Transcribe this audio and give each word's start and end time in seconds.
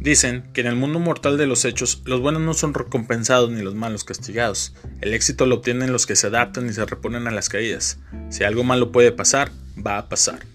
Dicen 0.00 0.44
que 0.54 0.62
en 0.62 0.66
el 0.66 0.76
mundo 0.76 0.98
mortal 0.98 1.36
de 1.36 1.46
los 1.46 1.66
hechos, 1.66 2.00
los 2.06 2.22
buenos 2.22 2.40
no 2.40 2.54
son 2.54 2.72
recompensados 2.72 3.50
ni 3.50 3.60
los 3.60 3.74
malos 3.74 4.02
castigados. 4.02 4.72
El 5.02 5.12
éxito 5.12 5.44
lo 5.44 5.56
obtienen 5.56 5.92
los 5.92 6.06
que 6.06 6.16
se 6.16 6.28
adaptan 6.28 6.66
y 6.66 6.72
se 6.72 6.86
reponen 6.86 7.28
a 7.28 7.30
las 7.30 7.50
caídas. 7.50 7.98
Si 8.30 8.42
algo 8.42 8.64
malo 8.64 8.92
puede 8.92 9.12
pasar, 9.12 9.52
va 9.76 9.98
a 9.98 10.08
pasar. 10.08 10.46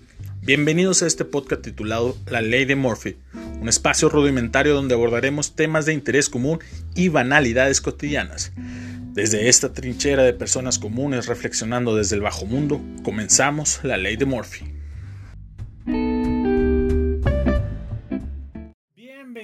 Bienvenidos 0.41 1.03
a 1.03 1.07
este 1.07 1.25
podcast 1.25 1.61
titulado 1.61 2.17
La 2.25 2.41
Ley 2.41 2.65
de 2.65 2.75
Murphy, 2.75 3.17
un 3.61 3.69
espacio 3.69 4.09
rudimentario 4.09 4.73
donde 4.73 4.95
abordaremos 4.95 5.55
temas 5.55 5.85
de 5.85 5.93
interés 5.93 6.27
común 6.27 6.57
y 6.95 7.09
banalidades 7.09 7.81
cotidianas. 7.81 8.51
Desde 9.13 9.47
esta 9.47 9.73
trinchera 9.73 10.23
de 10.23 10.33
personas 10.33 10.79
comunes 10.79 11.27
reflexionando 11.27 11.95
desde 11.95 12.15
el 12.15 12.23
bajo 12.23 12.47
mundo, 12.47 12.81
comenzamos 13.03 13.79
La 13.83 13.97
Ley 13.97 14.17
de 14.17 14.25
Murphy. 14.25 14.74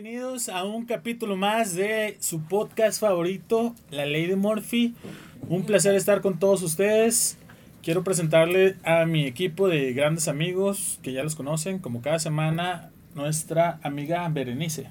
Bienvenidos 0.01 0.49
a 0.49 0.63
un 0.63 0.85
capítulo 0.85 1.35
más 1.35 1.75
de 1.75 2.17
su 2.19 2.41
podcast 2.41 2.99
favorito, 2.99 3.75
La 3.91 4.07
Ley 4.07 4.25
de 4.25 4.35
Murphy. 4.35 4.95
Un 5.47 5.63
placer 5.63 5.93
estar 5.93 6.21
con 6.21 6.39
todos 6.39 6.63
ustedes. 6.63 7.37
Quiero 7.83 8.03
presentarle 8.03 8.77
a 8.83 9.05
mi 9.05 9.27
equipo 9.27 9.67
de 9.67 9.93
grandes 9.93 10.27
amigos 10.27 10.97
que 11.03 11.13
ya 11.13 11.21
los 11.21 11.35
conocen, 11.35 11.77
como 11.77 12.01
cada 12.01 12.17
semana, 12.17 12.89
nuestra 13.13 13.79
amiga 13.83 14.27
Berenice. 14.27 14.89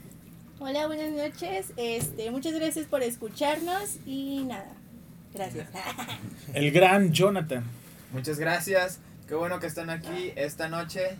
Hola, 0.61 0.87
buenas 0.87 1.11
noches. 1.11 1.73
Este, 1.77 2.31
muchas 2.31 2.55
gracias 2.55 2.87
por 2.87 3.03
escucharnos 3.03 3.97
y 4.07 4.45
nada. 4.45 4.77
Gracias. 5.35 5.67
El 6.55 6.71
gran 6.71 7.13
Jonathan. 7.13 7.65
Muchas 8.13 8.39
gracias. 8.39 9.01
Qué 9.27 9.35
bueno 9.35 9.59
que 9.59 9.67
están 9.67 9.91
aquí 9.91 10.31
esta 10.37 10.69
noche. 10.69 11.17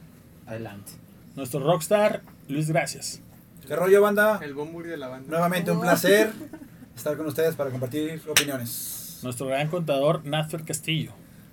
Adelante. 0.47 0.93
Nuestro 1.35 1.59
rockstar, 1.59 2.23
Luis 2.47 2.69
Gracias. 2.69 3.21
¿Qué 3.71 3.77
rollo, 3.77 4.03
banda? 4.03 4.41
El 4.43 4.53
Bomburi 4.53 4.89
de 4.89 4.97
la 4.97 5.07
banda. 5.07 5.29
Nuevamente 5.31 5.71
un 5.71 5.81
placer 5.81 6.33
estar 6.97 7.17
con 7.17 7.29
ustedes 7.29 7.55
para 7.55 7.71
compartir 7.71 8.21
opiniones. 8.29 9.21
Nuestro 9.23 9.47
gran 9.47 9.69
contador, 9.69 10.27
Natfer 10.27 10.65
Castillo. 10.65 11.13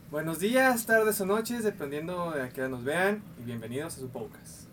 Buenos 0.10 0.40
días, 0.40 0.88
tardes 0.88 1.22
o 1.22 1.28
noches, 1.28 1.64
dependiendo 1.64 2.32
de 2.32 2.42
a 2.42 2.50
qué 2.50 2.62
hora 2.62 2.72
nos 2.72 2.84
vean. 2.84 3.22
Y 3.40 3.44
bienvenidos 3.44 3.98
a 3.98 4.00
su 4.00 4.10
podcast. 4.10 4.64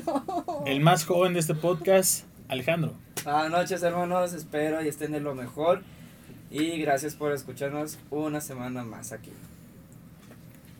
El 0.66 0.80
más 0.80 1.04
joven 1.04 1.34
de 1.34 1.40
este 1.40 1.54
podcast, 1.54 2.24
Alejandro. 2.48 2.94
Buenas 3.22 3.50
noches 3.50 3.82
hermanos, 3.82 4.32
espero 4.32 4.82
y 4.82 4.88
estén 4.88 5.12
de 5.12 5.20
lo 5.20 5.34
mejor 5.34 5.82
y 6.50 6.80
gracias 6.80 7.16
por 7.16 7.32
escucharnos 7.32 7.98
una 8.08 8.40
semana 8.40 8.82
más 8.82 9.12
aquí. 9.12 9.32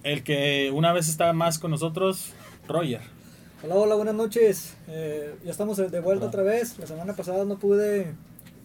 El 0.02 0.24
que 0.24 0.70
una 0.72 0.94
vez 0.94 1.10
estaba 1.10 1.34
más 1.34 1.58
con 1.58 1.70
nosotros, 1.70 2.32
Roger. 2.66 3.13
Hola, 3.62 3.74
hola, 3.76 3.94
buenas 3.94 4.14
noches. 4.14 4.76
Eh, 4.88 5.34
ya 5.44 5.50
estamos 5.50 5.76
de 5.78 5.88
vuelta 6.00 6.24
Hola. 6.24 6.28
otra 6.28 6.42
vez. 6.42 6.78
La 6.78 6.86
semana 6.86 7.14
pasada 7.14 7.44
no 7.44 7.58
pude 7.58 8.14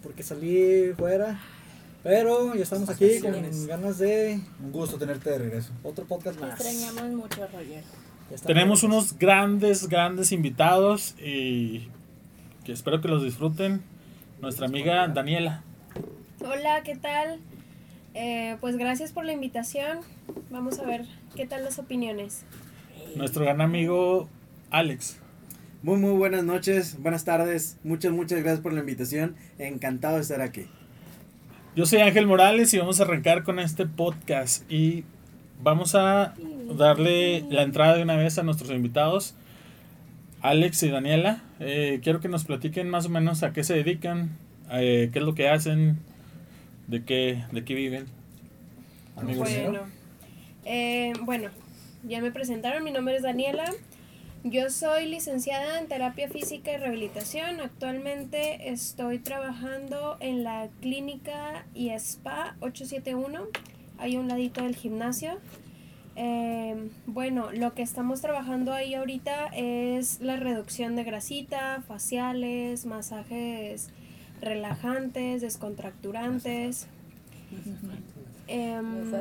porque 0.04 0.24
salí 0.24 0.94
fuera. 0.98 1.40
Pero 2.04 2.56
ya 2.56 2.64
estamos 2.64 2.90
aquí 2.90 3.20
con 3.20 3.34
ganas 3.68 3.98
de 3.98 4.40
Un 4.64 4.72
gusto 4.72 4.98
tenerte 4.98 5.30
de 5.32 5.38
regreso. 5.38 5.72
otro 5.84 6.06
podcast 6.06 6.40
más. 6.40 6.60
extrañamos 6.60 7.12
mucho, 7.12 7.42
Roger. 7.48 7.84
Tenemos 8.46 8.84
unos 8.84 9.18
grandes, 9.18 9.88
grandes 9.90 10.32
invitados 10.32 11.16
y 11.20 11.90
que 12.64 12.72
espero 12.74 13.02
que 13.02 13.08
los 13.08 13.24
disfruten. 13.24 13.82
Nuestra 14.42 14.68
amiga 14.68 15.08
Daniela. 15.08 15.64
Hola, 16.42 16.84
¿qué 16.84 16.96
tal? 16.96 17.40
Eh, 18.14 18.56
pues 18.62 18.78
gracias 18.78 19.12
por 19.12 19.26
la 19.26 19.34
invitación. 19.34 20.00
Vamos 20.52 20.80
a 20.80 20.86
ver 20.86 21.06
qué 21.36 21.46
tal 21.46 21.64
las 21.66 21.80
opiniones. 21.80 22.44
Nuestro 23.16 23.44
gran 23.44 23.60
amigo 23.60 24.30
Alex. 24.72 25.20
Muy, 25.82 25.98
muy 25.98 26.12
buenas 26.12 26.44
noches, 26.44 27.02
buenas 27.02 27.26
tardes. 27.26 27.78
Muchas, 27.84 28.12
muchas 28.12 28.40
gracias 28.40 28.60
por 28.60 28.74
la 28.74 28.82
invitación. 28.82 29.36
Encantado 29.58 30.16
de 30.16 30.22
estar 30.22 30.42
aquí. 30.42 30.68
Yo 31.76 31.86
soy 31.86 32.00
Ángel 32.00 32.28
Morales 32.28 32.74
y 32.74 32.78
vamos 32.78 33.00
a 33.00 33.04
arrancar 33.04 33.44
con 33.44 33.60
este 33.60 33.86
podcast 33.86 34.70
y 34.72 35.06
vamos 35.62 35.96
a 35.96 36.36
darle 36.76 37.46
la 37.50 37.64
entrada 37.64 37.96
de 37.96 38.04
una 38.04 38.18
vez 38.18 38.38
a 38.38 38.44
nuestros 38.44 38.72
invitados, 38.72 39.36
Alex 40.42 40.84
y 40.84 40.90
Daniela. 40.90 41.44
Eh, 41.60 42.00
quiero 42.04 42.20
que 42.20 42.28
nos 42.28 42.44
platiquen 42.44 42.90
más 42.90 43.06
o 43.06 43.10
menos 43.10 43.44
a 43.44 43.54
qué 43.54 43.64
se 43.64 43.76
dedican, 43.76 44.38
eh, 44.72 45.10
qué 45.14 45.20
es 45.20 45.26
lo 45.26 45.34
que 45.36 45.48
hacen, 45.50 46.00
de 46.88 47.04
qué, 47.06 47.46
de 47.52 47.64
qué 47.64 47.74
viven. 47.74 48.06
Amigos. 49.16 49.50
Bueno, 49.50 49.80
eh, 50.66 51.14
bueno, 51.22 51.50
ya 52.04 52.22
me 52.22 52.32
presentaron. 52.32 52.84
Mi 52.84 52.92
nombre 52.92 53.16
es 53.16 53.24
Daniela. 53.24 53.66
Yo 54.44 54.70
soy 54.70 55.06
licenciada 55.06 55.80
en 55.80 55.88
terapia 55.88 56.30
física 56.30 56.72
y 56.72 56.78
rehabilitación. 56.78 57.60
Actualmente 57.60 58.70
estoy 58.70 59.20
trabajando 59.20 60.16
en 60.22 60.46
la 60.46 60.70
clínica 60.80 61.66
y 61.74 61.90
spa 61.90 62.56
871, 62.62 63.48
ahí 63.98 64.16
a 64.16 64.20
un 64.20 64.30
ladito 64.30 64.64
del 64.64 64.78
gimnasio. 64.78 65.40
Eh, 66.16 66.90
bueno, 67.06 67.52
lo 67.52 67.74
que 67.74 67.82
estamos 67.82 68.22
trabajando 68.22 68.72
ahí 68.72 68.94
ahorita 68.94 69.48
es 69.48 70.22
la 70.22 70.38
reducción 70.38 70.96
de 70.96 71.04
grasita, 71.04 71.84
faciales, 71.86 72.86
masajes 72.86 73.90
relajantes, 74.42 75.42
descontracturantes. 75.42 76.88
Em. 78.48 79.12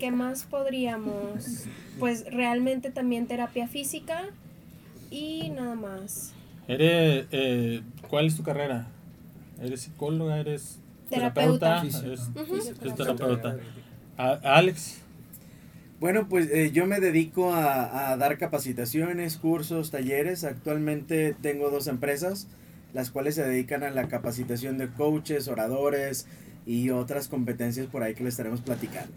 ¿Qué 0.00 0.10
más 0.10 0.42
podríamos? 0.44 1.66
Pues 2.00 2.24
realmente 2.24 2.90
también 2.90 3.28
terapia 3.28 3.68
física 3.68 4.32
y 5.14 5.50
nada 5.50 5.74
más. 5.74 6.32
Eres, 6.66 7.26
eh, 7.30 7.82
¿Cuál 8.08 8.26
es 8.26 8.36
tu 8.36 8.42
carrera? 8.42 8.88
¿Eres 9.60 9.82
psicóloga? 9.82 10.38
¿Eres 10.38 10.78
Terapeuta. 11.08 11.82
terapeuta? 11.82 12.12
Es- 12.12 12.94
terapeuta. 12.96 13.56
A- 14.16 14.40
Alex. 14.56 14.98
Bueno, 16.00 16.28
pues 16.28 16.50
eh, 16.50 16.70
yo 16.72 16.86
me 16.86 17.00
dedico 17.00 17.52
a, 17.52 18.10
a 18.12 18.16
dar 18.16 18.36
capacitaciones, 18.38 19.36
cursos, 19.36 19.90
talleres. 19.90 20.44
Actualmente 20.44 21.34
tengo 21.40 21.70
dos 21.70 21.86
empresas, 21.86 22.46
las 22.92 23.10
cuales 23.10 23.36
se 23.36 23.44
dedican 23.44 23.82
a 23.84 23.90
la 23.90 24.08
capacitación 24.08 24.76
de 24.78 24.88
coaches, 24.88 25.48
oradores 25.48 26.26
y 26.66 26.90
otras 26.90 27.28
competencias 27.28 27.86
por 27.86 28.02
ahí 28.02 28.14
que 28.14 28.24
les 28.24 28.34
estaremos 28.34 28.60
platicando. 28.60 29.12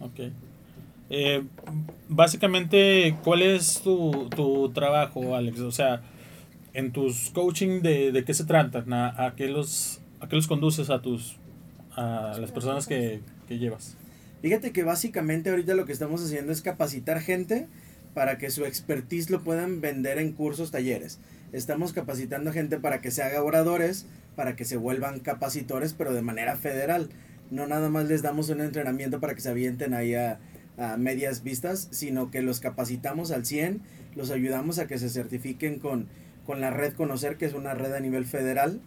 Ok. 0.00 0.32
Eh, 1.10 1.42
básicamente, 2.08 3.16
¿cuál 3.24 3.42
es 3.42 3.82
tu, 3.82 4.28
tu 4.34 4.70
trabajo, 4.70 5.34
Alex? 5.34 5.60
O 5.60 5.72
sea, 5.72 6.02
en 6.72 6.92
tus 6.92 7.30
coaching, 7.30 7.82
¿de, 7.82 8.12
de 8.12 8.24
qué 8.24 8.32
se 8.32 8.44
tratan? 8.44 8.92
¿A, 8.92 9.34
qué 9.36 9.48
los, 9.48 10.00
¿A 10.20 10.28
qué 10.28 10.36
los 10.36 10.46
conduces 10.46 10.88
a 10.88 11.02
tus 11.02 11.36
a 11.96 12.36
las 12.40 12.52
personas 12.52 12.86
que, 12.86 13.20
que 13.48 13.58
llevas? 13.58 13.96
Fíjate 14.40 14.72
que 14.72 14.84
básicamente 14.84 15.50
ahorita 15.50 15.74
lo 15.74 15.84
que 15.84 15.92
estamos 15.92 16.22
haciendo 16.22 16.52
es 16.52 16.62
capacitar 16.62 17.20
gente 17.20 17.66
para 18.14 18.38
que 18.38 18.50
su 18.50 18.64
expertise 18.64 19.30
lo 19.30 19.42
puedan 19.42 19.80
vender 19.80 20.18
en 20.18 20.32
cursos, 20.32 20.70
talleres. 20.70 21.18
Estamos 21.52 21.92
capacitando 21.92 22.52
gente 22.52 22.78
para 22.78 23.00
que 23.00 23.10
se 23.10 23.22
haga 23.22 23.42
oradores, 23.42 24.06
para 24.36 24.54
que 24.54 24.64
se 24.64 24.76
vuelvan 24.76 25.18
capacitores, 25.18 25.92
pero 25.94 26.12
de 26.12 26.22
manera 26.22 26.56
federal. 26.56 27.10
No 27.50 27.66
nada 27.66 27.88
más 27.88 28.06
les 28.06 28.22
damos 28.22 28.48
un 28.48 28.60
entrenamiento 28.60 29.18
para 29.18 29.34
que 29.34 29.40
se 29.40 29.50
avienten 29.50 29.92
ahí 29.92 30.14
a, 30.14 30.38
a 30.78 30.96
medias 30.96 31.42
vistas, 31.42 31.88
sino 31.90 32.30
que 32.30 32.42
los 32.42 32.60
capacitamos 32.60 33.30
al 33.30 33.44
100, 33.44 33.80
los 34.16 34.30
ayudamos 34.30 34.78
a 34.78 34.86
que 34.86 34.98
se 34.98 35.08
certifiquen 35.08 35.78
con, 35.78 36.06
con 36.46 36.60
la 36.60 36.70
red 36.70 36.94
Conocer, 36.94 37.36
que 37.36 37.46
es 37.46 37.54
una 37.54 37.74
red 37.74 37.92
a 37.92 38.00
nivel 38.00 38.26
federal, 38.26 38.80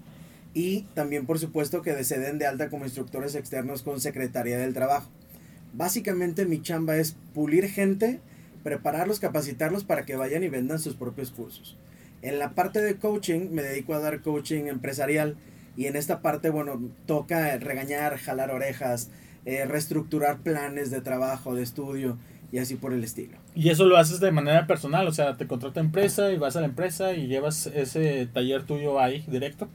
y 0.53 0.81
también 0.93 1.25
por 1.25 1.39
supuesto 1.39 1.81
que 1.81 2.03
se 2.03 2.19
den 2.19 2.37
de 2.37 2.45
alta 2.45 2.69
como 2.69 2.85
instructores 2.85 3.35
externos 3.35 3.83
con 3.83 3.99
Secretaría 3.99 4.57
del 4.57 4.73
Trabajo. 4.73 5.09
Básicamente 5.73 6.45
mi 6.45 6.61
chamba 6.61 6.97
es 6.97 7.15
pulir 7.33 7.67
gente, 7.67 8.19
prepararlos, 8.63 9.19
capacitarlos 9.19 9.83
para 9.83 10.05
que 10.05 10.15
vayan 10.15 10.43
y 10.43 10.49
vendan 10.49 10.79
sus 10.79 10.95
propios 10.95 11.31
cursos. 11.31 11.77
En 12.21 12.39
la 12.39 12.53
parte 12.53 12.81
de 12.81 12.95
coaching 12.95 13.49
me 13.51 13.63
dedico 13.63 13.93
a 13.93 13.99
dar 13.99 14.21
coaching 14.21 14.65
empresarial 14.65 15.35
y 15.75 15.87
en 15.87 15.95
esta 15.95 16.21
parte, 16.21 16.49
bueno, 16.49 16.79
toca 17.05 17.57
regañar, 17.57 18.17
jalar 18.17 18.51
orejas, 18.51 19.09
eh, 19.45 19.65
reestructurar 19.65 20.39
planes 20.39 20.91
de 20.91 21.01
trabajo, 21.01 21.55
de 21.55 21.63
estudio 21.63 22.17
y 22.51 22.59
así 22.59 22.75
por 22.75 22.93
el 22.93 23.03
estilo. 23.03 23.37
Y 23.55 23.69
eso 23.69 23.85
lo 23.85 23.97
haces 23.97 24.19
de 24.19 24.31
manera 24.31 24.67
personal, 24.67 25.07
o 25.07 25.11
sea, 25.11 25.37
te 25.37 25.47
contrata 25.47 25.79
empresa 25.79 26.31
y 26.31 26.37
vas 26.37 26.55
a 26.55 26.61
la 26.61 26.67
empresa 26.67 27.13
y 27.13 27.27
llevas 27.27 27.67
ese 27.67 28.27
taller 28.31 28.63
tuyo 28.63 28.99
ahí 28.99 29.23
directo. 29.27 29.67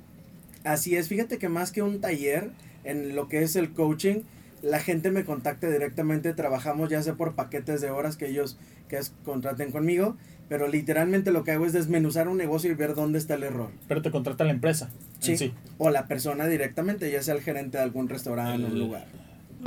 Así 0.65 0.97
es, 0.97 1.09
fíjate 1.09 1.38
que 1.38 1.49
más 1.49 1.73
que 1.73 1.82
un 1.82 2.00
taller 2.00 2.50
en 2.85 3.15
lo 3.17 3.29
que 3.29 3.43
es 3.43 3.56
el 3.56 3.73
coaching, 3.73 4.20
la 4.62 4.81
gente 4.81 5.11
me 5.11 5.25
contacta 5.25 5.69
directamente, 5.70 6.35
trabajamos 6.35 6.88
ya 6.88 7.03
sea 7.03 7.15
por 7.15 7.35
paquetes 7.35 7.81
de 7.81 7.91
horas 7.91 8.17
que 8.17 8.29
ellos 8.29 8.59
que 8.88 8.97
es- 8.99 9.12
contraten 9.25 9.70
conmigo, 9.70 10.17
pero 10.49 10.67
literalmente 10.67 11.31
lo 11.31 11.44
que 11.44 11.53
hago 11.53 11.67
es 11.67 11.73
desmenuzar 11.73 12.26
un 12.29 12.38
negocio 12.38 12.70
y 12.70 12.75
ver 12.75 12.94
dónde 12.94 13.19
está 13.19 13.35
el 13.35 13.43
error. 13.43 13.70
Pero 13.87 14.03
te 14.03 14.11
contrata 14.11 14.44
la 14.44 14.50
empresa. 14.53 14.91
Sí. 15.20 15.53
O 15.79 15.91
la 15.91 16.06
persona 16.06 16.47
directamente, 16.47 17.11
ya 17.11 17.23
sea 17.23 17.35
el 17.35 17.43
gerente 17.43 17.76
de 17.79 17.85
algún 17.85 18.09
restaurante 18.09 18.65
o 18.65 18.69
un 18.69 18.79
lugar. 18.79 19.06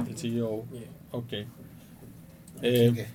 El 0.07 0.17
CEO. 0.17 0.65
Ok. 1.11 1.33
Eh, 2.63 3.07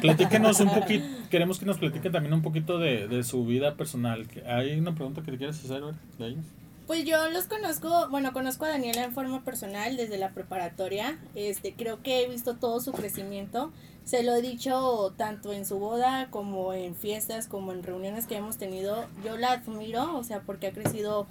Platíquenos 0.00 0.60
un 0.60 0.70
poquito, 0.74 1.06
queremos 1.30 1.58
que 1.58 1.66
nos 1.66 1.78
platiquen 1.78 2.12
también 2.12 2.34
un 2.34 2.42
poquito 2.42 2.78
de, 2.78 3.08
de 3.08 3.22
su 3.24 3.44
vida 3.44 3.76
personal. 3.76 4.26
¿Hay 4.46 4.78
una 4.78 4.94
pregunta 4.94 5.22
que 5.22 5.32
te 5.32 5.38
quieres 5.38 5.62
hacer 5.64 5.82
Ver, 5.82 5.94
de 6.18 6.26
ellos? 6.28 6.44
Pues 6.86 7.04
yo 7.04 7.30
los 7.30 7.44
conozco, 7.44 8.08
bueno, 8.10 8.32
conozco 8.32 8.64
a 8.64 8.70
Daniela 8.70 9.04
en 9.04 9.12
forma 9.12 9.44
personal 9.44 9.96
desde 9.96 10.18
la 10.18 10.30
preparatoria. 10.30 11.18
Este, 11.34 11.74
creo 11.74 12.02
que 12.02 12.22
he 12.24 12.28
visto 12.28 12.56
todo 12.56 12.80
su 12.80 12.92
crecimiento. 12.92 13.70
Se 14.04 14.22
lo 14.22 14.34
he 14.34 14.40
dicho 14.40 15.12
tanto 15.18 15.52
en 15.52 15.66
su 15.66 15.78
boda 15.78 16.28
como 16.30 16.72
en 16.72 16.94
fiestas, 16.94 17.46
como 17.46 17.72
en 17.72 17.82
reuniones 17.82 18.26
que 18.26 18.36
hemos 18.36 18.56
tenido. 18.56 19.06
Yo 19.22 19.36
la 19.36 19.52
admiro, 19.52 20.16
o 20.16 20.24
sea, 20.24 20.40
porque 20.40 20.68
ha 20.68 20.72
crecido 20.72 21.26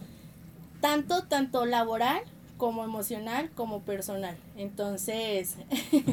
tanto, 0.79 1.23
tanto 1.23 1.65
laboral 1.65 2.21
como 2.57 2.83
emocional 2.83 3.49
como 3.55 3.81
personal. 3.81 4.35
Entonces, 4.57 5.55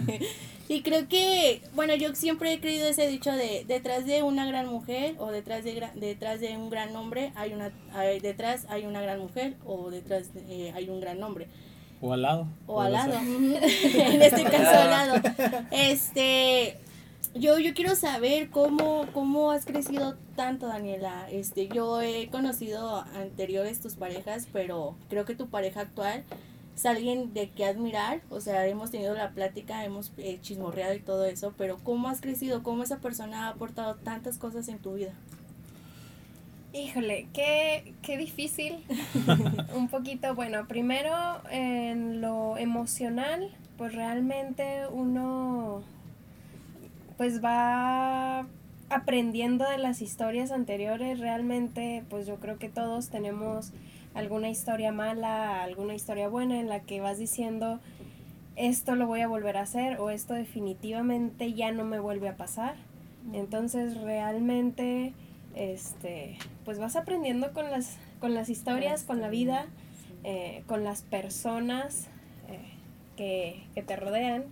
y 0.69 0.83
creo 0.83 1.09
que, 1.09 1.63
bueno, 1.75 1.95
yo 1.95 2.15
siempre 2.15 2.53
he 2.53 2.61
creído 2.61 2.87
ese 2.87 3.09
dicho 3.09 3.33
de 3.33 3.65
detrás 3.67 4.07
de 4.07 4.23
una 4.23 4.47
gran 4.47 4.69
mujer 4.69 5.17
o 5.19 5.31
detrás 5.31 5.65
de 5.65 5.91
detrás 5.95 6.41
de 6.41 6.57
un 6.57 6.71
gran 6.71 6.95
hombre 6.97 7.33
hay 7.35 7.53
una 7.53 7.73
detrás 8.23 8.67
hay 8.69 8.87
una 8.87 9.01
gran 9.01 9.19
mujer 9.21 9.55
o 9.65 9.91
detrás 9.91 10.31
eh, 10.49 10.73
hay 10.75 10.89
un 10.89 11.01
gran 11.01 11.23
hombre. 11.23 11.49
O 12.01 12.13
al 12.13 12.23
lado. 12.23 12.47
O 12.67 12.81
al 12.83 12.93
lado. 12.93 13.15
en 13.19 14.23
este 14.23 14.45
caso 14.45 14.79
al 14.79 14.91
lado. 14.91 15.23
Este, 15.71 16.79
yo, 17.35 17.59
yo 17.59 17.75
quiero 17.75 17.95
saber 17.97 18.51
cómo, 18.51 19.07
cómo 19.13 19.51
has 19.51 19.65
crecido 19.65 20.17
tanto, 20.37 20.67
Daniela. 20.67 21.29
Este, 21.31 21.69
yo 21.69 22.01
he 22.01 22.29
conocido 22.29 23.05
anteriores 23.15 23.81
tus 23.81 23.95
parejas, 23.95 24.49
pero 24.53 24.97
creo 25.09 25.25
que 25.25 25.35
tu 25.35 25.49
pareja 25.49 25.81
actual 25.81 26.25
es 26.75 26.87
alguien 26.87 27.33
de 27.33 27.51
que 27.51 27.65
admirar. 27.65 28.21
O 28.31 28.41
sea, 28.41 28.67
hemos 28.67 28.91
tenido 28.91 29.15
la 29.15 29.31
plática, 29.31 29.85
hemos 29.85 30.13
eh, 30.19 30.39
chismorreado 30.41 30.95
y 30.95 31.01
todo 31.01 31.25
eso, 31.25 31.55
pero 31.57 31.79
¿cómo 31.83 32.09
has 32.09 32.21
crecido? 32.21 32.63
¿Cómo 32.63 32.83
esa 32.83 32.99
persona 32.99 33.47
ha 33.47 33.51
aportado 33.51 33.97
tantas 33.97 34.39
cosas 34.39 34.69
en 34.69 34.79
tu 34.79 34.95
vida? 34.95 35.13
Híjole, 36.73 37.29
qué, 37.33 37.95
qué 38.03 38.17
difícil. 38.17 38.85
Un 39.75 39.89
poquito, 39.89 40.35
bueno, 40.35 40.67
primero 40.67 41.15
en 41.51 42.21
lo 42.21 42.57
emocional, 42.59 43.55
pues 43.77 43.95
realmente 43.95 44.87
uno 44.91 45.85
pues 47.17 47.43
va 47.43 48.47
aprendiendo 48.89 49.69
de 49.69 49.79
las 49.79 50.03
historias 50.03 50.51
anteriores. 50.51 51.21
Realmente, 51.21 52.05
pues 52.09 52.27
yo 52.27 52.37
creo 52.37 52.59
que 52.59 52.69
todos 52.69 53.09
tenemos 53.09 53.73
alguna 54.15 54.49
historia 54.49 54.93
mala, 54.93 55.63
alguna 55.63 55.95
historia 55.95 56.29
buena 56.29 56.61
en 56.61 56.69
la 56.69 56.81
que 56.81 57.01
vas 57.01 57.19
diciendo 57.19 57.81
esto 58.57 58.95
lo 58.95 59.07
voy 59.07 59.21
a 59.21 59.29
volver 59.29 59.57
a 59.57 59.63
hacer 59.63 59.99
o 59.99 60.11
esto 60.11 60.35
definitivamente 60.35 61.53
ya 61.55 61.73
no 61.73 61.85
me 61.85 61.99
vuelve 61.99 62.29
a 62.29 62.37
pasar. 62.37 62.77
Entonces 63.33 64.01
realmente 64.01 65.13
este 65.55 66.37
pues 66.65 66.79
vas 66.79 66.97
aprendiendo 66.97 67.53
con 67.53 67.71
las 67.71 67.97
con 68.21 68.35
las 68.35 68.49
historias, 68.49 69.05
con 69.05 69.21
la 69.21 69.29
vida, 69.29 69.67
eh, 70.23 70.63
con 70.67 70.85
las 70.85 71.03
personas 71.03 72.07
eh, 72.49 72.61
que, 73.17 73.65
que 73.75 73.83
te 73.83 73.97
rodean 73.97 74.45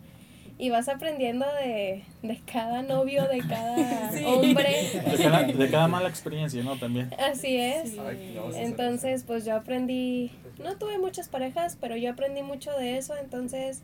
y 0.58 0.70
vas 0.70 0.88
aprendiendo 0.88 1.46
de, 1.60 2.04
de 2.22 2.40
cada 2.44 2.82
novio, 2.82 3.26
de 3.26 3.40
cada 3.40 4.10
hombre. 4.26 4.90
De 5.56 5.70
cada, 5.70 5.88
mala 5.88 6.08
experiencia, 6.08 6.62
¿no? 6.62 6.76
También. 6.76 7.10
Así 7.18 7.56
es. 7.56 7.96
Entonces, 8.54 9.24
pues 9.26 9.44
yo 9.44 9.56
aprendí, 9.56 10.30
no 10.62 10.76
tuve 10.76 10.98
muchas 10.98 11.28
parejas, 11.28 11.76
pero 11.80 11.96
yo 11.96 12.10
aprendí 12.10 12.42
mucho 12.42 12.70
de 12.72 12.98
eso, 12.98 13.16
entonces 13.16 13.82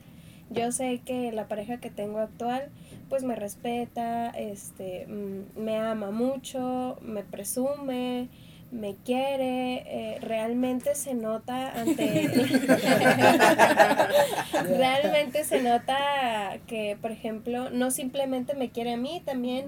yo 0.50 0.72
sé 0.72 1.00
que 1.04 1.32
la 1.32 1.48
pareja 1.48 1.78
que 1.78 1.90
tengo 1.90 2.18
actual, 2.18 2.70
pues 3.08 3.22
me 3.22 3.34
respeta, 3.34 4.30
este, 4.30 5.06
mm, 5.06 5.60
me 5.60 5.76
ama 5.76 6.10
mucho, 6.10 6.98
me 7.02 7.22
presume, 7.22 8.28
me 8.70 8.96
quiere, 8.96 9.84
eh, 9.86 10.18
realmente 10.20 10.94
se 10.94 11.14
nota 11.14 11.80
ante... 11.80 12.28
realmente 14.76 15.44
se 15.44 15.62
nota 15.62 16.58
que, 16.66 16.98
por 17.00 17.10
ejemplo, 17.10 17.70
no 17.70 17.90
simplemente 17.90 18.54
me 18.54 18.70
quiere 18.70 18.92
a 18.92 18.96
mí, 18.96 19.22
también 19.24 19.66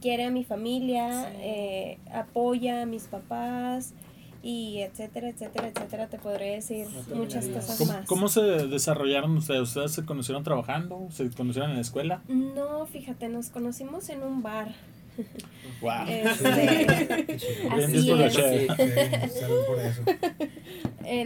quiere 0.00 0.24
a 0.24 0.30
mi 0.30 0.44
familia, 0.44 1.32
eh, 1.40 1.98
apoya 2.12 2.82
a 2.82 2.86
mis 2.86 3.04
papás 3.04 3.94
y 4.42 4.78
etcétera, 4.78 5.28
etcétera, 5.28 5.68
etcétera, 5.68 6.06
te 6.06 6.18
podré 6.18 6.54
decir 6.54 6.86
muchas 7.12 7.48
cosas 7.48 7.84
más. 7.88 8.06
¿Cómo 8.06 8.28
se 8.28 8.42
desarrollaron 8.42 9.36
ustedes? 9.36 9.62
¿Ustedes 9.62 9.92
se 9.92 10.04
conocieron 10.04 10.44
trabajando? 10.44 11.08
¿Se 11.10 11.28
conocieron 11.30 11.70
en 11.70 11.76
la 11.76 11.82
escuela? 11.82 12.22
No, 12.28 12.86
fíjate, 12.86 13.28
nos 13.28 13.48
conocimos 13.48 14.08
en 14.08 14.22
un 14.22 14.42
bar. 14.42 14.72
Wow. 15.80 16.06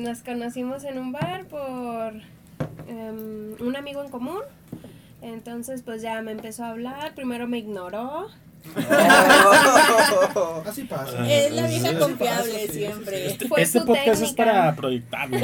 nos 0.01 0.23
conocimos 0.23 0.85
en 0.85 0.99
un 0.99 1.13
bar 1.13 1.47
por 1.47 2.15
em, 2.89 3.55
un 3.61 3.77
amigo 3.77 4.03
en 4.03 4.11
común. 4.11 4.41
Entonces, 5.23 5.83
pues 5.83 6.03
ya 6.03 6.21
me 6.23 6.33
empezó 6.33 6.65
a 6.65 6.71
hablar. 6.71 7.15
Primero 7.15 7.47
me 7.47 7.59
ignoró. 7.59 8.29
Así 10.67 10.85
pasa. 10.85 11.31
Es 11.31 11.53
la 11.53 11.67
vieja 11.67 11.99
confiable 11.99 12.69
siempre. 12.69 13.27
Este, 13.27 13.49
este 13.57 13.81
podcast 13.83 14.23
es 14.23 14.33
para 14.33 14.75
proyectarlo. 14.75 15.39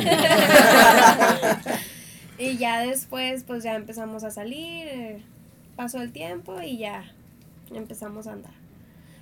y 2.38 2.56
ya 2.56 2.80
después, 2.80 3.44
pues 3.44 3.62
ya 3.64 3.74
empezamos 3.74 4.24
a 4.24 4.30
salir. 4.30 4.88
Eh, 4.88 5.22
pasó 5.76 6.00
el 6.00 6.12
tiempo 6.12 6.60
y 6.62 6.78
ya 6.78 7.04
empezamos 7.74 8.26
a 8.26 8.32
andar. 8.32 8.52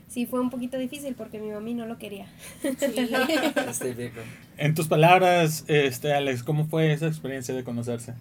Sí, 0.09 0.27
fue 0.27 0.41
un 0.41 0.51
poquito 0.51 0.79
difícil 0.79 1.15
porque 1.15 1.41
mi 1.41 1.51
mami 1.51 1.75
no 1.75 1.87
lo 1.87 1.99
quería. 1.99 2.27
en 4.59 4.75
tus 4.75 4.87
palabras, 4.87 5.65
este 5.67 6.13
Alex, 6.13 6.43
¿cómo 6.43 6.67
fue 6.67 6.93
esa 6.93 7.07
experiencia 7.07 7.55
de 7.55 7.65
conocerse? 7.65 8.15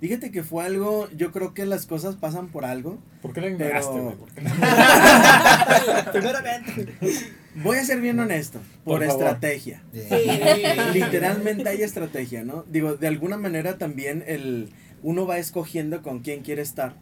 Fíjate 0.00 0.30
que 0.30 0.42
fue 0.42 0.64
algo, 0.64 1.10
yo 1.14 1.30
creo 1.30 1.52
que 1.52 1.66
las 1.66 1.84
cosas 1.84 2.16
pasan 2.16 2.48
por 2.48 2.64
algo. 2.64 2.98
¿Por 3.20 3.34
qué 3.34 3.42
la 3.42 3.48
ignoraste, 3.48 4.00
Primeramente. 6.12 6.94
Voy 7.56 7.76
a 7.76 7.84
ser 7.84 8.00
bien 8.00 8.18
honesto, 8.18 8.60
por, 8.84 9.02
estrategia. 9.02 9.82
Literalmente 10.94 11.68
hay 11.68 11.82
estrategia, 11.82 12.44
¿no? 12.44 12.62
Digo, 12.62 12.96
de 12.96 13.08
alguna 13.08 13.36
manera 13.36 13.76
también 13.76 14.24
el 14.26 14.70
uno 15.02 15.26
va 15.26 15.36
escogiendo 15.36 16.00
con 16.00 16.20
quién 16.20 16.40
quiere 16.40 16.62
estar 16.62 16.94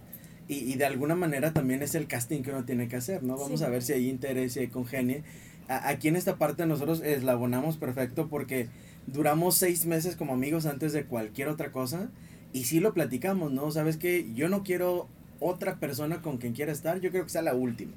y, 0.48 0.54
y, 0.54 0.74
de 0.76 0.86
alguna 0.86 1.14
manera 1.14 1.52
también 1.52 1.82
es 1.82 1.94
el 1.94 2.06
casting 2.06 2.42
que 2.42 2.50
uno 2.50 2.64
tiene 2.64 2.88
que 2.88 2.96
hacer, 2.96 3.22
¿no? 3.22 3.36
Vamos 3.36 3.62
a 3.62 3.68
ver 3.68 3.82
si 3.82 3.92
hay 3.92 4.08
interés, 4.08 4.54
si 4.54 4.60
hay 4.60 4.68
congenie. 4.68 5.22
aquí 5.68 6.08
en 6.08 6.16
esta 6.16 6.36
parte 6.36 6.64
nosotros 6.64 7.02
eslabonamos 7.04 7.76
perfecto 7.76 8.28
porque 8.28 8.68
duramos 9.06 9.56
seis 9.56 9.86
meses 9.86 10.16
como 10.16 10.34
amigos 10.34 10.66
antes 10.66 10.92
de 10.92 11.04
cualquier 11.04 11.48
otra 11.48 11.70
cosa 11.70 12.10
y 12.52 12.64
sí 12.64 12.80
lo 12.80 12.94
platicamos, 12.94 13.52
¿no? 13.52 13.70
Sabes 13.70 13.96
que 13.96 14.32
yo 14.34 14.48
no 14.48 14.62
quiero 14.62 15.08
otra 15.40 15.78
persona 15.78 16.22
con 16.22 16.38
quien 16.38 16.52
quiera 16.52 16.72
estar, 16.72 17.00
yo 17.00 17.10
creo 17.10 17.24
que 17.24 17.30
sea 17.30 17.42
la 17.42 17.54
última. 17.54 17.92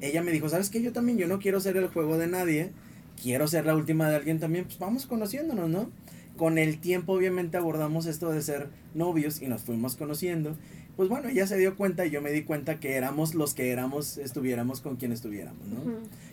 Ella 0.00 0.22
me 0.22 0.32
dijo, 0.32 0.48
¿sabes 0.48 0.70
qué? 0.70 0.82
Yo 0.82 0.92
también, 0.92 1.18
yo 1.18 1.28
no 1.28 1.38
quiero 1.38 1.60
ser 1.60 1.76
el 1.76 1.88
juego 1.88 2.18
de 2.18 2.26
nadie, 2.26 2.72
quiero 3.20 3.46
ser 3.46 3.66
la 3.66 3.74
última 3.74 4.08
de 4.08 4.16
alguien 4.16 4.40
también, 4.40 4.64
pues 4.64 4.78
vamos 4.78 5.06
conociéndonos, 5.06 5.68
¿no? 5.68 5.90
Con 6.36 6.58
el 6.58 6.78
tiempo 6.78 7.12
obviamente 7.12 7.56
abordamos 7.56 8.06
esto 8.06 8.30
de 8.30 8.42
ser 8.42 8.68
novios 8.94 9.42
y 9.42 9.46
nos 9.46 9.62
fuimos 9.62 9.96
conociendo 9.96 10.56
pues 10.96 11.08
bueno, 11.08 11.28
ella 11.28 11.46
se 11.46 11.56
dio 11.56 11.76
cuenta 11.76 12.04
y 12.06 12.10
yo 12.10 12.20
me 12.20 12.30
di 12.30 12.42
cuenta 12.42 12.78
que 12.78 12.94
éramos 12.94 13.34
los 13.34 13.54
que 13.54 13.70
éramos, 13.70 14.18
estuviéramos 14.18 14.80
con 14.80 14.96
quien 14.96 15.12
estuviéramos, 15.12 15.66
¿no? 15.68 15.80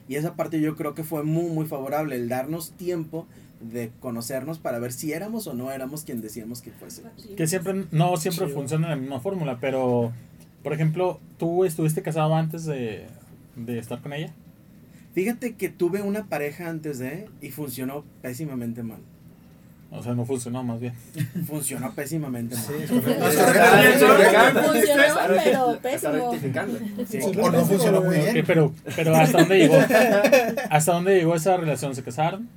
Y 0.07 0.15
esa 0.15 0.35
parte 0.35 0.59
yo 0.59 0.75
creo 0.75 0.95
que 0.95 1.03
fue 1.03 1.23
muy, 1.23 1.49
muy 1.49 1.65
favorable, 1.65 2.15
el 2.15 2.27
darnos 2.29 2.71
tiempo 2.71 3.27
de 3.61 3.91
conocernos 3.99 4.57
para 4.59 4.79
ver 4.79 4.91
si 4.91 5.13
éramos 5.13 5.47
o 5.47 5.53
no 5.53 5.71
éramos 5.71 6.03
quien 6.03 6.21
decíamos 6.21 6.61
que 6.61 6.71
fuese. 6.71 7.03
Que 7.35 7.47
siempre, 7.47 7.85
no 7.91 8.17
siempre 8.17 8.47
funciona 8.47 8.89
la 8.89 8.95
misma 8.95 9.19
fórmula, 9.19 9.59
pero, 9.59 10.11
por 10.63 10.73
ejemplo, 10.73 11.19
¿tú 11.37 11.65
estuviste 11.65 12.01
casado 12.01 12.35
antes 12.35 12.65
de, 12.65 13.05
de 13.55 13.79
estar 13.79 14.01
con 14.01 14.13
ella? 14.13 14.33
Fíjate 15.13 15.55
que 15.55 15.69
tuve 15.69 16.01
una 16.01 16.25
pareja 16.25 16.69
antes 16.69 16.99
de 16.99 17.27
y 17.41 17.51
funcionó 17.51 18.03
pésimamente 18.21 18.83
mal. 18.83 18.99
O 19.91 20.03
sea, 20.03 20.13
no 20.13 20.23
funcionó 20.23 20.63
más 20.63 20.79
bien. 20.79 20.93
Funcionó 21.47 21.91
pésimamente. 21.93 22.55
Sí, 22.55 22.73
Funcionó, 22.87 23.23
pero 25.43 25.79
pésimo. 25.81 27.43
O 27.43 27.51
no 27.51 27.65
funcionó 27.65 28.01
muy 28.03 28.17
bien. 28.17 28.43
pero, 28.45 28.71
pero 28.95 29.15
¿hasta 29.15 29.39
dónde 29.39 29.57
llegó? 29.57 29.75
¿Hasta 30.69 30.93
dónde 30.93 31.15
llegó 31.15 31.35
esa 31.35 31.57
relación? 31.57 31.95
¿Se 31.95 32.03
casaron? 32.03 32.47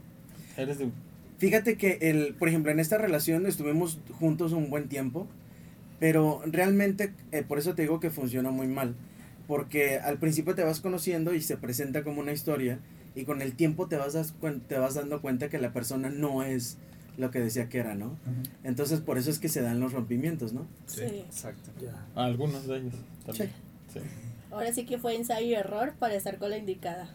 ¿Eres 0.58 0.78
de... 0.78 0.90
Fíjate 1.38 1.76
que, 1.76 1.98
el, 2.02 2.34
por 2.34 2.48
ejemplo, 2.48 2.70
en 2.70 2.78
esta 2.78 2.98
relación 2.98 3.46
estuvimos 3.46 3.98
juntos 4.20 4.52
un 4.52 4.68
buen 4.68 4.88
tiempo, 4.88 5.26
pero 5.98 6.42
realmente, 6.44 7.14
eh, 7.32 7.42
por 7.42 7.58
eso 7.58 7.74
te 7.74 7.82
digo 7.82 7.98
que 7.98 8.10
funcionó 8.10 8.52
muy 8.52 8.68
mal. 8.68 8.94
Porque 9.48 9.98
al 9.98 10.18
principio 10.18 10.54
te 10.54 10.62
vas 10.62 10.80
conociendo 10.80 11.34
y 11.34 11.40
se 11.40 11.56
presenta 11.56 12.04
como 12.04 12.20
una 12.20 12.32
historia, 12.32 12.78
y 13.14 13.24
con 13.24 13.42
el 13.42 13.54
tiempo 13.54 13.88
te 13.88 13.96
vas, 13.96 14.34
te 14.68 14.78
vas 14.78 14.94
dando 14.94 15.20
cuenta 15.20 15.48
que 15.48 15.58
la 15.58 15.72
persona 15.72 16.10
no 16.10 16.42
es 16.42 16.78
lo 17.18 17.30
que 17.30 17.40
decía 17.40 17.68
que 17.68 17.78
era, 17.78 17.94
¿no? 17.94 18.16
Entonces, 18.64 19.00
por 19.00 19.18
eso 19.18 19.30
es 19.30 19.38
que 19.38 19.48
se 19.48 19.62
dan 19.62 19.80
los 19.80 19.92
rompimientos, 19.92 20.52
¿no? 20.52 20.66
Sí, 20.86 21.02
exacto. 21.02 21.70
Algunos 22.14 22.66
de 22.66 22.78
ellos 22.78 22.94
también. 23.26 23.50
Sí. 23.92 24.00
Ahora 24.50 24.72
sí 24.72 24.84
que 24.84 24.98
fue 24.98 25.16
ensayo 25.16 25.46
y 25.46 25.54
error 25.54 25.94
para 25.98 26.14
estar 26.14 26.38
con 26.38 26.50
la 26.50 26.58
indicada. 26.58 27.08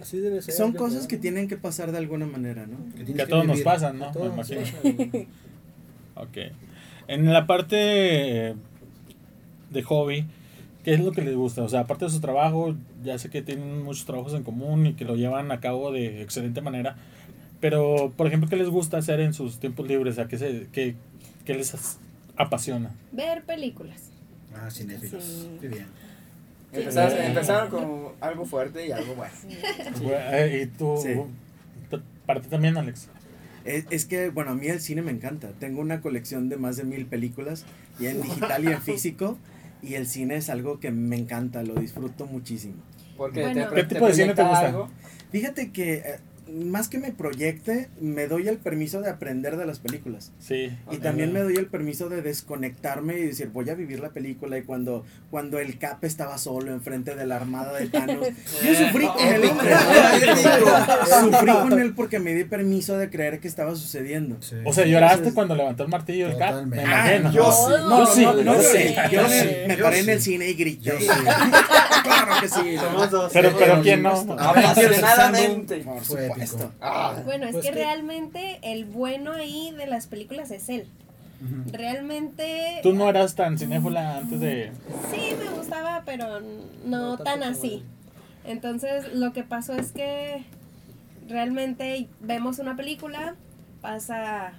Así 0.00 0.18
debe 0.18 0.42
ser. 0.42 0.54
Son 0.54 0.72
cosas 0.72 1.06
creo, 1.06 1.08
que 1.08 1.16
tienen 1.18 1.48
que 1.48 1.56
pasar 1.56 1.92
de 1.92 1.98
alguna 1.98 2.26
manera, 2.26 2.66
¿no? 2.66 2.78
Que 2.94 3.22
a 3.22 3.26
todos 3.26 3.46
nos 3.46 3.60
pasan, 3.60 3.98
¿no? 3.98 4.06
A 4.06 4.08
Me 4.08 4.12
todos, 4.12 4.34
imagino. 4.34 4.60
sí. 4.64 5.28
Ok. 6.14 6.36
En 7.08 7.32
la 7.32 7.46
parte 7.46 8.54
de 9.70 9.82
hobby, 9.82 10.26
¿qué 10.84 10.94
es 10.94 11.00
lo 11.00 11.12
que 11.12 11.22
les 11.22 11.34
gusta? 11.34 11.62
O 11.62 11.68
sea, 11.68 11.80
aparte 11.80 12.04
de 12.04 12.10
su 12.10 12.20
trabajo, 12.20 12.74
ya 13.02 13.18
sé 13.18 13.30
que 13.30 13.42
tienen 13.42 13.82
muchos 13.82 14.04
trabajos 14.04 14.34
en 14.34 14.42
común 14.42 14.86
y 14.86 14.94
que 14.94 15.04
lo 15.04 15.16
llevan 15.16 15.50
a 15.50 15.60
cabo 15.60 15.90
de 15.90 16.22
excelente 16.22 16.60
manera. 16.60 16.96
Pero, 17.62 18.12
por 18.16 18.26
ejemplo, 18.26 18.50
¿qué 18.50 18.56
les 18.56 18.68
gusta 18.68 18.98
hacer 18.98 19.20
en 19.20 19.32
sus 19.32 19.58
tiempos 19.60 19.86
libres? 19.88 20.18
¿A 20.18 20.28
qué, 20.28 20.36
se, 20.36 20.66
qué, 20.72 20.96
qué 21.46 21.54
les 21.54 21.72
as- 21.72 21.98
apasiona? 22.36 22.90
Ver 23.12 23.44
películas. 23.44 24.10
Ah, 24.54 24.70
cinéfilos. 24.70 25.24
Sí. 25.24 25.50
Qué 25.62 25.68
bien. 25.68 25.86
Empezaron, 26.72 27.10
Sí. 27.12 27.16
empezaron 27.24 27.70
con 27.70 28.12
algo 28.20 28.44
fuerte 28.44 28.86
y 28.86 28.92
algo 28.92 29.14
bueno. 29.14 29.32
Eh, 30.10 30.62
¿Y 30.64 30.66
tú? 30.76 30.98
Sí. 31.02 31.14
t- 31.88 32.02
¿Para 32.26 32.40
ti 32.42 32.48
también, 32.48 32.76
Alex? 32.76 33.08
Es, 33.64 33.86
es 33.90 34.04
que, 34.06 34.28
bueno, 34.30 34.50
a 34.50 34.54
mí 34.54 34.66
el 34.66 34.80
cine 34.80 35.00
me 35.02 35.12
encanta. 35.12 35.50
Tengo 35.60 35.80
una 35.80 36.00
colección 36.00 36.48
de 36.48 36.56
más 36.56 36.76
de 36.76 36.84
mil 36.84 37.06
películas, 37.06 37.64
y 38.00 38.06
en 38.06 38.20
digital 38.22 38.64
y 38.64 38.68
en 38.72 38.82
físico, 38.82 39.38
y 39.82 39.94
el 39.94 40.06
cine 40.06 40.36
es 40.36 40.50
algo 40.50 40.80
que 40.80 40.90
me 40.90 41.16
encanta, 41.16 41.62
lo 41.62 41.74
disfruto 41.74 42.26
muchísimo. 42.26 42.74
Porque 43.16 43.42
Bueno. 43.42 43.68
te, 43.68 43.74
¿Qué 43.76 43.82
te 43.84 43.94
tipo 43.94 44.06
de 44.08 44.14
cine 44.14 44.34
te 44.34 44.42
gusta? 44.42 44.66
algo. 44.66 44.88
Fíjate 45.30 45.70
que 45.70 45.94
eh, 45.94 46.18
más 46.52 46.88
que 46.88 46.98
me 46.98 47.12
proyecte, 47.12 47.88
me 48.00 48.26
doy 48.26 48.48
el 48.48 48.58
permiso 48.58 49.00
de 49.00 49.10
aprender 49.10 49.56
de 49.56 49.64
las 49.66 49.78
películas. 49.78 50.32
Sí. 50.38 50.70
Y 50.90 50.98
también 50.98 51.32
me 51.32 51.40
doy 51.40 51.56
el 51.56 51.66
permiso 51.66 52.08
de 52.08 52.22
desconectarme 52.22 53.18
y 53.18 53.26
decir, 53.26 53.48
voy 53.52 53.68
a 53.70 53.74
vivir 53.74 54.00
la 54.00 54.10
película. 54.10 54.58
Y 54.58 54.62
cuando, 54.62 55.04
cuando 55.30 55.58
el 55.58 55.78
Cap 55.78 56.04
estaba 56.04 56.38
solo 56.38 56.72
enfrente 56.72 57.14
de 57.14 57.26
la 57.26 57.36
armada 57.36 57.78
de 57.78 57.86
Thanos, 57.88 58.26
yo 58.64 58.74
sufrí 58.74 59.06
con 59.06 59.26
él. 59.26 59.44
hombre. 59.44 59.70
Sufrí 61.20 61.52
con 61.52 61.80
él 61.80 61.94
porque 61.94 62.18
me 62.18 62.34
di 62.34 62.44
permiso 62.44 62.96
de 62.98 63.10
creer 63.10 63.40
que 63.40 63.48
estaba 63.48 63.74
sucediendo. 63.74 64.36
Sí. 64.40 64.56
O 64.64 64.72
sea, 64.72 64.84
lloraste 64.86 65.14
Entonces- 65.16 65.34
cuando 65.34 65.54
levantó 65.54 65.82
el 65.84 65.88
martillo 65.88 66.28
del 66.28 66.38
cap. 66.38 66.64
Me 66.66 66.82
imagino. 66.82 67.28
Ah, 67.28 67.32
yo 67.32 67.52
sí. 67.52 67.72
No, 67.88 68.06
sí. 68.06 68.22
no, 68.24 68.34
no, 68.34 68.54
yo 68.56 68.62
sé. 68.62 68.88
sí. 68.88 68.94
Yo 69.10 69.22
Yo 69.22 69.28
me, 69.28 69.40
sí. 69.40 69.48
me 69.68 69.76
Yo 69.76 69.84
paré 69.84 69.98
en 70.00 70.04
sí. 70.04 70.10
el 70.10 70.20
cine 70.20 70.48
y 70.50 70.54
grité. 70.54 70.82
Yo 70.90 70.98
sí. 70.98 71.06
claro 71.06 72.32
que 72.40 72.48
sí. 72.48 72.76
Somos 72.78 73.10
dos. 73.10 73.30
Pero, 73.32 73.56
pero 73.58 73.80
¿quién 73.82 74.02
no? 74.02 74.10
Apasionadamente. 74.38 75.78
Por 75.78 76.00
Fue 76.02 76.28
Ah, 76.80 77.16
Bueno, 77.24 77.46
es 77.46 77.52
Pues 77.52 77.64
que 77.66 77.70
que- 77.72 77.76
realmente 77.78 78.58
el 78.62 78.84
bueno 78.84 79.32
ahí 79.32 79.72
de 79.76 79.86
las 79.86 80.06
películas 80.06 80.50
es 80.50 80.68
él. 80.68 80.86
Realmente 81.72 82.78
Tú 82.82 82.92
no 82.92 83.08
eras 83.08 83.34
tan 83.34 83.58
cinéfila 83.58 84.18
antes 84.18 84.38
de... 84.40 84.70
sí 85.10 85.34
me 85.42 85.50
gustaba, 85.58 86.02
pero 86.04 86.40
no, 86.84 87.18
tan 87.18 87.42
así. 87.42 87.82
Entonces 88.44 89.12
lo 89.14 89.32
que 89.32 89.42
pasó 89.42 89.72
es 89.74 89.92
que 89.92 90.44
realmente 91.28 92.08
vemos 92.20 92.58
una 92.58 92.76
película, 92.76 93.34
pasa, 93.80 94.52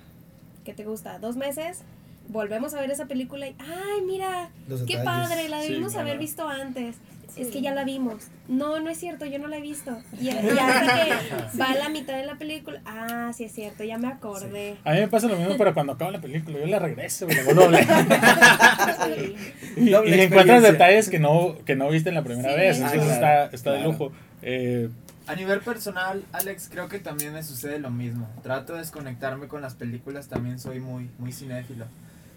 ¿qué 0.66 0.74
te 0.74 0.84
gusta? 0.86 1.20
Dos 1.20 1.36
meses, 1.38 1.82
volvemos 2.30 2.74
a 2.74 2.82
ver 2.82 2.92
esa 2.92 3.06
película 3.06 3.48
y, 3.48 3.56
ay, 3.60 4.02
mira, 4.06 4.50
Los 4.68 4.82
qué 4.84 4.98
detalles. 4.98 5.30
padre, 5.30 5.50
la 5.50 5.62
Sí, 5.62 5.68
debimos 5.70 5.94
claro. 5.94 6.08
haber 6.08 6.20
visto 6.20 6.48
antes. 6.48 6.96
Es 7.38 7.48
Sí. 7.48 7.54
que 7.54 7.62
ya 7.62 7.74
la 7.74 7.84
vimos. 7.84 8.28
No, 8.48 8.80
no 8.80 8.90
es 8.90 8.98
cierto, 9.00 9.26
yo 9.26 9.40
no 9.40 9.48
la 9.48 9.58
he 9.58 9.62
visto. 9.62 9.98
Y, 10.20 10.28
y 10.28 10.30
hasta 10.60 11.06
que 11.06 11.60
va 11.60 11.72
a 11.72 11.76
la 11.76 11.90
mitad 11.90 12.16
de 12.16 12.26
la 12.26 12.36
película, 12.36 12.82
ah, 12.86 13.32
sí 13.36 13.46
es 13.46 13.52
cierto, 13.54 13.84
ya 13.84 13.98
me 13.98 14.08
acordé. 14.08 14.76
A 14.84 14.92
mí 14.94 15.00
me 15.00 15.08
pasa 15.08 15.28
lo 15.28 15.36
mismo, 15.38 15.56
pero 15.58 15.74
cuando 15.74 15.94
acaba 15.94 16.12
la 16.12 16.22
película, 16.22 16.60
yo 16.60 16.68
la 16.68 16.80
regreso, 16.80 17.26
güey, 17.26 17.38
la 17.38 17.44
vuelvo 17.44 17.64
a. 17.76 19.08
Sí. 19.08 19.36
Y, 19.78 19.90
Doble 19.90 20.18
y 20.18 20.22
encuentras 20.22 20.64
experiencia. 20.64 20.72
detalles 20.72 21.10
que 21.10 21.20
no, 21.20 21.56
que 21.66 21.76
no 21.76 21.90
viste 21.90 22.10
en 22.10 22.16
la 22.16 22.24
primera 22.24 22.52
Sí. 22.54 22.56
vez. 22.60 22.82
Ah, 22.82 22.86
Eso 22.88 22.96
claro, 22.96 23.12
está, 23.12 23.46
está 23.56 23.72
de 23.72 23.78
claro. 23.78 23.92
lujo. 23.92 24.12
Eh, 24.42 24.90
A 25.26 25.36
nivel 25.36 25.62
personal, 25.62 26.24
Alex, 26.34 26.70
creo 26.72 26.90
que 26.90 27.00
también 27.00 27.34
me 27.34 27.44
sucede 27.44 27.80
lo 27.80 27.90
mismo. 27.90 28.28
Trato 28.44 28.74
de 28.74 28.80
desconectarme 28.80 29.48
con 29.48 29.62
las 29.62 29.74
películas, 29.74 30.28
también 30.28 30.60
soy 30.60 30.80
muy, 30.82 31.10
muy 31.18 31.32
cinéfilo. 31.32 31.86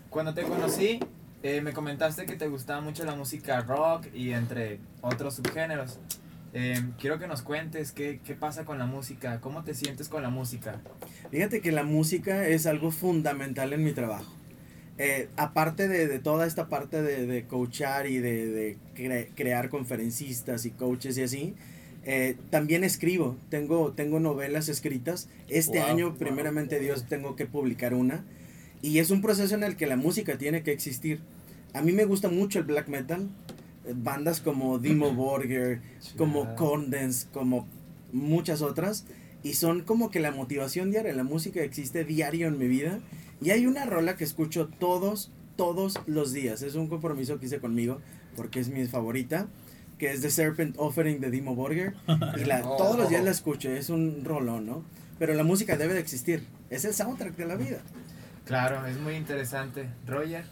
Cuando 0.09 0.33
te 0.35 0.43
conocí, 0.45 1.01
eh, 1.47 1.61
me 1.63 1.73
comentaste 1.73 2.27
que 2.27 2.35
te 2.37 2.49
gustaba 2.49 2.81
mucho 2.81 3.05
la 3.05 3.15
música 3.15 3.61
rock 3.61 4.07
y 4.15 4.33
entre 4.33 4.79
otros 5.01 5.35
subgéneros. 5.37 5.99
Eh, 6.55 6.83
quiero 6.99 7.19
que 7.19 7.27
nos 7.27 7.43
cuentes 7.43 7.93
qué, 7.93 8.21
qué 8.25 8.35
pasa 8.35 8.65
con 8.65 8.79
la 8.79 8.87
música, 8.87 9.41
cómo 9.41 9.63
te 9.63 9.75
sientes 9.75 10.09
con 10.09 10.23
la 10.23 10.31
música. 10.31 10.81
Fíjate 11.31 11.61
que 11.61 11.71
la 11.73 11.83
música 11.83 12.47
es 12.49 12.67
algo 12.67 12.91
fundamental 12.91 13.73
en 13.73 13.85
mi 13.85 13.93
trabajo. 13.93 14.33
Eh, 14.99 15.29
aparte 15.37 15.89
de, 15.89 16.07
de 16.09 16.19
toda 16.19 16.47
esta 16.47 16.69
parte 16.69 17.03
de, 17.03 17.27
de 17.27 17.45
coachar 17.45 18.07
y 18.07 18.19
de, 18.19 18.47
de 18.47 18.77
cre- 18.97 19.29
crear 19.35 19.69
conferencistas 19.69 20.65
y 20.65 20.71
coaches 20.71 21.19
y 21.19 21.23
así, 21.23 21.55
eh, 22.05 22.37
también 22.49 22.83
escribo. 22.85 23.37
Tengo, 23.51 23.93
tengo 23.93 24.19
novelas 24.21 24.71
escritas. 24.71 25.29
Este 25.49 25.81
Wow, 25.81 25.89
año, 25.89 26.09
wow. 26.11 26.19
primeramente 26.19 26.81
Dios, 26.81 27.05
tengo 27.07 27.37
que 27.37 27.45
publicar 27.45 27.93
una. 27.93 28.25
Y 28.81 28.99
es 29.01 29.11
un 29.11 29.21
proceso 29.21 29.55
en 29.55 29.65
el 29.65 29.77
que 29.77 29.87
la 29.87 29.97
música 29.97 30.39
tiene 30.39 30.63
que 30.63 30.73
existir. 30.73 31.21
A 31.77 31.83
mí 31.83 31.93
me 31.93 32.05
gusta 32.07 32.29
mucho 32.29 32.59
el 32.59 32.65
black 32.65 32.89
metal. 32.89 33.29
eh, 33.85 33.93
Bandas 33.95 34.41
como 34.41 34.79
Dimo 34.79 35.13
Borger, 35.13 35.83
como 36.17 36.55
Condens, 36.57 37.29
como 37.33 37.67
muchas 38.13 38.63
otras. 38.63 39.05
Y 39.43 39.55
son 39.55 39.83
como 39.83 40.11
que 40.11 40.19
la 40.21 40.31
motivación 40.33 40.91
diaria. 40.91 41.13
La 41.13 41.23
música 41.23 41.61
existe 41.61 42.05
diario 42.05 42.49
en 42.49 42.59
mi 42.59 42.67
vida. 42.67 42.99
Y 43.43 43.51
hay 43.51 43.67
una 43.67 43.85
rola 43.85 44.17
que 44.17 44.25
escucho 44.25 44.69
todos, 44.81 45.31
todos 45.57 46.01
los 46.07 46.33
días. 46.33 46.63
Es 46.63 46.75
un 46.75 46.89
compromiso 46.89 47.39
que 47.39 47.47
hice 47.47 47.59
conmigo 47.61 48.01
porque 48.37 48.59
es 48.61 48.69
mi 48.71 48.87
favorita. 48.87 49.47
Que 49.99 50.11
es 50.13 50.21
The 50.21 50.31
Serpent 50.31 50.77
Offering 50.79 51.21
de 51.21 51.31
Dimo 51.31 51.55
Borger. 51.55 51.95
Y 52.39 52.45
la, 52.45 52.63
todos 52.79 52.97
los 52.99 53.09
días 53.11 53.23
la 53.23 53.31
escucho. 53.31 53.71
Es 53.71 53.91
un 53.91 54.25
rolón, 54.25 54.67
¿no? 54.67 54.83
Pero 55.19 55.35
la 55.35 55.45
música 55.45 55.77
debe 55.77 55.95
de 55.95 56.01
existir. 56.01 56.43
Es 56.71 56.85
el 56.85 56.95
soundtrack 56.95 57.37
de 57.37 57.47
la 57.47 57.57
vida. 57.57 57.79
Claro, 58.47 58.85
es 58.87 58.99
muy 58.99 59.15
interesante. 59.15 59.89
Roger. 60.07 60.45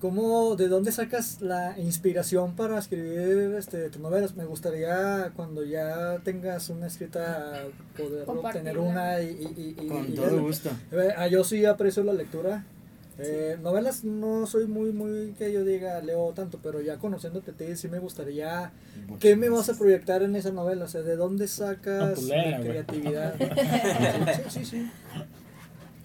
¿Cómo, 0.00 0.56
de 0.56 0.68
dónde 0.68 0.92
sacas 0.92 1.42
la 1.42 1.78
inspiración 1.78 2.56
para 2.56 2.78
escribir 2.78 3.54
este, 3.58 3.90
tus 3.90 4.00
novelas? 4.00 4.34
Me 4.34 4.46
gustaría 4.46 5.30
cuando 5.36 5.62
ya 5.62 6.18
tengas 6.24 6.70
una 6.70 6.86
escrita 6.86 7.64
poder 7.98 8.24
obtener 8.26 8.78
una 8.78 9.20
y, 9.20 9.26
y, 9.26 9.60
y- 9.78 9.84
y- 9.84 9.88
Con 9.88 10.08
y 10.08 10.14
todo 10.14 10.40
gusto. 10.40 10.70
Eh, 10.92 11.10
ah, 11.16 11.26
yo 11.28 11.44
sí 11.44 11.66
aprecio 11.66 12.02
la 12.02 12.14
lectura. 12.14 12.64
Eh, 13.18 13.58
Novelas 13.62 14.02
no 14.02 14.46
soy 14.46 14.66
muy, 14.66 14.92
muy 14.92 15.34
que 15.38 15.52
yo 15.52 15.62
diga 15.62 16.00
leo 16.00 16.32
tanto, 16.32 16.58
pero 16.62 16.80
ya 16.80 16.96
conociéndote 16.96 17.50
a 17.50 17.54
ti 17.54 17.76
sí 17.76 17.86
me 17.88 17.98
gustaría. 17.98 18.72
¿Qué 19.18 19.36
me 19.36 19.50
vas 19.50 19.68
a 19.68 19.74
proyectar 19.74 20.22
en 20.22 20.34
esa 20.36 20.50
novela? 20.52 20.86
O 20.86 20.88
sea, 20.88 21.02
¿de 21.02 21.16
dónde 21.16 21.44
No, 21.44 21.48
sacas 21.50 22.14
pues 22.14 22.28
la 22.28 22.58
creatividad? 22.60 23.34
sí, 24.36 24.42
sí, 24.48 24.64
sí. 24.64 24.90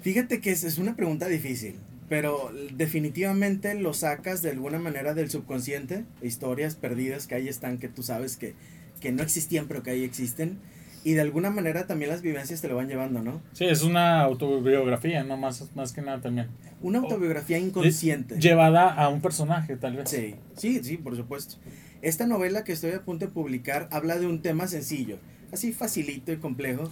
Fíjate 0.01 0.41
que 0.41 0.51
es, 0.51 0.65
es 0.65 0.77
una 0.77 0.97
pregunta 0.97 1.27
difícil, 1.29 1.79
pero 2.09 2.51
definitivamente 2.74 3.74
lo 3.75 3.93
sacas 3.93 4.41
de 4.41 4.51
alguna 4.51 4.79
manera 4.79 5.13
del 5.13 5.29
subconsciente, 5.29 6.05
historias 6.21 6.75
perdidas 6.75 7.27
que 7.27 7.35
ahí 7.35 7.47
están, 7.47 7.77
que 7.77 7.88
tú 7.89 8.03
sabes 8.03 8.38
que, 8.38 8.53
que 9.01 9.12
no 9.12 9.24
existían, 9.24 9.67
pero 9.67 9.83
que 9.83 9.91
ahí 9.91 10.03
existen, 10.03 10.59
y 11.03 11.13
de 11.13 11.21
alguna 11.21 11.51
manera 11.51 11.85
también 11.85 12.09
las 12.09 12.21
vivencias 12.24 12.62
te 12.62 12.67
lo 12.67 12.75
van 12.75 12.88
llevando, 12.88 13.21
¿no? 13.21 13.41
sí, 13.53 13.65
es 13.65 13.83
una 13.83 14.21
autobiografía, 14.21 15.24
no 15.24 15.38
más, 15.38 15.69
más 15.75 15.93
que 15.93 16.01
nada 16.01 16.19
también. 16.19 16.47
Una 16.81 17.00
autobiografía 17.00 17.57
inconsciente. 17.59 18.39
Llevada 18.39 18.91
a 18.93 19.09
un 19.09 19.21
personaje, 19.21 19.77
tal 19.77 19.95
vez. 19.97 20.09
Sí, 20.09 20.35
sí, 20.55 20.83
sí, 20.83 20.97
por 20.97 21.15
supuesto. 21.15 21.57
Esta 22.01 22.27
novela 22.27 22.63
que 22.63 22.74
estoy 22.74 22.91
a 22.91 23.03
punto 23.03 23.25
de 23.25 23.31
publicar 23.31 23.88
habla 23.91 24.17
de 24.19 24.27
un 24.27 24.41
tema 24.41 24.67
sencillo, 24.67 25.17
así 25.51 25.74
facilito 25.74 26.31
y 26.31 26.38
complejo, 26.38 26.91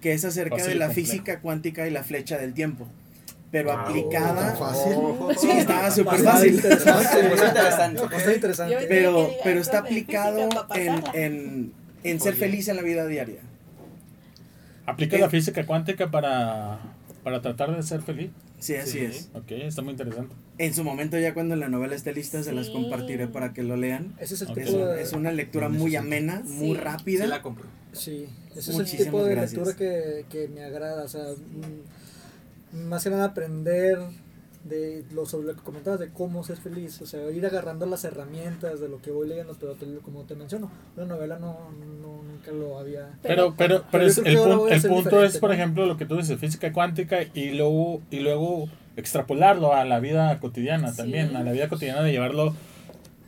que 0.00 0.12
es 0.12 0.24
acerca 0.24 0.56
Fácil 0.56 0.74
de 0.74 0.78
la 0.78 0.86
complejo. 0.86 1.08
física 1.08 1.40
cuántica 1.40 1.86
y 1.86 1.90
la 1.90 2.04
flecha 2.04 2.38
del 2.38 2.54
tiempo. 2.54 2.86
Pero 3.50 3.70
Wow. 3.70 3.78
aplicada... 3.80 4.48
Tan 4.48 4.58
fácil. 4.58 4.92
Sí, 5.38 5.50
estaba 5.50 5.90
súper 5.90 6.18
fácil. 6.20 6.54
interesante. 6.54 7.04
Se 7.08 7.24
puso 7.30 7.46
interesante. 7.46 8.00
Bastante 8.02 8.34
interesante. 8.34 8.74
Yo- 8.74 8.88
pero, 8.88 9.30
pero 9.44 9.60
está 9.60 9.78
aplicado 9.78 10.48
en, 10.74 11.02
en, 11.14 11.72
en 12.02 12.20
ser 12.20 12.34
feliz 12.34 12.68
en 12.68 12.76
la 12.76 12.82
vida 12.82 13.06
diaria. 13.06 13.40
Aplica 14.86 15.16
Eh. 15.16 15.20
la 15.20 15.30
física 15.30 15.66
cuántica 15.66 16.10
para, 16.10 16.78
para 17.24 17.40
tratar 17.42 17.74
de 17.74 17.82
ser 17.82 18.02
feliz. 18.02 18.30
Sí, 18.58 18.74
así 18.76 18.92
Sí. 18.92 19.04
es. 19.04 19.30
Ok, 19.34 19.50
está 19.50 19.82
muy 19.82 19.92
interesante. 19.92 20.34
En 20.58 20.72
su 20.74 20.82
momento, 20.84 21.18
ya 21.18 21.34
cuando 21.34 21.56
la 21.56 21.68
novela 21.68 21.94
esté 21.94 22.12
lista, 22.14 22.42
se 22.42 22.52
las 22.52 22.70
compartiré 22.70 23.26
para 23.28 23.52
que 23.52 23.62
lo 23.62 23.76
lean. 23.76 24.14
Ese 24.18 24.34
es 24.34 24.42
el 24.42 24.48
Ok. 24.50 24.56
Es, 24.58 24.64
tipo 24.66 24.78
una- 24.78 24.86
de. 24.92 25.02
es 25.02 25.12
una 25.12 25.32
lectura 25.32 25.68
muy 25.68 25.94
amena, 25.96 26.42
muy 26.44 26.74
Sí. 26.76 26.80
rápida. 26.82 27.24
Sí 27.24 27.30
la 27.30 27.42
compro. 27.42 27.66
Sí, 27.92 28.26
ese 28.50 28.58
es 28.60 28.68
el 28.68 28.74
Muchísimas 28.76 29.04
tipo 29.06 29.24
de 29.24 29.30
gracias. 29.34 29.52
lectura 29.66 29.76
que, 29.76 30.24
que 30.30 30.48
me 30.48 30.64
agrada. 30.64 31.04
O 31.04 31.08
sea, 31.08 31.22
mm, 31.24 32.05
más 32.72 33.04
que 33.04 33.10
nada 33.10 33.24
aprender 33.26 33.98
de 34.64 35.04
lo 35.12 35.26
sobre 35.26 35.46
lo 35.46 35.54
que 35.54 35.62
comentabas 35.62 36.00
de 36.00 36.08
cómo 36.10 36.42
ser 36.42 36.56
feliz. 36.56 37.00
O 37.00 37.06
sea, 37.06 37.30
ir 37.30 37.46
agarrando 37.46 37.86
las 37.86 38.04
herramientas 38.04 38.80
de 38.80 38.88
lo 38.88 39.00
que 39.00 39.12
voy 39.12 39.28
leyendo, 39.28 39.56
pero 39.60 39.74
te- 39.74 39.86
como 40.02 40.24
te 40.24 40.34
menciono, 40.34 40.70
una 40.96 41.06
novela 41.06 41.38
no, 41.38 41.70
no 42.00 42.22
nunca 42.24 42.50
lo 42.50 42.76
había. 42.78 43.10
Pero, 43.22 43.54
pero, 43.56 43.84
pero 43.92 44.04
es- 44.04 44.18
el, 44.18 44.36
pun- 44.38 44.68
el 44.72 44.82
punto 44.82 45.22
es, 45.22 45.38
por 45.38 45.50
¿no? 45.50 45.54
ejemplo, 45.54 45.86
lo 45.86 45.96
que 45.96 46.04
tú 46.04 46.16
dices, 46.16 46.38
física 46.40 46.72
cuántica 46.72 47.18
y 47.32 47.50
luego, 47.52 48.02
y 48.10 48.20
luego 48.20 48.68
extrapolarlo 48.96 49.72
a 49.72 49.84
la 49.84 50.00
vida 50.00 50.38
cotidiana 50.40 50.90
Sí. 50.90 50.96
también, 50.96 51.36
a 51.36 51.44
la 51.44 51.52
vida 51.52 51.68
cotidiana 51.68 52.02
de 52.02 52.10
llevarlo 52.10 52.54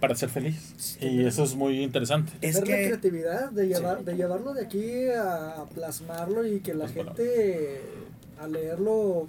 para 0.01 0.15
ser 0.17 0.31
feliz. 0.31 0.97
Y 1.01 1.25
eso 1.25 1.45
es 1.45 1.55
muy 1.55 1.83
interesante. 1.83 2.33
Es 2.41 2.57
la 2.57 2.63
que 2.63 2.87
creatividad 2.89 3.51
de, 3.53 3.69
llevar, 3.69 4.05
de 4.05 4.17
llevarlo 4.17 4.55
de 4.55 4.63
aquí 4.65 5.09
a, 5.11 5.65
plasmarlo 5.75 6.45
y 6.47 6.61
que 6.61 6.73
la 6.75 6.85
Las 6.85 6.93
gente 6.95 7.81
al 8.41 8.53
leerlo 8.53 9.29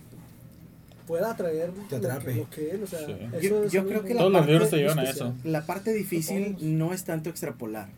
pueda 1.07 1.31
atraer 1.31 1.71
Te 1.71 1.81
lo 1.81 1.87
que, 1.87 1.95
atrape. 1.95 2.35
lo 2.35 2.49
que 2.49 2.71
él, 2.71 2.83
o 2.83 2.87
sea, 2.87 2.99
Sí. 3.05 3.15
eso 3.41 3.65
Yo- 3.67 3.87
creo 3.87 4.03
que 4.03 4.13
la 4.13 4.19
Todos 4.19 4.31
los 4.31 4.39
parte 4.41 4.51
libros 4.51 4.69
te 4.69 4.75
muy 4.75 4.83
llevan 4.83 4.99
a 4.99 5.03
especial. 5.03 5.29
eso. 5.39 5.49
la 5.49 5.65
parte 5.65 5.93
difícil 5.93 6.55
no 6.61 6.93
es 6.93 7.03
tanto 7.03 7.29
extrapolar, 7.29 7.89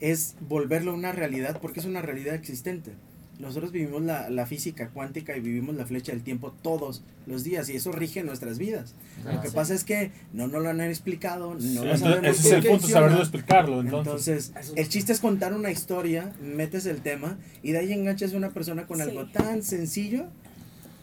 es 0.00 0.34
volverlo 0.40 0.92
una 0.94 1.12
realidad 1.12 1.58
porque 1.60 1.80
es 1.80 1.86
una 1.86 2.02
realidad 2.02 2.34
existente. 2.34 2.92
Nosotros 3.38 3.70
vivimos 3.70 4.02
la, 4.02 4.30
la 4.30 4.46
física 4.46 4.88
cuántica 4.88 5.36
y 5.36 5.40
vivimos 5.40 5.76
la 5.76 5.86
flecha 5.86 6.10
del 6.10 6.22
tiempo 6.22 6.52
todos 6.60 7.02
los 7.26 7.44
días 7.44 7.68
y 7.68 7.76
eso 7.76 7.92
rige 7.92 8.24
nuestras 8.24 8.58
vidas. 8.58 8.94
Lo 9.24 9.40
que 9.40 9.50
pasa 9.50 9.74
es 9.74 9.84
que 9.84 10.10
no 10.32 10.48
nos 10.48 10.60
lo 10.62 10.68
han 10.70 10.80
explicado, 10.80 11.54
no 11.54 11.60
Sí, 11.60 11.74
lo 11.74 11.82
entonces, 11.84 12.00
sabemos 12.00 12.38
ese 12.40 12.48
es 12.48 12.54
el 12.64 12.70
punto, 12.70 12.88
saberlo 12.88 13.20
explicarlo. 13.20 13.80
Entonces, 13.80 14.48
Entonces, 14.48 14.72
el 14.76 14.88
chiste 14.88 15.12
es 15.12 15.20
contar 15.20 15.52
una 15.52 15.70
historia, 15.70 16.32
metes 16.42 16.86
el 16.86 17.00
tema 17.00 17.38
y 17.62 17.70
de 17.72 17.78
ahí 17.78 17.92
enganchas 17.92 18.34
a 18.34 18.36
una 18.36 18.50
persona 18.50 18.86
con 18.88 18.96
Sí. 18.96 19.02
algo 19.04 19.26
tan 19.26 19.62
sencillo 19.62 20.24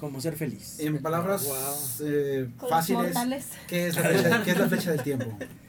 como 0.01 0.19
ser 0.19 0.35
feliz. 0.35 0.77
En 0.81 1.01
palabras 1.01 1.47
eh, 2.03 2.49
Con 2.57 2.69
los 2.69 2.79
fáciles. 2.79 3.15
¿qué 3.69 3.87
es, 3.87 3.95
la 3.95 4.01
flecha, 4.09 4.43
¿qué 4.43 4.51
es 4.51 4.57
la 4.59 4.67
flecha 4.67 4.91
del 4.91 5.03
tiempo? 5.03 5.37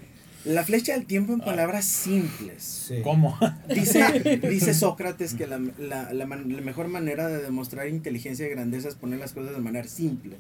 La 0.46 0.62
flecha 0.64 0.92
del 0.94 1.06
tiempo 1.06 1.32
en 1.32 1.40
palabras 1.40 1.84
simples. 1.84 2.62
Sí. 2.62 3.00
¿cómo? 3.02 3.36
Dice, 3.68 4.38
dice 4.50 4.74
Sócrates 4.74 5.34
que 5.34 5.46
la, 5.46 5.58
la- 5.78 6.12
la 6.12 6.26
man- 6.26 6.54
la 6.54 6.62
mejor 6.62 6.88
manera 6.88 7.28
de 7.28 7.42
demostrar 7.42 7.88
inteligencia 7.88 8.46
y 8.46 8.50
grandeza 8.50 8.88
es 8.88 8.94
poner 8.94 9.18
las 9.18 9.32
cosas 9.32 9.52
de 9.54 9.60
manera 9.60 9.88
simple. 9.88 10.36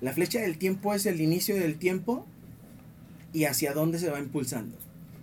La 0.00 0.12
flecha 0.12 0.40
del 0.40 0.58
tiempo 0.58 0.92
es 0.94 1.06
el 1.06 1.20
inicio 1.20 1.54
del 1.54 1.76
tiempo 1.78 2.26
y 3.32 3.44
hacia 3.44 3.72
dónde 3.72 3.98
se 3.98 4.10
va 4.10 4.18
impulsando. 4.18 4.76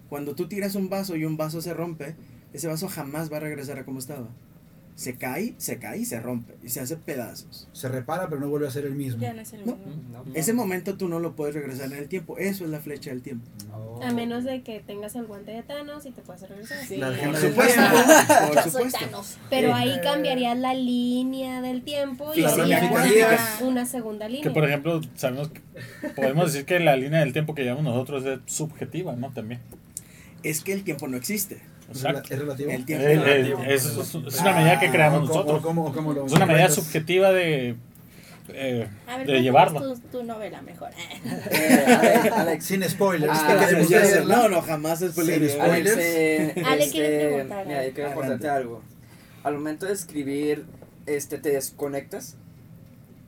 Cuando 0.10 0.36
tú 0.36 0.48
tiras 0.48 0.76
un 0.76 0.90
vaso 0.90 1.16
y 1.16 1.26
un 1.26 1.38
vaso 1.38 1.62
se 1.62 1.74
rompe, 1.74 2.16
ese 2.54 2.68
vaso 2.68 2.88
jamás 2.88 3.32
va 3.32 3.38
a 3.38 3.42
regresar 3.42 3.78
a 3.80 3.86
como 3.86 4.00
estaba. 4.00 4.30
Se 4.96 5.16
cae, 5.16 5.56
se 5.58 5.80
cae 5.80 6.00
y 6.00 6.06
se 6.06 6.20
rompe 6.20 6.56
y 6.64 6.70
se 6.70 6.80
hace 6.80 6.98
pedazos. 6.98 7.68
Se 7.74 7.90
repara, 7.90 8.30
pero 8.30 8.40
no 8.42 8.48
vuelve 8.50 8.68
a 8.68 8.72
ser 8.72 8.86
el 8.86 8.94
mismo. 8.94 9.20
Ya 9.22 9.34
no 9.34 9.42
es 9.42 9.52
el 9.54 9.60
mismo. 9.66 9.78
No. 10.12 10.24
Ese 10.36 10.54
momento 10.54 10.98
tú 10.98 11.10
no 11.10 11.20
lo 11.20 11.36
puedes 11.36 11.56
regresar 11.56 11.92
en 11.92 11.98
el 11.98 12.08
tiempo. 12.08 12.38
Eso 12.38 12.64
es 12.64 12.70
la 12.70 12.80
flecha 12.80 13.10
del 13.10 13.24
tiempo. 13.24 13.46
A 14.04 14.12
menos 14.12 14.44
de 14.44 14.62
que 14.62 14.82
tengas 14.82 15.16
el 15.16 15.26
guante 15.26 15.52
de 15.52 15.64
Thanos 15.64 16.06
y 16.06 16.12
te 16.12 16.22
puedas 16.22 16.48
regresar. 16.48 16.86
Sí. 16.86 17.00
Por 17.00 17.38
supuesto. 17.38 17.80
Por. 19.12 19.24
Pero 19.50 19.74
ahí 19.74 20.00
cambiarías 20.04 20.58
la 20.58 20.74
línea 20.74 21.62
del 21.62 21.84
tiempo 21.84 22.34
y 22.36 22.42
La 22.42 22.50
sería 22.50 22.80
ramificarías. 22.80 23.62
una 23.62 23.86
segunda 23.86 24.28
línea. 24.28 24.44
Que 24.44 24.52
por 24.52 24.66
ejemplo, 24.66 25.02
sabemos 25.16 25.50
que 25.50 25.62
podemos 26.10 26.54
decir 26.54 26.66
que 26.66 26.80
la 26.80 26.96
línea 26.96 27.22
del 27.22 27.34
tiempo 27.34 27.56
que 27.56 27.64
llevamos 27.64 27.84
nosotros 27.84 28.26
es 28.26 28.40
subjetiva, 28.46 29.16
¿no? 29.16 29.32
También. 29.32 29.60
Es 30.44 30.64
que 30.64 30.74
el 30.74 30.84
tiempo 30.84 31.08
no 31.08 31.18
existe. 31.18 31.62
¿Es 31.92 32.04
rela- 32.04 32.10
Exacto. 32.20 32.34
¿Es 32.34 32.40
relativo? 32.40 32.72
El 32.72 32.86
tiempo 32.86 33.06
es 33.08 33.22
relativo. 33.22 33.64
es, 33.64 33.86
es- 33.86 34.16
es 34.16 34.40
una 34.42 34.54
medida 34.54 34.80
que 34.80 34.90
creamos 34.92 35.22
¿Cómo- 35.30 35.34
nosotros. 35.42 35.62
cómo- 35.62 35.94
cómo 35.94 36.14
lo 36.14 36.26
Es 36.26 36.32
una 36.34 36.46
medida 36.46 36.70
subjetiva 36.70 37.32
de, 37.32 37.76
eh, 38.50 38.88
A 39.08 39.18
ver, 39.18 39.28
de 39.28 39.42
llevarlo. 39.42 39.80
Tu, 39.82 40.00
tu 40.12 40.24
novela 40.24 40.62
mejor. 40.62 40.90
Eh, 41.26 41.86
Alex, 41.88 42.32
Alex, 42.34 42.66
Sin 42.66 42.84
spoilers. 42.84 43.32
Ah, 43.36 43.58
¿qué 43.70 43.86
sé, 43.86 43.90
leerla? 43.90 44.36
No, 44.36 44.50
no, 44.50 44.62
jamás 44.62 45.02
es 45.02 45.14
Sin 45.14 45.24
spoiler. 45.26 45.50
spoilers. 45.50 45.92
Alex, 45.92 45.98
eh, 46.06 46.64
Ale 46.66 46.90
quiere 46.90 47.16
este, 47.16 47.28
preguntar 47.34 47.66
Mira, 47.68 47.78
yo 47.78 47.84
algo. 47.84 47.94
quiero 47.96 48.10
preguntarte 48.12 48.50
algo. 48.50 48.82
Al 49.44 49.54
momento 49.56 49.86
de 49.86 49.94
escribir, 49.94 50.66
este, 51.06 51.38
¿te 51.38 51.50
desconectas? 51.52 52.38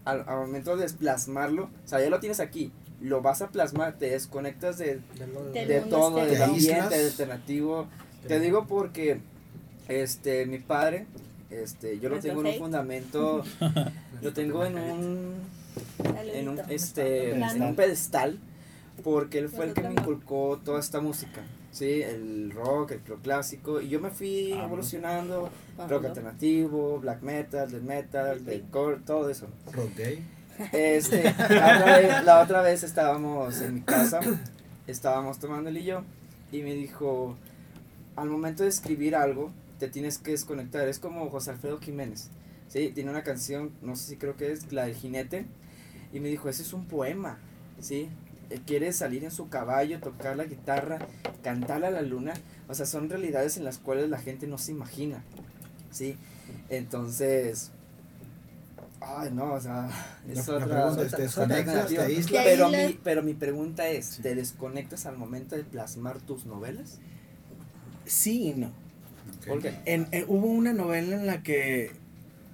Al, 0.05 0.23
al 0.27 0.37
momento 0.37 0.77
de 0.77 0.87
plasmarlo, 0.89 1.63
o 1.63 1.87
sea, 1.87 1.99
ya 1.99 2.09
lo 2.09 2.19
tienes 2.19 2.39
aquí, 2.39 2.71
lo 3.01 3.21
vas 3.21 3.41
a 3.41 3.49
plasmar, 3.49 3.97
te 3.97 4.09
desconectas 4.11 4.77
de, 4.77 4.99
Del 5.53 5.67
de 5.67 5.81
mundo 5.81 5.97
todo, 5.97 6.15
del 6.17 6.27
exterior. 6.29 6.47
¿Te 6.49 6.53
aíslas? 6.55 6.79
ambiente, 6.83 6.97
del 6.97 7.07
alternativo. 7.11 7.87
Te 8.27 8.39
digo 8.39 8.65
porque, 8.67 9.19
este, 9.87 10.45
mi 10.45 10.59
padre, 10.59 11.05
este, 11.49 11.97
yo 11.99 12.09
lo 12.09 12.15
¿Nuestro 12.15 12.31
tengo 12.31 12.41
en 12.41 12.47
un 12.47 12.51
hate? 12.53 12.59
fundamento, 12.59 13.43
lo 14.21 14.33
tengo 14.33 14.65
en 14.65 14.77
un 14.77 15.33
en 16.33 16.49
un, 16.49 16.59
este, 16.69 17.03
Pedestal. 17.33 17.55
en 17.55 17.61
un 17.63 17.75
pedestal 17.75 18.39
porque 19.03 19.39
él 19.39 19.49
fue 19.49 19.65
el 19.65 19.73
que 19.73 19.81
me 19.81 19.91
inculcó 19.91 20.59
toda 20.63 20.79
esta 20.79 21.01
música, 21.01 21.41
¿sí? 21.71 22.01
El 22.01 22.51
rock, 22.51 22.91
el 22.91 23.05
rock 23.05 23.21
clásico, 23.23 23.81
y 23.81 23.89
yo 23.89 23.99
me 23.99 24.09
fui 24.09 24.53
Ah, 24.53 24.63
evolucionando, 24.65 25.49
rock 25.89 26.05
alternativo, 26.05 26.99
black 26.99 27.21
metal, 27.21 27.69
death 27.69 27.81
metal, 27.83 28.39
Sí. 28.39 28.45
deathcore, 28.45 28.99
todo 29.05 29.29
eso. 29.29 29.47
Rock 29.73 29.95
gay. 29.97 30.23
Este, 30.71 31.23
la, 31.23 31.77
otra 31.77 31.97
vez, 31.97 32.23
la 32.23 32.41
otra 32.41 32.61
vez 32.61 32.83
estábamos 32.83 33.61
en 33.61 33.75
mi 33.75 33.81
casa, 33.81 34.21
estábamos 34.87 35.37
tomando 35.39 35.69
él 35.69 35.77
y 35.77 35.83
yo, 35.83 36.01
y 36.53 36.61
me 36.61 36.73
dijo, 36.73 37.35
al 38.15 38.29
momento 38.29 38.63
de 38.63 38.69
escribir 38.69 39.15
algo, 39.15 39.51
te 39.79 39.87
tienes 39.89 40.17
que 40.17 40.31
desconectar, 40.31 40.87
es 40.87 40.99
como 40.99 41.29
José 41.29 41.51
Alfredo 41.51 41.79
Jiménez, 41.79 42.29
¿sí? 42.69 42.91
Tiene 42.95 43.09
una 43.11 43.23
canción, 43.23 43.71
no 43.81 43.95
sé 43.95 44.07
si 44.07 44.17
creo 44.17 44.35
que 44.37 44.51
es 44.51 44.71
la 44.71 44.85
del 44.85 44.95
jinete, 44.95 45.45
y 46.13 46.19
me 46.19 46.29
dijo, 46.29 46.47
ese 46.47 46.61
es 46.63 46.71
un 46.73 46.85
poema, 46.85 47.37
¿sí? 47.81 48.07
Él 48.49 48.61
quiere 48.61 48.93
salir 48.93 49.23
en 49.23 49.31
su 49.31 49.49
caballo, 49.49 49.99
tocar 49.99 50.37
la 50.37 50.45
guitarra, 50.45 50.99
cantarle 51.43 51.87
a 51.87 51.91
la 51.91 52.01
luna, 52.03 52.33
o 52.69 52.73
sea, 52.73 52.85
son 52.85 53.09
realidades 53.09 53.57
en 53.57 53.63
las 53.65 53.79
cuales 53.79 54.09
la 54.09 54.19
gente 54.19 54.47
no 54.47 54.57
se 54.57 54.71
imagina, 54.71 55.23
¿sí? 55.91 56.15
Entonces, 56.69 57.71
ay, 59.01 59.31
no, 59.33 59.53
o 59.53 59.59
sea, 59.59 59.89
es 60.29 60.47
La- 60.47 60.59
la 60.59 60.65
otra, 60.65 60.75
pregunta 60.81 61.01
es, 61.01 61.07
otra- 61.07 61.17
¿te 61.17 61.23
otra 61.23 61.23
desconectas, 61.23 61.57
alternativa. 61.75 62.03
te 62.05 62.13
aíslas? 62.13 62.43
Pero 62.45 62.69
mi, 62.69 62.99
pero 63.03 63.23
mi 63.23 63.33
pregunta 63.33 63.87
es, 63.89 64.19
¿te 64.21 64.35
desconectas 64.35 65.05
al 65.05 65.17
momento 65.17 65.55
de 65.55 65.63
plasmar 65.63 66.21
tus 66.21 66.45
novelas? 66.45 66.99
Sí 68.05 68.49
y 68.49 68.53
no. 68.53 68.67
Ok. 68.67 69.45
¿Por 69.47 69.61
qué? 69.61 69.73
En, 69.85 70.07
en- 70.11 70.25
hubo 70.27 70.47
una 70.47 70.73
novela 70.73 71.15
en 71.15 71.27
la 71.27 71.43
que 71.43 71.91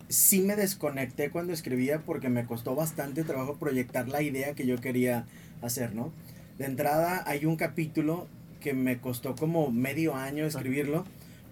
sí 0.09 0.41
me 0.41 0.55
desconecté 0.55 1.31
cuando 1.31 1.53
escribía 1.53 2.01
porque 2.05 2.29
me 2.29 2.45
costó 2.45 2.75
bastante 2.75 3.23
trabajo 3.23 3.57
proyectar 3.57 4.07
la 4.09 4.21
idea 4.21 4.53
que 4.55 4.67
yo 4.67 4.79
quería 4.79 5.25
hacer, 5.61 5.95
¿no? 5.95 6.11
De 6.57 6.65
entrada 6.65 7.23
hay 7.27 7.45
un 7.45 7.55
capítulo 7.57 8.27
que 8.61 8.73
me 8.73 8.99
costó 8.99 9.35
como 9.35 9.71
medio 9.71 10.15
año 10.15 10.45
escribirlo 10.45 11.05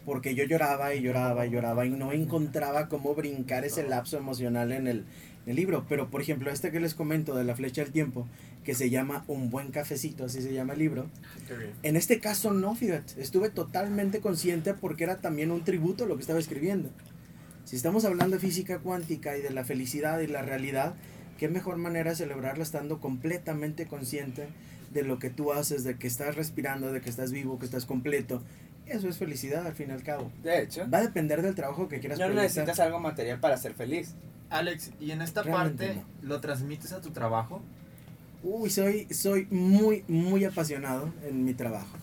porque 0.05 0.35
yo 0.35 0.43
lloraba 0.45 0.95
y 0.95 1.01
lloraba 1.01 1.45
y 1.45 1.51
lloraba 1.51 1.85
y 1.85 1.89
no 1.91 2.11
encontraba 2.13 2.89
cómo 2.89 3.15
brincar 3.15 3.65
ese 3.65 3.87
lapso 3.87 4.17
emocional 4.17 4.71
en 4.71 4.87
el, 4.87 5.05
el 5.49 5.55
libro. 5.55 5.85
Pero 5.89 6.09
por 6.09 6.21
ejemplo, 6.21 6.51
este 6.51 6.71
que 6.71 6.79
les 6.79 6.93
comento 6.93 7.35
de 7.35 7.43
la 7.43 7.55
flecha 7.55 7.81
del 7.83 7.91
tiempo, 7.91 8.27
que 8.63 8.75
se 8.75 8.89
llama 8.89 9.23
Un 9.27 9.49
buen 9.49 9.71
cafecito, 9.71 10.25
así 10.25 10.41
se 10.41 10.53
llama 10.53 10.73
el 10.73 10.79
libro, 10.79 11.07
en 11.83 11.95
este 11.95 12.19
caso 12.19 12.53
no, 12.53 12.75
fíjate, 12.75 13.21
estuve 13.21 13.49
totalmente 13.49 14.19
consciente 14.19 14.73
porque 14.73 15.03
era 15.03 15.17
también 15.17 15.51
un 15.51 15.63
tributo 15.63 16.03
a 16.03 16.07
lo 16.07 16.15
que 16.15 16.21
estaba 16.21 16.39
escribiendo. 16.39 16.89
Si 17.65 17.75
estamos 17.75 18.05
hablando 18.05 18.37
de 18.37 18.41
física 18.41 18.79
cuántica 18.79 19.37
y 19.37 19.41
de 19.41 19.51
la 19.51 19.63
felicidad 19.63 20.19
y 20.19 20.27
la 20.27 20.41
realidad, 20.41 20.95
qué 21.37 21.49
mejor 21.49 21.77
manera 21.77 22.11
de 22.11 22.15
celebrarla 22.15 22.63
estando 22.63 22.99
completamente 22.99 23.85
consciente 23.85 24.47
de 24.91 25.03
lo 25.03 25.19
que 25.19 25.29
tú 25.29 25.53
haces, 25.53 25.83
de 25.83 25.95
que 25.95 26.07
estás 26.07 26.35
respirando, 26.35 26.91
de 26.91 27.01
que 27.01 27.09
estás 27.09 27.31
vivo, 27.31 27.59
que 27.59 27.65
estás 27.65 27.85
completo. 27.85 28.41
Eso 28.87 29.07
es 29.07 29.17
felicidad 29.17 29.67
al 29.67 29.73
fin 29.73 29.89
y 29.89 29.93
al 29.93 30.01
cabo. 30.01 30.31
De 30.41 30.63
hecho, 30.63 30.89
Va 30.91 30.97
a 30.97 31.01
depender 31.01 31.43
del 31.43 31.53
trabajo 31.53 31.87
que 31.87 31.99
quieras 31.99 32.17
no 32.17 32.25
proyectar. 32.25 32.43
necesitas 32.43 32.79
algo 32.79 32.99
material 32.99 33.39
para 33.39 33.55
ser 33.57 33.75
feliz. 33.75 34.15
Alex, 34.49 34.91
¿y 34.99 35.11
en 35.11 35.21
esta 35.21 35.43
Realmente 35.43 35.87
parte 35.87 36.03
lo 36.21 36.41
transmites 36.41 36.91
a 36.93 37.01
tu 37.01 37.11
trabajo? 37.11 37.61
Uy, 38.43 38.69
soy, 38.69 39.07
soy 39.13 39.47
muy, 39.51 40.03
muy 40.07 40.45
apasionado 40.45 41.11
en 41.27 41.43
mi 41.45 41.53
trabajo. 41.53 41.97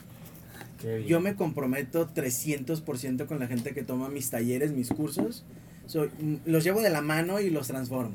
Yo 1.06 1.20
me 1.20 1.34
comprometo 1.34 2.08
300% 2.08 3.26
con 3.26 3.40
la 3.40 3.46
gente 3.46 3.74
que 3.74 3.82
toma 3.82 4.08
mis 4.08 4.30
talleres, 4.30 4.72
mis 4.72 4.90
cursos. 4.90 5.44
Soy, 5.86 6.10
mm, 6.20 6.36
los 6.44 6.62
llevo 6.64 6.80
de 6.80 6.90
la 6.90 7.00
mano 7.00 7.40
y 7.40 7.50
los 7.50 7.66
transformo. 7.68 8.14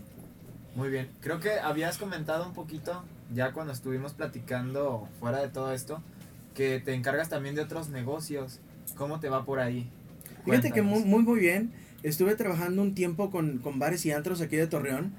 Muy 0.75 0.89
bien. 0.89 1.09
Creo 1.19 1.39
que 1.39 1.59
habías 1.59 1.97
comentado 1.97 2.47
un 2.47 2.53
poquito, 2.53 3.03
ya 3.33 3.51
cuando 3.51 3.73
estuvimos 3.73 4.13
platicando 4.13 5.09
fuera 5.19 5.41
de 5.41 5.49
todo 5.49 5.73
esto, 5.73 6.01
que 6.55 6.79
te 6.79 6.93
encargas 6.93 7.29
también 7.29 7.55
de 7.55 7.61
otros 7.61 7.89
negocios. 7.89 8.59
¿Cómo 8.95 9.19
te 9.19 9.27
va 9.27 9.43
por 9.43 9.59
ahí? 9.59 9.89
Fíjate 10.45 10.71
que 10.71 10.81
muy, 10.81 11.03
muy 11.03 11.39
bien. 11.39 11.73
Estuve 12.03 12.35
trabajando 12.35 12.81
un 12.81 12.95
tiempo 12.95 13.29
con, 13.29 13.59
con 13.59 13.77
bares 13.77 14.05
y 14.05 14.11
antros 14.11 14.41
aquí 14.41 14.55
de 14.55 14.67
Torreón. 14.67 15.13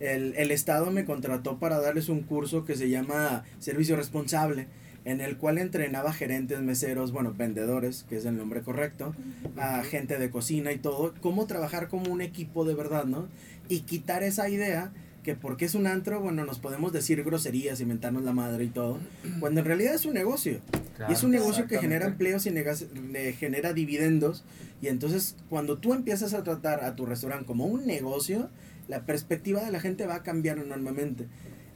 El, 0.00 0.34
el 0.36 0.50
Estado 0.50 0.90
me 0.90 1.04
contrató 1.04 1.58
para 1.58 1.80
darles 1.80 2.08
un 2.08 2.22
curso 2.22 2.64
que 2.64 2.74
se 2.74 2.88
llama 2.88 3.44
Servicio 3.60 3.94
Responsable, 3.94 4.66
en 5.04 5.20
el 5.20 5.36
cual 5.36 5.58
entrenaba 5.58 6.12
gerentes, 6.12 6.60
meseros, 6.60 7.12
bueno, 7.12 7.32
vendedores, 7.36 8.04
que 8.08 8.16
es 8.16 8.24
el 8.24 8.36
nombre 8.36 8.62
correcto, 8.62 9.14
a 9.56 9.84
gente 9.84 10.18
de 10.18 10.30
cocina 10.30 10.72
y 10.72 10.78
todo, 10.78 11.14
cómo 11.20 11.46
trabajar 11.46 11.88
como 11.88 12.12
un 12.12 12.20
equipo 12.20 12.64
de 12.64 12.74
verdad, 12.74 13.04
¿no? 13.04 13.28
Y 13.68 13.80
quitar 13.80 14.24
esa 14.24 14.48
idea 14.48 14.92
que 15.24 15.34
porque 15.34 15.64
es 15.64 15.74
un 15.74 15.88
antro, 15.88 16.20
bueno, 16.20 16.44
nos 16.44 16.60
podemos 16.60 16.92
decir 16.92 17.24
groserías, 17.24 17.80
inventarnos 17.80 18.22
la 18.22 18.32
madre 18.32 18.64
y 18.64 18.68
todo, 18.68 18.98
cuando 19.40 19.60
en 19.60 19.66
realidad 19.66 19.94
es 19.94 20.06
un 20.06 20.14
negocio. 20.14 20.60
Claro, 20.96 21.10
Y 21.12 21.14
es 21.16 21.24
un 21.24 21.32
negocio 21.32 21.66
que 21.66 21.78
genera 21.78 22.06
empleos 22.06 22.46
y 22.46 22.50
negas- 22.50 22.86
le 23.10 23.32
genera 23.32 23.72
dividendos. 23.72 24.44
Y 24.80 24.86
entonces, 24.88 25.34
cuando 25.48 25.78
tú 25.78 25.94
empiezas 25.94 26.34
a 26.34 26.44
tratar 26.44 26.84
a 26.84 26.94
tu 26.94 27.06
restaurante 27.06 27.46
como 27.46 27.64
un 27.66 27.86
negocio, 27.86 28.50
la 28.86 29.04
perspectiva 29.06 29.64
de 29.64 29.72
la 29.72 29.80
gente 29.80 30.06
va 30.06 30.16
a 30.16 30.22
cambiar 30.22 30.58
enormemente. 30.58 31.26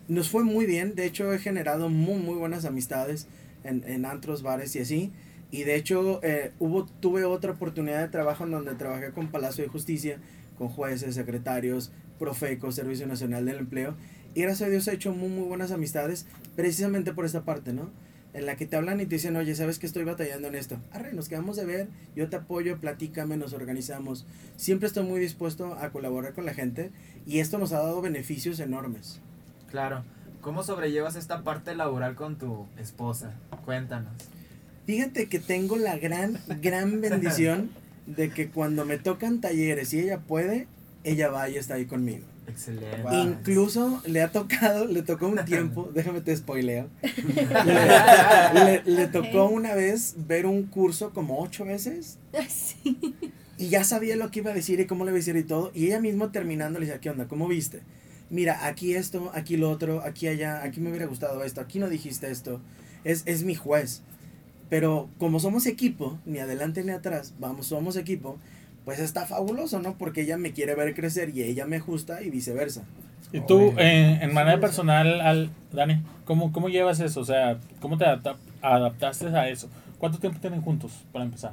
Nos 0.09 0.29
fue 0.31 0.45
muy 0.45 0.67
bien, 0.67 0.95
de 0.95 1.07
hecho 1.07 1.33
he 1.33 1.39
generado 1.39 1.89
muy, 1.89 2.19
muy 2.21 2.37
buenas 2.37 2.65
amistades. 2.65 3.27
en, 3.65 3.83
en 3.89 4.05
antros, 4.05 4.43
bares 4.43 4.77
y 4.77 4.81
así. 4.81 5.11
Y 5.51 5.65
de 5.65 5.75
hecho, 5.77 6.21
eh, 6.23 6.53
hubo, 6.61 6.85
tuve 6.85 7.25
otra 7.25 7.53
oportunidad 7.53 8.01
de 8.03 8.09
trabajo 8.09 8.45
en 8.45 8.51
donde 8.53 8.75
trabajé 8.75 9.11
con 9.11 9.29
Palacio 9.29 9.65
de 9.65 9.69
Justicia, 9.71 10.19
con 10.59 10.69
jueces, 10.69 11.15
secretarios, 11.15 11.91
Profeco, 12.19 12.73
Servicio 12.73 13.07
Nacional 13.07 13.47
del 13.47 13.59
Empleo. 13.59 13.95
Y 14.35 14.43
gracias 14.43 14.69
a 14.69 14.71
Dios 14.71 14.89
he 14.89 14.95
hecho 14.95 15.13
muy, 15.13 15.29
muy 15.29 15.49
buenas 15.49 15.71
amistades, 15.71 16.27
precisamente 16.57 17.13
por 17.13 17.25
esta 17.25 17.43
parte, 17.43 17.73
¿no? 17.73 17.91
En 18.35 18.47
la 18.47 18.57
que 18.57 18.67
te 18.67 18.77
hablan 18.77 19.01
y 19.01 19.07
te 19.07 19.17
dicen, 19.17 19.37
oye, 19.37 19.55
¿sabes 19.55 19.79
que 19.79 19.87
estoy 19.87 20.05
batallando 20.05 20.49
en 20.49 20.55
esto? 20.55 20.79
Arre, 20.93 21.13
nos 21.13 21.29
quedamos 21.29 21.57
de 21.57 21.65
ver, 21.65 21.89
yo 22.15 22.29
te 22.29 22.37
apoyo, 22.37 22.77
platícame, 22.79 23.37
nos 23.37 23.53
organizamos. 23.53 24.27
Siempre 24.57 24.87
estoy 24.87 25.05
muy 25.05 25.19
dispuesto 25.19 25.75
a 25.75 25.91
colaborar 25.91 26.35
con 26.35 26.45
la 26.45 26.55
gente 26.55 26.91
y 27.27 27.39
esto 27.39 27.59
nos 27.59 27.73
ha 27.73 27.79
dado 27.79 28.03
beneficios 28.03 28.61
enormes. 28.61 29.21
Claro. 29.71 30.05
¿Cómo 30.41 30.63
sobrellevas 30.63 31.17
esta 31.17 31.43
parte 31.43 31.75
laboral 31.75 32.15
con 32.15 32.37
tu 32.37 32.67
esposa? 32.79 33.33
Cuéntanos. 33.65 34.13
Fíjate 34.87 35.29
que 35.29 35.39
tengo 35.39 35.77
la 35.77 35.99
gran, 35.99 36.39
gran 36.63 37.01
bendición 37.03 37.71
de 38.07 38.31
que 38.31 38.49
cuando 38.49 38.85
me 38.85 38.99
tocan 38.99 39.41
talleres 39.41 39.93
y 39.93 40.01
ella 40.01 40.21
puede, 40.21 40.67
ella 41.05 41.29
va 41.29 41.49
y 41.49 41.57
está 41.57 41.75
ahí 41.75 41.87
conmigo. 41.87 42.25
Excelente. 42.47 43.03
Wow. 43.03 43.13
Incluso 43.25 44.03
le 44.07 44.23
ha 44.23 44.33
tocado, 44.33 44.87
le 44.87 45.03
tocó 45.03 45.29
un 45.29 45.45
tiempo, 45.45 45.91
déjame 45.95 46.21
te 46.23 46.35
spoileo. 46.37 46.89
Le, 47.03 48.65
le- 48.65 48.83
le 48.85 49.07
tocó 49.09 49.47
una 49.47 49.75
vez 49.75 50.15
ver 50.27 50.47
un 50.47 50.65
curso 50.65 51.11
como 51.13 51.41
ocho 51.41 51.65
veces 51.65 52.19
Sí. 52.49 52.97
y 53.59 53.69
ya 53.69 53.85
sabía 53.85 54.17
lo 54.17 54.31
que 54.31 54.41
iba 54.41 54.51
a 54.51 54.55
decir 54.55 54.81
y 54.81 54.87
cómo 54.87 55.05
le 55.05 55.11
iba 55.11 55.17
a 55.17 55.21
decir 55.21 55.37
y 55.37 55.45
todo. 55.45 55.71
Y 55.75 55.87
ella 55.87 56.01
mismo 56.01 56.31
terminando 56.31 56.79
le 56.79 56.87
decía, 56.87 57.01
¿qué 57.01 57.11
onda? 57.11 57.29
¿Cómo 57.29 57.49
viste? 57.49 57.83
Mira, 58.31 58.67
aquí 58.67 58.95
esto, 58.95 59.31
aquí 59.35 59.57
lo 59.57 59.71
otro, 59.71 60.03
aquí 60.03 60.29
allá, 60.29 60.63
aquí 60.63 60.81
me 60.81 60.91
hubiera 60.91 61.07
gustado 61.07 61.43
esto, 61.45 61.61
aquí 61.61 61.79
no 61.79 61.89
dijiste 61.89 62.31
esto. 62.31 62.61
Es, 63.05 63.23
es 63.27 63.43
mi 63.43 63.55
juez. 63.55 64.03
Pero 64.71 65.09
como 65.19 65.41
somos 65.41 65.65
equipo, 65.67 66.19
ni 66.27 66.39
adelante 66.41 66.85
ni 66.85 66.91
atrás, 66.93 67.33
vamos, 67.39 67.67
somos 67.67 67.97
equipo, 67.97 68.39
pues 68.89 69.01
está 69.01 69.27
fabuloso, 69.27 69.81
¿no? 69.81 69.99
Porque 69.99 70.23
ella 70.23 70.39
me 70.39 70.55
quiere 70.55 70.75
ver 70.75 70.95
crecer 70.95 71.37
y 71.37 71.43
ella 71.43 71.67
me 71.67 71.77
ajusta 71.77 72.23
y 72.23 72.31
viceversa. 72.31 72.85
Y 73.35 73.41
tú, 73.41 73.75
eh, 73.77 74.19
en 74.23 74.33
manera 74.33 74.59
personal, 74.61 75.21
al, 75.21 75.51
Dani, 75.75 76.01
¿cómo, 76.25 76.53
¿cómo 76.55 76.71
llevas 76.71 76.99
eso? 77.01 77.21
O 77.21 77.25
sea, 77.27 77.59
¿cómo 77.83 77.99
te 77.99 78.07
adapta- 78.07 78.39
adaptaste 78.63 79.27
a 79.27 79.47
eso? 79.51 79.69
¿Cuánto 79.99 80.19
tiempo 80.19 80.41
tienen 80.41 80.63
juntos, 80.63 81.05
para 81.13 81.27
empezar? 81.27 81.53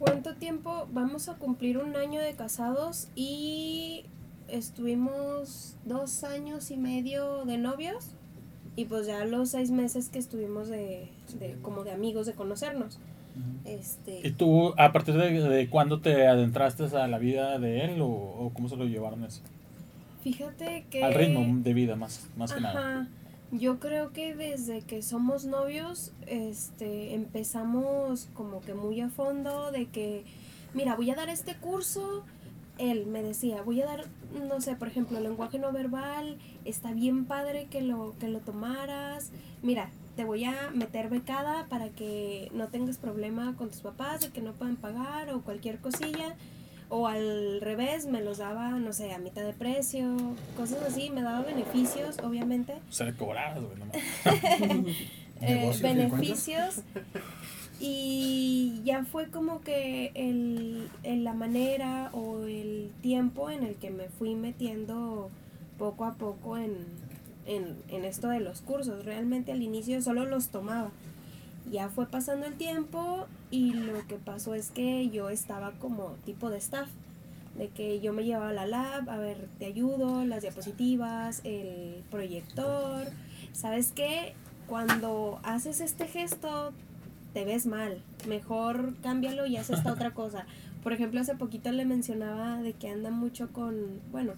¿Cuánto 0.00 0.34
tiempo? 0.34 0.88
Vamos 0.92 1.28
a 1.28 1.34
cumplir 1.34 1.78
un 1.78 1.94
año 1.94 2.20
de 2.20 2.32
casados 2.32 3.06
y 3.14 4.04
estuvimos 4.48 5.76
dos 5.84 6.24
años 6.24 6.72
y 6.72 6.78
medio 6.78 7.44
de 7.44 7.58
novios 7.58 8.06
y 8.74 8.86
pues 8.86 9.06
ya 9.06 9.24
los 9.24 9.50
seis 9.50 9.70
meses 9.70 10.08
que 10.08 10.18
estuvimos 10.18 10.66
de, 10.66 11.10
de 11.38 11.56
como 11.62 11.84
de 11.84 11.92
amigos, 11.92 12.26
de 12.26 12.32
conocernos. 12.32 12.98
¿Y 13.64 13.68
Este, 13.68 14.30
tú, 14.32 14.74
a 14.76 14.92
partir 14.92 15.14
de, 15.14 15.30
de 15.40 15.68
cuándo 15.68 16.00
te 16.00 16.26
adentraste 16.26 16.84
a 16.96 17.06
la 17.06 17.18
vida 17.18 17.58
de 17.58 17.84
él 17.84 18.00
o, 18.00 18.06
o 18.08 18.50
cómo 18.54 18.68
se 18.68 18.76
lo 18.76 18.84
llevaron 18.84 19.24
eso? 19.24 19.42
fíjate 20.22 20.84
que... 20.90 21.02
Al 21.02 21.14
ritmo 21.14 21.60
de 21.62 21.74
vida, 21.74 21.96
más, 21.96 22.28
más 22.36 22.52
que 22.52 22.60
nada. 22.60 23.08
Yo 23.50 23.78
creo 23.78 24.12
que 24.12 24.34
desde 24.34 24.82
que 24.82 25.00
somos 25.00 25.46
novios, 25.46 26.12
este, 26.26 27.14
empezamos 27.14 28.28
como 28.34 28.60
que 28.60 28.74
muy 28.74 29.00
a 29.00 29.08
fondo 29.08 29.70
de 29.72 29.86
que, 29.86 30.24
mira, 30.74 30.96
voy 30.96 31.10
a 31.10 31.14
dar 31.14 31.30
este 31.30 31.54
curso. 31.56 32.24
Él 32.76 33.06
me 33.06 33.22
decía, 33.22 33.62
voy 33.62 33.80
a 33.80 33.86
dar, 33.86 34.04
no 34.48 34.60
sé, 34.60 34.76
por 34.76 34.88
ejemplo, 34.88 35.18
lenguaje 35.18 35.58
no 35.58 35.72
verbal, 35.72 36.36
está 36.64 36.92
bien 36.92 37.24
padre 37.24 37.66
que 37.70 37.80
lo, 37.80 38.14
que 38.20 38.28
lo 38.28 38.40
tomaras. 38.40 39.32
Mira, 39.62 39.90
te 40.18 40.24
voy 40.24 40.42
a 40.42 40.70
meter 40.74 41.08
becada 41.08 41.66
para 41.68 41.90
que 41.90 42.50
no 42.52 42.66
tengas 42.66 42.98
problema 42.98 43.54
con 43.56 43.68
tus 43.70 43.82
papás 43.82 44.20
de 44.20 44.30
que 44.30 44.40
no 44.40 44.50
puedan 44.52 44.74
pagar 44.74 45.30
o 45.32 45.42
cualquier 45.42 45.78
cosilla. 45.78 46.34
O 46.88 47.06
al 47.06 47.60
revés, 47.60 48.06
me 48.06 48.20
los 48.20 48.38
daba, 48.38 48.70
no 48.70 48.92
sé, 48.92 49.12
a 49.12 49.18
mitad 49.18 49.42
de 49.42 49.52
precio, 49.52 50.16
cosas 50.56 50.82
así, 50.82 51.10
me 51.10 51.22
daba 51.22 51.42
beneficios, 51.42 52.18
obviamente. 52.18 52.72
O 52.88 52.92
sea, 52.92 53.06
le 53.06 53.14
cobrabas, 53.14 53.60
güey, 53.62 53.76
eh, 55.40 55.70
beneficios. 55.80 56.80
Y 57.78 58.80
ya 58.84 59.04
fue 59.04 59.28
como 59.30 59.60
que 59.60 60.10
el, 60.16 60.88
el- 61.04 61.22
la 61.22 61.32
manera 61.32 62.10
o 62.12 62.40
el 62.44 62.90
tiempo 63.02 63.50
en 63.50 63.62
el 63.62 63.76
que 63.76 63.90
me 63.90 64.08
fui 64.08 64.34
metiendo 64.34 65.30
poco 65.78 66.04
a 66.06 66.14
poco 66.14 66.56
en, 66.58 66.74
en, 67.48 67.76
en 67.88 68.04
esto 68.04 68.28
de 68.28 68.40
los 68.40 68.60
cursos. 68.60 69.04
Realmente 69.04 69.50
al 69.50 69.62
inicio 69.62 70.00
solo 70.00 70.24
los 70.24 70.48
tomaba. 70.48 70.90
Ya 71.70 71.88
fue 71.88 72.06
pasando 72.06 72.46
el 72.46 72.54
tiempo 72.54 73.26
y 73.50 73.72
lo 73.72 74.06
que 74.06 74.16
pasó 74.16 74.54
es 74.54 74.70
que 74.70 75.10
yo 75.10 75.28
estaba 75.30 75.72
como 75.72 76.12
tipo 76.24 76.50
de 76.50 76.58
staff. 76.58 76.88
De 77.56 77.68
que 77.68 77.98
yo 77.98 78.12
me 78.12 78.24
llevaba 78.24 78.50
a 78.50 78.52
la 78.52 78.66
lab, 78.66 79.10
a 79.10 79.16
ver, 79.16 79.48
te 79.58 79.66
ayudo, 79.66 80.24
las 80.24 80.42
diapositivas, 80.42 81.40
el 81.42 82.04
proyector. 82.08 83.08
¿Sabes 83.52 83.90
qué? 83.90 84.34
Cuando 84.68 85.40
haces 85.42 85.80
este 85.80 86.06
gesto, 86.06 86.72
te 87.32 87.44
ves 87.44 87.66
mal. 87.66 88.00
Mejor 88.28 88.94
cámbialo 89.02 89.46
y 89.46 89.56
haz 89.56 89.70
esta 89.70 89.92
otra 89.92 90.10
cosa. 90.14 90.46
Por 90.84 90.92
ejemplo, 90.92 91.20
hace 91.20 91.34
poquito 91.34 91.72
le 91.72 91.84
mencionaba 91.84 92.62
de 92.62 92.74
que 92.74 92.90
anda 92.90 93.10
mucho 93.10 93.48
con, 93.52 94.00
bueno, 94.12 94.34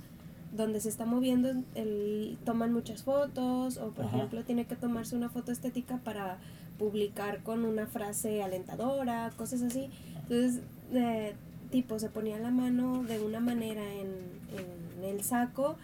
donde 0.53 0.81
se 0.81 0.89
está 0.89 1.05
moviendo, 1.07 1.51
el, 1.75 2.39
toman 2.45 2.73
muchas 2.73 3.03
fotos 3.03 3.77
o 3.77 3.91
por 3.91 4.07
Ajá. 4.07 4.17
ejemplo 4.17 4.45
tiene 4.45 4.65
que 4.67 4.77
tomarse 4.77 5.17
una 5.17 5.29
foto 5.29 5.53
estética 5.53 5.99
para 5.99 6.39
publicar 6.79 7.43
con 7.43 7.65
una 7.65 7.87
frase 7.87 8.43
alentadora, 8.43 9.31
cosas 9.37 9.63
así. 9.63 9.91
Entonces, 10.23 10.61
eh, 10.93 11.35
tipo, 11.71 11.99
se 11.99 12.09
ponía 12.09 12.39
la 12.39 12.51
mano 12.51 13.05
de 13.05 13.21
una 13.21 13.41
manera 13.41 13.83
en, 13.93 14.09
en 14.99 15.05
el 15.05 15.23
saco 15.23 15.77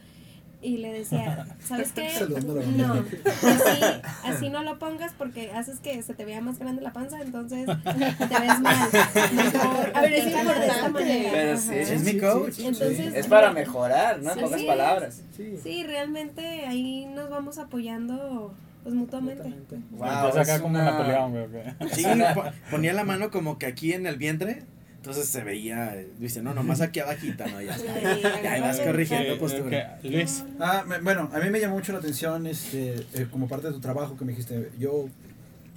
y 0.63 0.79
le 0.79 0.93
decía, 0.93 1.47
¿sabes 1.65 1.93
qué? 1.93 2.09
No, 2.77 2.95
así, 2.95 3.83
así 4.25 4.49
no 4.49 4.63
lo 4.63 4.79
pongas 4.79 5.13
porque 5.17 5.53
haces 5.53 5.79
que 5.81 6.03
se 6.03 6.15
te 6.15 6.25
vea 6.25 6.41
más 6.41 6.59
grande 6.59 6.83
la 6.83 6.93
panza, 6.93 7.21
entonces 7.21 7.67
te 7.67 8.41
ves 8.41 8.61
mal. 8.61 8.89
Mejor, 9.35 9.93
A 9.95 10.01
ver, 10.01 10.13
es 10.15 10.21
aplícalo 10.23 10.51
de 10.51 10.67
esta 10.67 10.87
importante. 10.87 10.91
manera. 10.93 11.31
Pero 11.33 11.57
sí. 11.59 11.75
Es 11.75 12.03
mi 12.03 12.19
coach. 12.19 12.59
Entonces, 12.59 13.15
Es 13.15 13.27
para 13.27 13.53
mejorar, 13.53 14.21
¿no? 14.23 14.31
En 14.33 14.37
Sí, 14.39 14.45
pocas 14.45 14.61
sí. 14.61 14.67
palabras. 14.67 15.23
Sí, 15.37 15.59
Sí, 15.63 15.85
realmente 15.85 16.67
ahí 16.67 17.07
nos 17.07 17.29
vamos 17.31 17.59
apoyando 17.59 18.55
pues 18.83 18.95
mutuamente. 18.95 19.43
totalmente. 19.43 19.77
Wow, 19.91 20.07
acá 20.41 20.61
como 20.61 20.79
una- 20.79 20.85
Napoleón, 20.93 21.31
güey. 21.33 21.45
ok. 21.45 21.89
Sí, 21.93 22.05
po- 22.35 22.45
ponía 22.71 22.93
la 22.93 23.05
mano 23.05 23.31
como 23.31 23.59
que 23.59 23.67
aquí 23.67 23.93
en 23.93 24.07
el 24.07 24.17
vientre, 24.17 24.63
entonces 25.07 25.29
se 25.29 25.45
veía, 25.45 25.97
dice, 26.19 26.43
no, 26.43 26.53
nomás 26.53 26.81
aquí 26.81 26.99
abajita, 27.01 27.47
¿no? 27.47 27.61
Ya 27.63 27.77
está. 27.77 28.43
Ya 28.43 28.53
ahí 28.53 28.61
vas 28.61 28.81
corrigiendo 28.81 29.39
postura. 29.39 29.99
ok. 30.03 30.05
Luis, 30.11 30.43
Ah, 30.59 30.85
me- 30.87 30.99
bueno, 30.99 31.31
a 31.33 31.39
mí 31.39 31.49
me 31.51 31.61
llamó 31.61 31.77
mucho 31.77 31.93
la 31.93 31.99
atención, 31.99 32.47
este, 32.49 32.97
eh, 33.15 33.27
como 33.31 33.47
parte 33.49 33.69
de 33.69 33.73
tu 33.75 33.81
trabajo 33.81 34.17
que 34.17 34.25
me 34.25 34.33
dijiste, 34.33 34.71
yo 34.79 35.09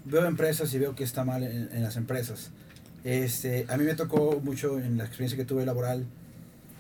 veo 0.06 0.26
empresas 0.26 0.74
y 0.74 0.80
veo 0.80 0.96
que 0.96 1.04
está 1.04 1.24
mal 1.24 1.44
en, 1.44 1.70
en 1.72 1.84
las 1.84 1.96
empresas. 1.96 2.50
Este, 3.04 3.66
a 3.70 3.78
mí 3.78 3.84
me 3.84 3.94
tocó 3.94 4.42
mucho 4.44 4.80
en 4.80 4.98
la 4.98 5.04
experiencia 5.06 5.38
que 5.38 5.46
tuve 5.46 5.66
laboral 5.66 6.06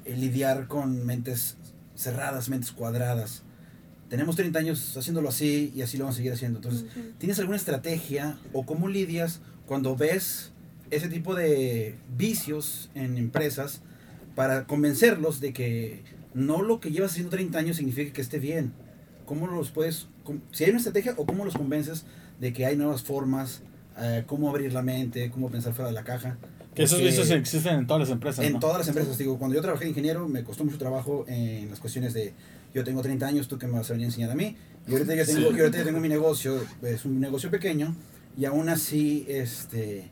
eh, 0.05 0.15
lidiar 0.17 0.67
con 0.67 1.05
mentes 1.05 1.55
cerradas, 1.95 2.49
mentes 2.49 2.71
cuadradas. 2.71 3.43
Tenemos 4.09 4.35
30 4.35 4.57
años 4.57 4.97
haciéndolo 4.97 5.29
así 5.29 5.71
y 5.75 5.83
así 5.83 5.97
lo 5.97 6.05
vamos 6.05 6.15
a 6.15 6.17
seguir 6.17 6.33
haciendo. 6.33 6.57
Entonces, 6.57 6.83
Ujú. 6.83 7.11
¿tienes 7.19 7.37
alguna 7.37 7.57
estrategia 7.57 8.37
o 8.53 8.65
cómo 8.65 8.87
lidias 8.87 9.39
cuando 9.67 9.95
ves 9.95 10.51
ese 10.91 11.09
tipo 11.09 11.35
de 11.35 11.95
vicios 12.17 12.89
en 12.95 13.17
empresas 13.17 13.81
para 14.35 14.65
convencerlos 14.65 15.39
de 15.41 15.53
que 15.53 16.01
no 16.33 16.61
lo 16.61 16.79
que 16.79 16.91
llevas 16.91 17.11
haciendo 17.11 17.31
30 17.31 17.57
años 17.59 17.77
significa 17.77 18.13
que 18.13 18.21
esté 18.21 18.39
bien? 18.39 18.71
¿Cómo 19.25 19.47
los 19.47 19.71
puedes, 19.71 20.07
si 20.51 20.63
hay 20.63 20.69
una 20.71 20.79
estrategia 20.79 21.13
o 21.17 21.25
cómo 21.25 21.45
los 21.45 21.53
convences 21.55 22.05
de 22.39 22.53
que 22.53 22.65
hay 22.65 22.75
nuevas 22.75 23.03
formas, 23.03 23.61
eh, 23.99 24.23
cómo 24.25 24.49
abrir 24.49 24.73
la 24.73 24.81
mente, 24.81 25.29
cómo 25.29 25.49
pensar 25.49 25.73
fuera 25.73 25.89
de 25.89 25.95
la 25.95 26.03
caja? 26.03 26.37
que 26.75 26.83
esos 26.83 27.01
vicios 27.01 27.29
existen 27.31 27.79
en 27.79 27.87
todas 27.87 28.01
las 28.01 28.09
empresas, 28.11 28.45
En 28.45 28.53
¿no? 28.53 28.59
todas 28.59 28.77
las 28.77 28.87
empresas, 28.87 29.17
digo, 29.17 29.37
cuando 29.37 29.55
yo 29.55 29.61
trabajé 29.61 29.83
de 29.85 29.89
ingeniero 29.89 30.29
me 30.29 30.43
costó 30.43 30.63
mucho 30.63 30.77
trabajo 30.77 31.25
en 31.27 31.69
las 31.69 31.79
cuestiones 31.79 32.13
de 32.13 32.31
yo 32.73 32.83
tengo 32.83 33.01
30 33.01 33.25
años, 33.27 33.47
tú 33.47 33.57
qué 33.57 33.65
me 33.67 33.73
vas 33.73 33.89
a 33.89 33.93
venir 33.93 34.05
a 34.05 34.09
enseñar 34.09 34.29
a 34.31 34.35
mí. 34.35 34.55
Y 34.87 34.91
ahorita 34.93 35.15
ya 35.15 35.25
tengo, 35.25 35.49
Sí. 35.49 35.55
y 35.57 35.59
ahorita 35.59 35.79
ya 35.79 35.83
tengo 35.83 35.99
mi 35.99 36.07
negocio, 36.07 36.61
es 36.83 37.03
un 37.03 37.19
negocio 37.19 37.49
pequeño 37.51 37.95
y 38.37 38.45
aún 38.45 38.69
así 38.69 39.25
este 39.27 40.09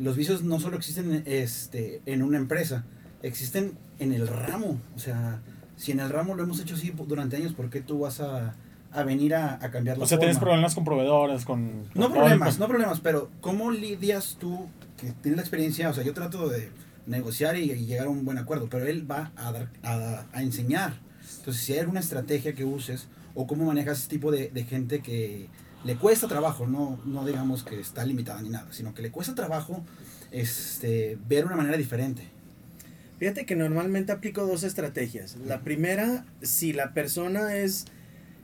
los 0.00 0.16
vicios 0.16 0.42
no 0.42 0.58
solo 0.58 0.76
existen 0.76 1.22
este 1.26 2.00
en 2.06 2.22
una 2.22 2.38
empresa, 2.38 2.84
existen 3.22 3.72
en 3.98 4.12
el 4.12 4.26
ramo, 4.26 4.80
o 4.96 4.98
sea, 4.98 5.40
si 5.76 5.92
en 5.92 6.00
el 6.00 6.08
ramo 6.10 6.34
lo 6.34 6.42
hemos 6.42 6.58
hecho 6.60 6.74
así 6.74 6.92
durante 7.06 7.36
años, 7.36 7.52
¿por 7.52 7.70
qué 7.70 7.80
tú 7.80 8.00
vas 8.00 8.20
a, 8.20 8.54
a 8.92 9.02
venir 9.04 9.34
a, 9.34 9.54
a 9.62 9.70
cambiar 9.70 9.98
la 9.98 10.04
O 10.04 10.06
sea, 10.06 10.18
tienes 10.18 10.38
problemas 10.38 10.74
con 10.74 10.84
proveedores, 10.84 11.44
con... 11.44 11.84
No 11.94 12.10
problemas, 12.10 12.54
con- 12.56 12.60
no 12.60 12.68
problemas, 12.68 13.00
pero 13.00 13.30
¿cómo 13.40 13.70
lidias 13.70 14.36
tú, 14.40 14.66
que 14.96 15.12
tienes 15.22 15.36
la 15.36 15.42
experiencia? 15.42 15.88
O 15.90 15.94
sea, 15.94 16.02
yo 16.02 16.12
trato 16.14 16.48
de 16.48 16.70
negociar 17.06 17.56
y, 17.56 17.70
y 17.72 17.86
llegar 17.86 18.06
a 18.06 18.10
un 18.10 18.24
buen 18.24 18.38
acuerdo, 18.38 18.68
pero 18.70 18.86
él 18.86 19.10
va 19.10 19.32
a, 19.36 19.52
dar, 19.52 19.68
a, 19.82 20.24
a 20.32 20.42
enseñar. 20.42 20.94
Entonces, 21.38 21.62
si 21.62 21.72
hay 21.74 21.78
alguna 21.80 22.00
estrategia 22.00 22.54
que 22.54 22.64
uses 22.64 23.08
o 23.34 23.46
cómo 23.46 23.64
manejas 23.66 23.98
ese 24.00 24.08
tipo 24.08 24.30
de, 24.32 24.48
de 24.50 24.64
gente 24.64 25.00
que 25.00 25.48
le 25.84 25.96
cuesta 25.96 26.28
trabajo, 26.28 26.66
no, 26.66 27.00
no 27.04 27.24
digamos 27.24 27.62
que 27.62 27.80
está 27.80 28.04
limitada 28.04 28.42
ni 28.42 28.50
nada, 28.50 28.68
sino 28.72 28.94
que 28.94 29.02
le 29.02 29.10
cuesta 29.10 29.34
trabajo 29.34 29.84
este, 30.30 31.18
ver 31.28 31.46
una 31.46 31.56
manera 31.56 31.76
diferente. 31.76 32.22
Fíjate 33.18 33.44
que 33.44 33.54
normalmente 33.56 34.12
aplico 34.12 34.46
dos 34.46 34.62
estrategias. 34.62 35.36
La 35.44 35.60
primera, 35.60 36.24
si 36.42 36.72
la 36.72 36.94
persona 36.94 37.56
es 37.56 37.86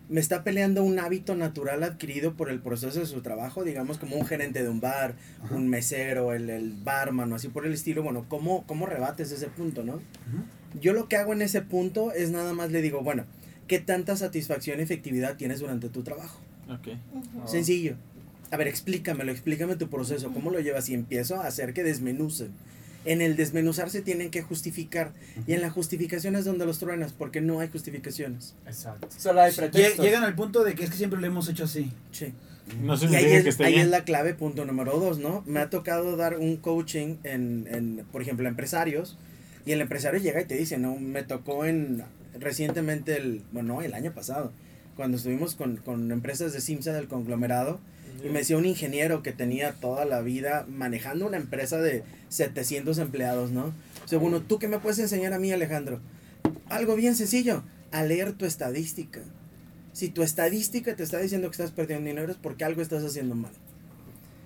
me 0.08 0.20
está 0.20 0.44
peleando 0.44 0.84
un 0.84 0.98
hábito 0.98 1.34
natural 1.34 1.82
adquirido 1.82 2.34
por 2.34 2.48
el 2.48 2.60
proceso 2.60 3.00
de 3.00 3.06
su 3.06 3.22
trabajo, 3.22 3.64
digamos 3.64 3.98
como 3.98 4.16
un 4.16 4.24
gerente 4.24 4.62
de 4.62 4.68
un 4.68 4.80
bar, 4.80 5.16
Ajá. 5.42 5.54
un 5.54 5.68
mesero, 5.68 6.32
el, 6.32 6.48
el 6.48 6.74
barman 6.74 7.32
o 7.32 7.36
así 7.36 7.48
por 7.48 7.66
el 7.66 7.72
estilo, 7.72 8.02
bueno, 8.02 8.24
¿cómo, 8.28 8.64
¿cómo 8.66 8.86
rebates 8.86 9.32
ese 9.32 9.48
punto, 9.48 9.82
no? 9.82 10.00
Yo 10.80 10.92
lo 10.92 11.08
que 11.08 11.16
hago 11.16 11.32
en 11.32 11.42
ese 11.42 11.62
punto 11.62 12.12
es 12.12 12.30
nada 12.30 12.52
más 12.52 12.70
le 12.70 12.82
digo, 12.82 13.02
bueno, 13.02 13.24
¿qué 13.66 13.80
tanta 13.80 14.16
satisfacción 14.16 14.78
y 14.78 14.82
efectividad 14.82 15.36
tienes 15.36 15.58
durante 15.58 15.88
tu 15.88 16.02
trabajo? 16.04 16.38
Ok. 16.68 16.88
Ujú. 17.14 17.48
Sencillo. 17.48 17.96
A 18.50 18.56
ver, 18.56 18.68
explícamelo, 18.68 19.32
explícame 19.32 19.76
tu 19.76 19.88
proceso, 19.88 20.30
cómo 20.32 20.50
lo 20.50 20.60
llevas 20.60 20.88
y 20.88 20.94
empiezo 20.94 21.36
a 21.40 21.46
hacer 21.46 21.72
que 21.74 21.82
desmenucen. 21.82 22.50
En 23.04 23.20
el 23.22 23.36
desmenuzar 23.36 23.88
se 23.90 24.02
tienen 24.02 24.30
que 24.30 24.42
justificar 24.42 25.12
y 25.46 25.52
en 25.52 25.60
la 25.60 25.70
justificación 25.70 26.34
es 26.34 26.44
donde 26.44 26.66
los 26.66 26.78
truenas 26.80 27.12
porque 27.12 27.40
no 27.40 27.60
hay 27.60 27.68
justificaciones. 27.68 28.54
Exacto. 28.66 29.08
Solo 29.16 29.42
hay 29.42 29.52
pretextos. 29.52 30.04
Llegan 30.04 30.24
al 30.24 30.34
punto 30.34 30.64
de 30.64 30.74
que 30.74 30.84
es 30.84 30.90
que 30.90 30.96
siempre 30.96 31.20
lo 31.20 31.26
hemos 31.26 31.48
hecho 31.48 31.64
así. 31.64 31.92
Sí. 32.10 32.32
No 32.82 32.96
Y 32.96 33.14
ahí, 33.14 33.24
que 33.24 33.36
es, 33.36 33.46
esté 33.46 33.64
ahí 33.64 33.74
bien. 33.74 33.84
es 33.84 33.90
la 33.90 34.02
clave, 34.02 34.34
punto 34.34 34.64
número 34.64 34.98
dos, 34.98 35.18
¿no? 35.20 35.44
Me 35.46 35.60
ha 35.60 35.70
tocado 35.70 36.16
dar 36.16 36.36
un 36.38 36.56
coaching 36.56 37.16
en, 37.22 37.68
en, 37.70 38.04
por 38.10 38.22
ejemplo, 38.22 38.46
a 38.46 38.48
empresarios 38.50 39.16
y 39.64 39.70
el 39.70 39.80
empresario 39.80 40.18
llega 40.20 40.40
y 40.40 40.46
te 40.46 40.56
dice, 40.56 40.76
¿no? 40.76 40.96
Me 40.96 41.22
tocó 41.22 41.64
en 41.64 42.02
recientemente, 42.40 43.16
el, 43.16 43.42
bueno, 43.52 43.82
el 43.82 43.94
año 43.94 44.12
pasado, 44.12 44.52
cuando 44.96 45.18
estuvimos 45.18 45.54
con, 45.54 45.76
con 45.76 46.10
empresas 46.10 46.52
de 46.52 46.60
Simsa 46.60 46.92
del 46.92 47.06
conglomerado 47.08 47.78
y 48.24 48.28
me 48.28 48.40
decía 48.40 48.56
un 48.56 48.64
ingeniero 48.64 49.22
que 49.22 49.32
tenía 49.32 49.72
toda 49.74 50.04
la 50.04 50.22
vida 50.22 50.66
manejando 50.68 51.26
una 51.26 51.36
empresa 51.36 51.78
de 51.78 52.02
700 52.30 52.98
empleados, 52.98 53.50
¿no? 53.50 53.72
O 54.04 54.08
sea, 54.08 54.18
bueno, 54.18 54.40
¿tú 54.40 54.58
qué 54.58 54.68
me 54.68 54.78
puedes 54.78 54.98
enseñar 54.98 55.32
a 55.32 55.38
mí, 55.38 55.52
Alejandro? 55.52 56.00
Algo 56.68 56.96
bien 56.96 57.14
sencillo, 57.14 57.62
a 57.92 58.02
leer 58.02 58.32
tu 58.32 58.46
estadística. 58.46 59.20
Si 59.92 60.08
tu 60.08 60.22
estadística 60.22 60.96
te 60.96 61.02
está 61.02 61.18
diciendo 61.18 61.48
que 61.48 61.52
estás 61.52 61.70
perdiendo 61.70 62.08
dinero 62.08 62.32
es 62.32 62.38
porque 62.38 62.64
algo 62.64 62.82
estás 62.82 63.04
haciendo 63.04 63.34
mal. 63.34 63.52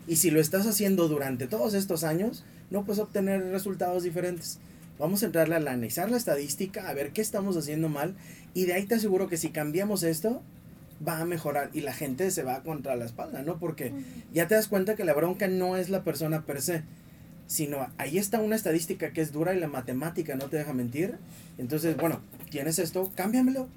Y 0.07 0.17
si 0.17 0.31
lo 0.31 0.41
estás 0.41 0.67
haciendo 0.67 1.09
durante 1.09 1.47
todos 1.47 1.75
estos 1.75 2.05
años, 2.05 2.45
no 2.71 2.85
puedes 2.85 3.01
obtener 3.01 3.43
resultados 3.51 4.03
diferentes. 4.03 4.59
Vamos 4.99 5.23
a 5.23 5.27
entrarle 5.27 5.55
a 5.55 5.59
analizar 5.59 6.11
la 6.11 6.17
estadística, 6.17 6.89
a 6.89 6.95
ver 6.95 7.13
qué 7.13 7.23
estamos 7.23 7.57
haciendo 7.57 7.89
mal, 7.89 8.15
y 8.55 8.65
de 8.65 8.75
ahí 8.75 8.87
te 8.87 8.97
aseguro 8.97 9.29
que 9.29 9.37
si 9.37 9.51
cambiamos 9.51 10.03
esto, 10.03 10.43
va 11.07 11.21
a 11.21 11.25
mejorar 11.25 11.71
y 11.73 11.81
la 11.81 11.93
gente 11.93 12.31
se 12.31 12.43
va 12.43 12.63
contra 12.63 12.97
la 12.97 13.05
espalda, 13.05 13.43
¿no? 13.43 13.59
Porque 13.59 13.93
ya 14.33 14.47
te 14.49 14.55
das 14.55 14.69
cuenta 14.69 14.97
que 14.97 15.05
la 15.05 15.15
bronca 15.15 15.49
no 15.49 15.77
es 15.77 15.89
la 15.89 16.05
persona 16.05 16.45
per 16.45 16.61
se, 16.61 16.83
sino 17.47 17.89
ahí 17.99 18.19
está 18.19 18.41
una 18.41 18.57
estadística 18.57 19.13
que 19.13 19.21
es 19.21 19.33
dura 19.33 19.55
y 19.55 19.61
la 19.61 19.69
matemática 19.69 20.37
no 20.37 20.47
te 20.47 20.59
deja 20.59 20.73
mentir. 20.73 21.17
Entonces, 21.59 21.97
bueno, 21.97 22.21
tienes 22.51 22.79
esto, 22.79 23.11
cámbiamelo. 23.15 23.69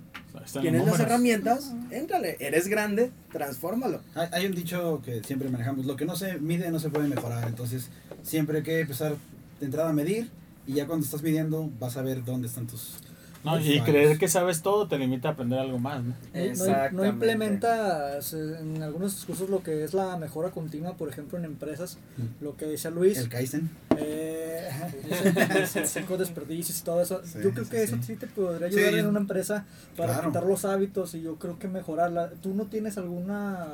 Tienes 0.62 0.86
las 0.86 0.99
herramientas, 0.99 1.73
éntrale. 1.91 2.38
Eres 2.39 2.67
grande, 2.67 3.12
transfórmalo. 3.31 4.01
Hay, 4.15 4.27
hay 4.31 4.45
un 4.47 4.55
dicho 4.55 5.01
que 5.05 5.23
siempre 5.23 5.47
manejamos, 5.49 5.86
lo 5.86 5.95
que 5.95 6.05
no 6.05 6.15
se 6.15 6.39
mide 6.39 6.71
no 6.71 6.79
se 6.79 6.89
puede 6.89 7.07
mejorar, 7.07 7.47
entonces 7.47 7.89
siempre 8.23 8.57
hay 8.57 8.63
que 8.63 8.79
empezar 8.81 9.15
de 9.59 9.65
entrada 9.65 9.89
a 9.89 9.93
medir 9.93 10.29
y 10.65 10.73
ya 10.73 10.88
cuando 10.88 11.05
estás 11.05 11.21
midiendo 11.21 11.69
vas 11.79 11.97
a 11.97 12.01
ver 12.01 12.23
dónde 12.23 12.47
están 12.47 12.67
tus... 12.67 12.97
No, 13.43 13.60
y 13.60 13.79
creer 13.82 14.17
que 14.17 14.27
sabes 14.29 14.62
todo 14.62 14.88
te 14.88 14.97
limita 14.97 15.29
a 15.29 15.32
aprender 15.34 15.60
algo 15.60 15.77
más, 15.79 16.03
¿no? 16.03 16.13
No- 16.93 17.01
implementas 17.06 18.34
eh, 18.34 18.58
en 18.62 18.82
algunos 18.84 19.15
discursos 19.15 19.49
lo 19.49 19.62
que 19.63 19.84
es 19.84 19.93
la 19.93 20.17
mejora 20.17 20.51
continua, 20.51 20.95
por 20.95 21.10
ejemplo, 21.10 21.38
en 21.38 21.45
empresas, 21.45 21.97
lo 22.41 22.56
que 22.56 22.65
decía 22.65 22.89
Luis, 22.91 23.17
El 23.17 23.29
Kaizen. 23.29 23.69
eh, 23.97 24.42
cinco 25.88 26.17
desperdicios 26.17 26.80
y 26.80 26.84
todo 26.84 27.02
eso. 27.02 27.22
Sí, 27.26 27.39
yo 27.43 27.52
creo 27.52 27.65
sí, 27.65 27.72
que 27.72 27.84
eso 27.84 27.98
sí. 28.02 28.15
te 28.15 28.28
podría 28.28 28.67
ayudar 28.67 28.93
Sí. 28.93 29.00
en 29.00 29.08
una 29.08 29.19
empresa 29.19 29.65
para 29.98 30.13
Claro. 30.13 30.30
quitar 30.30 30.43
los 30.46 30.65
hábitos 30.65 31.13
y 31.15 31.22
yo 31.22 31.38
creo 31.38 31.58
que 31.60 31.67
mejorarla. 31.67 32.32
¿Tú 32.41 32.54
no 32.54 32.65
tienes 32.67 32.98
alguna 32.98 33.65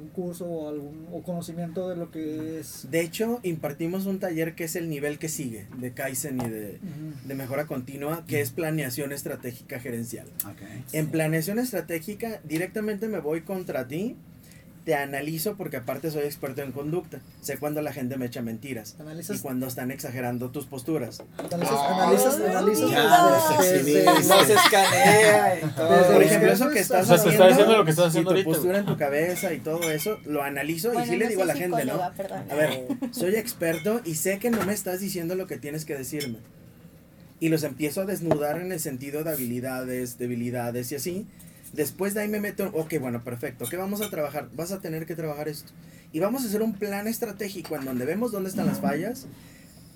un 0.00 0.08
curso 0.08 0.44
o 0.46 0.68
algún 0.68 1.06
o 1.12 1.22
conocimiento 1.22 1.88
de 1.88 1.96
lo 1.96 2.10
que 2.10 2.60
es? 2.60 2.86
De 2.90 3.00
hecho, 3.00 3.40
impartimos 3.42 4.06
un 4.06 4.18
taller 4.18 4.54
que 4.54 4.64
es 4.64 4.76
el 4.76 4.88
nivel 4.88 5.18
que 5.18 5.28
sigue 5.28 5.66
de 5.78 5.92
Kaizen 5.92 6.40
y 6.40 6.48
de, 6.50 6.78
de 7.24 7.34
mejora 7.34 7.66
continua, 7.66 8.24
que 8.26 8.40
es 8.40 8.50
planeación 8.50 9.12
estratégica 9.12 9.80
gerencial. 9.80 10.26
Okay. 10.52 10.84
En 10.92 11.08
planeación 11.08 11.58
estratégica, 11.58 12.40
directamente 12.44 13.08
me 13.08 13.18
voy 13.20 13.42
contra 13.42 13.86
ti, 13.88 14.16
te 14.86 14.94
analizo 14.94 15.56
porque 15.56 15.78
aparte 15.78 16.12
soy 16.12 16.22
experto 16.22 16.62
en 16.62 16.70
conducta. 16.70 17.18
Sé 17.42 17.58
cuando 17.58 17.82
la 17.82 17.92
gente 17.92 18.16
me 18.16 18.26
echa 18.26 18.40
mentiras 18.40 18.94
y 18.96 19.02
Analizas, 19.02 19.40
cuando 19.40 19.66
están 19.66 19.90
exagerando 19.90 20.50
tus 20.52 20.66
posturas. 20.66 21.22
analizas, 21.36 21.80
analizas, 21.80 22.36
analizas 22.40 22.90
Ya, 22.92 23.58
desde- 23.58 23.78
sí, 23.78 23.84
desde- 23.90 24.22
sí. 24.22 24.28
Los 24.28 24.48
escanea 24.50 25.58
y 25.58 25.66
todo. 25.74 25.98
Desde 25.98 26.12
Por 26.14 26.22
ejemplo, 26.22 26.52
eso 26.52 26.70
que 26.70 26.78
estás 26.78 27.02
O 27.10 27.16
sea, 27.16 27.24
te 27.24 27.30
está 27.30 27.44
haciendo 27.44 27.48
diciendo 27.48 27.76
lo 27.78 27.84
que 27.84 27.90
estás 27.90 28.06
haciendo 28.06 28.30
y 28.30 28.32
tu 28.34 28.38
ahorita, 28.38 28.50
postura 28.52 28.78
en 28.78 28.86
tu 28.86 28.96
cabeza 28.96 29.52
y 29.52 29.58
todo 29.58 29.90
eso, 29.90 30.18
lo 30.24 30.42
analizo 30.44 30.92
Bueno, 30.92 31.04
y 31.04 31.08
sí 31.08 31.16
le 31.16 31.24
no 31.24 31.30
digo 31.30 31.42
a 31.42 31.46
la 31.46 31.54
gente, 31.56 31.84
¿no? 31.84 32.00
perdón. 32.16 32.44
A 32.48 32.54
ver, 32.54 32.86
soy 33.10 33.34
experto 33.34 34.00
y 34.04 34.14
sé 34.14 34.38
que 34.38 34.50
no 34.50 34.64
me 34.64 34.72
estás 34.72 35.00
diciendo 35.00 35.34
lo 35.34 35.48
que 35.48 35.56
tienes 35.56 35.84
que 35.84 35.96
decirme. 35.98 36.38
Y 37.40 37.48
los 37.48 37.64
empiezo 37.64 38.02
a 38.02 38.04
desnudar 38.04 38.60
en 38.60 38.70
el 38.70 38.78
sentido 38.78 39.24
de 39.24 39.32
habilidades, 39.32 40.16
debilidades 40.16 40.92
y 40.92 40.94
así. 40.94 41.26
Después 41.76 42.14
de 42.14 42.22
ahí 42.22 42.28
me 42.28 42.40
meto, 42.40 42.70
ok, 42.72 42.94
bueno, 42.98 43.22
perfecto. 43.22 43.66
¿Qué 43.68 43.76
vamos 43.76 44.00
a 44.00 44.08
trabajar? 44.08 44.48
Vas 44.54 44.72
a 44.72 44.80
tener 44.80 45.04
que 45.04 45.14
trabajar 45.14 45.46
esto. 45.48 45.72
Y 46.10 46.20
vamos 46.20 46.42
a 46.42 46.46
hacer 46.46 46.62
un 46.62 46.72
plan 46.72 47.06
estratégico 47.06 47.76
en 47.76 47.84
donde 47.84 48.06
vemos 48.06 48.32
dónde 48.32 48.48
están 48.48 48.66
las 48.66 48.80
fallas. 48.80 49.26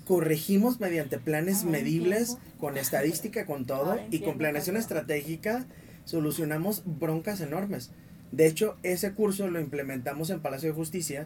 Corregimos 0.05 0.79
mediante 0.79 1.17
planes 1.17 1.63
medibles, 1.63 2.37
con 2.59 2.77
estadística, 2.77 3.47
con 3.47 3.65
todo. 3.65 3.99
Y 4.11 4.19
con 4.19 4.37
planeación 4.37 4.77
estratégica 4.77 5.65
solucionamos 6.05 6.83
broncas 6.85 7.41
enormes. 7.41 7.89
De 8.31 8.45
hecho, 8.45 8.77
ese 8.83 9.13
curso 9.13 9.47
lo 9.47 9.59
implementamos 9.59 10.29
en 10.29 10.39
Palacio 10.39 10.69
de 10.69 10.75
Justicia 10.75 11.25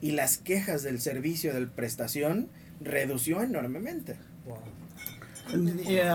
y 0.00 0.12
las 0.12 0.38
quejas 0.38 0.84
del 0.84 1.00
servicio 1.00 1.52
de 1.52 1.66
prestación 1.66 2.48
redució 2.80 3.42
enormemente. 3.42 4.12
Eh, 4.12 5.15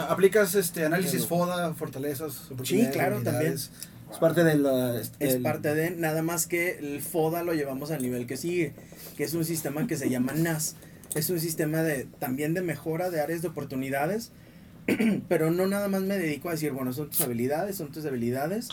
¿Aplicas 0.10 0.56
este 0.56 0.86
análisis 0.86 1.26
FODA, 1.26 1.74
fortalezas, 1.74 2.52
oportunidades, 2.52 2.94
claro, 2.96 3.16
habilidades? 3.18 3.72
Es 4.12 4.18
parte 4.20 4.44
de 4.44 4.56
la... 4.56 5.00
Es 5.00 5.12
del- 5.20 5.42
parte 5.42 5.74
de, 5.74 5.92
nada 5.92 6.22
más 6.22 6.48
que 6.48 6.78
el 6.80 7.02
FODA 7.02 7.44
lo 7.44 7.54
llevamos 7.54 7.92
al 7.92 8.02
nivel 8.02 8.28
que 8.28 8.36
sigue, 8.38 8.74
que 9.16 9.24
es 9.24 9.34
un 9.34 9.46
sistema 9.46 9.88
que 9.88 9.96
se 9.96 10.10
llama 10.10 10.34
NAS. 10.34 10.76
Es 11.16 11.30
un 11.30 11.40
sistema 11.40 11.82
de 11.82 12.08
también 12.20 12.54
de 12.54 12.62
mejora 12.62 13.10
de 13.10 13.22
áreas 13.22 13.42
de 13.42 13.48
oportunidades, 13.50 14.32
pero 15.30 15.52
no 15.52 15.68
nada 15.68 15.88
más 15.88 16.02
me 16.02 16.18
dedico 16.18 16.50
a 16.50 16.54
decir, 16.54 16.72
bueno, 16.72 16.92
son 16.94 17.10
tus 17.10 17.22
habilidades, 17.22 17.78
son 17.78 17.92
tus 17.92 18.06
habilidades. 18.06 18.70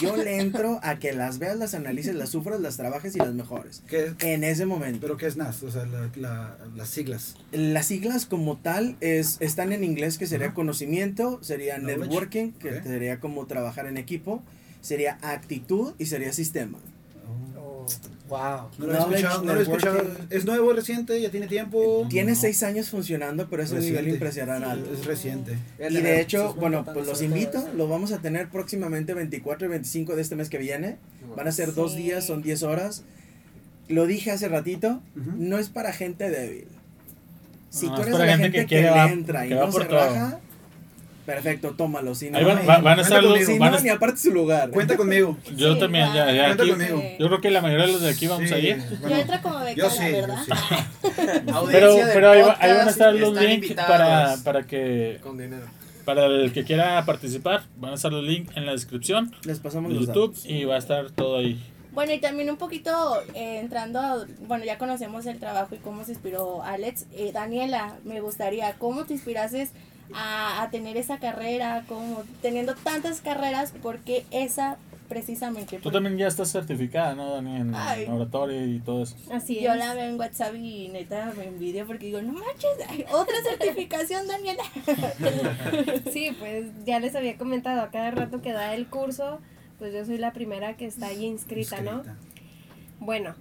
Yo 0.00 0.16
le 0.16 0.36
entro 0.40 0.80
a 0.82 0.98
que 0.98 1.12
las 1.12 1.38
veas, 1.38 1.56
las 1.56 1.74
analices, 1.74 2.14
las 2.14 2.30
sufras, 2.30 2.60
las 2.60 2.76
trabajes 2.76 3.14
y 3.16 3.18
las 3.18 3.32
mejores. 3.34 3.82
¿Qué- 3.88 4.14
En 4.20 4.44
ese 4.44 4.66
momento. 4.66 4.98
¿Pero 5.00 5.16
qué 5.16 5.26
es 5.26 5.36
NAS? 5.36 5.62
O 5.62 5.70
sea, 5.70 5.86
la- 5.86 6.10
la- 6.16 6.56
las 6.74 6.88
siglas. 6.88 7.36
Las 7.52 7.86
siglas 7.86 8.26
como 8.26 8.56
tal 8.56 8.96
es, 9.00 9.36
están 9.40 9.72
en 9.72 9.84
inglés 9.84 10.18
que 10.18 10.26
sería 10.26 10.54
conocimiento, 10.54 11.38
sería 11.42 11.78
Knowledge. 11.78 12.00
networking, 12.00 12.52
que 12.52 12.82
sería 12.82 13.20
como 13.20 13.46
trabajar 13.46 13.86
en 13.86 13.96
equipo, 13.96 14.42
sería 14.80 15.18
actitud 15.22 15.94
y 15.98 16.06
sería 16.06 16.32
sistema. 16.32 16.78
Wow. 18.28 18.70
No 18.78 18.86
lo 18.86 18.92
he 18.94 18.98
escuchado, 18.98 19.42
no 19.44 19.54
lo 19.54 19.60
he 19.60 19.62
escuchado. 19.62 20.02
¿Es 20.30 20.44
nuevo, 20.44 20.72
reciente? 20.72 21.20
¿Ya 21.20 21.30
tiene 21.30 21.46
tiempo? 21.46 22.06
Tiene 22.10 22.32
No. 22.32 22.38
seis 22.38 22.62
años 22.64 22.90
funcionando, 22.90 23.48
pero 23.48 23.62
es 23.62 23.70
un 23.70 23.78
nivel 23.78 24.04
Reciente. 24.06 24.14
impresionante. 24.14 24.92
Es 24.92 25.04
reciente. 25.06 25.58
Y 25.88 25.96
de 25.98 26.20
hecho, 26.20 26.54
bueno, 26.54 26.84
pues 26.84 27.06
los 27.06 27.22
invito, 27.22 27.66
lo 27.76 27.86
vamos 27.88 28.10
a 28.12 28.18
tener 28.18 28.48
próximamente 28.48 29.14
24 29.14 29.66
y 29.66 29.70
25 29.70 30.16
de 30.16 30.22
este 30.22 30.34
mes 30.34 30.48
que 30.48 30.58
viene. 30.58 30.96
Van 31.36 31.46
a 31.46 31.52
ser 31.52 31.72
dos 31.74 31.92
Sí. 31.92 31.98
días, 31.98 32.26
son 32.26 32.42
10 32.42 32.62
horas. 32.64 33.04
Lo 33.88 34.06
dije 34.06 34.32
hace 34.32 34.48
ratito, 34.48 35.00
Ujú. 35.16 35.30
no 35.36 35.58
es 35.58 35.68
para 35.68 35.92
gente 35.92 36.28
débil. 36.28 36.66
Si 37.70 37.86
No, 37.86 37.94
tú 37.94 38.00
es 38.02 38.06
eres 38.08 38.18
la 38.18 38.26
gente 38.26 38.42
gente 38.44 38.58
que 38.58 38.62
que, 38.62 38.66
quiere 38.66 38.82
le 38.84 38.90
va- 38.90 39.10
entra 39.12 39.46
y 39.46 39.50
que 39.50 39.54
no 39.54 39.70
se 39.70 39.84
todo. 39.84 39.96
raja, 39.98 40.40
perfecto, 41.26 41.74
tómalo. 41.76 42.14
Si 42.14 42.30
no, 42.30 42.38
Ahí 42.38 42.44
van, 42.44 42.58
no, 42.60 42.66
va- 42.66 42.78
van 42.78 42.98
a 42.98 43.02
estar 43.02 43.22
los. 43.22 43.38
si 43.44 43.58
van 43.58 43.72
no, 43.72 43.76
a- 43.78 43.80
ni 43.80 43.88
aparte 43.90 44.18
su 44.18 44.30
lugar. 44.32 44.70
Cuenta 44.70 44.96
conmigo. 44.96 45.36
yo 45.56 45.74
Sí, 45.74 45.80
también, 45.80 46.06
ya, 46.14 46.32
ya 46.32 46.44
Cuenta 46.46 46.62
aquí. 46.62 46.70
conmigo. 46.72 47.02
Yo 47.18 47.26
creo 47.26 47.40
que 47.40 47.50
la 47.50 47.60
mayoría 47.60 47.86
de 47.86 47.92
los 47.92 48.00
de 48.00 48.10
aquí 48.10 48.26
vamos 48.26 48.48
Sí, 48.48 48.54
a 48.54 48.58
ir. 48.58 48.78
Yo 48.78 48.96
bueno, 49.00 49.16
entro 49.16 49.42
como 49.42 49.58
yo 49.58 49.64
becada, 49.64 49.90
sí, 49.90 50.04
yo 50.10 50.12
¿verdad? 50.12 50.38
sí. 50.44 50.52
Pero, 51.16 51.56
Audiencia 51.56 52.04
del 52.06 52.14
pero 52.14 52.30
ahí, 52.30 52.42
va- 52.42 52.56
ahí 52.60 52.72
van 52.72 52.86
a 52.86 52.90
estar 52.90 53.14
los 53.14 53.34
links 53.40 53.72
para, 53.74 54.36
para 54.44 54.62
que 54.66 55.18
Con 55.22 55.36
dinero. 55.38 55.66
para 56.04 56.26
el 56.26 56.52
que 56.52 56.64
quiera 56.64 57.04
participar. 57.04 57.62
Van 57.76 57.92
a 57.92 57.94
estar 57.94 58.12
los 58.12 58.24
links 58.24 58.56
en 58.56 58.66
la 58.66 58.72
descripción 58.72 59.34
Les 59.44 59.58
pasamos 59.60 59.90
de 59.92 59.98
los 59.98 60.06
YouTube 60.06 60.34
datos. 60.34 60.46
y 60.46 60.64
va 60.64 60.76
a 60.76 60.78
estar 60.78 61.10
todo 61.10 61.38
ahí. 61.38 61.60
Bueno, 61.92 62.12
y 62.12 62.18
también 62.20 62.50
un 62.50 62.58
poquito 62.58 62.90
eh, 63.34 63.58
entrando, 63.58 63.98
a- 64.00 64.26
bueno, 64.46 64.64
ya 64.64 64.76
conocemos 64.78 65.24
el 65.26 65.38
trabajo 65.38 65.74
y 65.74 65.78
cómo 65.78 66.04
se 66.04 66.12
inspiró 66.12 66.62
Alex. 66.62 67.06
Eh, 67.14 67.30
Daniela, 67.32 67.96
me 68.04 68.20
gustaría, 68.20 68.74
¿cómo 68.74 69.04
te 69.06 69.14
inspiraste 69.14 69.68
a, 70.12 70.62
a 70.62 70.70
tener 70.70 70.96
esa 70.96 71.18
carrera? 71.18 71.84
Como 71.88 72.24
teniendo 72.42 72.74
tantas 72.74 73.20
carreras, 73.20 73.72
porque 73.82 74.24
esa 74.30 74.78
precisamente. 75.08 75.76
Tú 75.76 75.82
porque 75.84 75.96
también 75.96 76.18
ya 76.18 76.26
estás 76.26 76.50
certificada, 76.50 77.14
¿no, 77.14 77.34
Dani? 77.34 77.56
En 77.56 77.74
Ay. 77.74 78.06
oratoria 78.06 78.64
y 78.64 78.78
todo 78.80 79.02
eso. 79.02 79.16
Así 79.32 79.60
Yo 79.60 79.72
es. 79.72 79.78
la 79.78 79.94
veo 79.94 80.06
en 80.10 80.18
WhatsApp 80.18 80.54
y 80.56 80.88
neta 80.88 81.32
me 81.36 81.44
envidio 81.44 81.86
porque 81.86 82.06
digo, 82.06 82.20
no 82.22 82.32
manches, 82.32 82.70
hay 82.88 83.04
otra 83.12 83.34
certificación, 83.42 84.26
Daniela. 84.26 84.62
Sí, 86.12 86.30
pues 86.38 86.66
ya 86.84 86.98
les 87.00 87.14
había 87.14 87.36
comentado, 87.36 87.82
a 87.82 87.90
cada 87.90 88.10
rato 88.10 88.40
que 88.42 88.52
da 88.52 88.74
el 88.74 88.86
curso, 88.86 89.40
pues 89.78 89.92
yo 89.92 90.04
soy 90.04 90.18
la 90.18 90.32
primera 90.32 90.76
que 90.76 90.86
está 90.86 91.08
ahí 91.08 91.24
inscrita, 91.24 91.80
¿no? 91.80 91.98
Inscrita. 91.98 92.16
Bueno, 93.00 93.34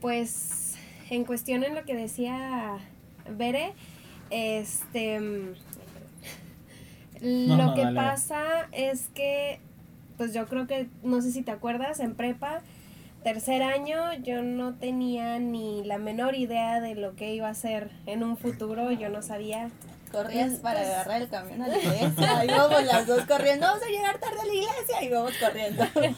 pues 0.00 0.74
en 1.10 1.24
cuestión 1.24 1.64
en 1.64 1.74
lo 1.74 1.84
que 1.84 1.94
decía 1.94 2.78
Bere, 3.28 3.72
este 4.30 5.20
No, 7.20 7.56
lo 7.56 7.64
no, 7.66 7.74
que 7.74 7.82
dale. 7.82 7.96
pasa 7.96 8.68
es 8.72 9.08
que 9.14 9.60
pues 10.16 10.32
yo 10.32 10.46
creo 10.46 10.66
que 10.66 10.88
no 11.02 11.20
sé 11.22 11.32
si 11.32 11.42
te 11.42 11.50
acuerdas 11.50 11.98
en 12.00 12.14
prepa 12.14 12.60
tercer 13.24 13.62
año 13.62 14.12
yo 14.22 14.42
no 14.42 14.74
tenía 14.74 15.38
ni 15.38 15.82
la 15.84 15.98
menor 15.98 16.34
idea 16.36 16.80
de 16.80 16.94
lo 16.94 17.16
que 17.16 17.34
iba 17.34 17.48
a 17.48 17.50
hacer 17.52 17.90
en 18.06 18.22
un 18.22 18.36
futuro, 18.36 18.90
yo 18.92 19.08
no 19.08 19.22
sabía 19.22 19.70
Corrías 20.12 20.52
para 20.60 20.78
Pues- 20.80 20.90
agarrar 20.92 21.22
el 21.22 21.28
camión 21.28 21.62
a 21.62 21.66
la 21.68 21.76
iglesia. 21.76 22.38
Ahí 22.38 22.46
vamos 22.46 22.84
las 22.84 23.04
dos 23.04 23.24
corriendo. 23.24 23.66
Vamos 23.66 23.82
a 23.82 23.88
llegar 23.90 24.18
tarde 24.18 24.38
a 24.40 24.44
la 24.44 24.54
iglesia 24.54 25.02
y 25.02 25.08
vamos 25.08 25.32
corriendo. 25.40 25.84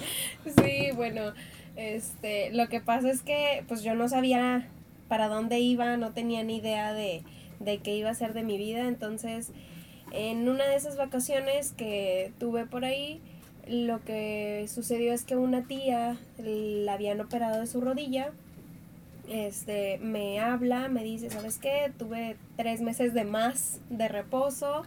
Sí, 0.63 0.91
bueno, 0.95 1.33
este, 1.77 2.53
lo 2.53 2.69
que 2.69 2.81
pasa 2.83 3.11
es 3.11 3.23
que 3.23 3.65
pues 3.69 3.83
yo 3.83 3.95
no 3.95 4.07
sabía 4.11 4.69
para 5.09 5.29
dónde 5.29 5.61
iba, 5.61 5.97
no 5.97 6.11
tenía 6.13 6.43
ni 6.43 6.57
idea 6.59 6.93
de, 6.93 7.23
de 7.59 7.79
qué 7.79 7.97
iba 7.97 8.11
a 8.11 8.15
ser 8.15 8.35
de 8.35 8.43
mi 8.43 8.59
vida, 8.59 8.87
entonces 8.87 9.51
en 10.13 10.49
una 10.49 10.67
de 10.67 10.77
esas 10.77 10.97
vacaciones 10.97 11.73
que 11.73 12.33
tuve 12.39 12.67
por 12.67 12.85
ahí, 12.85 13.21
lo 13.67 14.03
que 14.05 14.67
sucedió 14.69 15.13
es 15.13 15.25
que 15.25 15.37
una 15.37 15.67
tía 15.67 16.17
la 16.39 16.93
habían 16.93 17.21
operado 17.21 17.61
de 17.61 17.67
su 17.67 17.81
rodilla, 17.81 18.33
este, 19.29 19.99
me 19.99 20.39
habla, 20.41 20.89
me 20.89 21.03
dice, 21.03 21.31
¿sabes 21.31 21.59
qué? 21.59 21.93
Tuve 21.99 22.37
tres 22.57 22.81
meses 22.81 23.13
de 23.13 23.25
más 23.25 23.81
de 23.91 24.07
reposo, 24.07 24.85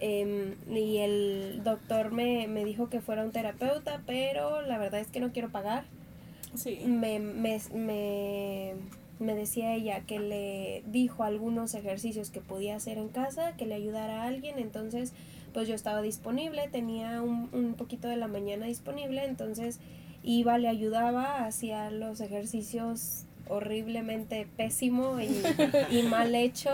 Em, 0.00 0.54
y 0.74 0.96
el 0.98 1.60
doctor 1.62 2.10
me, 2.10 2.48
me 2.48 2.64
dijo 2.64 2.88
que 2.88 3.02
fuera 3.02 3.22
un 3.22 3.32
terapeuta, 3.32 4.00
pero 4.06 4.62
la 4.62 4.78
verdad 4.78 5.00
es 5.00 5.08
que 5.08 5.20
no 5.20 5.30
quiero 5.30 5.50
pagar. 5.50 5.84
Sí. 6.54 6.80
Me, 6.86 7.20
me, 7.20 7.60
me, 7.74 8.74
me 9.20 9.34
decía 9.34 9.74
ella 9.74 10.00
que 10.00 10.18
le 10.18 10.82
dijo 10.86 11.22
algunos 11.22 11.74
ejercicios 11.74 12.30
que 12.30 12.40
podía 12.40 12.76
hacer 12.76 12.98
en 12.98 13.08
casa, 13.08 13.56
que 13.56 13.66
le 13.66 13.74
ayudara 13.74 14.22
a 14.22 14.26
alguien, 14.26 14.58
entonces 14.58 15.12
pues 15.52 15.68
yo 15.68 15.74
estaba 15.74 16.00
disponible, 16.02 16.68
tenía 16.70 17.22
un, 17.22 17.48
un 17.52 17.74
poquito 17.74 18.08
de 18.08 18.16
la 18.16 18.28
mañana 18.28 18.66
disponible, 18.66 19.24
entonces 19.24 19.78
iba, 20.22 20.58
le 20.58 20.68
ayudaba, 20.68 21.44
hacía 21.44 21.90
los 21.90 22.20
ejercicios 22.20 23.24
horriblemente 23.48 24.46
pésimo 24.56 25.20
y, 25.20 25.42
y 25.90 26.02
mal 26.04 26.34
hecho. 26.34 26.70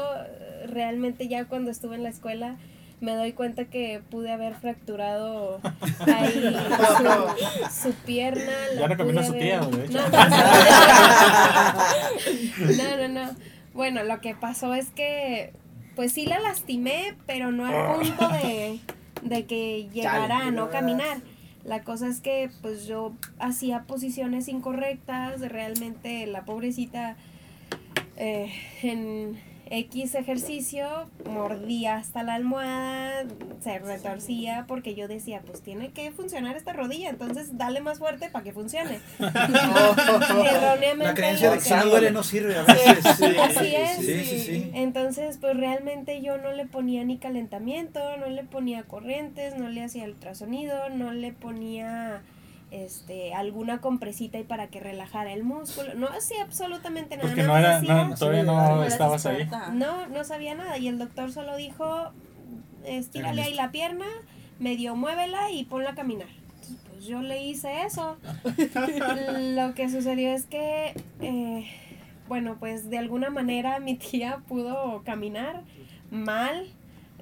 Realmente 0.67 1.27
ya 1.29 1.47
cuando 1.47 1.71
estuve 1.71 1.97
en 1.97 2.03
la 2.03 2.11
escuela 2.11 2.57
me 3.01 3.15
doy 3.15 3.33
cuenta 3.33 3.67
que 3.67 4.01
pude 4.11 4.33
haber 4.33 4.55
fracturado 4.55 5.61
ahí 6.07 6.33
su, 6.99 7.89
su 7.89 7.93
pierna. 8.05 8.53
Ya 8.79 8.97
caminó 8.97 9.21
pude 9.21 9.27
su 9.27 9.33
haber- 9.33 9.43
tía, 9.43 9.61
de 9.61 9.85
hecho. 9.85 9.99
No, 12.77 12.77
no, 12.77 13.09
no, 13.09 13.27
no. 13.27 13.31
Bueno, 13.75 14.03
lo 14.05 14.21
que 14.21 14.35
pasó 14.35 14.75
es 14.75 14.91
que 14.91 15.53
pues 15.95 16.13
sí 16.13 16.27
la 16.27 16.39
lastimé, 16.41 17.15
pero 17.27 17.53
no 17.53 17.67
al 17.67 17.97
punto 17.97 18.29
de, 18.29 18.81
de 19.23 19.47
que 19.47 19.89
llegara 19.93 20.47
a 20.47 20.51
no 20.51 20.71
caminar. 20.71 21.19
La 21.65 21.83
cosa 21.83 22.07
es 22.09 22.21
que 22.21 22.51
pues 22.63 22.87
yo 22.87 23.13
hacía 23.39 23.83
posiciones 23.85 24.49
incorrectas, 24.49 25.41
realmente 25.41 26.27
la 26.27 26.45
pobrecita 26.45 27.17
eh, 28.17 28.53
en 28.83 29.39
X 29.69 30.15
ejercicio 30.15 31.11
mordía 31.29 31.97
hasta 31.97 32.23
la 32.23 32.35
almohada, 32.35 33.25
se 33.61 33.79
retorcía 33.81 34.65
porque 34.69 34.95
yo 34.95 35.09
decía, 35.09 35.43
pues 35.45 35.61
tiene 35.63 35.91
que 35.91 36.13
funcionar 36.13 36.57
esta 36.57 36.73
rodilla, 36.73 37.09
entonces 37.09 37.59
dale 37.59 37.81
más 37.81 37.99
fuerte 37.99 38.31
para 38.31 38.45
que 38.45 38.53
funcione. 38.53 39.01
Erróneamente. 39.19 41.05
La 41.05 41.15
creencia 41.15 41.51
de 41.51 41.57
que 41.59 41.65
si 41.65 41.75
no 41.75 42.11
no 42.11 42.23
sirve 42.23 42.57
a 42.57 42.63
veces. 42.63 43.07
Así 43.41 43.75
es. 43.75 43.97
Sí. 43.99 44.71
Entonces, 44.75 45.39
pues 45.39 45.57
realmente 45.57 46.23
yo 46.23 46.39
no 46.39 46.53
le 46.53 46.67
ponía 46.67 47.05
ni 47.05 47.19
calentamiento, 47.19 48.01
no 48.19 48.27
le 48.27 48.45
ponía 48.45 48.85
corrientes, 48.85 49.57
no 49.59 49.69
le 49.69 49.83
hacía 49.83 50.05
ultrasonido, 50.05 50.89
no 50.91 51.13
le 51.13 51.33
ponía 51.33 52.23
este 52.85 53.35
alguna 53.35 53.81
compresita 53.81 54.39
y 54.39 54.45
para 54.45 54.69
que 54.69 54.81
relajara 54.81 55.33
el 55.33 55.43
músculo, 55.45 55.95
no 55.95 56.09
hacía 56.09 56.43
absolutamente 56.43 57.17
nada. 57.17 57.29
Porque 57.29 57.43
nada 57.43 57.59
no 57.59 57.69
más 57.69 57.83
era, 57.85 58.09
no, 58.09 58.15
todavía 58.15 58.43
no 58.45 58.85
estabas 58.85 59.27
ahí. 59.27 59.49
no, 59.73 60.07
no 60.09 60.25
sabía 60.25 60.55
nada 60.55 60.79
y 60.79 60.89
el 60.89 60.99
doctor 60.99 61.33
solo 61.33 61.57
dijo, 61.57 62.11
estírale 62.85 63.43
ahí 63.43 63.55
la 63.55 63.71
pierna, 63.71 64.07
medio 64.59 64.97
muévela 64.97 65.51
y 65.51 65.65
ponla 65.65 65.91
a 65.91 65.95
caminar. 65.95 66.29
Entonces, 66.29 66.77
Pues 66.91 67.05
yo 67.07 67.23
le 67.23 67.43
hice 67.45 67.83
eso. 67.83 68.17
Lo 69.55 69.75
que 69.75 69.89
sucedió 69.89 70.31
es 70.33 70.47
que, 70.47 70.95
eh, 71.21 71.67
bueno, 72.29 72.57
pues 72.59 72.91
de 72.91 72.99
alguna 72.99 73.31
manera 73.31 73.79
mi 73.81 73.95
tía 73.97 74.39
pudo 74.49 75.03
caminar 75.05 75.63
mal, 76.11 76.67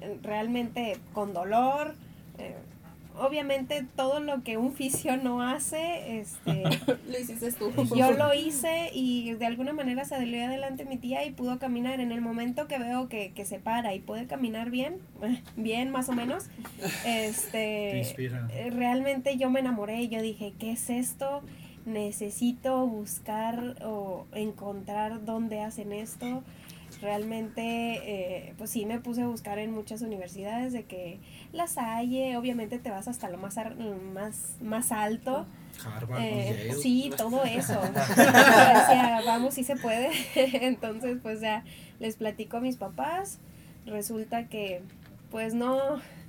eh, 0.01 0.17
realmente 0.23 0.97
con 1.13 1.33
dolor. 1.33 1.95
eh, 2.37 2.55
obviamente 3.19 3.85
todo 3.95 4.19
lo 4.19 4.43
que 4.43 4.57
un 4.57 4.73
fisio 4.73 5.17
no 5.17 5.41
hace, 5.41 6.19
este, 6.19 6.63
Lo 7.09 7.19
hiciste 7.19 7.51
tú. 7.53 7.71
yo 7.95 8.11
lo 8.11 8.33
hice 8.33 8.89
y 8.93 9.33
de 9.33 9.45
alguna 9.45 9.73
manera 9.73 10.03
se 10.05 10.15
salió 10.15 10.45
adelante 10.45 10.85
mi 10.85 10.97
tía 10.97 11.25
y 11.25 11.31
pudo 11.31 11.59
caminar. 11.59 11.99
En 11.99 12.11
el 12.11 12.21
momento 12.21 12.67
que 12.67 12.77
veo 12.79 13.07
que, 13.09 13.31
que 13.33 13.45
se 13.45 13.59
para 13.59 13.93
y 13.93 13.99
puede 13.99 14.25
caminar 14.27 14.69
bien, 14.69 14.97
bien 15.55 15.91
más 15.91 16.09
o 16.09 16.13
menos, 16.13 16.45
Te 17.03 17.27
este, 17.27 17.97
inspira. 17.99 18.47
realmente 18.71 19.37
yo 19.37 19.49
me 19.49 19.59
enamoré 19.59 20.01
y 20.01 20.09
yo 20.09 20.21
dije, 20.21 20.53
¿qué 20.59 20.71
es 20.71 20.89
esto? 20.89 21.41
Necesito 21.85 22.87
buscar 22.87 23.75
o 23.83 24.25
encontrar 24.33 25.23
dónde 25.23 25.61
hacen 25.61 25.91
esto. 25.91 26.43
Realmente, 27.01 27.61
eh, 27.63 28.53
pues 28.57 28.69
sí, 28.69 28.85
me 28.85 28.99
puse 28.99 29.21
a 29.21 29.27
buscar 29.27 29.59
en 29.59 29.71
muchas 29.71 30.01
universidades 30.01 30.73
de 30.73 30.83
que 30.83 31.19
las 31.51 31.77
hay, 31.77 32.35
obviamente 32.35 32.79
te 32.79 32.89
vas 32.89 33.07
hasta 33.07 33.29
lo 33.29 33.37
más, 33.37 33.57
ar- 33.57 33.75
más, 33.75 34.55
más 34.61 34.91
alto. 34.91 35.45
Harvard, 35.85 36.21
Eh, 36.21 36.65
Yale. 36.69 36.81
sí, 36.81 37.11
todo 37.17 37.43
eso. 37.43 37.81
Decía, 37.93 39.21
vamos, 39.25 39.53
sí 39.53 39.63
se 39.63 39.75
puede. 39.75 40.09
Entonces, 40.35 41.17
pues 41.21 41.41
ya 41.41 41.63
les 41.99 42.15
platico 42.15 42.57
a 42.57 42.61
mis 42.61 42.77
papás. 42.77 43.39
Resulta 43.85 44.47
que, 44.47 44.81
pues 45.31 45.53
no, 45.53 45.77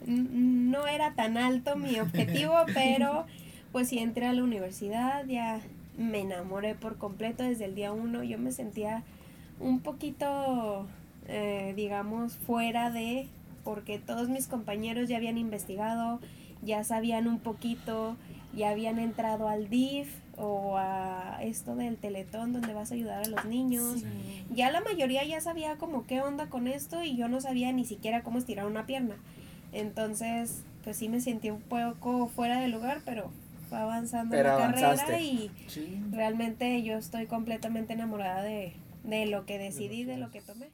no 0.06 0.86
era 0.88 1.14
tan 1.14 1.38
alto 1.38 1.76
mi 1.76 2.00
objetivo, 2.00 2.54
pero 2.74 3.26
pues 3.72 3.88
sí 3.88 3.98
entré 3.98 4.26
a 4.26 4.32
la 4.32 4.42
universidad, 4.42 5.24
ya 5.26 5.60
me 5.96 6.20
enamoré 6.20 6.74
por 6.74 6.98
completo 6.98 7.42
desde 7.44 7.64
el 7.66 7.74
día 7.74 7.92
uno. 7.92 8.22
Yo 8.24 8.38
me 8.38 8.52
sentía 8.52 9.04
un 9.60 9.80
poquito, 9.80 10.86
eh, 11.28 11.72
digamos, 11.76 12.36
fuera 12.36 12.90
de, 12.90 13.28
porque 13.64 13.98
todos 13.98 14.28
mis 14.28 14.46
compañeros 14.46 15.08
ya 15.08 15.16
habían 15.16 15.38
investigado, 15.38 16.20
ya 16.62 16.84
sabían 16.84 17.26
un 17.28 17.38
poquito, 17.38 18.16
ya 18.54 18.70
habían 18.70 18.98
entrado 18.98 19.48
al 19.48 19.68
DIF 19.68 20.08
o 20.38 20.76
a 20.76 21.38
esto 21.42 21.76
del 21.76 21.96
Teletón 21.96 22.52
donde 22.52 22.74
vas 22.74 22.90
a 22.90 22.94
ayudar 22.94 23.24
a 23.24 23.28
los 23.28 23.44
niños. 23.44 24.02
Ya 24.54 24.70
la 24.70 24.80
mayoría 24.80 25.24
ya 25.24 25.40
sabía 25.40 25.76
como 25.76 26.06
qué 26.06 26.20
onda 26.20 26.48
con 26.48 26.66
esto 26.66 27.02
y 27.02 27.16
yo 27.16 27.28
no 27.28 27.40
sabía 27.40 27.72
ni 27.72 27.84
siquiera 27.84 28.22
cómo 28.22 28.38
estirar 28.38 28.66
una 28.66 28.86
pierna. 28.86 29.16
Entonces, 29.72 30.62
pues 30.84 30.96
sí 30.96 31.08
me 31.08 31.20
sentí 31.20 31.50
un 31.50 31.60
poco 31.60 32.28
fuera 32.28 32.60
de 32.60 32.68
lugar, 32.68 33.00
pero 33.04 33.30
fue 33.68 33.78
avanzando 33.78 34.34
Pero 34.36 34.58
la 34.58 34.72
carrera 34.72 35.20
y 35.20 35.50
realmente 36.12 36.82
yo 36.82 36.96
estoy 36.96 37.26
completamente 37.26 37.92
enamorada 37.92 38.42
de, 38.42 38.72
de 39.06 39.26
lo 39.26 39.46
que 39.46 39.58
decidí, 39.58 40.04
de 40.04 40.18
lo 40.18 40.30
que 40.30 40.40
tomé. 40.42 40.70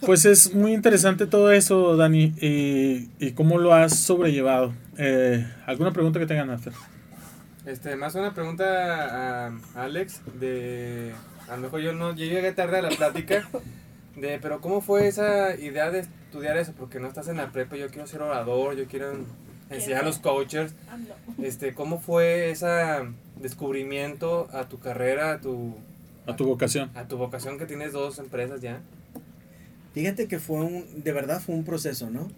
Pues 0.00 0.24
es 0.24 0.54
muy 0.54 0.74
interesante 0.74 1.26
todo 1.26 1.52
eso, 1.52 1.96
Dani, 1.96 2.34
y, 2.40 3.08
y 3.18 3.32
cómo 3.32 3.58
lo 3.58 3.74
has 3.74 3.96
sobrellevado. 3.98 4.74
Eh, 4.96 5.46
¿Alguna 5.66 5.92
pregunta 5.92 6.18
que 6.18 6.26
tengan, 6.26 6.50
After? 6.50 6.72
Este, 7.68 7.96
más 7.96 8.14
una 8.14 8.32
pregunta 8.34 9.46
a 9.46 9.52
Alex 9.76 10.22
de 10.40 11.12
a 11.48 11.56
lo 11.56 11.62
mejor 11.62 11.80
yo 11.80 11.92
no 11.92 12.14
yo 12.14 12.24
llegué 12.24 12.52
tarde 12.52 12.78
a 12.78 12.82
la 12.82 12.88
plática 12.88 13.46
de 14.16 14.38
pero 14.40 14.62
cómo 14.62 14.80
fue 14.80 15.06
esa 15.06 15.54
idea 15.54 15.90
de 15.90 16.00
estudiar 16.00 16.56
eso 16.56 16.72
porque 16.72 16.98
no 16.98 17.08
estás 17.08 17.28
en 17.28 17.36
la 17.36 17.52
prepa 17.52 17.76
yo 17.76 17.88
quiero 17.88 18.06
ser 18.06 18.22
orador 18.22 18.74
yo 18.74 18.86
quiero 18.86 19.12
enseñar 19.68 20.02
a 20.02 20.06
los 20.06 20.18
coaches 20.18 20.74
este 21.42 21.74
cómo 21.74 22.00
fue 22.00 22.50
ese 22.50 22.66
descubrimiento 23.40 24.48
a 24.52 24.68
tu 24.68 24.78
carrera 24.78 25.32
a 25.32 25.40
tu 25.40 25.74
A 26.26 26.36
tu 26.36 26.44
vocación. 26.46 26.90
a 26.94 27.04
tu 27.08 27.16
vocación 27.16 27.58
que 27.58 27.66
tienes 27.66 27.92
dos 27.92 28.18
empresas 28.18 28.60
ya 28.60 28.80
Fíjate 29.94 30.28
que 30.28 30.38
fue 30.38 30.58
un, 30.60 30.84
de 31.02 31.12
verdad 31.12 31.40
fue 31.44 31.54
un 31.54 31.64
proceso, 31.64 32.08
¿no? 32.10 32.30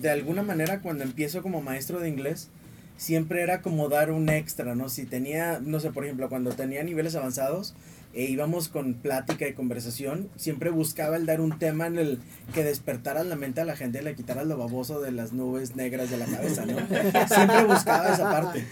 De 0.00 0.08
alguna 0.08 0.42
manera 0.42 0.80
cuando 0.80 1.04
empiezo 1.04 1.42
como 1.42 1.60
maestro 1.60 1.98
de 2.00 2.08
inglés, 2.08 2.48
siempre 2.96 3.42
era 3.42 3.60
como 3.60 3.88
dar 3.88 4.10
un 4.10 4.28
extra, 4.28 4.74
¿no? 4.74 4.88
Si 4.88 5.04
tenía, 5.04 5.58
no 5.60 5.80
sé, 5.80 5.90
por 5.90 6.04
ejemplo, 6.04 6.28
cuando 6.28 6.52
tenía 6.52 6.82
niveles 6.82 7.14
avanzados 7.16 7.74
e 8.14 8.24
íbamos 8.24 8.68
con 8.68 8.94
plática 8.94 9.46
y 9.48 9.52
conversación, 9.54 10.30
siempre 10.36 10.70
buscaba 10.70 11.16
el 11.16 11.26
dar 11.26 11.40
un 11.40 11.58
tema 11.58 11.88
en 11.88 11.98
el 11.98 12.20
que 12.54 12.62
despertara 12.62 13.24
la 13.24 13.34
mente 13.36 13.60
a 13.60 13.64
la 13.64 13.76
gente 13.76 14.00
y 14.00 14.04
le 14.04 14.14
quitara 14.14 14.44
lo 14.44 14.56
baboso 14.56 15.00
de 15.00 15.10
las 15.10 15.32
nubes 15.32 15.74
negras 15.74 16.10
de 16.10 16.18
la 16.18 16.26
cabeza, 16.26 16.64
¿no? 16.64 16.76
Siempre 17.28 17.64
buscaba 17.64 18.14
esa 18.14 18.30
parte. 18.30 18.64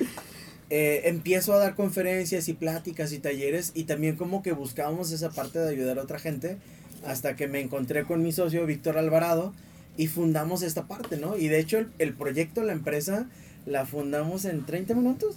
Eh, 0.74 1.10
empiezo 1.10 1.52
a 1.52 1.58
dar 1.58 1.74
conferencias 1.74 2.48
y 2.48 2.54
pláticas 2.54 3.12
y 3.12 3.18
talleres 3.18 3.72
y 3.74 3.84
también 3.84 4.16
como 4.16 4.42
que 4.42 4.52
buscábamos 4.52 5.12
esa 5.12 5.28
parte 5.28 5.58
de 5.58 5.68
ayudar 5.68 5.98
a 5.98 6.02
otra 6.02 6.18
gente 6.18 6.56
hasta 7.04 7.36
que 7.36 7.46
me 7.46 7.60
encontré 7.60 8.04
con 8.04 8.22
mi 8.22 8.32
socio 8.32 8.64
Víctor 8.64 8.96
Alvarado 8.96 9.52
y 9.98 10.06
fundamos 10.06 10.62
esta 10.62 10.86
parte, 10.86 11.18
¿no? 11.18 11.36
Y 11.36 11.48
de 11.48 11.58
hecho 11.58 11.76
el, 11.76 11.88
el 11.98 12.14
proyecto, 12.14 12.62
la 12.62 12.72
empresa, 12.72 13.28
la 13.66 13.84
fundamos 13.84 14.46
en 14.46 14.64
30 14.64 14.94
minutos. 14.94 15.36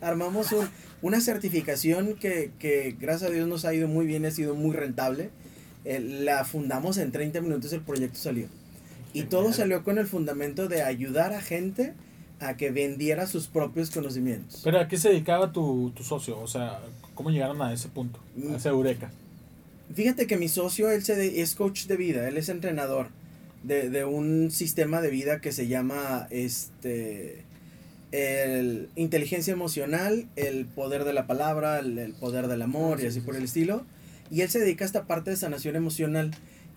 Armamos 0.00 0.50
un, 0.50 0.66
una 1.00 1.20
certificación 1.20 2.16
que, 2.16 2.50
que, 2.58 2.96
gracias 2.98 3.30
a 3.30 3.32
Dios 3.32 3.46
nos 3.46 3.64
ha 3.66 3.72
ido 3.72 3.86
muy 3.86 4.04
bien, 4.04 4.26
ha 4.26 4.32
sido 4.32 4.56
muy 4.56 4.74
rentable. 4.74 5.30
Eh, 5.84 6.00
la 6.00 6.44
fundamos 6.44 6.98
en 6.98 7.12
30 7.12 7.40
minutos, 7.40 7.72
el 7.72 7.82
proyecto 7.82 8.18
salió. 8.18 8.48
Y 9.12 9.22
todo 9.22 9.52
salió 9.52 9.84
con 9.84 9.98
el 9.98 10.08
fundamento 10.08 10.66
de 10.66 10.82
ayudar 10.82 11.34
a 11.34 11.40
gente 11.40 11.94
a 12.40 12.56
que 12.56 12.70
vendiera 12.70 13.26
sus 13.26 13.46
propios 13.46 13.90
conocimientos. 13.90 14.60
Pero 14.62 14.78
¿a 14.80 14.88
qué 14.88 14.98
se 14.98 15.08
dedicaba 15.08 15.52
tu, 15.52 15.92
tu 15.96 16.02
socio? 16.04 16.38
O 16.38 16.46
sea, 16.46 16.80
¿cómo 17.14 17.30
llegaron 17.30 17.60
a 17.62 17.72
ese 17.72 17.88
punto? 17.88 18.20
A 18.52 18.56
ese 18.56 18.68
eureka. 18.68 19.10
Fíjate 19.94 20.26
que 20.26 20.36
mi 20.36 20.48
socio, 20.48 20.90
él 20.90 21.02
se 21.04 21.14
de- 21.16 21.40
es 21.40 21.54
coach 21.54 21.86
de 21.86 21.96
vida, 21.96 22.28
él 22.28 22.36
es 22.36 22.48
entrenador 22.48 23.08
de, 23.62 23.88
de 23.88 24.04
un 24.04 24.50
sistema 24.50 25.00
de 25.00 25.10
vida 25.10 25.40
que 25.40 25.52
se 25.52 25.66
llama 25.68 26.26
este 26.30 27.44
el 28.12 28.88
inteligencia 28.96 29.52
emocional, 29.52 30.26
el 30.36 30.64
poder 30.66 31.04
de 31.04 31.12
la 31.12 31.26
palabra, 31.26 31.78
el, 31.80 31.98
el 31.98 32.12
poder 32.14 32.46
del 32.48 32.62
amor 32.62 33.02
y 33.02 33.06
así 33.06 33.20
por 33.20 33.36
el 33.36 33.44
estilo. 33.44 33.84
Y 34.30 34.40
él 34.42 34.48
se 34.48 34.58
dedica 34.60 34.84
a 34.84 34.86
esta 34.86 35.04
parte 35.06 35.30
de 35.30 35.36
sanación 35.36 35.76
emocional. 35.76 36.30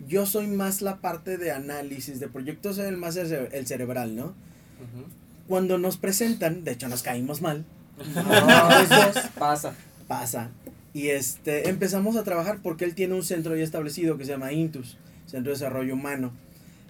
Yo 0.08 0.26
soy 0.26 0.48
más 0.48 0.82
la 0.82 0.98
parte 1.02 1.38
de 1.38 1.52
análisis 1.52 2.20
de 2.20 2.28
proyectos, 2.30 2.78
el 2.78 2.98
más 2.98 3.16
el, 3.18 3.28
cere- 3.28 3.50
el 3.54 3.68
cerebral, 3.68 4.16
¿no? 4.16 4.34
Cuando 5.50 5.78
nos 5.78 5.98
presentan, 5.98 6.64
de 6.64 6.72
hecho 6.72 6.88
nos 6.88 7.04
caímos 7.04 7.42
mal, 7.42 7.66
No, 8.16 8.24
dos, 8.24 9.18
pasa. 9.38 9.74
pasa. 10.08 10.52
Y 10.94 11.10
este, 11.10 11.68
empezamos 11.70 12.16
a 12.16 12.24
trabajar 12.24 12.60
porque 12.64 12.86
él 12.86 12.96
tiene 12.96 13.16
un 13.16 13.24
centro 13.24 13.56
ya 13.58 13.64
establecido 13.64 14.18
que 14.18 14.26
se 14.26 14.32
llama 14.32 14.54
Intus, 14.54 14.98
Centro 15.26 15.52
de 15.52 15.58
Desarrollo 15.60 15.94
Humano. 15.96 16.32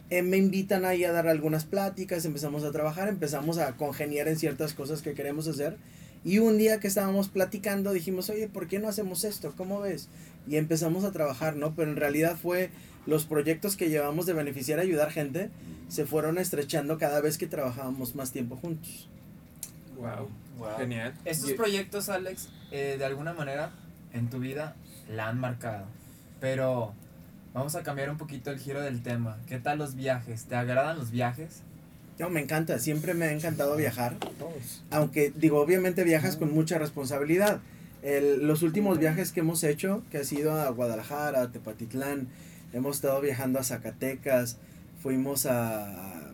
Eh, 0.10 0.22
me 0.24 0.38
invitan 0.38 0.84
ahí 0.86 1.06
a 1.06 1.12
dar 1.14 1.28
algunas 1.28 1.64
pláticas, 1.66 2.26
empezamos 2.26 2.64
a 2.66 2.72
trabajar, 2.72 3.08
empezamos 3.08 3.58
a 3.60 3.78
congeniar 3.78 4.28
en 4.28 4.38
ciertas 4.38 4.74
cosas 4.74 5.02
que 5.02 5.14
queremos 5.14 5.48
hacer. 5.48 5.78
Y 6.26 6.40
un 6.40 6.58
día 6.58 6.82
que 6.82 6.88
estábamos 6.88 7.30
platicando 7.30 7.94
dijimos, 7.94 8.30
oye, 8.30 8.50
¿por 8.50 8.68
qué 8.68 8.80
no 8.80 8.90
hacemos 8.90 9.24
esto? 9.24 9.54
¿Cómo 9.56 9.80
ves? 9.80 10.10
Y 10.50 10.58
empezamos 10.58 11.06
a 11.06 11.12
trabajar, 11.12 11.56
¿no? 11.56 11.76
Pero 11.76 11.92
en 11.92 11.96
realidad 11.98 12.36
fue 12.42 12.72
los 13.10 13.26
proyectos 13.26 13.76
que 13.76 13.90
llevamos 13.90 14.26
de 14.26 14.34
beneficiar, 14.34 14.80
ayudar 14.80 15.12
gente, 15.12 15.50
se 15.90 16.06
fueron 16.06 16.38
estrechando 16.38 16.98
cada 16.98 17.20
vez 17.22 17.38
que 17.38 17.48
trabajábamos 17.48 18.16
más 18.16 18.32
tiempo 18.32 18.56
juntos. 18.56 19.08
Wow. 19.98 20.30
Wow. 20.58 20.78
Genial. 20.78 21.14
Estos 21.26 21.52
Y- 21.52 21.54
proyectos, 21.56 22.10
Alex, 22.10 22.50
eh, 22.72 22.96
de 22.98 23.06
alguna 23.06 23.34
manera 23.34 23.72
en 24.14 24.30
tu 24.30 24.40
vida 24.40 24.76
la 25.10 25.28
han 25.28 25.40
marcado. 25.40 25.86
Pero 26.40 26.94
vamos 27.54 27.76
a 27.76 27.84
cambiar 27.84 28.10
un 28.10 28.18
poquito 28.18 28.52
el 28.52 28.60
giro 28.60 28.82
del 28.82 29.02
tema. 29.02 29.38
¿Qué 29.48 29.60
tal 29.60 29.78
los 29.78 29.96
viajes? 29.96 30.46
¿Te 30.46 30.56
agradan 30.56 30.98
los 30.98 31.12
viajes? 31.12 31.62
No, 32.20 32.30
me 32.30 32.42
encanta, 32.42 32.80
siempre 32.80 33.14
me 33.14 33.26
ha 33.26 33.32
encantado 33.32 33.76
viajar. 33.76 34.16
Todos. 34.38 34.84
aunque 34.92 35.32
digo, 35.36 35.60
obviamente 35.62 36.04
viajas 36.04 36.36
con 36.36 36.54
mucha 36.54 36.78
responsabilidad. 36.78 37.60
El- 38.04 38.46
los 38.48 38.62
últimos 38.62 39.00
viajes 39.00 39.32
que 39.32 39.40
hemos 39.42 39.64
hecho, 39.64 40.04
que 40.12 40.20
ha 40.20 40.24
sido 40.24 40.54
a 40.54 40.70
Guadalajara, 40.70 41.42
a 41.44 41.52
Tepatitlán, 41.52 42.28
hemos 42.74 42.98
estado 42.98 43.22
viajando 43.22 43.60
a 43.60 43.64
Zacatecas, 43.64 44.58
fuimos 45.02 45.46
a... 45.46 46.32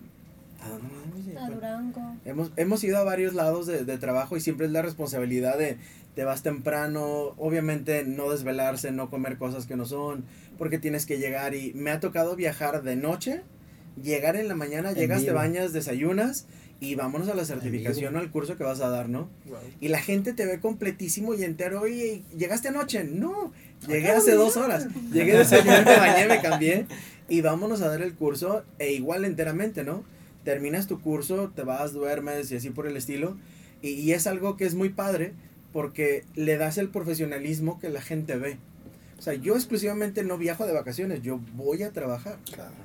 ¿a 0.61 1.49
Durango. 1.49 2.15
Hemos, 2.25 2.51
hemos 2.55 2.83
ido 2.83 2.97
a 2.97 3.03
varios 3.03 3.33
lados 3.33 3.67
de, 3.67 3.85
de 3.85 3.97
trabajo 3.97 4.35
y 4.37 4.41
siempre 4.41 4.65
es 4.65 4.71
la 4.71 4.81
responsabilidad 4.81 5.57
de 5.57 5.77
te 6.15 6.23
vas 6.23 6.43
temprano, 6.43 7.33
obviamente 7.37 8.05
no 8.05 8.31
desvelarse, 8.31 8.91
no 8.91 9.09
comer 9.09 9.37
cosas 9.37 9.65
que 9.65 9.75
no 9.75 9.85
son, 9.85 10.23
porque 10.57 10.79
tienes 10.79 11.05
que 11.05 11.19
llegar 11.19 11.53
y 11.53 11.73
me 11.73 11.91
ha 11.91 11.99
tocado 11.99 12.35
viajar 12.37 12.83
de 12.83 12.95
noche, 12.95 13.41
llegar 14.01 14.37
en 14.37 14.47
la 14.47 14.55
mañana, 14.55 14.91
En 14.91 14.95
llegas, 14.95 15.19
te 15.19 15.25
vivo. 15.25 15.35
bañas, 15.35 15.73
desayunas 15.73 16.47
y 16.79 16.95
vámonos 16.95 17.27
a 17.27 17.35
la 17.35 17.45
certificación 17.45 18.15
o 18.15 18.19
al 18.19 18.31
curso 18.31 18.57
que 18.57 18.63
vas 18.63 18.79
a 18.79 18.89
dar, 18.89 19.09
¿no? 19.09 19.29
Y 19.81 19.89
la 19.89 19.99
gente 19.99 20.33
te 20.33 20.45
ve 20.45 20.59
completísimo 20.59 21.33
y 21.33 21.43
entero, 21.43 21.81
oye, 21.81 22.23
¿llegaste 22.37 22.69
anoche? 22.69 23.03
No, 23.03 23.51
llegué 23.87 24.09
hace 24.09 24.33
dos 24.33 24.57
horas, 24.57 24.87
llegué 25.11 25.37
desayuné, 25.37 25.81
me 25.83 25.95
bañé, 25.97 26.27
me 26.27 26.41
cambié 26.41 26.85
y 27.29 27.41
vámonos 27.41 27.81
a 27.81 27.89
dar 27.89 28.01
el 28.01 28.13
curso 28.13 28.63
e 28.79 28.91
igual 28.93 29.25
enteramente, 29.25 29.83
¿no? 29.83 30.03
terminas 30.45 30.87
tu 30.87 31.01
curso, 31.01 31.51
te 31.53 31.63
vas, 31.63 31.91
duermes 31.91 32.49
y 32.51 32.55
así 32.55 32.69
por 32.69 32.87
el 32.87 32.95
estilo. 32.95 33.35
Y, 33.81 33.89
y 33.89 34.13
es 34.13 34.27
algo 34.27 34.55
que 34.55 34.65
es 34.65 34.75
muy 34.75 34.89
padre 34.89 35.33
porque 35.73 36.23
le 36.35 36.55
das 36.55 36.77
el 36.77 36.87
profesionalismo 36.87 37.79
que 37.79 37.89
la 37.89 38.01
gente 38.01 38.37
ve. 38.37 38.57
O 39.17 39.21
sea, 39.21 39.33
yo 39.33 39.55
exclusivamente 39.55 40.23
no 40.23 40.37
viajo 40.37 40.65
de 40.67 40.73
vacaciones, 40.73 41.21
yo 41.21 41.39
voy 41.55 41.81
a 41.83 41.91
trabajar. 41.91 42.37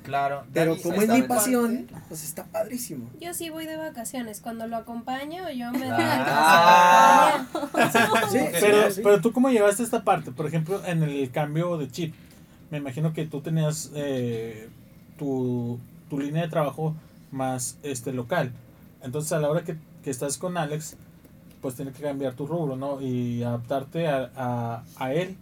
Claro. 0.03 0.43
Pero 0.53 0.71
Dani, 0.71 0.81
como 0.83 0.95
es 1.01 1.01
mi 1.09 1.21
parte- 1.21 1.27
pasión, 1.27 1.87
pues 2.07 2.23
está 2.23 2.45
padrísimo. 2.45 3.09
Yo 3.19 3.33
sí 3.33 3.49
voy 3.49 3.65
de 3.65 3.75
vacaciones. 3.75 4.39
Cuando 4.39 4.65
lo 4.67 4.77
acompaño, 4.77 5.49
yo 5.51 5.71
me 5.73 5.89
Ah. 5.91 7.45
Sí, 8.31 8.39
Pero, 8.59 8.91
sí. 8.91 9.01
pero 9.03 9.21
tú 9.21 9.33
cómo 9.33 9.49
llevaste 9.49 9.83
esta 9.83 10.03
parte, 10.03 10.31
por 10.31 10.45
ejemplo, 10.47 10.81
en 10.85 11.03
el 11.03 11.29
cambio 11.31 11.77
de 11.77 11.89
chip. 11.91 12.13
Me 12.69 12.77
imagino 12.77 13.11
que 13.13 13.25
tú 13.25 13.41
tenías 13.41 13.91
eh, 13.93 14.69
tu, 15.19 15.79
tu 16.09 16.17
línea 16.19 16.43
de 16.43 16.47
trabajo 16.49 16.95
más 17.31 17.77
este 17.83 18.13
local. 18.13 18.51
Entonces 19.03 19.31
a 19.33 19.39
la 19.39 19.49
hora 19.49 19.63
que, 19.63 19.75
que 20.03 20.09
estás 20.09 20.37
con 20.37 20.57
Alex, 20.57 20.95
pues 21.61 21.75
tienes 21.75 21.93
que 21.95 22.01
cambiar 22.03 22.33
tu 22.35 22.47
rubro, 22.47 22.75
¿no? 22.77 23.01
Y 23.01 23.43
adaptarte 23.43 24.07
a, 24.07 24.31
a, 24.35 24.83
a 24.95 25.13
él 25.13 25.35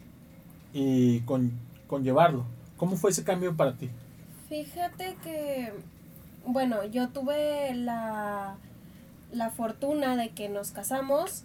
y 0.74 1.22
con, 1.22 1.51
conllevarlo. 1.88 2.45
¿Cómo 2.78 2.95
fue 2.95 3.11
ese 3.11 3.24
cambio 3.24 3.55
para 3.55 3.74
ti? 3.74 3.89
Fíjate 4.47 5.17
que, 5.24 5.74
bueno, 6.45 6.86
yo 6.86 7.09
tuve 7.09 7.74
la, 7.76 8.57
la 9.32 9.49
fortuna 9.51 10.15
de 10.15 10.30
que 10.30 10.49
nos 10.49 10.72
casamos 10.72 11.43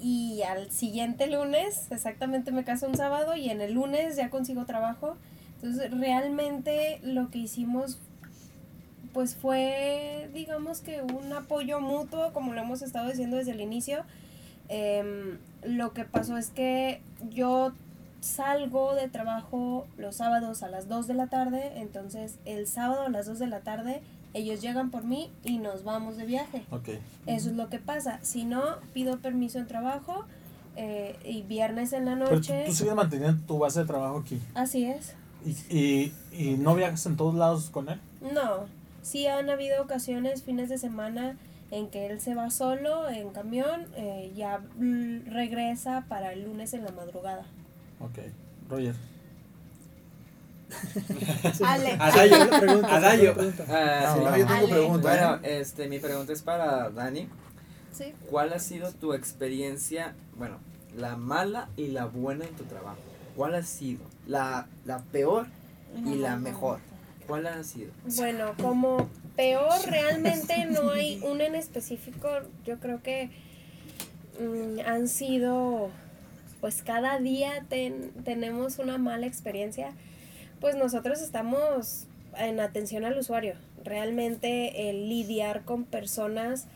y 0.00 0.42
al 0.42 0.70
siguiente 0.70 1.26
lunes, 1.26 1.86
exactamente 1.90 2.52
me 2.52 2.64
caso 2.64 2.86
un 2.86 2.96
sábado 2.96 3.36
y 3.36 3.50
en 3.50 3.60
el 3.60 3.74
lunes 3.74 4.16
ya 4.16 4.30
consigo 4.30 4.64
trabajo. 4.64 5.16
Entonces 5.56 5.90
realmente 5.90 7.00
lo 7.02 7.30
que 7.30 7.38
hicimos 7.38 7.98
pues 9.12 9.34
fue 9.34 10.30
digamos 10.32 10.80
que 10.80 11.02
un 11.02 11.32
apoyo 11.32 11.80
mutuo 11.80 12.32
como 12.32 12.52
lo 12.54 12.60
hemos 12.60 12.80
estado 12.80 13.08
diciendo 13.08 13.36
desde 13.36 13.52
el 13.52 13.60
inicio. 13.60 14.04
Em, 14.68 15.38
lo 15.64 15.92
que 15.92 16.04
pasó 16.04 16.38
es 16.38 16.48
que 16.48 17.02
yo 17.28 17.72
salgo 18.20 18.94
de 18.94 19.08
trabajo 19.08 19.86
los 19.96 20.16
sábados 20.16 20.62
a 20.62 20.68
las 20.68 20.88
2 20.88 21.06
de 21.06 21.14
la 21.14 21.28
tarde, 21.28 21.72
entonces 21.76 22.38
el 22.44 22.66
sábado 22.66 23.02
a 23.02 23.08
las 23.08 23.26
2 23.26 23.38
de 23.38 23.46
la 23.46 23.60
tarde 23.60 24.02
ellos 24.32 24.60
llegan 24.60 24.90
por 24.90 25.04
mí 25.04 25.30
y 25.44 25.58
nos 25.58 25.82
vamos 25.84 26.16
de 26.16 26.24
viaje. 26.26 26.62
Ok. 26.70 26.90
Eso 27.26 27.50
es 27.50 27.56
lo 27.56 27.68
que 27.68 27.78
pasa. 27.78 28.20
Si 28.22 28.44
no, 28.44 28.62
pido 28.92 29.18
permiso 29.18 29.58
en 29.58 29.66
trabajo 29.66 30.24
eh, 30.76 31.18
y 31.24 31.42
viernes 31.42 31.92
en 31.92 32.04
la 32.04 32.14
Pero 32.14 32.28
tú, 32.28 32.34
noche. 32.36 32.62
tú 32.66 32.72
sigues 32.72 32.94
manteniendo 32.94 33.42
tu 33.46 33.58
base 33.58 33.80
de 33.80 33.86
trabajo 33.86 34.18
aquí. 34.18 34.40
Así 34.54 34.84
es. 34.84 35.14
¿Y, 35.44 35.50
y, 35.76 36.14
y 36.32 36.56
no 36.58 36.74
viajas 36.74 37.04
en 37.06 37.16
todos 37.16 37.34
lados 37.34 37.70
con 37.70 37.88
él? 37.88 37.98
No, 38.20 38.66
sí 39.02 39.26
han 39.26 39.50
habido 39.50 39.82
ocasiones, 39.82 40.42
fines 40.44 40.68
de 40.68 40.78
semana, 40.78 41.36
en 41.72 41.88
que 41.88 42.06
él 42.06 42.20
se 42.20 42.34
va 42.34 42.50
solo 42.50 43.08
en 43.08 43.30
camión, 43.30 43.86
eh, 43.96 44.32
ya 44.36 44.58
mm, 44.76 45.26
regresa 45.30 46.04
para 46.08 46.32
el 46.32 46.44
lunes 46.44 46.74
en 46.74 46.84
la 46.84 46.92
madrugada. 46.92 47.44
Ok. 48.00 48.18
Roger. 48.68 48.94
Ale. 51.64 51.96
Adayo, 51.98 52.50
pregunta, 52.60 52.96
Adayo. 52.96 53.34
pregunta. 53.34 53.64
Ah, 53.68 54.14
sí. 54.14 54.24
No, 54.24 54.36
yo 54.36 54.46
tengo 54.46 54.54
Ale. 54.58 54.68
pregunta. 54.68 55.08
Bueno, 55.08 55.34
¿eh? 55.42 55.60
este, 55.60 55.88
mi 55.88 55.98
pregunta 55.98 56.32
es 56.32 56.42
para 56.42 56.90
Dani. 56.90 57.28
Sí. 57.92 58.14
¿Cuál 58.30 58.52
ha 58.52 58.58
sido 58.58 58.92
tu 58.92 59.12
experiencia, 59.14 60.14
bueno, 60.36 60.58
la 60.96 61.16
mala 61.16 61.68
y 61.76 61.88
la 61.88 62.06
buena 62.06 62.44
en 62.44 62.54
tu 62.54 62.64
trabajo? 62.64 62.98
¿Cuál 63.36 63.54
ha 63.56 63.62
sido? 63.62 64.00
La, 64.26 64.68
la 64.84 64.98
peor 64.98 65.46
y 66.06 66.14
la 66.14 66.36
mejor. 66.36 66.78
¿Cuál 67.26 67.46
ha 67.46 67.62
sido? 67.64 67.92
Bueno, 68.16 68.54
como 68.60 69.08
peor 69.36 69.72
realmente 69.86 70.66
no 70.66 70.90
hay 70.90 71.20
una 71.24 71.44
en 71.46 71.54
específico. 71.54 72.28
Yo 72.64 72.78
creo 72.78 73.02
que 73.02 73.30
mm, 74.40 74.80
han 74.86 75.08
sido, 75.08 75.90
pues 76.60 76.82
cada 76.82 77.18
día 77.18 77.64
ten- 77.68 78.10
tenemos 78.24 78.78
una 78.78 78.98
mala 78.98 79.26
experiencia. 79.26 79.92
Pues 80.60 80.76
nosotros 80.76 81.20
estamos 81.22 82.06
en 82.36 82.60
atención 82.60 83.04
al 83.04 83.18
usuario. 83.18 83.54
Realmente 83.84 84.90
el 84.90 85.08
lidiar 85.08 85.62
con 85.64 85.84
personas 85.84 86.66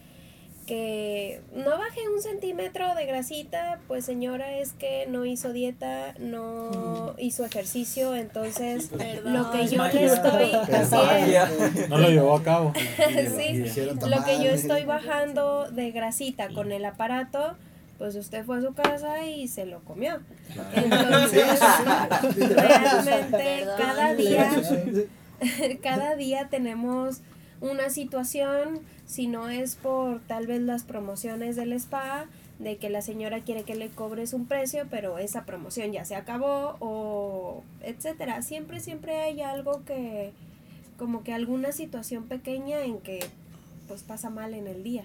que 0.66 1.42
no 1.54 1.76
baje 1.76 2.08
un 2.08 2.22
centímetro 2.22 2.94
de 2.94 3.04
grasita, 3.04 3.80
pues 3.86 4.06
señora 4.06 4.56
es 4.56 4.72
que 4.72 5.04
no 5.06 5.26
hizo 5.26 5.52
dieta, 5.52 6.14
no 6.18 7.14
hizo 7.18 7.44
ejercicio, 7.44 8.14
entonces 8.14 8.90
lo 9.24 9.50
que 9.50 9.66
yo 9.68 9.84
le 9.88 10.04
estoy 10.06 10.52
es. 10.72 11.88
No 11.90 11.98
lo 11.98 12.08
llevó 12.08 12.36
a 12.36 12.42
cabo. 12.42 12.72
Sí, 13.36 13.64
lo 14.08 14.24
que 14.24 14.42
yo 14.42 14.50
estoy 14.50 14.84
bajando 14.86 15.70
de 15.70 15.90
grasita 15.90 16.48
con 16.48 16.72
el 16.72 16.86
aparato, 16.86 17.56
pues 17.98 18.16
usted 18.16 18.44
fue 18.44 18.58
a 18.58 18.62
su 18.62 18.74
casa 18.74 19.24
y 19.24 19.48
se 19.48 19.66
lo 19.66 19.80
comió. 19.80 20.20
Entonces, 20.74 21.60
realmente 22.50 23.66
cada 23.78 24.14
día, 24.14 24.50
cada 25.82 26.16
día 26.16 26.48
tenemos 26.48 27.20
una 27.60 27.90
situación, 27.90 28.80
si 29.06 29.26
no 29.26 29.48
es 29.48 29.76
por 29.76 30.20
tal 30.20 30.46
vez 30.46 30.60
las 30.60 30.84
promociones 30.84 31.56
del 31.56 31.72
spa, 31.72 32.26
de 32.58 32.76
que 32.76 32.88
la 32.88 33.02
señora 33.02 33.40
quiere 33.40 33.64
que 33.64 33.74
le 33.74 33.88
cobres 33.88 34.32
un 34.32 34.46
precio, 34.46 34.86
pero 34.90 35.18
esa 35.18 35.44
promoción 35.44 35.92
ya 35.92 36.04
se 36.04 36.14
acabó 36.14 36.76
o 36.80 37.62
etcétera. 37.82 38.42
Siempre, 38.42 38.80
siempre 38.80 39.16
hay 39.16 39.40
algo 39.40 39.84
que, 39.84 40.32
como 40.96 41.24
que 41.24 41.32
alguna 41.32 41.72
situación 41.72 42.24
pequeña 42.24 42.82
en 42.82 42.98
que 43.00 43.20
pues 43.88 44.02
pasa 44.02 44.30
mal 44.30 44.54
en 44.54 44.66
el 44.66 44.82
día. 44.82 45.04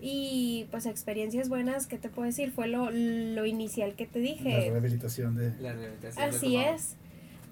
Y 0.00 0.66
pues 0.70 0.86
experiencias 0.86 1.48
buenas, 1.48 1.86
¿qué 1.86 1.98
te 1.98 2.08
puedo 2.08 2.26
decir? 2.26 2.52
Fue 2.52 2.68
lo, 2.68 2.90
lo 2.90 3.46
inicial 3.46 3.94
que 3.94 4.06
te 4.06 4.20
La 4.20 4.24
dije. 4.24 4.70
rehabilitación 4.70 5.34
de... 5.36 5.52
La 5.60 5.72
rehabilitación 5.72 6.30
de 6.30 6.36
Así 6.36 6.56
mamá. 6.56 6.70
es. 6.70 6.90
De 6.90 6.96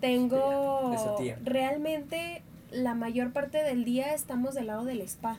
Tengo 0.01 1.17
tía. 1.19 1.39
realmente 1.45 2.43
la 2.71 2.95
mayor 2.95 3.33
parte 3.33 3.63
del 3.63 3.85
día 3.85 4.15
estamos 4.15 4.55
del 4.55 4.69
lado 4.69 4.85
del 4.85 5.01
spa. 5.03 5.39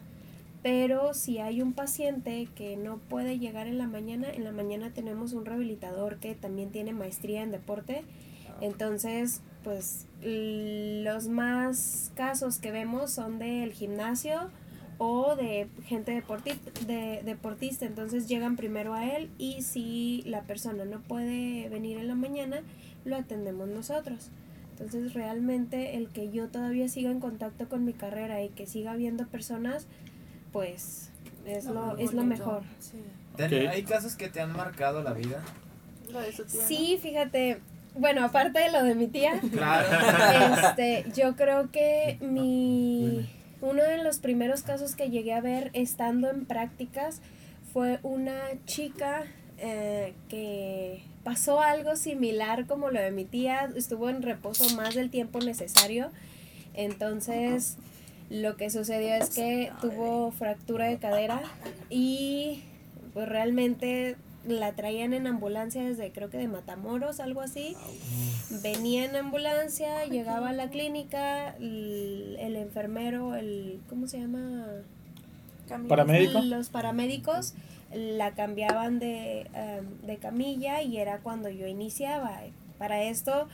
Pero 0.64 1.14
si 1.14 1.38
hay 1.38 1.62
un 1.62 1.72
paciente 1.74 2.48
que 2.56 2.76
no 2.76 2.98
puede 2.98 3.38
llegar 3.40 3.68
en 3.68 3.78
la 3.78 3.88
mañana, 3.88 4.28
en 4.30 4.44
la 4.44 4.52
mañana 4.52 4.90
tenemos 4.94 5.32
un 5.34 5.46
rehabilitador 5.46 6.18
que 6.18 6.34
también 6.36 6.72
tiene 6.72 6.92
maestría 6.94 7.44
en 7.44 7.52
deporte. 7.52 8.02
Entonces, 8.60 9.42
pues 9.64 10.08
los 10.24 11.28
más 11.28 12.12
casos 12.16 12.58
que 12.58 12.72
vemos 12.72 13.12
son 13.12 13.38
del 13.40 13.72
gimnasio 13.72 14.50
o 15.00 15.36
de 15.36 15.68
gente 15.86 16.12
deporti- 16.20 16.60
de, 16.86 17.22
deportista. 17.24 17.86
Entonces 17.86 18.28
llegan 18.28 18.56
primero 18.56 18.94
a 18.94 19.06
él 19.06 19.30
y 19.38 19.62
si 19.62 20.24
la 20.26 20.42
persona 20.42 20.86
no 20.86 21.00
puede 21.02 21.70
venir 21.70 21.98
en 21.98 22.08
la 22.08 22.16
mañana, 22.16 22.62
lo 23.06 23.16
atendemos 23.16 23.68
nosotros. 23.68 24.30
Entonces 24.72 25.14
realmente 25.14 25.96
el 25.96 26.08
que 26.10 26.30
yo 26.32 26.48
todavía 26.50 26.88
siga 26.88 27.10
en 27.12 27.20
contacto 27.20 27.68
con 27.70 27.84
mi 27.86 27.94
carrera 27.94 28.44
y 28.44 28.50
que 28.50 28.68
siga 28.68 28.96
viendo 28.96 29.26
personas, 29.28 29.88
pues 30.52 31.10
es 31.46 31.66
lo, 31.66 31.98
es 31.98 32.14
lo 32.14 32.24
mejor. 32.24 32.64
Sí. 32.80 32.98
¿Hay 33.70 33.84
casos 33.84 34.16
que 34.16 34.30
te 34.30 34.42
han 34.42 34.52
marcado 34.54 35.02
la 35.04 35.14
vida? 35.14 35.42
Lo 36.12 36.20
de 36.22 36.32
su 36.32 36.44
tía. 36.46 36.62
¿no? 36.62 36.68
Sí, 36.68 37.00
fíjate, 37.02 37.60
bueno, 37.96 38.24
aparte 38.24 38.60
de 38.60 38.72
lo 38.72 38.84
de 38.84 38.96
mi 38.96 39.08
tía, 39.08 39.40
Claro. 39.52 39.88
este, 40.70 41.06
yo 41.16 41.36
creo 41.36 41.72
que 41.72 42.18
mi 42.22 43.28
uno 43.62 43.84
de 43.84 44.04
los 44.04 44.20
primeros 44.20 44.62
casos 44.64 44.96
que 44.96 45.10
llegué 45.10 45.34
a 45.34 45.42
ver 45.42 45.72
estando 45.74 46.30
en 46.30 46.46
prácticas 46.46 47.22
fue 47.74 48.00
una 48.04 48.40
chica 48.66 49.26
eh, 49.58 50.14
que 50.30 51.02
pasó 51.24 51.62
algo 51.62 51.96
similar 51.96 52.68
como 52.68 52.90
lo 52.90 53.02
de 53.02 53.12
mi 53.12 53.26
tía, 53.26 53.70
estuvo 53.76 54.10
en 54.10 54.22
reposo 54.22 54.76
más 54.76 54.96
del 54.96 55.10
tiempo 55.10 55.40
necesario, 55.40 56.12
entonces 56.74 57.78
lo 58.30 58.56
que 58.56 58.70
sucedió 58.70 59.16
es 59.16 59.32
que 59.32 59.72
tuvo 59.82 60.32
fractura 60.32 60.86
de 60.86 60.98
cadera 60.98 61.42
y 61.90 62.64
pues 63.14 63.28
realmente 63.28 64.16
la 64.48 64.74
traían 64.74 65.14
en 65.14 65.28
ambulancia 65.28 65.84
desde 65.84 66.12
creo 66.12 66.30
que 66.30 66.38
de 66.38 66.48
Matamoros, 66.48 67.20
algo 67.20 67.42
así. 67.42 67.76
Venía 68.64 69.06
en 69.06 69.16
ambulancia, 69.16 70.06
llegaba 70.06 70.50
a 70.50 70.54
la 70.54 70.70
clínica, 70.70 71.56
el, 71.58 72.38
el 72.40 72.56
enfermero, 72.56 73.36
el 73.36 73.80
¿cómo 73.90 74.08
se 74.08 74.20
llama? 74.20 74.68
Paramédico. 75.88 76.40
Los 76.42 76.70
paramédicos 76.70 77.54
la 77.94 78.32
cambiaban 78.32 79.00
de, 79.00 79.42
em, 79.54 80.02
de 80.06 80.18
camilla 80.18 80.82
y 80.82 80.98
era 80.98 81.20
cuando 81.20 81.50
yo 81.50 81.68
iniciaba. 81.68 82.40
Para 82.78 83.04
esto, 83.04 83.48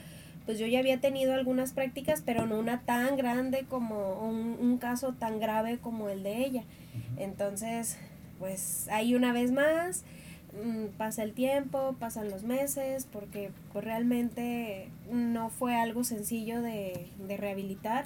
pues 0.45 0.59
yo 0.59 0.67
ya 0.67 0.79
había 0.79 0.99
tenido 0.99 1.33
algunas 1.33 1.71
prácticas, 1.73 2.21
pero 2.25 2.45
no 2.45 2.59
una 2.59 2.81
tan 2.81 3.15
grande 3.15 3.65
como 3.69 4.19
un, 4.21 4.57
un 4.59 4.77
caso 4.77 5.13
tan 5.13 5.39
grave 5.39 5.79
como 5.79 6.09
el 6.09 6.23
de 6.23 6.45
ella. 6.45 6.63
Entonces, 7.17 7.97
pues 8.39 8.87
ahí 8.91 9.15
una 9.15 9.31
vez 9.33 9.51
más, 9.51 10.03
pasa 10.97 11.23
el 11.23 11.33
tiempo, 11.33 11.95
pasan 11.99 12.29
los 12.29 12.43
meses, 12.43 13.07
porque 13.11 13.51
pues 13.71 13.83
realmente 13.83 14.87
no 15.11 15.49
fue 15.49 15.75
algo 15.75 16.03
sencillo 16.03 16.61
de, 16.61 17.07
de 17.27 17.37
rehabilitar. 17.37 18.05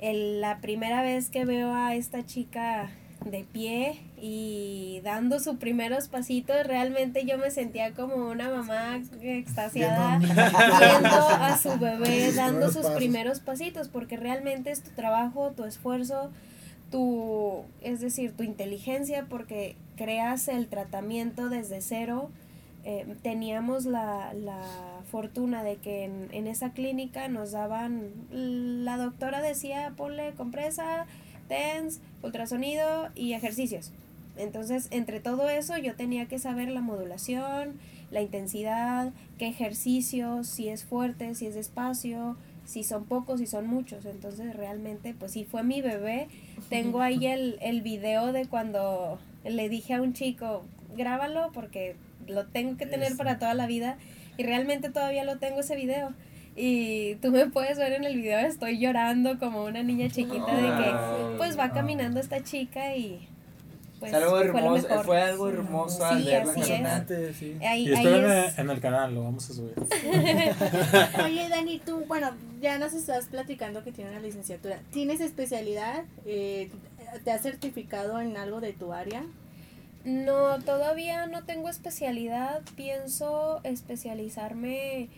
El- 0.00 0.40
la 0.40 0.58
primera 0.60 1.02
vez 1.02 1.30
que 1.30 1.44
veo 1.44 1.72
a 1.74 1.94
esta 1.94 2.26
chica 2.26 2.90
de 3.24 3.44
pie 3.44 4.00
y 4.20 5.00
dando 5.02 5.38
sus 5.40 5.56
primeros 5.56 6.08
pasitos, 6.08 6.66
realmente 6.66 7.24
yo 7.24 7.38
me 7.38 7.50
sentía 7.50 7.92
como 7.92 8.16
una 8.16 8.50
mamá 8.50 9.00
extasiada 9.22 10.18
Viendo 10.18 11.08
a 11.08 11.56
su 11.56 11.70
bebé 11.78 12.32
dando 12.32 12.70
sus 12.70 12.86
primeros 12.88 13.40
pasitos, 13.40 13.88
porque 13.88 14.16
realmente 14.16 14.70
es 14.72 14.82
tu 14.82 14.90
trabajo, 14.90 15.52
tu 15.52 15.64
esfuerzo, 15.64 16.32
tu, 16.90 17.62
es 17.80 18.00
decir, 18.00 18.32
tu 18.36 18.42
inteligencia, 18.42 19.24
porque 19.30 19.76
creas 19.96 20.48
el 20.48 20.68
tratamiento 20.68 21.48
desde 21.48 21.80
cero. 21.80 22.30
Eh, 22.84 23.06
teníamos 23.22 23.86
la, 23.86 24.34
la 24.34 24.60
fortuna 25.10 25.62
de 25.62 25.76
que 25.76 26.04
en, 26.04 26.28
en 26.32 26.46
esa 26.46 26.72
clínica 26.72 27.28
nos 27.28 27.52
daban, 27.52 28.10
la 28.30 28.98
doctora 28.98 29.40
decía, 29.40 29.94
ponle 29.96 30.32
compresa, 30.32 31.06
TENS, 31.48 32.00
ultrasonido 32.22 33.08
y 33.14 33.32
ejercicios. 33.32 33.92
Entonces, 34.36 34.88
entre 34.90 35.20
todo 35.20 35.48
eso, 35.48 35.78
yo 35.78 35.94
tenía 35.94 36.26
que 36.26 36.38
saber 36.38 36.68
la 36.68 36.80
modulación, 36.80 37.78
la 38.10 38.20
intensidad, 38.20 39.12
qué 39.38 39.48
ejercicios, 39.48 40.48
si 40.48 40.68
es 40.68 40.84
fuerte, 40.84 41.34
si 41.34 41.46
es 41.46 41.54
despacio, 41.54 42.36
si 42.66 42.82
son 42.82 43.04
pocos, 43.04 43.40
si 43.40 43.46
son 43.46 43.66
muchos. 43.66 44.04
Entonces, 44.06 44.56
realmente, 44.56 45.14
pues 45.14 45.32
sí, 45.32 45.44
fue 45.44 45.62
mi 45.62 45.80
bebé. 45.82 46.28
Tengo 46.68 47.00
ahí 47.00 47.26
el, 47.26 47.58
el 47.60 47.82
video 47.82 48.32
de 48.32 48.46
cuando 48.46 49.18
le 49.44 49.68
dije 49.68 49.94
a 49.94 50.02
un 50.02 50.12
chico, 50.12 50.64
grábalo 50.96 51.50
porque 51.52 51.96
lo 52.26 52.46
tengo 52.46 52.76
que 52.76 52.86
tener 52.86 53.08
Eso. 53.08 53.16
para 53.18 53.38
toda 53.38 53.54
la 53.54 53.66
vida. 53.66 53.96
Y 54.36 54.42
realmente 54.42 54.90
todavía 54.90 55.24
lo 55.24 55.38
tengo 55.38 55.60
ese 55.60 55.76
video. 55.76 56.12
Y 56.56 57.16
tú 57.16 57.30
me 57.32 57.46
puedes 57.50 57.78
ver 57.78 57.92
en 57.94 58.04
el 58.04 58.16
video, 58.16 58.38
estoy 58.40 58.78
llorando 58.78 59.38
como 59.40 59.64
una 59.64 59.82
niña 59.82 60.08
chiquita 60.08 60.54
de 60.54 60.84
que 60.84 61.36
pues 61.36 61.58
va 61.58 61.70
caminando 61.72 62.20
esta 62.20 62.44
chica 62.44 62.96
y 62.96 63.28
pues 63.98 64.12
Es 64.12 64.18
algo 64.18 64.36
fue 64.36 64.46
hermoso, 64.46 64.88
algo 65.12 65.48
hermoso 65.48 66.04
al 66.04 66.18
Sí, 66.22 66.26
verlo 66.30 66.50
es. 66.50 66.56
persona. 66.56 66.96
Antes, 66.96 67.36
sí. 67.36 67.56
Ahí, 67.60 67.88
Y 67.88 67.94
ahí 67.94 68.06
esperen 68.06 68.30
es. 68.30 68.58
en 68.58 68.70
el 68.70 68.80
canal, 68.80 69.14
lo 69.14 69.24
vamos 69.24 69.50
a 69.50 69.54
subir. 69.54 69.74
Oye, 71.24 71.48
Dani, 71.48 71.78
tú, 71.84 72.04
bueno, 72.06 72.30
ya 72.60 72.78
nos 72.78 72.92
estás 72.92 73.26
platicando 73.26 73.82
que 73.82 73.92
tienes 73.92 74.12
una 74.12 74.22
licenciatura. 74.22 74.78
¿Tienes 74.92 75.20
especialidad? 75.20 76.04
Eh, 76.26 76.70
¿Te 77.22 77.30
has 77.30 77.42
certificado 77.42 78.20
en 78.20 78.36
algo 78.36 78.60
de 78.60 78.72
tu 78.72 78.92
área? 78.92 79.24
No, 80.04 80.58
todavía 80.60 81.26
no 81.26 81.44
tengo 81.44 81.68
especialidad. 81.68 82.62
Pienso 82.76 83.60
especializarme 83.62 85.08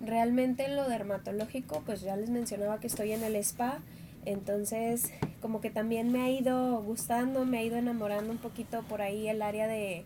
realmente 0.00 0.64
en 0.64 0.76
lo 0.76 0.88
dermatológico. 0.88 1.82
Pues 1.86 2.00
ya 2.00 2.16
les 2.16 2.30
mencionaba 2.30 2.80
que 2.80 2.88
estoy 2.88 3.12
en 3.12 3.22
el 3.22 3.36
spa. 3.36 3.78
Entonces, 4.24 5.12
como 5.40 5.60
que 5.60 5.70
también 5.70 6.10
me 6.10 6.22
ha 6.22 6.30
ido 6.30 6.82
gustando, 6.82 7.44
me 7.44 7.58
ha 7.58 7.62
ido 7.62 7.76
enamorando 7.76 8.32
un 8.32 8.38
poquito 8.38 8.82
por 8.82 9.00
ahí 9.00 9.28
el 9.28 9.40
área 9.40 9.68
de 9.68 10.04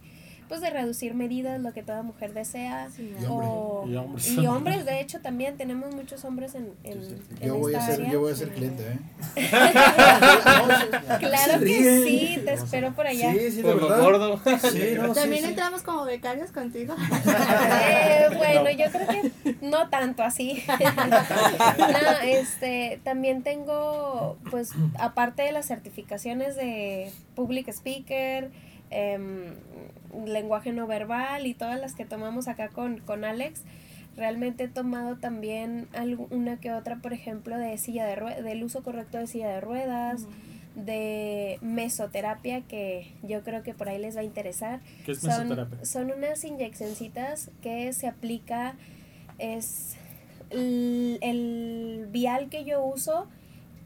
pues 0.51 0.61
de 0.61 0.69
reducir 0.71 1.15
medidas, 1.15 1.59
lo 1.61 1.73
que 1.73 1.83
toda 1.83 2.03
mujer 2.03 2.35
desea. 2.35 2.89
Y 2.99 3.15
O- 3.29 3.85
Y 3.89 3.95
hombres. 3.97 4.29
y 4.29 4.47
hombres, 4.49 4.85
de 4.85 5.01
hecho, 5.01 5.21
también 5.21 5.57
tenemos 5.57 5.95
muchos 5.95 6.25
hombres 6.25 6.55
en, 6.57 6.73
en, 6.85 7.01
en 7.41 7.49
Yo 7.49 7.55
voy, 7.57 7.73
a 7.75 7.79
esta 7.79 7.93
ser, 7.93 8.01
área. 8.01 8.13
yo 8.13 8.21
voy 8.21 8.33
a 8.33 8.35
ser 8.35 8.49
cliente, 8.53 8.83
¿eh? 8.83 8.99
Claro 11.21 11.61
que 11.61 12.05
sí, 12.05 12.41
te 12.45 12.53
espero 12.55 12.93
por 12.95 13.07
allá. 13.07 13.33
Sí, 13.33 13.51
sí, 13.53 13.57
de 13.59 13.63
Por 13.63 13.81
verdad. 13.81 14.01
gordo. 14.03 14.41
Sí, 14.71 14.95
no, 14.97 15.15
sí, 15.15 15.21
También 15.21 15.45
sí. 15.45 15.51
entramos 15.51 15.83
como 15.83 16.05
becarios 16.05 16.51
contigo. 16.51 16.95
Eh, 17.83 18.27
bueno, 18.37 18.71
yo 18.71 18.91
creo 18.91 19.07
que 19.09 19.55
no 19.63 19.89
tanto 19.89 20.23
así. 20.23 20.63
no, 21.79 22.21
este, 22.25 23.01
también 23.05 23.43
tengo, 23.43 24.37
pues, 24.51 24.71
aparte 24.99 25.43
de 25.43 25.53
las 25.53 25.67
certificaciones 25.67 26.57
de 26.57 27.11
public 27.35 27.69
speaker, 27.69 28.51
em, 28.91 29.55
lenguaje 30.27 30.73
no 30.73 30.87
verbal 30.87 31.47
y 31.47 31.55
todas 31.55 31.81
las 31.81 31.95
que 31.95 32.05
tomamos 32.05 32.49
acá 32.49 32.69
con, 32.69 32.99
con 32.99 33.25
Alex, 33.25 33.63
realmente 34.17 34.65
he 34.65 34.69
tomado 34.69 35.17
también 35.17 35.89
algu- 35.93 36.27
una 36.31 36.59
que 36.59 36.73
otra, 36.73 36.97
por 36.97 37.13
ejemplo, 37.13 37.57
de 37.57 37.79
silla 37.79 38.05
de 38.07 38.43
del 38.43 38.63
uso 38.65 38.83
correcto 38.83 39.19
de 39.19 39.27
silla 39.27 39.49
de 39.49 39.61
ruedas, 39.61 40.27
de 40.75 41.59
mesoterapia 41.63 42.61
que 42.63 43.13
yo 43.23 43.43
creo 43.43 43.63
que 43.63 43.75
por 43.75 43.89
ahí 43.89 43.99
les 43.99 44.17
va 44.17 44.21
a 44.21 44.25
interesar. 44.25 44.81
¿Qué 45.05 45.13
es 45.13 45.19
Son, 45.21 45.31
mesoterapia? 45.49 45.85
son 45.85 46.11
unas 46.11 46.45
inyeccioncitas 46.45 47.51
que 47.63 47.93
se 47.93 48.07
aplica, 48.09 48.75
es 49.39 49.97
el, 50.51 51.19
el 51.23 52.07
vial 52.11 52.49
que 52.49 52.65
yo 52.65 52.83
uso 52.85 53.27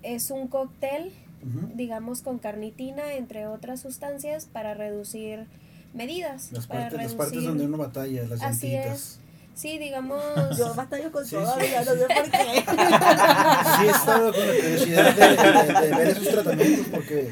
es 0.02 0.30
un 0.30 0.48
cóctel, 0.48 1.12
Ujú. 1.44 1.70
digamos 1.74 2.22
con 2.22 2.38
carnitina, 2.38 3.14
entre 3.14 3.46
otras 3.46 3.80
sustancias, 3.80 4.46
para 4.46 4.74
reducir 4.74 5.46
medidas. 5.92 6.50
Las 6.52 6.66
para 6.66 6.82
partes, 6.88 7.02
las 7.02 7.14
partes 7.14 7.34
reducir- 7.38 7.46
donde 7.48 7.66
uno 7.66 7.78
batalla, 7.78 8.22
las 8.28 8.42
Así 8.42 8.72
llantitas. 8.72 9.20
Sí, 9.54 9.78
digamos... 9.78 10.22
Yo 10.58 10.74
batallo 10.74 11.12
con 11.12 11.24
Sí, 11.24 11.36
todo, 11.36 11.54
sí. 11.60 11.66
ya 11.70 11.84
no 11.84 11.92
sé 11.92 12.06
por 12.06 12.30
qué. 12.30 12.64
Sí 13.76 13.84
he 13.86 13.90
estado 13.90 14.32
con 14.32 14.46
la 14.46 14.54
curiosidad 14.54 15.14
de, 15.14 15.72
de- 15.74 15.80
de 15.90 15.94
ver 15.96 16.08
esos 16.08 16.28
tratamientos 16.28 16.86
porque 16.90 17.30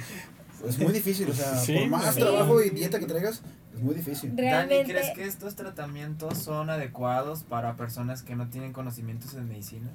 es 0.68 0.78
muy 0.78 0.92
difícil, 0.92 1.28
o 1.30 1.34
sea, 1.34 1.56
Sí, 1.56 1.74
por 1.76 1.88
más 1.88 2.14
sí. 2.14 2.20
trabajo 2.20 2.62
y 2.62 2.70
dieta 2.70 3.00
que 3.00 3.06
traigas, 3.06 3.42
es 3.74 3.80
muy 3.80 3.94
difícil. 3.96 4.30
Dani, 4.36 4.42
Realmente... 4.48 4.92
¿crees 4.92 5.10
que 5.16 5.24
estos 5.26 5.56
tratamientos 5.56 6.38
son 6.38 6.70
adecuados 6.70 7.42
para 7.42 7.74
personas 7.76 8.22
que 8.22 8.36
no 8.36 8.48
tienen 8.48 8.72
conocimientos 8.72 9.34
en 9.34 9.48
medicina? 9.48 9.90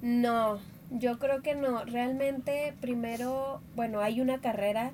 No, 0.00 0.58
yo 0.90 1.18
creo 1.18 1.42
que 1.42 1.54
no. 1.54 1.84
Realmente, 1.84 2.74
primero, 2.80 3.60
bueno, 3.74 4.00
hay 4.00 4.20
una 4.20 4.40
carrera. 4.40 4.92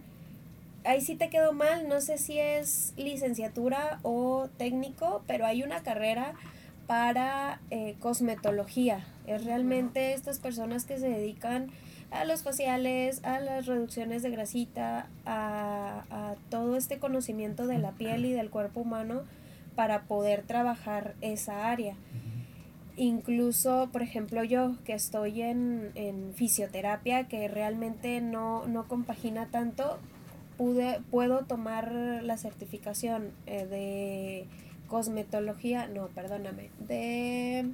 Ahí 0.85 1.01
sí 1.01 1.15
te 1.15 1.29
quedó 1.29 1.53
mal, 1.53 1.89
no 1.89 2.01
sé 2.01 2.19
si 2.19 2.39
es 2.39 2.93
licenciatura 2.97 4.01
o 4.03 4.49
técnico, 4.57 5.23
pero 5.27 5.47
hay 5.47 5.63
una 5.63 5.83
carrera 5.83 6.35
para 6.87 7.61
eh, 7.71 7.95
cosmetología. 8.01 9.07
Es 9.27 9.45
realmente 9.45 10.13
estas 10.13 10.41
personas 10.41 10.85
que 10.85 10.99
se 10.99 11.09
dedican 11.09 11.71
a 12.11 12.25
los 12.25 12.43
faciales, 12.43 13.25
a 13.25 13.39
las 13.41 13.67
reducciones 13.67 14.23
de 14.23 14.31
grasita, 14.31 15.07
a, 15.25 16.05
a 16.11 16.35
todo 16.51 16.77
este 16.77 16.99
conocimiento 16.99 17.67
de 17.67 17.79
la 17.79 17.93
piel 17.93 18.27
y 18.27 18.33
del 18.33 18.51
cuerpo 18.51 18.81
humano 18.81 19.23
para 19.77 20.03
poder 20.03 20.43
trabajar 20.43 21.15
esa 21.21 21.71
área. 21.71 21.95
Incluso, 22.97 23.89
por 23.93 24.03
ejemplo, 24.03 24.45
yo 24.45 24.77
que 24.85 24.93
estoy 24.93 25.43
en, 25.43 25.91
en 25.95 26.35
fisioterapia, 26.35 27.27
que 27.29 27.49
realmente 27.49 28.21
no, 28.21 28.67
no 28.67 28.87
compagina 28.87 29.47
tanto, 29.47 29.99
pude, 30.59 31.01
puedo 31.11 31.41
tomar 31.47 31.93
la 31.93 32.37
certificación 32.37 33.31
eh, 33.47 33.67
de 33.67 34.45
cosmetología, 34.89 35.89
no, 35.89 36.09
perdóname, 36.09 36.69
de 36.87 37.67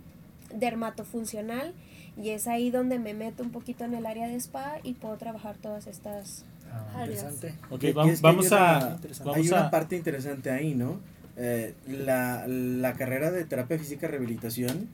dermatofuncional 0.54 1.74
y 2.16 2.30
es 2.30 2.46
ahí 2.46 2.70
donde 2.70 2.98
me 2.98 3.14
meto 3.14 3.42
un 3.42 3.50
poquito 3.50 3.84
en 3.84 3.94
el 3.94 4.06
área 4.06 4.28
de 4.28 4.36
spa 4.36 4.76
y 4.82 4.94
puedo 4.94 5.16
trabajar 5.16 5.56
todas 5.56 5.86
estas 5.86 6.44
Ah, 6.70 7.00
Áreas. 7.02 7.22
Interesante. 7.22 7.54
Ok, 7.70 7.82
Y 7.84 7.92
vam- 7.94 8.08
es 8.10 8.16
que 8.20 8.22
vamos 8.22 8.52
hay 8.52 8.58
a. 8.58 8.98
una- 9.24 9.34
Hay 9.34 9.48
una 9.48 9.70
parte 9.70 9.96
interesante 9.96 10.50
ahí, 10.50 10.74
¿no? 10.74 11.00
Eh, 11.38 11.72
la, 11.86 12.46
la 12.46 12.92
carrera 12.92 13.30
de 13.30 13.44
terapia 13.46 13.78
física 13.78 14.06
rehabilitación 14.06 14.86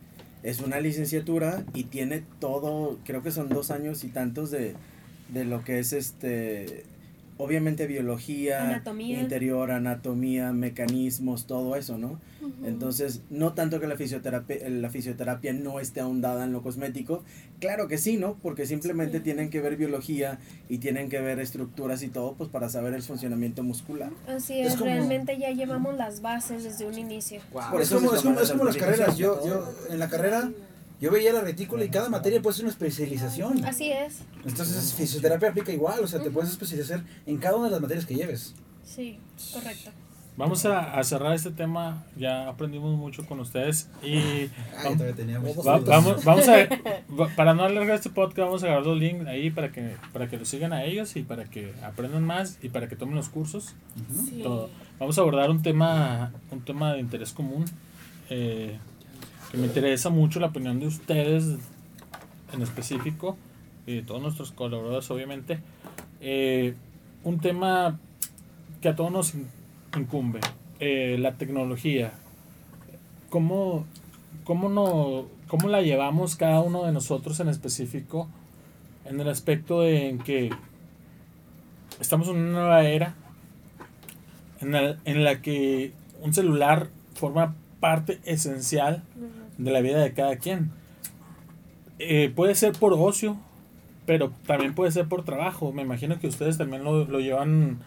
es 0.44 0.60
una 0.60 0.78
licenciatura 0.78 1.64
y 1.72 1.84
tiene 1.84 2.22
todo, 2.38 2.98
creo 3.04 3.22
que 3.22 3.30
son 3.30 3.48
dos 3.48 3.70
años 3.70 4.04
y 4.04 4.08
tantos 4.08 4.50
de, 4.50 4.74
de 5.32 5.44
lo 5.44 5.64
que 5.64 5.78
es 5.78 5.94
este, 5.94 6.84
obviamente 7.36 7.86
biología, 7.86 8.62
Anatomía. 8.68 9.20
interior, 9.20 9.70
anatomía, 9.72 10.52
mecanismos, 10.52 11.46
todo 11.46 11.76
eso, 11.76 11.98
¿no? 11.98 12.20
Entonces, 12.64 13.22
no 13.30 13.54
tanto 13.54 13.80
que 13.80 13.86
la 13.86 13.96
fisioterapia, 13.96 14.68
la 14.68 14.90
fisioterapia 14.90 15.52
no 15.54 15.80
esté 15.80 16.00
ahondada 16.00 16.44
en 16.44 16.52
lo 16.52 16.62
cosmético, 16.62 17.24
claro 17.58 17.88
que 17.88 17.96
sí, 17.98 18.16
¿no? 18.18 18.36
Porque 18.42 18.66
simplemente 18.66 19.18
Sí. 19.18 19.24
tienen 19.24 19.48
que 19.50 19.60
ver 19.62 19.76
biología 19.76 20.38
y 20.68 20.78
tienen 20.78 21.08
que 21.08 21.20
ver 21.20 21.40
estructuras 21.40 22.02
y 22.02 22.08
todo, 22.08 22.34
pues 22.34 22.50
para 22.50 22.68
saber 22.68 22.92
el 22.94 23.02
funcionamiento 23.02 23.62
muscular. 23.62 24.10
Así 24.28 24.60
Es 24.60 24.68
es, 24.74 24.78
como- 24.78 24.86
realmente 24.90 25.38
ya 25.38 25.50
llevamos 25.52 25.96
las 25.96 26.20
bases 26.20 26.64
desde 26.64 26.86
un 26.86 26.98
inicio. 26.98 27.40
Por 27.52 27.80
es 27.80 27.88
eso 27.88 27.96
como, 27.96 28.10
se 28.10 28.16
es 28.18 28.22
como, 28.22 28.40
es 28.40 28.50
como 28.52 28.64
las 28.64 28.76
carreras. 28.76 29.16
Yo, 29.16 29.40
yo 29.46 29.66
en 29.90 29.98
la 29.98 30.08
carrera 30.10 30.50
yo 31.04 31.10
veía 31.12 31.32
la 31.32 31.40
retícula 31.42 31.84
y 31.84 31.88
cada 31.88 32.08
materia 32.08 32.40
puede 32.42 32.56
ser 32.56 32.64
una 32.64 32.72
especialización. 32.72 33.64
Así 33.64 33.90
es, 33.92 34.20
Entonces 34.44 34.94
fisioterapia 34.94 35.50
aplica 35.50 35.72
igual, 35.72 36.02
o 36.02 36.06
sea, 36.06 36.20
te 36.22 36.30
puedes 36.30 36.50
especializar 36.50 37.02
en 37.26 37.36
cada 37.38 37.56
una 37.56 37.66
de 37.66 37.72
las 37.72 37.80
materias 37.80 38.06
que 38.06 38.14
lleves. 38.14 38.54
sí, 38.84 39.18
correcto. 39.52 39.90
Vamos 40.36 40.66
a, 40.66 40.98
a 40.98 41.04
cerrar 41.04 41.32
este 41.32 41.52
tema. 41.52 42.04
Ya 42.16 42.48
aprendimos 42.48 42.98
mucho 42.98 43.24
con 43.24 43.38
ustedes. 43.38 43.88
Y 44.02 44.16
Ay, 44.16 44.50
va- 45.64 45.78
vamos, 45.78 46.24
vamos 46.24 46.48
a. 46.48 46.56
va- 47.20 47.28
Para 47.36 47.54
no 47.54 47.62
alargar 47.62 47.94
este 47.94 48.10
podcast, 48.10 48.38
vamos 48.46 48.64
a 48.64 48.66
agarrar 48.66 48.84
los 48.84 48.98
links 48.98 49.28
ahí 49.28 49.50
para 49.52 49.70
que, 49.70 49.94
para 50.12 50.26
que 50.28 50.36
los 50.36 50.48
sigan 50.48 50.72
a 50.72 50.82
ellos 50.86 51.14
y 51.14 51.22
para 51.22 51.44
que 51.44 51.72
aprendan 51.84 52.24
más 52.24 52.58
y 52.62 52.68
para 52.70 52.88
que 52.88 52.96
tomen 52.96 53.14
los 53.14 53.28
cursos. 53.28 53.74
Sí. 54.28 54.40
todo. 54.42 54.70
Vamos 54.98 55.16
a 55.18 55.20
abordar 55.20 55.50
un 55.50 55.62
tema, 55.62 56.32
un 56.50 56.64
tema 56.64 56.94
de 56.94 56.98
interés 57.00 57.32
común. 57.32 57.64
eh, 58.28 58.76
que 59.54 59.60
me 59.60 59.66
interesa 59.68 60.10
mucho 60.10 60.40
la 60.40 60.48
opinión 60.48 60.80
de 60.80 60.88
ustedes 60.88 61.44
en 62.52 62.62
específico 62.62 63.36
y 63.86 63.94
de 63.96 64.02
todos 64.02 64.20
nuestros 64.20 64.50
colaboradores, 64.50 65.08
obviamente. 65.12 65.60
Eh, 66.20 66.74
un 67.22 67.38
tema 67.38 68.00
que 68.80 68.88
a 68.88 68.96
todos 68.96 69.12
nos 69.12 69.34
in- 69.34 69.46
incumbe, 69.96 70.40
eh, 70.80 71.16
la 71.20 71.34
tecnología. 71.34 72.12
¿Cómo, 73.30 73.86
cómo, 74.42 74.68
no, 74.68 75.26
¿Cómo 75.46 75.68
la 75.68 75.82
llevamos 75.82 76.34
cada 76.34 76.60
uno 76.60 76.84
de 76.84 76.90
nosotros 76.92 77.38
en 77.38 77.48
específico 77.48 78.28
en 79.04 79.20
el 79.20 79.28
aspecto 79.28 79.82
de 79.82 80.08
en 80.08 80.18
que 80.18 80.50
estamos 82.00 82.26
en 82.28 82.36
una 82.38 82.50
nueva 82.52 82.82
era 82.84 83.14
en 84.60 84.72
la, 84.72 84.96
en 85.04 85.22
la 85.22 85.42
que 85.42 85.92
un 86.22 86.32
celular 86.34 86.88
forma 87.14 87.54
parte 87.80 88.18
esencial 88.24 89.02
de 89.58 89.70
la 89.70 89.80
vida 89.80 90.00
de 90.00 90.12
cada 90.12 90.36
quien. 90.36 90.70
Eh, 91.98 92.32
puede 92.34 92.54
ser 92.54 92.72
por 92.72 92.92
ocio, 92.92 93.36
pero 94.06 94.32
también 94.46 94.74
puede 94.74 94.90
ser 94.90 95.06
por 95.06 95.24
trabajo. 95.24 95.72
Me 95.72 95.82
imagino 95.82 96.18
que 96.18 96.26
ustedes 96.26 96.58
también 96.58 96.84
lo, 96.84 97.04
lo 97.04 97.20
llevan 97.20 97.78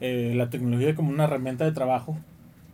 eh, 0.00 0.32
la 0.36 0.50
tecnología 0.50 0.94
como 0.94 1.10
una 1.10 1.24
herramienta 1.24 1.64
de 1.64 1.72
trabajo. 1.72 2.18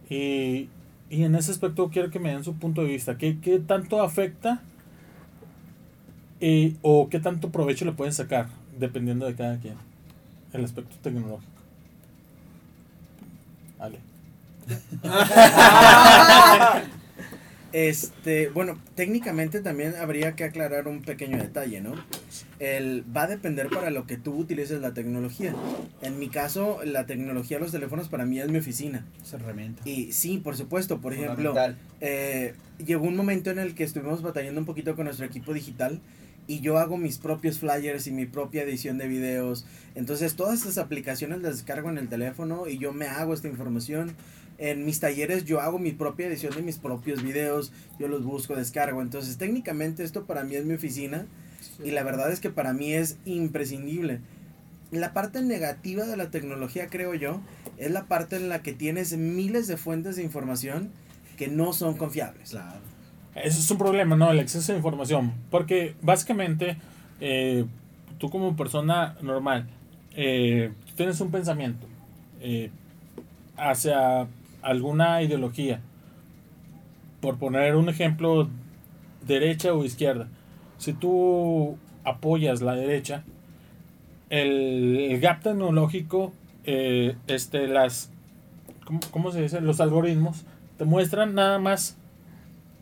Y, 0.09 0.69
y 1.09 1.25
en 1.25 1.35
ese 1.35 1.53
aspecto 1.53 1.91
quiero 1.91 2.11
que 2.11 2.19
me 2.19 2.31
den 2.31 2.45
su 2.45 2.55
punto 2.55 2.83
de 2.83 2.89
vista. 2.89 3.17
¿Qué, 3.17 3.39
qué 3.41 3.59
tanto 3.59 4.03
afecta 4.03 4.63
eh, 6.41 6.75
o 6.83 7.09
qué 7.09 7.21
tanto 7.21 7.51
provecho 7.51 7.85
le 7.85 7.93
pueden 7.93 8.13
sacar 8.13 8.49
dependiendo 8.79 9.27
de 9.27 9.35
cada 9.35 9.59
quien? 9.59 9.77
El 10.53 10.65
aspecto 10.65 10.97
tecnológico. 11.03 11.51
Vale. 13.79 13.99
Este, 17.73 18.49
bueno, 18.49 18.79
técnicamente 18.97 19.61
también 19.61 19.95
habría 19.95 20.35
que 20.35 20.45
aclarar 20.45 20.89
un 20.89 21.03
pequeño 21.03 21.39
detalle, 21.39 21.81
¿no? 21.81 21.95
El, 22.59 23.05
va 23.15 23.25
a 23.25 23.27
depender 23.29 23.69
para 23.69 23.91
lo 23.91 24.07
que 24.07 24.17
tú 24.17 24.35
utilices 24.35 24.81
la 24.81 24.93
tecnología. 24.93 25.55
En 26.03 26.19
mi 26.19 26.29
caso, 26.29 26.81
la 26.85 27.07
tecnología 27.07 27.59
de 27.59 27.65
los 27.65 27.73
teléfonos 27.73 28.09
para 28.09 28.27
mí 28.27 28.41
es 28.41 28.49
mi 28.49 28.59
oficina. 28.59 29.07
Esa 29.23 29.37
herramienta. 29.37 29.83
Y 29.89 30.13
sí, 30.13 30.39
por 30.39 30.57
supuesto, 30.57 31.01
por 31.01 31.15
ejemplo, 31.15 31.55
eh, 32.01 32.55
llegó 32.85 33.07
un 33.07 33.17
momento 33.17 33.51
en 33.51 33.59
el 33.59 33.75
que 33.75 33.85
estuvimos 33.85 34.23
batallando 34.23 34.61
un 34.61 34.67
poquito 34.67 34.97
con 34.97 35.05
nuestro 35.05 35.27
equipo 35.27 35.55
digital 35.55 36.01
y 36.51 36.61
yo 36.61 36.79
hago 36.79 36.97
mis 36.97 37.19
propios 37.19 37.61
flyers 37.61 38.09
y 38.09 38.11
mi 38.11 38.27
propia 38.27 38.65
edición 38.65 38.99
de 38.99 39.07
videos. 39.07 39.65
Entonces 39.95 40.35
todas 40.35 40.59
estas 40.59 40.79
aplicaciones 40.79 41.43
las 41.43 41.59
descargo 41.59 41.91
en 41.91 41.99
el 41.99 42.09
teléfono 42.09 42.67
y 42.67 42.79
yo 42.79 42.93
me 42.93 43.07
hago 43.07 43.35
esta 43.35 43.47
información. 43.47 44.17
En 44.61 44.85
mis 44.85 45.01
talleres 45.01 45.47
yo 45.47 45.61
hago 45.61 45.79
mi 45.79 45.93
propia 45.93 46.27
edición 46.27 46.55
de 46.55 46.61
mis 46.61 46.77
propios 46.77 47.23
videos, 47.23 47.73
yo 47.99 48.09
los 48.09 48.23
busco, 48.25 48.55
descargo. 48.55 49.01
Entonces 49.01 49.39
técnicamente 49.39 50.05
esto 50.05 50.27
para 50.27 50.45
mí 50.45 50.55
es 50.55 50.67
mi 50.67 50.75
oficina 50.75 51.27
y 51.83 51.93
la 51.93 52.03
verdad 52.03 52.31
es 52.31 52.41
que 52.41 52.51
para 52.51 52.75
mí 52.75 52.93
es 52.93 53.17
imprescindible. 53.25 54.21
La 54.91 55.15
parte 55.15 55.41
negativa 55.41 56.05
de 56.05 56.17
la 56.19 56.31
tecnología, 56.31 56.89
creo 56.89 57.15
yo, 57.15 57.41
es 57.79 57.91
la 57.91 58.05
parte 58.05 58.37
en 58.37 58.51
la 58.51 58.61
que 58.61 58.75
tienes 58.75 59.17
miles 59.17 59.67
de 59.67 59.79
fuentes 59.79 60.17
de 60.17 60.25
información 60.25 60.91
que 61.39 61.49
no 61.49 61.73
son 61.73 61.97
confiables. 61.97 62.51
Claro. 62.51 62.81
Eso 63.35 63.61
es 63.61 63.71
un 63.71 63.79
problema, 63.79 64.15
¿no? 64.15 64.31
El 64.31 64.41
exceso 64.41 64.73
de 64.73 64.79
información. 64.79 65.33
Porque 65.51 65.95
básicamente, 66.03 66.77
eh, 67.21 67.65
tú 68.19 68.29
como 68.29 68.57
persona 68.57 69.17
normal, 69.23 69.69
eh, 70.17 70.71
tienes 70.97 71.19
un 71.21 71.31
pensamiento 71.31 71.87
eh, 72.41 72.71
hacia 73.57 74.27
alguna 74.63 75.23
ideología. 75.23 75.81
Por 77.21 77.39
poner 77.39 77.77
un 77.77 77.89
ejemplo, 77.89 78.49
derecha 79.27 79.73
o 79.75 79.85
izquierda. 79.85 80.29
Si 80.79 80.93
tú 80.93 81.77
apoyas 82.05 82.63
la 82.63 82.75
derecha, 82.75 83.25
el, 84.31 84.97
el 85.11 85.21
gap 85.21 85.43
tecnológico, 85.43 86.33
eh, 86.65 87.17
este, 87.27 87.67
las, 87.69 88.11
¿cómo, 88.85 89.01
cómo 89.11 89.33
se 89.33 89.43
dice? 89.43 89.61
Los 89.61 89.81
algoritmos 89.81 90.45
te 90.79 90.85
muestran 90.85 91.35
nada 91.35 91.59
más 91.59 91.99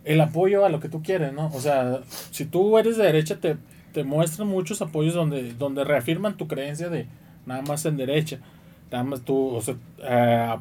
el 0.05 0.21
apoyo 0.21 0.65
a 0.65 0.69
lo 0.69 0.81
que 0.81 0.89
tú 0.89 1.03
quieres, 1.03 1.33
¿no? 1.33 1.49
O 1.49 1.61
sea, 1.61 2.01
si 2.31 2.45
tú 2.45 2.79
eres 2.79 2.97
de 2.97 3.05
derecha, 3.05 3.41
te, 3.41 3.57
te 3.93 4.05
muestran 4.05 4.49
muchos 4.49 4.81
apoyos 4.81 5.15
donde, 5.15 5.53
donde 5.55 5.85
reafirman 5.85 6.37
tu 6.37 6.47
creencia 6.47 6.89
de 6.89 7.07
nada 7.45 7.63
más 7.63 7.85
en 7.85 7.97
derecha. 7.97 8.39
Nada 8.91 9.05
más 9.05 9.23
tú, 9.23 9.49
o 9.49 9.61
sea, 9.61 9.75
eh, 9.99 10.57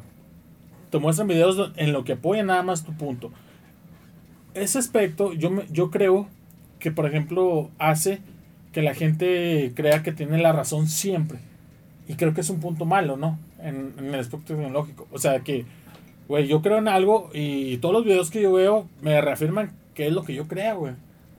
te 0.90 0.98
muestran 0.98 1.28
videos 1.28 1.72
en 1.76 1.92
lo 1.92 2.04
que 2.04 2.12
apoyan 2.14 2.46
nada 2.46 2.62
más 2.62 2.84
tu 2.84 2.92
punto. 2.94 3.30
Ese 4.54 4.78
aspecto, 4.78 5.32
yo, 5.32 5.50
me- 5.50 5.66
yo 5.70 5.90
creo 5.90 6.26
que, 6.78 6.90
por 6.90 7.06
ejemplo, 7.06 7.70
hace 7.78 8.20
que 8.72 8.82
la 8.82 8.94
gente 8.94 9.72
crea 9.74 10.02
que 10.02 10.12
tiene 10.12 10.38
la 10.38 10.52
razón 10.52 10.88
siempre. 10.88 11.38
Y 12.08 12.14
creo 12.14 12.34
que 12.34 12.40
es 12.40 12.50
un 12.50 12.60
punto 12.60 12.84
malo, 12.84 13.16
¿no? 13.16 13.38
En, 13.62 13.92
en 13.98 14.06
el 14.14 14.20
aspecto 14.20 14.54
tecnológico. 14.54 15.06
O 15.12 15.18
sea, 15.18 15.40
que, 15.40 15.64
güey, 16.28 16.46
yo 16.48 16.62
creo 16.62 16.78
en 16.78 16.88
algo 16.88 17.30
y 17.34 17.76
todos 17.78 17.92
los 17.94 18.04
videos 18.04 18.30
que 18.30 18.40
yo 18.42 18.52
veo 18.52 18.86
me 19.02 19.20
reafirman 19.20 19.72
que 19.94 20.06
es 20.06 20.12
lo 20.12 20.22
que 20.24 20.34
yo 20.34 20.48
creo, 20.48 20.78
güey. 20.78 20.92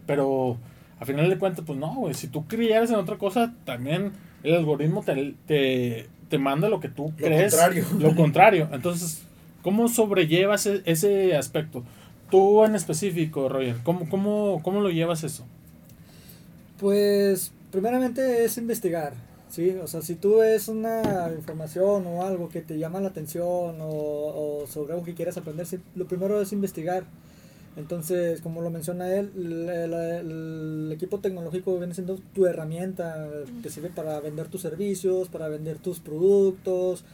Pero 0.05 0.57
a 0.99 1.05
final 1.05 1.29
de 1.29 1.37
cuentas, 1.37 1.63
pues 1.65 1.77
no, 1.79 1.93
güey. 1.95 2.13
Si 2.13 2.27
tú 2.27 2.45
creyeras 2.47 2.89
en 2.89 2.97
otra 2.97 3.17
cosa, 3.17 3.53
también 3.65 4.11
el 4.43 4.55
algoritmo 4.55 5.01
te, 5.03 5.33
te, 5.47 6.07
te 6.29 6.37
manda 6.37 6.69
lo 6.69 6.79
que 6.79 6.89
tú 6.89 7.13
Lo 7.17 7.25
crees. 7.25 7.53
contrario. 7.55 7.85
Lo 7.99 8.15
contrario. 8.15 8.69
Entonces, 8.71 9.25
¿cómo 9.61 9.87
sobrellevas 9.87 10.65
e- 10.65 10.81
ese 10.85 11.35
aspecto? 11.35 11.83
Tú 12.29 12.63
en 12.63 12.75
específico, 12.75 13.49
Roger, 13.49 13.77
¿cómo, 13.83 14.07
cómo, 14.09 14.61
cómo 14.63 14.81
lo 14.81 14.89
llevas 14.89 15.23
eso? 15.23 15.45
Pues, 16.79 17.51
primeramente 17.71 18.45
es 18.45 18.57
investigar, 18.57 19.13
¿sí? 19.49 19.71
O 19.83 19.87
sea, 19.87 20.01
si 20.01 20.15
tú 20.15 20.37
ves 20.37 20.67
una 20.67 21.29
información 21.35 22.05
o 22.07 22.23
algo 22.23 22.49
que 22.49 22.61
te 22.61 22.77
llama 22.77 23.01
la 23.01 23.09
atención 23.09 23.77
o, 23.81 24.63
sobre 24.67 24.93
algo 24.93 25.05
que 25.05 25.13
quieres 25.15 25.37
aprender, 25.37 25.67
lo 25.95 26.07
primero 26.07 26.41
es 26.41 26.53
investigar. 26.53 27.03
Entonces, 27.75 28.41
como 28.41 28.61
lo 28.61 28.69
menciona 28.69 29.13
él, 29.13 29.31
el 29.37 30.91
equipo 30.91 31.19
tecnológico 31.19 31.77
viene 31.77 31.93
siendo 31.93 32.17
tu 32.33 32.45
herramienta, 32.45 33.27
te 33.61 33.69
sirve 33.69 33.89
para 33.89 34.19
vender 34.19 34.47
tus 34.47 34.61
servicios, 34.61 35.29
para 35.29 35.47
vender 35.47 35.77
tus 35.77 35.99
productos, 35.99 37.05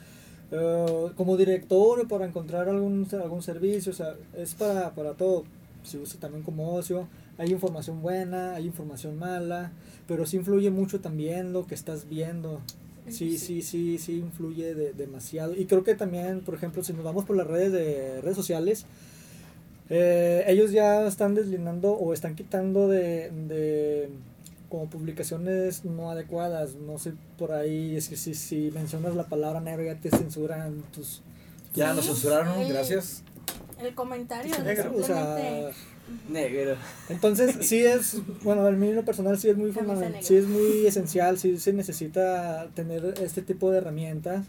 eh, 0.51 1.07
como 1.15 1.37
directorio 1.37 2.07
para 2.07 2.25
encontrar 2.25 2.69
algún, 2.69 3.07
algún 3.13 3.41
servicio, 3.43 3.91
o 3.91 3.95
sea, 3.95 4.15
es 4.37 4.55
para, 4.55 4.93
para 4.95 5.13
todo. 5.13 5.43
Se 5.83 5.97
usa 5.99 6.19
también 6.19 6.43
como 6.43 6.73
ocio. 6.75 7.07
Hay 7.37 7.51
información 7.51 8.01
buena, 8.01 8.55
hay 8.55 8.65
información 8.65 9.19
mala, 9.19 9.71
pero 10.07 10.25
sí 10.25 10.37
influye 10.37 10.69
mucho 10.71 10.99
también 11.01 11.53
lo 11.53 11.67
que 11.67 11.75
estás 11.75 12.07
viendo. 12.09 12.61
Sí, 13.07 13.37
sí, 13.37 13.61
sí, 13.61 13.99
sí 13.99 14.17
influye 14.19 14.73
de- 14.73 14.93
demasiado. 14.93 15.53
Y 15.55 15.65
creo 15.65 15.83
que 15.83 15.93
también, 15.95 16.41
por 16.41 16.55
ejemplo, 16.55 16.83
si 16.83 16.93
nos 16.93 17.03
vamos 17.03 17.25
por 17.25 17.35
las 17.37 17.45
redes 17.45 17.71
de 17.71 18.21
redes 18.21 18.35
sociales, 18.35 18.85
eh, 19.89 20.43
ellos 20.47 20.71
ya 20.71 21.05
están 21.07 21.35
deslindando 21.35 21.91
o 21.93 22.13
están 22.13 22.35
quitando 22.35 22.87
de, 22.87 23.29
de 23.47 24.09
como 24.75 24.89
publicaciones 24.89 25.85
no 25.85 26.11
adecuadas. 26.11 26.75
No 26.75 26.99
sé 26.99 27.13
por 27.37 27.53
ahí, 27.53 27.95
es 27.95 28.09
que 28.09 28.17
si, 28.17 28.33
si 28.33 28.71
mencionas 28.71 29.15
la 29.15 29.23
palabra 29.27 29.61
negro 29.61 29.83
ya 29.85 29.95
te 29.95 30.09
censuran 30.09 30.83
tus... 30.93 31.21
Ya 31.73 31.93
nos 31.93 32.05
censuraron, 32.05 32.59
el- 32.59 32.67
gracias. 32.67 33.23
El 33.81 33.95
comentario, 33.95 34.57
negro, 34.63 34.93
o 34.97 35.03
sea. 35.03 35.71
Negro. 36.29 36.75
Entonces, 37.09 37.55
sí 37.67 37.85
es, 37.85 38.17
bueno, 38.43 38.67
el 38.67 38.75
mío 38.75 39.03
personal 39.05 39.37
sí 39.39 39.49
es 39.49 39.57
muy 39.57 39.71
fundamental, 39.71 40.21
sí 40.23 40.35
es 40.35 40.45
muy 40.45 40.85
esencial, 40.85 41.37
sí 41.39 41.57
se 41.57 41.71
necesita 41.73 42.67
tener 42.73 43.15
este 43.21 43.41
tipo 43.41 43.71
de 43.71 43.77
herramientas. 43.77 44.45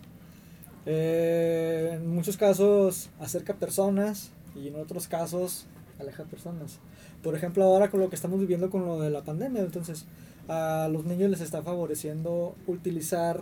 Eh, 0.86 1.90
en 1.94 2.08
muchos 2.08 2.36
casos 2.36 3.10
acerca 3.20 3.54
personas 3.54 4.30
y 4.54 4.68
en 4.68 4.76
otros 4.76 5.06
casos 5.08 5.66
aleja 6.00 6.24
personas. 6.24 6.78
Por 7.22 7.34
ejemplo, 7.34 7.64
ahora 7.64 7.90
con 7.90 8.00
lo 8.00 8.08
que 8.08 8.16
estamos 8.16 8.38
viviendo 8.40 8.70
con 8.70 8.86
lo 8.86 9.00
de 9.00 9.10
la 9.10 9.22
pandemia, 9.22 9.62
entonces 9.62 10.04
a 10.48 10.88
los 10.92 11.04
niños 11.04 11.30
les 11.30 11.40
está 11.40 11.62
favoreciendo 11.62 12.54
utilizar 12.66 13.40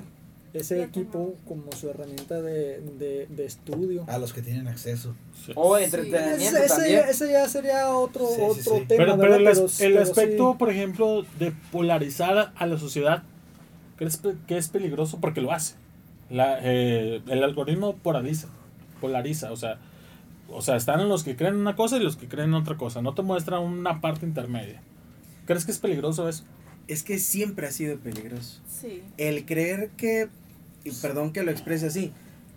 ese 0.55 0.83
equipo 0.85 1.35
como 1.49 1.65
su 1.73 1.91
herramienta 1.91 2.41
de, 2.41 2.81
de, 2.81 3.27
de 3.29 3.45
estudio. 3.45 4.05
A 4.07 4.19
los 4.19 4.33
que 4.33 4.41
tienen 4.41 4.69
acceso. 4.69 5.13
O 5.57 5.77
Sí. 5.77 5.85
entretenimiento 5.85 6.37
Ese, 6.37 6.65
ese 6.65 6.69
también. 6.69 7.01
ya, 7.01 7.09
ese 7.11 7.33
ya 7.33 7.49
sería 7.49 7.91
otro, 7.91 8.27
Sí, 8.29 8.35
sí, 8.37 8.43
otro 8.61 8.79
sí. 8.79 8.85
tema. 8.87 9.17
Pero, 9.19 9.35
el, 9.35 9.45
Pero- 9.79 10.01
aspecto, 10.03 10.53
sí. 10.53 10.59
por 10.59 10.71
ejemplo, 10.71 11.25
de 11.41 11.53
polarizar 11.73 12.53
a 12.55 12.67
la 12.67 12.79
sociedad, 12.79 13.25
¿crees 13.97 14.17
pe- 14.17 14.37
que 14.47 14.57
es 14.57 14.69
peligroso? 14.69 15.19
Porque 15.21 15.41
lo 15.41 15.51
hace. 15.51 15.75
La, 16.31 16.59
eh, 16.63 17.21
el 17.27 17.43
algoritmo 17.43 17.97
polariza, 17.97 18.47
polariza, 19.01 19.51
o 19.53 19.57
sea, 19.57 19.79
o 20.49 20.63
sea, 20.63 20.77
están 20.77 21.09
los 21.09 21.25
que 21.25 21.37
creen 21.37 21.57
una 21.57 21.77
cosa 21.77 21.97
y 21.97 22.03
los 22.03 22.17
que 22.17 22.29
creen 22.29 22.55
otra 22.55 22.77
cosa, 22.77 23.03
no 23.03 23.15
te 23.15 23.23
muestra 23.23 23.59
una 23.59 24.01
parte 24.01 24.27
intermedia. 24.27 24.81
¿Crees 25.47 25.65
que 25.65 25.73
es 25.73 25.79
peligroso 25.79 26.29
eso? 26.29 26.45
Es 26.89 27.03
que 27.03 27.19
siempre 27.19 27.67
ha 27.67 27.71
sido 27.71 27.99
peligroso. 27.99 28.61
Sí. 28.69 29.03
El 29.17 29.47
creer 29.47 29.91
que, 29.97 30.29
y 30.85 30.91
perdón 30.91 31.33
que 31.33 31.43
lo 31.43 31.51
exprese 31.51 31.87
así, 31.87 32.13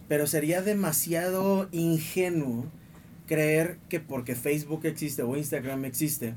pero 0.07 0.27
sería 0.27 0.61
demasiado 0.61 1.67
ingenuo 1.71 2.65
creer 3.25 3.77
que 3.89 3.99
porque 3.99 4.35
Facebook 4.35 4.85
existe 4.85 5.21
o 5.21 5.35
Instagram 5.35 5.85
existe 5.85 6.33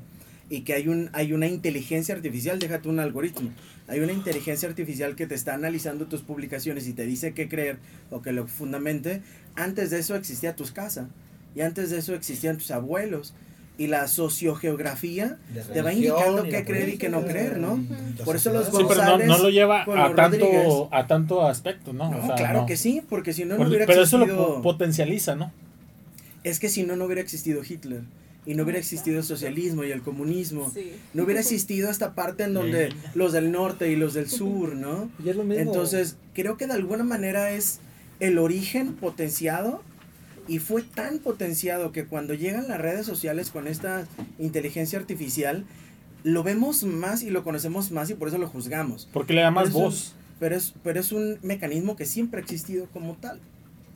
y 0.49 0.61
que 0.61 0.73
hay, 0.73 0.89
un, 0.89 1.09
hay 1.13 1.31
una 1.31 1.47
inteligencia 1.47 2.13
artificial, 2.13 2.59
déjate 2.59 2.89
un 2.89 2.99
algoritmo, 2.99 3.51
hay 3.87 4.01
una 4.01 4.11
inteligencia 4.11 4.67
artificial 4.67 5.15
que 5.15 5.25
te 5.25 5.35
está 5.35 5.53
analizando 5.53 6.07
tus 6.07 6.21
publicaciones 6.21 6.87
y 6.89 6.93
te 6.93 7.05
dice 7.05 7.33
qué 7.33 7.47
creer 7.47 7.77
o 8.09 8.21
que 8.21 8.33
lo 8.33 8.47
fundamente, 8.47 9.21
antes 9.55 9.89
de 9.91 9.99
eso 9.99 10.15
existía 10.15 10.57
tus 10.57 10.71
casas 10.71 11.07
y 11.55 11.61
antes 11.61 11.89
de 11.89 11.97
eso 11.99 12.13
existían 12.15 12.57
tus 12.57 12.71
abuelos 12.71 13.33
y 13.77 13.87
la 13.87 14.07
sociogeografía 14.07 15.37
de 15.53 15.61
Te 15.61 15.81
va 15.81 15.91
indicando 15.93 16.43
qué 16.43 16.51
la 16.51 16.65
creer 16.65 16.89
y 16.89 16.97
qué 16.97 17.09
no 17.09 17.23
creer, 17.25 17.57
¿no? 17.57 17.83
la 18.17 18.25
Por 18.25 18.35
eso 18.35 18.51
los 18.53 18.65
Sí, 18.65 18.71
pero 18.73 18.83
no, 18.87 18.87
González 19.11 19.27
no 19.27 19.37
lo 19.39 19.49
lleva 19.49 19.83
a 19.83 20.15
tanto, 20.15 20.89
a 20.91 21.07
tanto 21.07 21.47
aspecto, 21.47 21.93
¿no? 21.93 22.11
No, 22.11 22.19
O 22.19 22.25
sea, 22.27 22.35
claro 22.35 22.61
no. 22.61 22.65
que 22.67 22.77
sí, 22.77 23.01
porque 23.09 23.33
si 23.33 23.45
no, 23.45 23.57
no 23.57 23.67
hubiera 23.67 23.85
pero 23.87 24.03
eso 24.03 24.17
existido... 24.17 24.37
lo 24.49 24.55
po- 24.55 24.61
potencializa, 24.61 25.35
¿no? 25.35 25.51
Es 26.43 26.59
que 26.59 26.69
si 26.69 26.83
no, 26.83 26.95
no 26.95 27.05
hubiera 27.05 27.21
existido 27.21 27.61
Hitler. 27.67 28.01
Y 28.43 28.55
no 28.55 28.63
hubiera 28.63 28.79
existido 28.79 29.19
el 29.19 29.23
socialismo 29.23 29.83
y 29.83 29.91
el 29.91 30.01
comunismo. 30.01 30.71
Sí. 30.73 30.93
No 31.13 31.23
hubiera 31.23 31.39
existido 31.41 31.91
esta 31.91 32.15
parte 32.15 32.43
en 32.43 32.55
donde 32.55 32.89
los 33.13 33.33
del 33.33 33.51
norte 33.51 33.91
y 33.91 33.95
los 33.95 34.15
del 34.15 34.27
sur, 34.29 34.75
¿no? 34.75 35.09
Y 35.23 35.29
es 35.29 35.35
lo 35.35 35.43
mismo. 35.43 35.61
Entonces, 35.61 36.17
creo 36.33 36.57
que 36.57 36.65
de 36.65 36.73
alguna 36.73 37.03
manera 37.03 37.51
es 37.51 37.79
el 38.19 38.39
origen 38.39 38.93
potenciado 38.93 39.83
y 40.47 40.59
fue 40.59 40.83
tan 40.83 41.19
potenciado 41.19 41.91
que 41.91 42.05
cuando 42.05 42.33
llegan 42.33 42.67
las 42.67 42.79
redes 42.79 43.05
sociales 43.05 43.49
con 43.49 43.67
esta 43.67 44.07
inteligencia 44.39 44.99
artificial, 44.99 45.65
lo 46.23 46.43
vemos 46.43 46.83
más 46.83 47.23
y 47.23 47.29
lo 47.29 47.43
conocemos 47.43 47.91
más 47.91 48.09
y 48.09 48.15
por 48.15 48.27
eso 48.27 48.37
lo 48.37 48.47
juzgamos. 48.47 49.07
Porque 49.11 49.33
le 49.33 49.41
da 49.41 49.51
más 49.51 49.71
voz. 49.71 50.13
Pero 50.39 50.55
es, 50.55 50.73
pero 50.83 50.99
es 50.99 51.11
un 51.11 51.37
mecanismo 51.43 51.95
que 51.95 52.05
siempre 52.05 52.39
ha 52.39 52.43
existido 52.43 52.87
como 52.87 53.15
tal. 53.15 53.39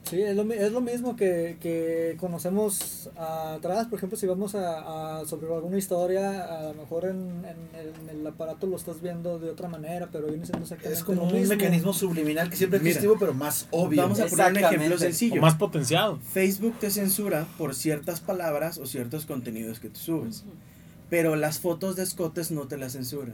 Sí, 0.09 0.21
es 0.21 0.35
lo, 0.35 0.43
es 0.53 0.71
lo 0.71 0.81
mismo 0.81 1.15
que, 1.15 1.57
que 1.59 2.15
conocemos 2.19 3.09
atrás. 3.17 3.87
Por 3.87 3.97
ejemplo, 3.97 4.17
si 4.17 4.27
vamos 4.27 4.53
a, 4.53 5.19
a 5.19 5.25
sobre 5.25 5.51
alguna 5.51 5.77
historia, 5.79 6.59
a 6.59 6.63
lo 6.63 6.73
mejor 6.75 7.05
en, 7.05 7.17
en 7.43 7.79
el, 7.79 8.09
en 8.09 8.19
el 8.19 8.27
aparato 8.27 8.67
lo 8.67 8.75
estás 8.75 9.01
viendo 9.01 9.39
de 9.39 9.49
otra 9.49 9.67
manera, 9.67 10.07
pero 10.11 10.27
viene 10.27 10.45
siendo 10.45 10.61
exactamente 10.63 10.99
Es 10.99 11.03
como 11.03 11.21
lo 11.23 11.27
un 11.29 11.33
mismo. 11.33 11.55
mecanismo 11.55 11.91
subliminal 11.91 12.51
que 12.51 12.55
siempre 12.55 12.77
existido, 12.79 13.17
pero 13.17 13.33
más 13.33 13.67
obvio. 13.71 14.03
Vamos 14.03 14.19
a 14.19 14.27
poner 14.27 14.51
un 14.51 14.57
ejemplo. 14.57 14.95
O 14.95 14.99
sencillo. 14.99 15.41
más 15.41 15.55
potenciado. 15.55 16.19
Facebook 16.33 16.75
te 16.79 16.91
censura 16.91 17.47
por 17.57 17.73
ciertas 17.73 18.21
palabras 18.21 18.77
o 18.77 18.85
ciertos 18.85 19.25
contenidos 19.25 19.79
que 19.79 19.89
tú 19.89 19.99
subes. 19.99 20.43
Pero 21.09 21.35
las 21.35 21.59
fotos 21.59 21.95
de 21.95 22.03
escotes 22.03 22.51
no 22.51 22.67
te 22.67 22.77
las 22.77 22.93
censura. 22.93 23.33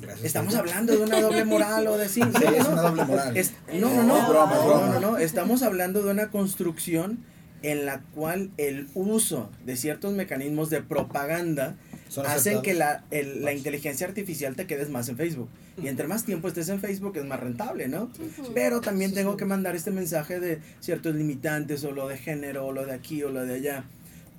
Gracias, 0.00 0.24
Estamos 0.26 0.54
hablando 0.54 0.92
de 0.96 1.02
una 1.02 1.20
doble 1.20 1.44
moral 1.44 1.86
o 1.88 1.96
de 1.98 2.08
sí. 2.08 2.20
Sí, 2.22 2.44
es 2.56 2.66
una 2.66 2.82
doble 2.82 3.04
moral. 3.04 3.36
Es- 3.36 3.52
no, 3.74 3.88
no, 3.94 4.02
no, 4.04 4.18
Es 4.18 4.28
broma, 4.28 4.52
es 4.54 4.60
no, 4.60 4.66
broma. 4.66 4.86
no, 4.88 5.00
no, 5.12 5.18
Estamos 5.18 5.62
hablando 5.62 6.02
de 6.02 6.10
una 6.10 6.30
construcción 6.30 7.18
en 7.62 7.84
la 7.84 8.00
cual 8.14 8.50
el 8.56 8.88
uso 8.94 9.50
de 9.66 9.76
ciertos 9.76 10.14
mecanismos 10.14 10.70
de 10.70 10.80
propaganda 10.82 11.76
Son 12.08 12.24
hacen 12.24 12.38
aceptados. 12.56 12.62
que 12.62 12.74
la, 12.74 13.04
el- 13.10 13.44
la 13.44 13.52
inteligencia 13.52 14.06
artificial 14.06 14.56
te 14.56 14.66
quedes 14.66 14.88
más 14.88 15.08
en 15.10 15.16
Facebook. 15.16 15.48
Y 15.82 15.88
entre 15.88 16.06
más 16.08 16.24
tiempo 16.24 16.48
estés 16.48 16.68
en 16.68 16.80
Facebook 16.80 17.16
es 17.16 17.24
más 17.24 17.40
rentable, 17.40 17.88
¿no? 17.88 18.10
Pero 18.54 18.80
también 18.80 19.14
tengo 19.14 19.36
que 19.38 19.44
mandar 19.46 19.76
este 19.76 19.90
mensaje 19.90 20.38
de 20.40 20.60
ciertos 20.80 21.14
limitantes 21.14 21.84
o 21.84 21.92
lo 21.92 22.08
de 22.08 22.18
género 22.18 22.66
o 22.66 22.72
lo 22.72 22.84
de 22.86 22.92
aquí 22.92 23.22
o 23.22 23.30
lo 23.30 23.44
de 23.46 23.54
allá. 23.54 23.84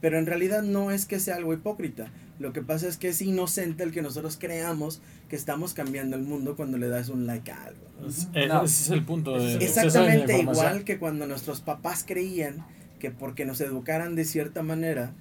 Pero 0.02 0.18
en 0.20 0.26
realidad 0.26 0.62
no 0.64 0.92
es 0.92 1.06
que 1.06 1.20
sea 1.20 1.36
algo 1.36 1.54
hipócrita. 1.54 2.12
Lo 2.40 2.54
que 2.54 2.62
pasa 2.64 2.88
es 2.88 2.98
que 2.98 3.10
es 3.10 3.22
inocente 3.22 3.84
el 3.84 3.92
que 3.92 4.02
nosotros 4.02 4.38
creamos 4.40 5.00
que 5.32 5.36
estamos 5.38 5.74
cambiando 5.74 6.16
el 6.16 6.22
mundo 6.24 6.56
cuando 6.56 6.78
le 6.78 6.90
das 6.90 7.08
un 7.10 7.26
like 7.26 7.50
a 7.52 7.64
algo. 7.64 7.80
¿no? 8.02 8.08
Es- 8.08 8.28
eh, 8.36 8.48
No. 8.48 8.64
Ese 8.64 8.84
es 8.84 8.90
el 8.92 9.04
punto. 9.04 9.40
de 9.40 9.56
Exactamente 9.56 10.38
igual 10.40 10.84
que 10.84 11.00
cuando 11.00 11.26
nuestros 11.26 11.62
papás 11.62 12.04
creían 12.06 12.64
que 13.00 13.10
porque 13.12 13.46
nos 13.46 13.60
educaran 13.62 14.16
de 14.16 14.26
cierta 14.26 14.62
manera, 14.62 15.14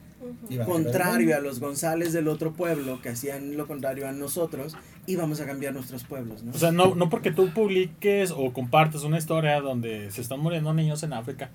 contrario 0.66 1.36
a 1.36 1.40
los 1.40 1.60
González 1.60 2.12
del 2.12 2.28
otro 2.28 2.52
pueblo, 2.52 3.00
que 3.00 3.10
hacían 3.10 3.56
lo 3.56 3.66
contrario 3.66 4.08
a 4.08 4.12
nosotros, 4.12 4.76
íbamos 5.06 5.40
a 5.40 5.46
cambiar 5.46 5.72
nuestros 5.74 6.04
pueblos, 6.04 6.42
¿no? 6.42 6.52
O 6.52 6.58
sea, 6.58 6.72
no, 6.72 6.94
no 6.94 7.08
porque 7.08 7.30
tú 7.30 7.50
publiques 7.54 8.32
o 8.36 8.52
compartes 8.52 9.02
una 9.02 9.16
historia 9.18 9.60
donde 9.60 10.10
se 10.10 10.20
están 10.20 10.40
muriendo 10.40 10.74
niños 10.74 11.02
en 11.04 11.12
África, 11.12 11.50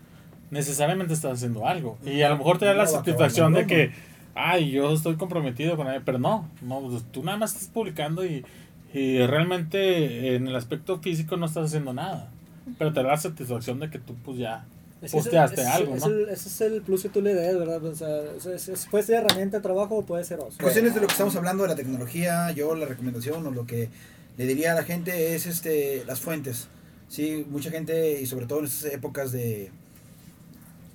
necesariamente 0.49 1.13
estás 1.13 1.33
haciendo 1.33 1.67
algo. 1.67 1.97
Y 2.05 2.21
a 2.21 2.29
lo 2.29 2.37
mejor 2.37 2.57
te 2.57 2.65
da 2.65 2.73
la 2.73 2.87
satisfacción 2.87 3.53
de 3.53 3.67
que, 3.67 3.91
ay, 4.35 4.69
yo 4.71 4.93
estoy 4.93 5.15
comprometido 5.15 5.75
con 5.77 5.87
él, 5.87 6.01
pero 6.05 6.19
no, 6.19 6.49
no, 6.61 6.81
pues, 6.81 7.03
tú 7.11 7.23
nada 7.23 7.37
más 7.37 7.53
estás 7.53 7.69
publicando 7.69 8.25
y, 8.25 8.45
y 8.93 9.25
realmente 9.25 10.35
en 10.35 10.47
el 10.47 10.55
aspecto 10.55 10.99
físico 10.99 11.37
no 11.37 11.45
estás 11.45 11.67
haciendo 11.67 11.93
nada, 11.93 12.29
pero 12.77 12.93
te 12.93 13.01
da 13.01 13.09
la 13.09 13.17
satisfacción 13.17 13.79
de 13.79 13.89
que 13.89 13.99
tú 13.99 14.13
pues 14.25 14.37
ya 14.37 14.65
Es 15.01 15.13
ese- 15.13 15.17
posteaste 15.17 15.61
ese- 15.61 15.69
algo, 15.69 15.95
es 15.95 16.01
¿no? 16.05 16.07
el- 16.13 16.29
ese 16.29 16.49
es 16.49 16.61
el 16.61 16.81
plus 16.81 17.03
que 17.03 17.09
tú 17.09 17.21
le 17.21 17.33
des, 17.33 17.57
¿verdad? 17.57 17.83
O 17.83 17.95
sea, 17.95 18.09
es- 18.53 18.67
es- 18.69 18.85
puede 18.91 19.03
ser 19.03 19.23
herramienta 19.23 19.57
de 19.57 19.63
trabajo 19.63 19.95
o 19.97 20.05
puede 20.05 20.23
ser 20.23 20.39
ocio. 20.39 20.57
Cuestiones 20.61 20.93
de 20.95 21.01
lo 21.01 21.07
que 21.07 21.13
estamos 21.13 21.35
hablando 21.35 21.63
de 21.63 21.69
la 21.69 21.75
tecnología, 21.75 22.51
yo 22.51 22.75
la 22.75 22.85
recomendación 22.85 23.45
o 23.47 23.51
lo 23.51 23.65
que 23.65 23.89
le 24.37 24.45
diría 24.45 24.73
a 24.73 24.75
la 24.75 24.83
gente 24.83 25.35
es 25.35 25.45
este 25.45 26.03
las 26.05 26.19
fuentes. 26.19 26.67
Sí, 27.07 27.45
mucha 27.49 27.69
gente 27.71 28.19
y 28.21 28.25
sobre 28.25 28.47
todo 28.47 28.59
en 28.59 28.65
estas 28.65 28.91
épocas 28.91 29.31
de 29.31 29.69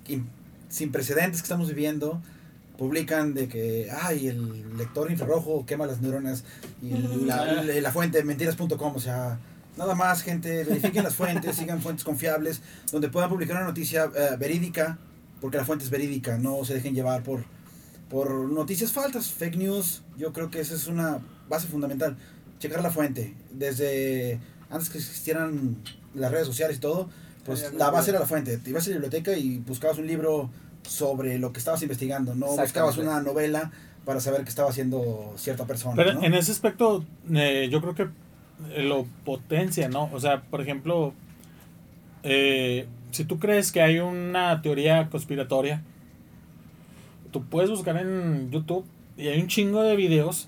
in- 0.07 0.27
sin 0.69 0.91
precedentes 0.91 1.41
que 1.41 1.45
estamos 1.45 1.69
viviendo 1.69 2.21
publican 2.81 3.35
de 3.35 3.47
que 3.47 3.91
ay 4.01 4.27
el 4.27 4.75
lector 4.75 5.11
infrarrojo 5.11 5.67
quema 5.67 5.85
las 5.85 6.01
neuronas 6.01 6.43
y 6.81 6.89
la, 7.27 7.61
la- 7.61 7.79
la 7.79 7.91
fuente 7.91 8.23
mentiras.com, 8.23 8.93
o 8.95 8.99
sea, 8.99 9.37
nada 9.77 9.93
más 9.93 10.23
gente, 10.23 10.63
verifiquen 10.63 11.03
las 11.03 11.13
fuentes, 11.13 11.55
sigan 11.57 11.79
fuentes 11.79 12.03
confiables 12.03 12.63
donde 12.91 13.07
puedan 13.09 13.29
publicar 13.29 13.57
una 13.57 13.65
noticia 13.67 14.05
eh, 14.15 14.35
verídica, 14.39 14.97
porque 15.41 15.57
la 15.57 15.63
fuente 15.65 15.85
es 15.85 15.91
verídica, 15.91 16.39
no 16.39 16.65
se 16.65 16.73
dejen 16.73 16.95
llevar 16.95 17.21
por 17.21 17.45
por 18.09 18.31
noticias 18.49 18.91
falsas, 18.91 19.29
fake 19.29 19.57
news, 19.57 20.01
yo 20.17 20.33
creo 20.33 20.49
que 20.49 20.59
esa 20.59 20.73
es 20.73 20.87
una 20.87 21.19
base 21.49 21.67
fundamental. 21.67 22.17
Checar 22.59 22.81
la 22.81 22.89
fuente. 22.89 23.35
Desde 23.51 24.39
antes 24.71 24.89
que 24.89 24.97
existieran 24.97 25.77
las 26.15 26.31
redes 26.31 26.47
sociales 26.47 26.77
y 26.77 26.79
todo, 26.79 27.09
pues 27.45 27.71
la 27.73 27.91
base 27.91 28.09
era 28.09 28.19
la 28.19 28.25
fuente. 28.25 28.57
Te 28.57 28.71
ibas 28.71 28.85
a 28.87 28.89
la 28.89 28.95
biblioteca 28.95 29.37
y 29.37 29.59
buscabas 29.59 29.97
un 29.99 30.07
libro 30.07 30.49
sobre 30.83 31.37
lo 31.39 31.53
que 31.53 31.59
estabas 31.59 31.81
investigando, 31.81 32.35
no 32.35 32.47
buscabas 32.47 32.97
una 32.97 33.21
novela 33.21 33.71
para 34.05 34.19
saber 34.19 34.43
qué 34.43 34.49
estaba 34.49 34.69
haciendo 34.69 35.33
cierta 35.35 35.65
persona. 35.65 35.95
Pero 35.95 36.13
¿no? 36.13 36.23
en 36.23 36.33
ese 36.33 36.51
aspecto, 36.51 37.05
eh, 37.33 37.69
yo 37.71 37.81
creo 37.81 37.95
que 37.95 38.07
eh, 38.71 38.83
lo 38.83 39.05
potencia, 39.25 39.89
¿no? 39.89 40.09
O 40.13 40.19
sea, 40.19 40.41
por 40.41 40.61
ejemplo, 40.61 41.13
eh, 42.23 42.87
si 43.11 43.25
tú 43.25 43.39
crees 43.39 43.71
que 43.71 43.81
hay 43.81 43.99
una 43.99 44.61
teoría 44.61 45.09
conspiratoria, 45.09 45.81
tú 47.31 47.45
puedes 47.45 47.69
buscar 47.69 47.97
en 47.97 48.51
YouTube 48.51 48.85
y 49.17 49.27
hay 49.27 49.41
un 49.41 49.47
chingo 49.47 49.83
de 49.83 49.95
videos 49.95 50.47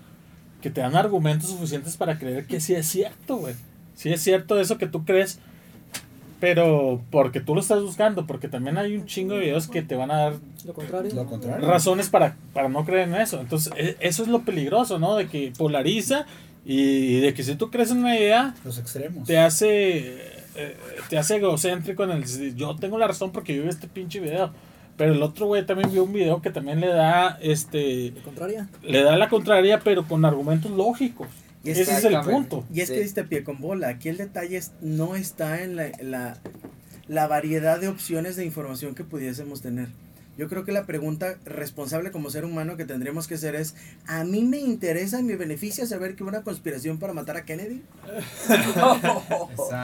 que 0.62 0.70
te 0.70 0.82
dan 0.82 0.96
argumentos 0.96 1.50
suficientes 1.50 1.98
para 1.98 2.18
creer 2.18 2.48
que 2.48 2.60
sí 2.60 2.74
es 2.74 2.88
cierto, 2.88 3.38
güey. 3.38 3.56
Sí 3.96 4.12
es 4.12 4.22
cierto 4.22 4.60
eso 4.60 4.78
que 4.78 4.88
tú 4.88 5.06
crees, 5.06 5.40
pero 6.44 7.02
porque 7.10 7.40
tú 7.40 7.56
lo 7.56 7.62
estás 7.62 7.82
buscando, 7.82 8.28
porque 8.28 8.50
también 8.50 8.78
hay 8.78 8.98
un 8.98 9.06
chingo 9.06 9.36
de 9.36 9.40
videos 9.46 9.70
que 9.70 9.82
te 9.82 9.96
van 9.96 10.12
a 10.12 10.18
dar 10.18 10.34
Lo 10.66 10.74
contrario. 10.74 11.10
Lo 11.16 11.26
contrario. 11.26 11.66
razones 11.66 12.10
para, 12.10 12.36
para 12.52 12.68
no 12.68 12.84
creer 12.84 13.08
en 13.08 13.16
eso. 13.16 13.40
Entonces, 13.40 13.72
e- 13.78 13.96
eso 14.02 14.24
es 14.24 14.28
lo 14.28 14.42
peligroso, 14.42 15.00
¿no? 15.00 15.16
De 15.16 15.28
que 15.30 15.54
polariza 15.58 16.26
y 16.66 17.22
de 17.22 17.34
que 17.34 17.44
si 17.44 17.56
tú 17.56 17.72
crees 17.72 17.92
en 17.92 18.00
una 18.00 18.18
idea, 18.18 18.56
Los 18.66 18.78
extremos. 18.78 19.26
te 19.26 19.38
hace, 19.38 20.18
eh, 20.58 20.78
te 21.10 21.18
hace 21.18 21.38
egocéntrico 21.38 22.04
en 22.04 22.12
el 22.12 22.22
decir, 22.24 22.54
yo 22.58 22.76
tengo 22.76 22.98
la 22.98 23.08
razón 23.08 23.32
porque 23.32 23.56
yo 23.56 23.64
vi 23.64 23.70
este 23.70 23.88
pinche 23.88 24.20
video. 24.20 24.52
Pero 24.98 25.14
el 25.14 25.24
otro 25.24 25.46
güey 25.46 25.66
también 25.66 25.94
vio 25.94 26.04
un 26.04 26.12
video 26.12 26.42
que 26.42 26.50
también 26.50 26.82
le 26.82 26.88
da, 26.88 27.38
este, 27.42 28.12
Lo 28.12 28.22
contrario. 28.22 28.68
le 28.84 29.02
da 29.02 29.16
la 29.16 29.30
contraria, 29.30 29.80
pero 29.80 30.04
con 30.06 30.26
argumentos 30.26 30.70
lógicos. 30.72 31.28
Y 31.64 31.72
es 31.72 31.78
Ese 31.80 31.98
es 31.98 32.04
el 32.04 32.20
punto. 32.22 32.66
Y 32.74 32.82
es 32.82 32.90
Sí. 32.90 32.96
que 32.96 33.02
diste 33.02 33.24
pie 33.24 33.44
con 33.44 33.60
bola. 33.62 33.88
Aquí 33.88 34.10
el 34.10 34.18
detalle 34.18 34.58
es- 34.58 34.72
no 34.82 35.16
está 35.16 35.62
en 35.64 35.76
la, 35.78 35.92
la, 36.02 36.38
la 37.08 37.28
variedad 37.28 37.80
de 37.80 37.88
opciones 37.88 38.36
de 38.36 38.44
información 38.46 38.96
que 38.96 39.04
pudiésemos 39.04 39.62
tener. 39.62 39.88
Yo 40.36 40.50
creo 40.50 40.66
que 40.66 40.72
la 40.72 40.88
pregunta 40.88 41.36
responsable 41.46 42.10
como 42.12 42.32
ser 42.32 42.44
humano 42.44 42.76
que 42.76 42.86
tendríamos 42.86 43.28
que 43.28 43.36
hacer 43.36 43.54
es, 43.54 43.76
¿a 44.08 44.24
mí 44.24 44.44
me 44.44 44.58
interesa 44.58 45.20
y 45.20 45.24
me 45.24 45.36
beneficia 45.36 45.86
saber 45.86 46.16
que 46.16 46.24
hubo 46.24 46.30
una 46.30 46.42
conspiración 46.42 46.98
para 46.98 47.14
matar 47.14 47.38
a 47.38 47.46
Kennedy? 47.46 47.84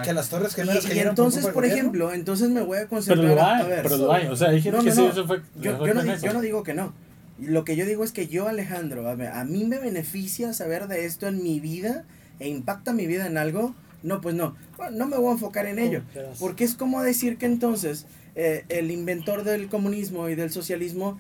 Que 0.04 0.14
las 0.14 0.30
torres 0.30 0.54
Y, 0.54 0.56
gemelas 0.56 0.86
y 0.86 0.88
cayeron 0.88 1.12
entonces, 1.12 1.46
por 1.48 1.66
ejemplo, 1.66 2.12
entonces 2.14 2.50
me 2.50 2.62
voy 2.62 2.78
a 2.78 2.82
Pero 2.82 2.90
concentrar 2.90 3.36
lo 3.36 3.42
a, 3.42 3.58
hay, 3.58 3.62
a 3.64 3.68
ver. 3.68 3.84
pero 3.84 3.98
lo 3.98 4.12
hay. 4.12 4.28
O 4.28 4.36
sea, 4.36 4.50
hay 4.50 4.62
gente 4.62 4.78
No, 4.78 4.84
que 4.84 4.90
no, 4.90 4.96
sí, 4.96 5.02
no. 5.04 5.10
eso 5.12 5.28
fue. 5.28 5.42
Yo, 5.62 5.86
yo 5.86 5.94
no, 5.94 6.18
yo 6.18 6.34
no 6.34 6.42
digo 6.42 6.64
que 6.64 6.74
no. 6.74 6.94
Lo 7.42 7.64
que 7.64 7.76
yo 7.76 7.86
digo 7.86 8.04
es 8.04 8.12
que 8.12 8.28
yo, 8.28 8.48
Alejandro, 8.48 9.08
a, 9.08 9.40
a 9.40 9.46
mí 9.46 9.66
me 9.66 9.80
beneficia 9.80 10.54
saber 10.54 10.88
de 10.88 11.06
esto 11.06 11.28
en 11.28 11.44
mi 11.44 11.60
vida 11.60 12.06
e 12.40 12.48
impacta 12.50 12.94
mi 12.94 13.08
vida 13.08 13.26
en 13.28 13.38
algo. 13.38 13.76
No, 14.04 14.22
pues 14.22 14.36
no. 14.36 14.56
Bueno, 14.78 14.98
no 14.98 15.08
me 15.08 15.18
voy 15.18 15.30
a 15.30 15.34
enfocar 15.34 15.66
en 15.66 15.80
ello. 15.80 16.02
Porque 16.40 16.64
es 16.64 16.76
como 16.76 17.02
decir 17.02 17.38
que 17.38 17.46
entonces 17.46 18.06
eh, 18.36 18.64
el 18.70 18.92
inventor 18.92 19.44
del 19.44 19.68
comunismo 19.68 20.30
y 20.30 20.36
del 20.36 20.52
socialismo, 20.52 21.20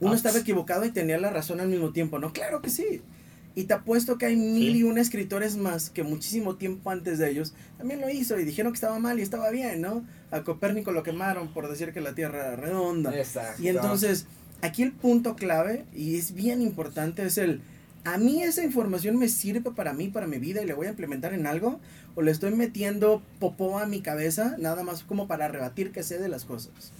uno 0.00 0.12
Ah, 0.12 0.16
estaba 0.16 0.38
equivocado 0.38 0.84
y 0.84 0.90
tenía 0.90 1.18
la 1.18 1.30
razón 1.30 1.60
al 1.60 1.68
mismo 1.68 1.92
tiempo. 1.92 2.18
No, 2.18 2.32
claro 2.32 2.60
que 2.60 2.70
sí. 2.70 3.00
Y 3.54 3.64
te 3.64 3.74
apuesto 3.74 4.18
que 4.18 4.26
hay 4.26 4.36
mil 4.36 4.76
y 4.76 4.82
un 4.82 4.98
escritores 4.98 5.56
más 5.56 5.90
que 5.90 6.02
muchísimo 6.02 6.56
tiempo 6.56 6.90
antes 6.90 7.18
de 7.18 7.30
ellos 7.30 7.52
también 7.76 8.00
lo 8.00 8.08
hizo 8.08 8.38
y 8.40 8.44
dijeron 8.44 8.72
que 8.72 8.76
estaba 8.76 8.98
mal 8.98 9.18
y 9.18 9.22
estaba 9.22 9.50
bien, 9.50 9.82
¿no? 9.82 10.04
A 10.30 10.42
Copérnico 10.42 10.90
lo 10.90 11.02
quemaron 11.02 11.52
por 11.52 11.68
decir 11.68 11.92
que 11.92 12.00
la 12.00 12.14
Tierra 12.14 12.38
era 12.46 12.56
redonda. 12.56 13.14
Exacto. 13.16 13.62
Y 13.62 13.68
entonces, 13.68 14.26
aquí 14.62 14.82
el 14.82 14.92
punto 14.92 15.36
clave, 15.36 15.84
y 15.94 16.16
es 16.16 16.32
bien 16.32 16.62
importante, 16.62 17.24
es 17.24 17.36
el, 17.36 17.60
¿a 18.04 18.16
mí 18.16 18.42
esa 18.42 18.64
información 18.64 19.18
me 19.18 19.28
sirve 19.28 19.70
para 19.72 19.92
mí, 19.92 20.08
para 20.08 20.26
mi 20.26 20.38
vida 20.38 20.62
y 20.62 20.66
le 20.66 20.72
voy 20.72 20.86
a 20.86 20.90
implementar 20.90 21.34
en 21.34 21.46
algo? 21.46 21.80
¿O 22.14 22.22
le 22.22 22.30
estoy 22.30 22.54
metiendo 22.54 23.22
popó 23.38 23.78
a 23.78 23.86
mi 23.86 24.00
cabeza, 24.00 24.56
nada 24.58 24.82
más 24.82 25.02
como 25.02 25.26
para 25.28 25.48
rebatir 25.48 25.92
que 25.92 26.02
sé 26.02 26.18
de 26.18 26.28
las 26.28 26.44
cosas? 26.44 26.92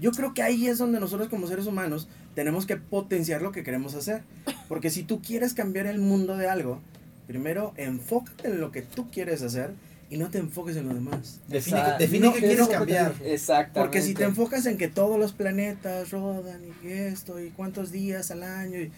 Yo 0.00 0.12
creo 0.12 0.34
que 0.34 0.42
ahí 0.42 0.66
es 0.66 0.78
donde 0.78 1.00
nosotros 1.00 1.28
como 1.28 1.46
seres 1.46 1.66
humanos 1.66 2.08
tenemos 2.34 2.66
que 2.66 2.76
potenciar 2.76 3.42
lo 3.42 3.52
que 3.52 3.62
queremos 3.62 3.94
hacer. 3.94 4.22
Porque 4.68 4.90
si 4.90 5.02
tú 5.02 5.22
quieres 5.22 5.54
cambiar 5.54 5.86
el 5.86 6.00
mundo 6.00 6.36
de 6.36 6.48
algo, 6.48 6.80
primero 7.26 7.72
enfócate 7.76 8.48
en 8.48 8.60
lo 8.60 8.72
que 8.72 8.82
tú 8.82 9.08
quieres 9.10 9.42
hacer 9.42 9.72
y 10.10 10.16
no 10.16 10.30
te 10.30 10.38
enfoques 10.38 10.76
en 10.76 10.88
lo 10.88 10.94
demás. 10.94 11.40
Define, 11.48 11.82
define 11.98 12.26
No, 12.26 12.32
qué 12.34 12.40
quieres 12.40 12.68
cambiar. 12.68 13.14
Exactamente. 13.24 13.80
Porque 13.80 14.02
si 14.02 14.14
te 14.14 14.24
enfocas 14.24 14.66
en 14.66 14.76
que 14.78 14.88
todos 14.88 15.18
los 15.18 15.32
planetas 15.32 16.10
rodan 16.10 16.60
y 16.82 16.88
esto 16.88 17.40
y 17.40 17.50
cuántos 17.50 17.90
días 17.90 18.30
al 18.30 18.42
año 18.42 18.80
y... 18.80 18.92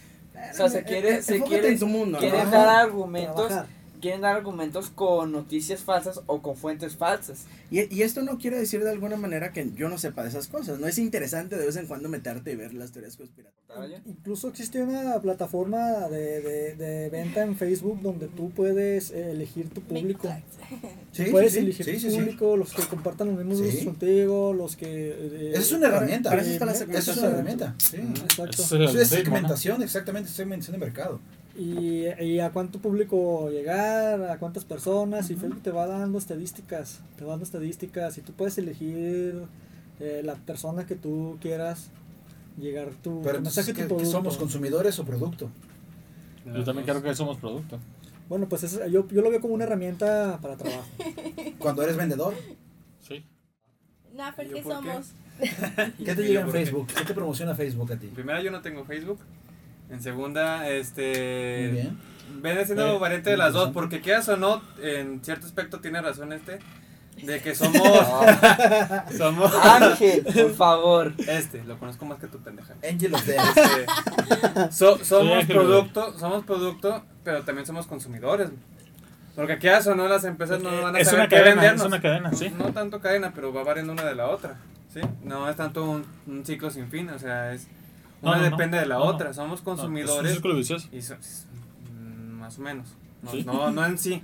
O 0.52 0.54
sea, 0.54 0.68
se 0.68 0.82
quiere- 0.84 1.22
se 1.22 1.36
enfócate 1.36 1.60
quiere- 1.60 1.72
en 1.72 1.78
tu 1.78 1.86
mundo. 1.86 2.18
Quieren 2.18 2.44
¿no? 2.44 2.50
dar 2.50 2.68
argumentos, 2.84 3.46
Trabajar. 3.48 3.66
Quieren 4.00 4.20
dar 4.22 4.36
argumentos 4.36 4.90
con 4.90 5.32
noticias 5.32 5.80
falsas 5.80 6.20
o 6.26 6.42
con 6.42 6.56
fuentes 6.56 6.96
falsas. 6.96 7.46
Y, 7.70 7.92
y 7.94 8.02
esto 8.02 8.22
no 8.22 8.38
quiere 8.38 8.58
decir 8.58 8.82
de 8.84 8.90
alguna 8.90 9.16
manera 9.16 9.52
que 9.52 9.70
yo 9.74 9.88
no 9.88 9.98
sepa 9.98 10.22
de 10.22 10.28
esas 10.30 10.48
cosas. 10.48 10.78
No 10.78 10.86
es 10.86 10.98
interesante 10.98 11.56
de 11.56 11.66
vez 11.66 11.76
en 11.76 11.86
cuando 11.86 12.08
meterte 12.08 12.52
y 12.52 12.56
ver 12.56 12.74
las 12.74 12.92
teorías 12.92 13.16
conspiratorias. 13.16 13.56
Incluso 14.06 14.48
existe 14.48 14.80
una 14.82 15.20
plataforma 15.20 16.08
de, 16.08 16.40
de, 16.40 16.74
de 16.76 17.10
venta 17.10 17.42
en 17.42 17.56
Facebook 17.56 18.00
donde 18.00 18.28
tú 18.28 18.50
puedes 18.50 19.10
elegir 19.10 19.68
tu 19.70 19.80
público. 19.82 20.32
Sí, 21.12 21.26
puedes 21.30 21.52
sí, 21.52 21.60
sí, 21.60 21.64
elegir 21.64 21.84
sí, 21.86 21.92
tu 21.92 22.00
sí, 22.00 22.10
sí. 22.10 22.16
público, 22.16 22.56
los 22.56 22.74
que 22.74 22.82
compartan 22.82 23.28
los 23.28 23.36
mismos 23.38 23.58
Sí. 23.58 23.64
gustos 23.66 23.84
contigo, 23.84 24.52
los 24.52 24.76
que... 24.76 24.86
eh, 25.10 25.50
Esa 25.52 25.60
es 25.60 25.72
una 25.72 25.86
herramienta. 25.88 26.28
para 26.30 26.42
eso 26.42 26.50
está 26.50 26.66
la 26.66 26.72
Esa 26.72 27.12
es 27.12 27.16
una 27.18 27.28
herramienta. 27.28 27.74
Sí. 27.78 27.96
Exacto. 27.98 28.62
Es 28.98 29.08
segmentación, 29.08 29.82
exactamente, 29.82 30.28
segmentación 30.28 30.78
de 30.78 30.84
mercado. 30.84 31.20
Y, 31.58 32.06
y 32.22 32.40
a 32.40 32.50
cuánto 32.50 32.78
público 32.80 33.48
llegar, 33.50 34.22
a 34.30 34.38
cuántas 34.38 34.64
personas, 34.64 35.30
y 35.30 35.36
Facebook 35.36 35.62
te 35.62 35.70
va 35.70 35.86
dando 35.86 36.18
estadísticas, 36.18 37.00
te 37.16 37.24
va 37.24 37.30
dando 37.30 37.44
estadísticas, 37.44 38.18
y 38.18 38.20
tú 38.20 38.32
puedes 38.32 38.58
elegir 38.58 39.42
eh, 40.00 40.20
la 40.24 40.34
persona 40.34 40.86
que 40.86 40.96
tú 40.96 41.38
quieras 41.40 41.88
llegar 42.60 42.90
tu, 43.02 43.22
Pero 43.22 43.40
mensaje, 43.40 43.72
¿qué, 43.72 43.84
tu 43.84 44.04
somos 44.04 44.36
consumidores 44.36 44.98
o 44.98 45.04
producto? 45.04 45.48
Yo 46.44 46.62
también 46.64 46.86
creo 46.86 47.02
que 47.02 47.14
somos 47.14 47.38
producto. 47.38 47.78
Bueno, 48.28 48.48
pues 48.48 48.64
es- 48.64 48.80
yo, 48.90 49.08
yo 49.08 49.22
lo 49.22 49.30
veo 49.30 49.40
como 49.40 49.54
una 49.54 49.64
herramienta 49.64 50.38
para 50.42 50.56
trabajo. 50.56 50.84
Cuando 51.58 51.82
eres 51.82 51.96
vendedor, 51.96 52.34
Sí. 53.00 53.24
¿Yo 54.16 54.54
¿qué 54.54 54.62
somos? 54.62 55.12
¿qué 55.98 56.14
te 56.14 56.22
¿Y 56.22 56.28
llega 56.28 56.40
en? 56.40 56.50
Facebook? 56.50 56.86
¿Qué 56.88 57.04
te 57.04 57.14
promociona 57.14 57.54
Facebook 57.54 57.92
a 57.92 57.96
ti? 57.96 58.06
En 58.06 58.14
primera, 58.14 58.42
yo 58.42 58.50
no 58.50 58.60
tengo 58.62 58.84
Facebook. 58.84 59.18
En 59.90 60.02
segunda, 60.02 60.58
Muy 60.64 60.68
este. 60.72 61.68
bien. 61.72 61.98
Viene 62.42 62.64
siendo 62.64 62.96
Eh, 62.96 62.98
variante 62.98 63.30
de 63.30 63.36
las 63.36 63.52
dos, 63.52 63.70
porque 63.70 64.00
quieras 64.00 64.28
o 64.28 64.36
no, 64.36 64.60
en 64.82 65.22
cierto 65.24 65.46
aspecto 65.46 65.80
tiene 65.80 66.00
razón 66.02 66.32
este. 66.32 66.58
De 67.22 67.40
que 67.40 67.54
somos. 67.54 67.80
somos. 69.16 69.54
Ángel, 69.54 70.22
por 70.24 70.50
favor. 70.56 71.12
Este, 71.26 71.64
lo 71.64 71.78
conozco 71.78 72.04
más 72.04 72.18
que 72.18 72.26
tu 72.26 72.38
pendeja. 72.40 72.74
Angel 72.88 73.14
of 73.14 73.24
Death. 73.24 73.56
Este, 73.56 74.72
so- 74.72 75.02
somos 75.04 75.38
Ángel, 75.40 75.56
producto, 75.56 76.18
somos 76.18 76.44
producto, 76.44 77.04
pero 77.24 77.42
también 77.42 77.66
somos 77.66 77.86
consumidores. 77.86 78.50
Porque 79.34 79.58
quieras 79.58 79.86
o 79.86 79.94
no, 79.94 80.08
las 80.08 80.24
empresas 80.24 80.60
no 80.62 80.70
van 80.82 80.96
a 80.96 80.98
Es 80.98 81.06
saber 81.08 81.20
una 81.20 81.28
qué 81.28 81.36
cadena, 81.36 81.54
vendernos. 81.62 81.82
es 81.82 81.88
una 81.88 82.00
cadena, 82.00 82.32
sí. 82.32 82.50
No 82.56 82.72
tanto 82.72 83.00
cadena, 83.00 83.32
pero 83.34 83.52
va 83.52 83.62
variando 83.64 83.92
una 83.92 84.04
de 84.04 84.14
la 84.14 84.28
otra. 84.28 84.56
¿sí? 84.92 85.00
No 85.22 85.48
es 85.48 85.56
tanto 85.56 85.84
un, 85.90 86.04
un 86.26 86.44
ciclo 86.44 86.70
sin 86.70 86.88
fin, 86.90 87.08
o 87.10 87.18
sea, 87.18 87.52
es 87.52 87.66
No, 87.68 87.75
una 88.22 88.36
no, 88.36 88.42
no. 88.42 88.50
depende 88.50 88.78
de 88.78 88.86
la 88.86 88.96
No, 88.98 89.04
no. 89.04 89.10
otra. 89.10 89.32
Somos 89.34 89.48
No, 89.50 89.54
es 89.54 89.60
un 89.60 89.64
consumidores 89.64 90.32
círculo 90.32 90.54
vicioso. 90.56 90.88
y 90.92 91.02
so- 91.02 91.14
s- 91.14 91.46
mm, 91.92 92.38
más 92.40 92.58
o 92.58 92.62
menos. 92.62 92.88
No, 93.22 93.30
Sí. 93.30 93.44
no, 93.44 93.70
no 93.70 93.84
en 93.86 93.98
sí. 93.98 94.22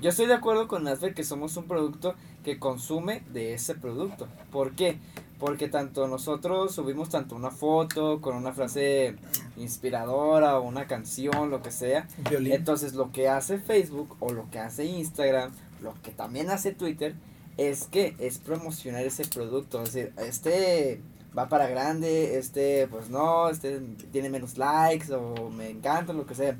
Yo 0.00 0.08
estoy 0.10 0.26
de 0.26 0.34
acuerdo 0.34 0.66
con 0.68 0.84
Nasfer 0.84 1.12
que 1.14 1.24
somos 1.24 1.56
un 1.56 1.64
producto 1.64 2.14
que 2.44 2.58
consume 2.58 3.22
de 3.32 3.52
ese 3.54 3.74
producto. 3.74 4.28
¿Por 4.50 4.72
qué? 4.72 4.98
Porque 5.38 5.68
tanto 5.68 6.08
nosotros 6.08 6.74
subimos 6.74 7.10
tanto 7.10 7.34
una 7.36 7.50
foto 7.50 8.20
con 8.20 8.34
una 8.36 8.52
frase 8.52 9.16
inspiradora 9.58 10.58
o 10.58 10.62
una 10.62 10.86
canción, 10.86 11.50
lo 11.50 11.62
que 11.62 11.70
sea. 11.70 12.06
Violín. 12.28 12.52
Entonces 12.54 12.94
lo 12.94 13.12
que 13.12 13.28
hace 13.28 13.58
Facebook 13.58 14.16
o 14.20 14.32
lo 14.32 14.50
que 14.50 14.58
hace 14.58 14.84
Instagram, 14.86 15.52
lo 15.82 15.94
que 16.02 16.10
también 16.12 16.50
hace 16.50 16.72
Twitter, 16.72 17.14
es 17.56 17.84
que 17.84 18.14
es 18.18 18.38
promocionar 18.38 19.04
ese 19.04 19.24
producto. 19.26 19.82
Es 19.82 19.92
decir, 19.92 20.12
este 20.18 21.00
va 21.36 21.48
para 21.48 21.68
grande, 21.68 22.38
este 22.38 22.86
pues 22.88 23.08
no, 23.10 23.48
este 23.48 23.80
tiene 24.12 24.30
menos 24.30 24.58
likes 24.58 25.12
o 25.12 25.50
me 25.50 25.70
encanta, 25.70 26.12
lo 26.12 26.26
que 26.26 26.34
sea. 26.34 26.56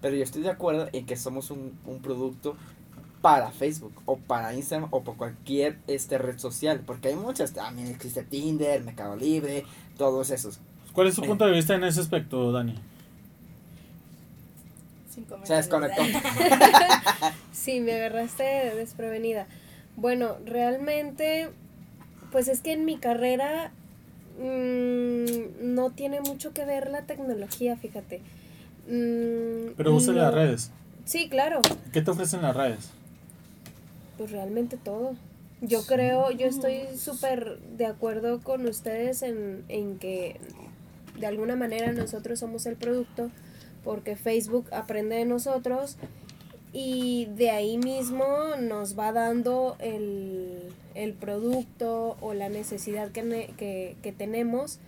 Pero 0.00 0.16
yo 0.16 0.22
estoy 0.24 0.42
de 0.42 0.50
acuerdo 0.50 0.88
en 0.92 1.06
que 1.06 1.16
somos 1.16 1.50
un, 1.50 1.78
un 1.86 2.00
producto 2.02 2.56
para 3.22 3.50
Facebook 3.52 3.94
o 4.04 4.18
para 4.18 4.52
Instagram 4.54 4.88
o 4.92 5.02
por 5.02 5.16
cualquier 5.16 5.78
este 5.86 6.18
red 6.18 6.38
social. 6.38 6.80
Porque 6.84 7.08
hay 7.08 7.16
muchas, 7.16 7.52
también 7.52 7.88
existe 7.88 8.22
Tinder, 8.22 8.82
Mercado 8.84 9.16
Libre, 9.16 9.64
todos 9.96 10.30
esos. 10.30 10.60
¿Cuál 10.92 11.08
es 11.08 11.14
tu 11.14 11.24
Eh. 11.24 11.26
punto 11.28 11.46
de 11.46 11.52
vista 11.52 11.74
en 11.74 11.84
ese 11.84 12.00
aspecto, 12.00 12.52
Dani? 12.52 12.74
Se 15.44 15.54
desconectó. 15.54 16.02
Sí, 17.52 17.80
me 17.80 17.94
agarraste 17.94 18.42
desprevenida. 18.76 19.46
Bueno, 19.96 20.36
realmente, 20.44 21.48
pues 22.30 22.48
es 22.48 22.60
que 22.60 22.72
en 22.72 22.84
mi 22.84 22.98
carrera 22.98 23.70
mm, 24.38 25.74
no 25.74 25.90
tiene 25.90 26.20
mucho 26.20 26.52
que 26.52 26.64
ver 26.64 26.90
la 26.90 27.02
tecnología, 27.02 27.76
fíjate. 27.76 28.20
Mm, 28.88 29.72
Pero 29.76 29.94
usa 29.94 30.12
no- 30.12 30.20
las 30.22 30.34
redes. 30.34 30.70
Sí, 31.04 31.28
claro, 31.28 31.60
¿Qué 31.92 32.00
te 32.00 32.10
ofrecen 32.10 32.42
las 32.42 32.56
redes? 32.56 32.90
pues 34.16 34.30
realmente 34.30 34.76
todo. 34.76 35.14
Yo 35.60 35.84
creo, 35.86 36.30
yo 36.30 36.46
estoy 36.46 36.82
súper 36.96 37.58
de 37.76 37.86
acuerdo 37.86 38.40
con 38.42 38.66
ustedes 38.66 39.22
en, 39.22 39.64
en 39.68 39.98
que 39.98 40.36
de 41.18 41.26
alguna 41.26 41.56
manera 41.56 41.92
nosotros 41.92 42.38
somos 42.38 42.66
el 42.66 42.76
producto 42.76 43.30
porque 43.82 44.14
Facebook 44.16 44.66
aprende 44.72 45.16
de 45.16 45.24
nosotros 45.24 45.96
y 46.72 47.26
de 47.36 47.50
ahí 47.50 47.76
mismo 47.78 48.24
nos 48.60 48.96
va 48.98 49.12
dando 49.12 49.76
el, 49.80 50.58
el 50.94 51.12
producto 51.12 52.16
o 52.20 52.34
la 52.34 52.48
necesidad 52.48 53.10
que, 53.10 53.22
ne- 53.22 53.50
que, 53.56 53.96
que 54.02 54.12
tenemos 54.12 54.78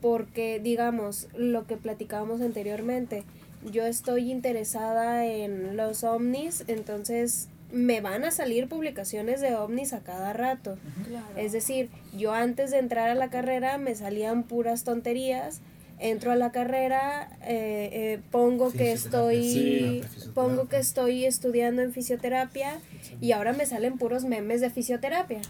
porque 0.00 0.60
digamos 0.60 1.28
lo 1.36 1.66
que 1.66 1.76
platicábamos 1.76 2.40
anteriormente 2.40 3.24
yo 3.70 3.86
estoy 3.86 4.30
interesada 4.30 5.24
en 5.26 5.76
los 5.76 6.04
ovnis 6.04 6.64
entonces 6.66 7.48
me 7.72 8.00
van 8.00 8.24
a 8.24 8.30
salir 8.30 8.68
publicaciones 8.68 9.40
de 9.40 9.54
ovnis 9.56 9.92
a 9.94 10.00
cada 10.00 10.32
rato 10.32 10.76
Claro. 11.08 11.26
es 11.36 11.52
decir, 11.52 11.88
yo 12.16 12.32
antes 12.32 12.70
de 12.70 12.78
entrar 12.78 13.08
a 13.10 13.14
la 13.14 13.30
carrera 13.30 13.78
me 13.78 13.94
salían 13.94 14.42
puras 14.44 14.84
tonterías. 14.84 15.60
Entro 16.00 16.32
a 16.32 16.36
la 16.36 16.50
carrera, 16.52 17.28
eh, 17.42 17.88
eh, 17.92 18.20
pongo 18.30 18.72
que 18.72 18.92
estoy, 18.92 19.42
Sí. 19.44 20.00
pongo 20.34 20.68
que 20.68 20.76
estoy 20.78 21.24
estudiando 21.24 21.82
en 21.82 21.92
fisioterapia 21.92 22.78
y 23.20 23.32
ahora 23.32 23.52
me 23.52 23.64
salen 23.64 23.96
puros 23.96 24.24
memes 24.24 24.60
de 24.60 24.70
fisioterapia. 24.70 25.40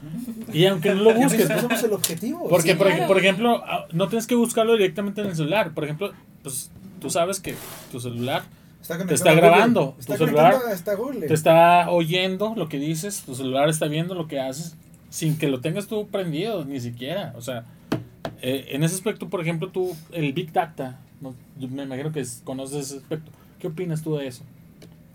Y 0.53 0.67
aunque 0.67 0.95
no 0.95 1.03
lo 1.03 1.15
busques, 1.15 1.49
veces 1.49 1.63
somos 1.63 1.83
el 1.83 1.93
objetivo. 1.95 2.47
Porque, 2.49 2.73
Sí, 2.73 2.77
por, 2.77 2.89
ej- 2.89 2.95
claro. 2.97 3.09
por 3.09 3.19
ejemplo, 3.19 3.63
ah, 3.67 3.87
no 3.93 4.09
tienes 4.09 4.27
que 4.27 4.35
buscarlo 4.35 4.75
directamente 4.75 5.23
en 5.23 5.29
el 5.29 5.37
celular. 5.37 5.73
Por 5.73 5.85
ejemplo, 5.85 6.13
pues 6.43 6.71
tú 7.01 7.09
sabes 7.11 7.41
que 7.41 7.55
tu 7.91 7.99
celular 8.01 8.43
Está 8.83 8.99
te 9.05 9.15
está 9.15 9.33
grabando. 9.33 9.97
Está 9.99 10.17
Tu 10.19 10.27
celular 10.27 10.57
te 11.27 11.33
está 11.35 11.91
oyendo 11.91 12.53
lo 12.55 12.69
que 12.69 12.79
dices, 12.79 13.23
tu 13.25 13.35
celular 13.35 13.71
está 13.71 13.87
viendo 13.87 14.15
lo 14.15 14.29
que 14.29 14.41
haces, 14.41 14.77
sin 15.09 15.39
que 15.39 15.49
lo 15.49 15.61
tengas 15.63 15.87
tú 15.87 16.07
prendido, 16.09 16.67
ni 16.67 16.81
siquiera. 16.81 17.33
O 17.37 17.41
sea, 17.41 17.65
eh, 18.43 18.66
en 18.70 18.82
ese 18.85 18.95
aspecto, 18.95 19.28
por 19.28 19.41
ejemplo, 19.41 19.70
tú, 19.70 19.97
el 20.12 20.32
Big 20.32 20.53
Data, 20.53 21.01
¿no? 21.20 21.35
yo 21.59 21.68
me 21.68 21.82
imagino 21.85 22.12
que 22.12 22.20
es- 22.20 22.41
conoces 22.45 22.87
ese 22.87 22.97
aspecto. 22.99 23.30
¿Qué 23.59 23.68
opinas 23.68 24.03
tú 24.03 24.16
de 24.16 24.26
eso? 24.26 24.43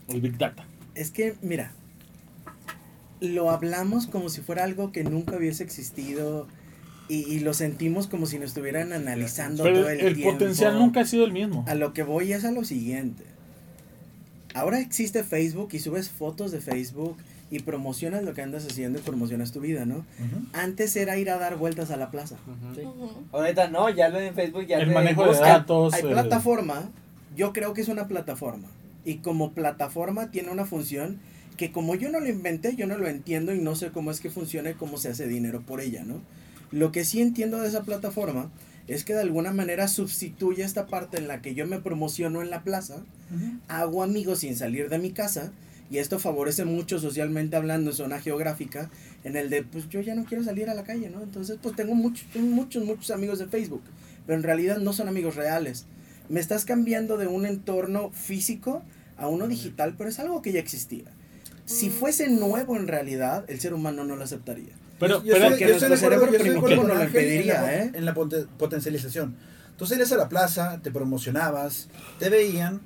El 0.07 0.22
Big 0.22 0.38
Data. 0.38 0.65
Es 0.95 1.11
que, 1.11 1.36
mira, 1.41 1.72
lo 3.22 3.49
hablamos 3.51 4.07
como 4.07 4.30
si 4.30 4.41
fuera 4.41 4.63
algo 4.63 4.91
que 4.91 5.03
nunca 5.03 5.38
hubiese 5.38 5.63
existido 5.63 6.47
y, 7.09 7.17
y 7.32 7.39
lo 7.39 7.53
sentimos 7.53 8.07
como 8.07 8.26
si 8.26 8.38
nos 8.39 8.49
estuvieran 8.49 8.93
analizando 8.93 9.63
Pero 9.63 9.82
todo 9.82 9.89
el, 9.89 9.99
el, 9.99 10.15
tiempo. 10.15 10.34
potencial 10.34 10.78
nunca 10.80 11.01
ha 11.01 11.05
sido 11.05 11.26
el 11.26 11.32
mismo. 11.34 11.65
A 11.67 11.76
lo 11.76 11.93
que 11.93 12.03
voy 12.03 12.32
es 12.34 12.45
a 12.45 12.51
lo 12.51 12.63
siguiente. 12.63 13.24
Ahora 14.53 14.80
existe 14.80 15.24
Facebook 15.24 15.70
y 15.74 15.80
subes 15.80 16.09
fotos 16.09 16.51
de 16.51 16.59
Facebook 16.61 17.17
y 17.52 17.60
promocionas 17.60 18.24
lo 18.24 18.34
que 18.34 18.41
andas 18.41 18.66
haciendo 18.66 19.00
y 19.00 19.02
promocionas 19.02 19.52
tu 19.52 19.60
vida, 19.60 19.86
¿no? 19.86 20.06
Antes 20.54 20.95
era 20.95 21.18
ir 21.18 21.30
a 21.32 21.38
dar 21.38 21.58
vueltas 21.58 21.89
a 21.91 21.97
la 21.97 22.12
plaza. 22.12 22.38
Sí. 22.76 22.82
Ujú. 22.82 23.10
Ahorita 23.32 23.70
no, 23.70 23.89
ya 23.89 24.10
lo 24.10 24.20
en 24.20 24.36
Facebook 24.36 24.66
ya 24.68 24.78
El 24.78 24.89
te 24.89 24.93
manejo 24.93 25.32
de 25.32 25.39
datos. 25.39 25.93
Hay 25.93 26.02
el- 26.04 26.10
plataforma, 26.10 26.89
yo 27.36 27.52
creo 27.54 27.74
que 27.74 27.82
es 27.82 27.88
una 27.88 28.08
plataforma. 28.08 28.68
Y 29.06 29.16
como 29.16 29.54
plataforma 29.54 30.30
tiene 30.30 30.52
una 30.52 30.66
función 30.66 31.20
que 31.58 31.72
como 31.72 31.95
yo 31.95 32.10
no 32.10 32.20
lo 32.20 32.30
inventé, 32.30 32.76
yo 32.76 32.86
no 32.88 32.97
lo 32.97 33.08
entiendo 33.08 33.54
y 33.54 33.60
no 33.60 33.76
sé 33.76 33.89
cómo 33.89 34.12
es 34.12 34.20
que 34.20 34.30
funciona 34.30 34.70
y 34.70 34.74
cómo 34.76 34.97
se 34.97 35.10
hace 35.10 35.28
dinero 35.28 35.62
por 35.62 35.82
ella, 35.82 36.04
¿no? 36.04 36.22
Lo 36.72 36.91
que 36.91 37.04
sí 37.04 37.20
entiendo 37.22 37.60
de 37.60 37.68
esa 37.68 37.82
plataforma 37.84 38.52
es 38.88 39.04
que 39.04 39.14
de 39.14 39.22
alguna 39.22 39.52
manera 39.52 39.88
sustituye 39.88 40.64
esta 40.64 40.86
parte 40.88 41.18
en 41.18 41.28
la 41.28 41.41
que 41.41 41.56
yo 41.56 41.66
me 41.68 41.80
promociono 41.80 42.41
en 42.41 42.50
la 42.50 42.62
plaza, 42.64 42.97
hago 43.68 44.04
amigos 44.04 44.39
sin 44.39 44.56
salir 44.56 44.89
de 44.89 45.00
mi 45.00 45.12
casa 45.12 45.52
y 45.92 45.98
esto 45.98 46.20
favorece 46.20 46.66
mucho 46.66 47.00
socialmente 47.00 47.56
hablando 47.56 47.92
en 47.92 47.96
zona 47.98 48.20
geográfica 48.20 48.90
en 49.24 49.36
el 49.36 49.50
de 49.50 49.64
pues 49.64 49.90
yo 49.90 50.02
ya 50.02 50.16
no 50.16 50.26
quiero 50.26 50.44
salir 50.44 50.70
a 50.70 50.74
la 50.74 50.84
calle, 50.84 51.10
¿no? 51.10 51.22
Entonces 51.24 51.58
pues 51.62 51.76
tengo 51.76 51.96
muchos, 51.96 52.26
muchos, 52.36 52.84
muchos 52.84 53.12
amigos 53.12 53.40
de 53.40 53.48
Facebook, 53.48 53.82
pero 54.26 54.38
en 54.38 54.44
realidad 54.44 54.78
no 54.78 54.94
son 54.94 55.08
amigos 55.08 55.36
reales. 55.36 55.86
Me 56.30 56.40
estás 56.40 56.64
cambiando 56.66 57.18
de 57.18 57.28
un 57.28 57.46
entorno 57.46 58.12
físico 58.12 58.84
a 59.18 59.28
uno 59.28 59.48
digital, 59.48 59.96
pero 59.98 60.10
es 60.10 60.20
algo 60.20 60.42
que 60.42 60.52
ya 60.52 60.60
existía. 60.60 61.06
Si 61.66 61.90
fuese 61.90 62.30
nuevo 62.30 62.76
en 62.78 62.88
realidad, 62.88 63.46
el 63.48 63.60
ser 63.60 63.74
humano 63.74 64.04
no 64.04 64.16
lo 64.16 64.24
acuerdo 64.24 64.38
Pero, 65.00 65.24
Yo 65.24 65.34
pero- 65.34 65.56
que 65.56 65.64
yo 65.66 65.70
nuestro 65.72 65.98
cerebro 65.98 66.28
primitivo 66.30 66.68
no 66.70 66.84
lo 66.84 66.94
Ángel 66.94 66.94
en 66.94 66.98
la 67.00 67.06
impediría, 67.06 67.84
¿eh? 67.84 67.92
En 67.94 68.06
la 68.06 68.14
poten- 68.14 68.48
potencialización. 68.58 69.36
Tú 69.78 69.86
salías 69.86 70.12
a 70.12 70.18
la 70.18 70.30
plaza, 70.30 70.80
te 70.84 70.92
promocionabas, 70.92 71.90
te 72.20 72.30
veían, 72.30 72.82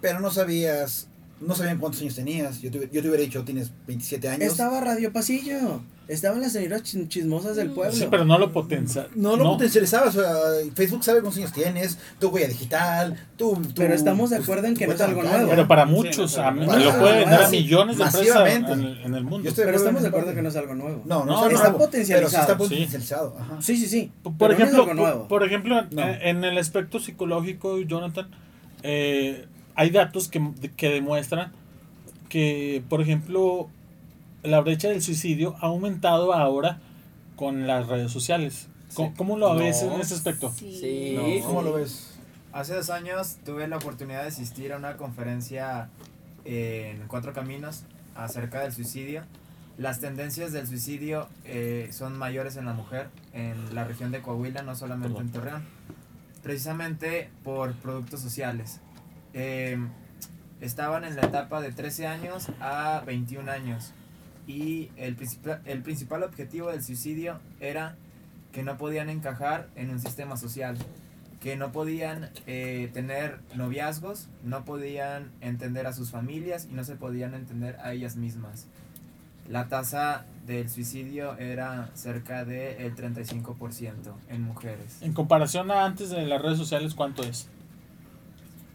pero 0.00 0.20
no 0.20 0.30
sabías, 0.30 1.08
no 1.46 1.54
sabían 1.54 1.78
cuántos 1.78 2.00
años 2.02 2.14
tenías. 2.14 2.60
Yo 2.60 2.70
te, 2.70 2.78
yo 2.92 3.02
te 3.02 3.08
hubiera 3.08 3.22
dicho, 3.22 3.42
tienes 3.44 3.70
27 3.86 4.28
años. 4.28 4.42
Estaba 4.52 4.80
Radio 4.80 5.12
Pasillo, 5.12 5.80
estaban 6.08 6.40
las 6.40 6.52
señoras 6.52 6.82
chismosas 6.82 7.56
del 7.56 7.70
pueblo. 7.70 7.92
sí, 7.94 8.06
pero 8.10 8.24
no 8.24 8.38
lo 8.38 8.52
potencia. 8.52 9.08
No 9.14 9.36
lo 9.36 9.44
potencializabas, 9.52 10.16
o 10.16 10.20
sea, 10.22 10.32
Facebook 10.74 11.02
sabe 11.04 11.20
cuántos 11.20 11.38
años 11.38 11.52
tienes, 11.52 11.98
tu 12.18 12.28
huella 12.28 12.48
digital, 12.48 13.16
tu... 13.36 13.54
tu- 13.56 13.74
Pero 13.74 13.94
estamos 13.94 14.30
de 14.30 14.36
acuerdo 14.36 14.66
en 14.68 14.74
que 14.76 14.86
no 14.86 14.92
es 14.94 15.00
algo 15.00 15.22
nuevo. 15.22 15.48
Pero 15.50 15.66
para 15.68 15.84
Sí, 15.86 15.90
muchos, 15.92 16.36
no, 16.36 16.42
a 16.44 16.50
no, 16.50 16.60
mí 16.60 16.66
no, 16.66 16.78
lo 16.78 16.92
no, 16.92 16.98
puede 17.00 17.24
no, 17.24 17.30
dar 17.30 17.42
a 17.42 17.46
sí, 17.48 17.56
millones 17.56 17.96
de 17.98 18.04
empresas 18.04 18.28
masivamente. 18.34 18.72
en 18.72 18.80
el, 18.80 18.98
en 19.04 19.14
el 19.14 19.24
mundo. 19.24 19.50
Pero 19.54 19.70
estamos 19.76 19.98
en 19.98 20.02
de 20.02 20.08
acuerdo 20.08 20.26
parte. 20.26 20.36
que 20.36 20.42
no 20.42 20.48
es 20.48 20.56
algo 20.56 20.74
nuevo. 20.74 21.02
No, 21.06 21.24
no, 21.24 21.26
No, 21.26 21.32
es 21.32 21.42
algo 21.42 21.54
está 21.56 21.68
nuevo, 21.70 21.78
potencializado, 21.84 22.26
Pero 22.28 22.28
sí 22.28 22.36
está 22.40 22.52
sí. 22.52 22.58
potencializado. 22.74 23.36
Ajá. 23.40 23.62
Sí, 23.62 23.76
sí, 23.76 23.86
sí. 23.88 24.12
Por 24.22 24.32
pero 24.36 24.48
no 24.50 24.54
es 24.54 24.60
ejemplo, 24.60 24.82
algo 24.82 24.94
nuevo. 24.94 25.18
por, 25.20 25.28
por 25.28 25.44
ejemplo, 25.46 25.82
No. 25.90 26.02
eh, 26.02 26.18
en 26.30 26.44
el 26.44 26.56
aspecto 26.58 27.00
psicológico, 27.00 27.78
Jonathan, 27.80 28.28
eh, 28.82 29.46
hay 29.74 29.90
datos 29.90 30.28
que, 30.28 30.52
que 30.76 30.88
demuestran 30.88 31.52
que, 32.28 32.82
por 32.88 33.00
ejemplo, 33.02 33.68
la 34.42 34.60
brecha 34.60 34.88
del 34.88 35.02
suicidio 35.02 35.54
ha 35.60 35.66
aumentado 35.66 36.32
ahora 36.32 36.80
con 37.36 37.66
las 37.66 37.86
redes 37.88 38.10
sociales. 38.10 38.68
¿Cómo, 38.94 39.14
cómo 39.16 39.36
lo 39.38 39.54
ves 39.54 39.82
No. 39.82 39.94
en 39.94 40.00
ese 40.00 40.14
aspecto? 40.14 40.50
Sí. 40.54 40.76
Sí. 40.78 41.14
No. 41.40 41.46
¿Cómo 41.46 41.62
lo 41.62 41.74
ves? 41.74 42.10
Hace 42.52 42.74
dos 42.74 42.90
años 42.90 43.36
tuve 43.44 43.66
la 43.68 43.76
oportunidad 43.76 44.22
de 44.22 44.28
asistir 44.28 44.72
a 44.72 44.76
una 44.76 44.96
conferencia 44.96 45.88
en 46.44 47.06
Cuatro 47.08 47.32
Caminos 47.32 47.84
acerca 48.14 48.60
del 48.60 48.72
suicidio. 48.72 49.22
Las 49.78 50.00
tendencias 50.00 50.52
del 50.52 50.66
suicidio 50.66 51.28
eh, 51.46 51.88
son 51.92 52.18
mayores 52.18 52.56
en 52.56 52.66
la 52.66 52.74
mujer 52.74 53.08
en 53.32 53.74
la 53.74 53.84
región 53.84 54.10
de 54.10 54.20
Coahuila, 54.20 54.62
no 54.62 54.76
solamente 54.76 55.18
en 55.18 55.30
Torreón, 55.32 55.62
precisamente 56.42 57.30
por 57.42 57.72
productos 57.74 58.20
sociales. 58.20 58.80
Eh, 59.34 59.78
estaban 60.60 61.04
en 61.04 61.16
la 61.16 61.22
etapa 61.22 61.60
de 61.60 61.72
13 61.72 62.06
años 62.06 62.48
a 62.60 63.02
21 63.06 63.50
años 63.50 63.92
y 64.46 64.90
el, 64.96 65.16
el 65.64 65.82
principal 65.82 66.22
objetivo 66.22 66.70
del 66.70 66.82
suicidio 66.82 67.40
era 67.60 67.96
que 68.52 68.62
no 68.62 68.76
podían 68.76 69.08
encajar 69.08 69.68
en 69.76 69.90
un 69.90 70.00
sistema 70.00 70.36
social 70.36 70.76
que 71.42 71.56
no 71.56 71.72
podían 71.72 72.30
eh, 72.46 72.88
tener 72.94 73.40
noviazgos, 73.56 74.28
no 74.44 74.64
podían 74.64 75.32
entender 75.40 75.88
a 75.88 75.92
sus 75.92 76.12
familias 76.12 76.68
y 76.70 76.74
no 76.74 76.84
se 76.84 76.94
podían 76.94 77.34
entender 77.34 77.76
a 77.82 77.92
ellas 77.92 78.14
mismas. 78.14 78.68
La 79.48 79.66
tasa 79.66 80.24
del 80.46 80.70
suicidio 80.70 81.36
era 81.38 81.90
cerca 81.94 82.44
del 82.44 82.94
35% 82.94 83.92
en 84.28 84.42
mujeres. 84.42 85.02
En 85.02 85.12
comparación 85.14 85.72
a 85.72 85.84
antes 85.84 86.10
de 86.10 86.24
las 86.26 86.40
redes 86.40 86.58
sociales, 86.58 86.94
¿cuánto 86.94 87.24
es? 87.24 87.48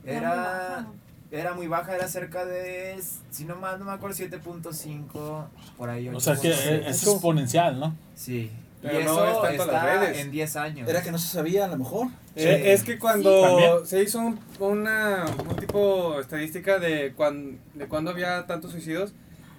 Era, 0.08 0.88
era 1.32 1.54
muy 1.54 1.68
baja, 1.68 1.94
era 1.96 2.08
cerca 2.08 2.46
de, 2.46 2.98
si 3.30 3.46
no 3.46 3.56
mal 3.58 3.78
no 3.80 3.86
me 3.86 3.92
acuerdo, 3.92 4.16
7.5 4.16 5.46
por 5.78 5.90
ahí. 5.90 6.08
O 6.10 6.20
sea 6.20 6.36
que 6.36 6.50
8.6. 6.52 6.54
es, 6.54 6.88
es 6.88 7.08
exponencial, 7.08 7.80
¿no? 7.80 7.96
Sí, 8.16 8.52
Y 8.82 8.88
Pero 8.88 9.00
eso 9.00 9.16
no 9.16 9.26
es 9.28 9.42
tanto 9.42 9.64
está 9.64 9.72
las 9.74 9.84
redes. 10.02 10.18
en 10.20 10.32
10 10.32 10.56
años. 10.56 10.90
Era 10.90 11.02
que 11.02 11.12
no 11.12 11.18
se 11.18 11.28
sabía, 11.28 11.66
a 11.66 11.68
lo 11.68 11.78
mejor. 11.78 12.08
Eh, 12.36 12.74
es 12.74 12.84
que 12.84 12.98
cuando 13.00 13.42
También. 13.42 13.72
se 13.86 14.02
hizo 14.04 14.20
un, 14.20 14.40
una, 14.60 15.26
un 15.50 15.56
tipo 15.56 16.20
estadística 16.20 16.78
de, 16.80 17.14
cuan, 17.16 17.60
de 17.74 17.88
cuando 17.88 18.12
había 18.12 18.46
tantos 18.46 18.72
suicidios 18.72 19.14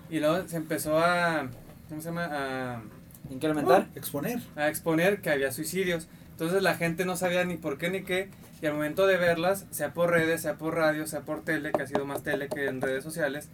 y 0.08 0.20
luego 0.20 0.46
se 0.48 0.56
empezó 0.56 0.96
a, 0.98 1.48
¿cómo 1.88 2.00
se 2.00 2.08
llama? 2.08 2.28
A, 2.30 2.82
Incrementar. 3.30 3.88
Exponer. 3.94 4.40
a 4.56 4.68
exponer 4.68 5.20
que 5.20 5.28
había 5.30 5.52
suicidios. 5.52 6.08
Entonces 6.30 6.62
la 6.62 6.74
gente 6.76 7.04
no 7.04 7.16
sabía 7.16 7.44
ni 7.44 7.56
por 7.56 7.76
qué 7.76 7.90
ni 7.90 8.02
qué 8.02 8.30
y 8.60 8.66
al 8.66 8.74
momento 8.74 9.06
de 9.06 9.16
verlas, 9.16 9.66
sea 9.70 9.92
por 9.94 10.10
redes, 10.10 10.42
sea 10.42 10.54
por 10.56 10.74
radio, 10.74 11.06
sea 11.06 11.20
por 11.20 11.42
tele, 11.44 11.72
que 11.72 11.82
ha 11.82 11.86
sido 11.86 12.04
más 12.04 12.22
tele 12.22 12.48
que 12.48 12.66
en 12.66 12.80
redes 12.80 13.04
sociales, 13.04 13.48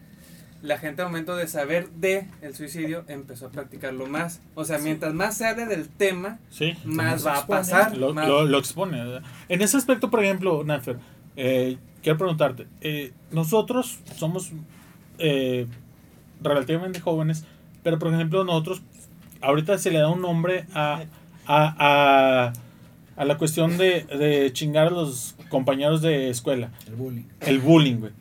la 0.62 0.78
gente 0.78 1.02
al 1.02 1.08
momento 1.08 1.36
de 1.36 1.46
saber 1.46 1.90
de 1.90 2.26
el 2.40 2.54
suicidio 2.54 3.04
empezó 3.08 3.46
a 3.46 3.50
practicarlo 3.50 4.06
más. 4.06 4.40
O 4.54 4.64
sea, 4.64 4.78
mientras 4.78 5.12
más 5.12 5.36
se 5.36 5.46
hable 5.46 5.66
del 5.66 5.88
tema, 5.90 6.38
Sí. 6.48 6.74
más 6.84 7.26
va 7.26 7.38
a 7.40 7.46
pasar. 7.46 7.96
Lo, 7.98 8.14
más- 8.14 8.26
lo, 8.26 8.44
lo 8.46 8.58
expone. 8.58 8.96
¿verdad? 9.04 9.22
En 9.50 9.60
ese 9.60 9.76
aspecto, 9.76 10.10
por 10.10 10.24
ejemplo, 10.24 10.64
Nafer, 10.64 10.96
eh, 11.36 11.76
quiero 12.02 12.16
preguntarte, 12.18 12.66
eh, 12.80 13.12
nosotros 13.30 13.98
somos 14.16 14.52
eh, 15.18 15.66
relativamente 16.42 17.00
jóvenes, 17.00 17.44
pero 17.82 17.98
por 17.98 18.12
ejemplo 18.14 18.42
nosotros, 18.44 18.80
ahorita 19.42 19.76
se 19.78 19.90
le 19.90 19.98
da 19.98 20.08
un 20.08 20.22
nombre 20.22 20.64
a, 20.74 21.02
a, 21.46 22.46
a, 22.48 22.52
a 23.16 23.24
la 23.24 23.38
cuestión 23.38 23.76
de, 23.78 24.02
de 24.04 24.52
chingar 24.52 24.88
a 24.88 24.90
los 24.90 25.34
compañeros 25.48 26.02
de 26.02 26.30
escuela, 26.30 26.70
El 26.86 26.94
bullying. 26.96 27.22
el 27.40 27.58
bullying, 27.60 27.96
güey. 27.96 28.12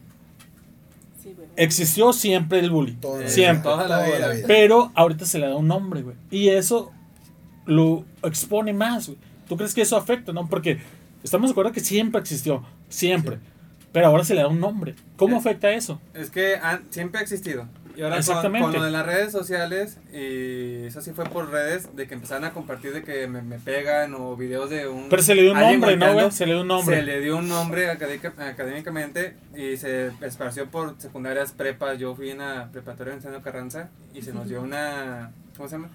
Sí. 1.22 1.36
Existió 1.56 2.14
siempre 2.14 2.60
el 2.60 2.70
bullying, 2.70 2.96
Toda 2.96 3.22
la 3.22 3.30
siempre. 3.30 3.64
toda 3.64 3.88
la 3.88 4.04
vida. 4.06 4.28
Pero 4.48 4.92
ahorita 4.96 5.26
se 5.26 5.40
le 5.40 5.48
da 5.48 5.56
un 5.56 5.68
nombre, 5.68 6.02
güey. 6.02 6.16
Y 6.32 6.50
eso 6.50 6.92
lo 7.66 8.06
expone 8.24 8.74
más, 8.74 9.08
güey. 9.08 9.18
¿Tú 9.48 9.56
crees 9.58 9.74
que 9.74 9.82
eso 9.82 9.96
afecta, 9.98 10.34
no? 10.34 10.48
Porque 10.50 10.80
estamos 11.24 11.50
de 11.50 11.52
acuerdo 11.52 11.72
que 11.72 11.80
siempre 11.80 12.20
existió, 12.22 12.64
siempre. 12.90 13.40
Pero 13.92 14.08
ahora 14.08 14.24
se 14.24 14.34
le 14.34 14.42
da 14.42 14.48
un 14.48 14.60
nombre. 14.60 14.96
¿Cómo 15.18 15.36
Eh, 15.36 15.40
afecta 15.40 15.72
eso? 15.72 16.02
Es 16.14 16.30
que 16.32 16.56
han- 16.58 16.84
siempre 16.90 17.20
ha 17.20 17.24
existido. 17.24 17.68
Y 17.96 18.02
ahora 18.02 18.16
con, 18.16 18.20
Exactamente. 18.20 18.62
con 18.66 18.74
lo 18.74 18.84
de 18.84 18.92
las 18.92 19.06
redes 19.06 19.32
sociales, 19.32 19.98
y 20.12 20.86
eso 20.86 21.02
sí 21.02 21.12
fue 21.12 21.26
por 21.26 21.52
redes, 21.52 21.96
de 21.96 22.08
que 22.08 22.16
empezaron 22.16 22.44
a 22.46 22.52
compartir 22.52 22.92
de 22.94 23.04
que 23.04 23.28
me, 23.28 23.42
me 23.44 23.60
pegan 23.60 24.16
o 24.16 24.36
videos 24.36 24.70
de 24.72 24.88
un... 24.88 25.10
Pero 25.10 25.22
se 25.22 25.36
le 25.36 25.44
dio 25.44 25.52
un 25.52 25.58
alguien 25.58 25.80
nombre, 25.80 25.98
¿no, 25.98 26.14
güey? 26.14 26.32
Se 26.32 26.46
le 26.48 26.54
dio 26.54 26.62
un 26.62 26.68
nombre. 26.68 26.96
Se 26.96 27.04
le 27.04 27.20
dio 27.22 27.38
un 27.38 27.48
nombre 27.48 27.90
académica- 27.92 28.34
académicamente 28.38 29.36
y 29.56 29.78
se 29.78 30.12
esparció 30.22 30.68
por 30.72 30.96
secundarias 31.00 31.52
prepas. 31.52 32.00
Yo 32.00 32.16
fui 32.16 32.32
en 32.32 32.40
la 32.40 32.70
preparatoria 32.72 33.12
de 33.14 33.20
Venustiano 33.20 33.44
Carranza 33.44 33.90
y 34.14 34.22
se 34.24 34.34
nos 34.34 34.48
dio 34.50 34.62
una... 34.62 35.32
¿Cómo 35.56 35.70
se 35.70 35.76
llama? 35.76 35.90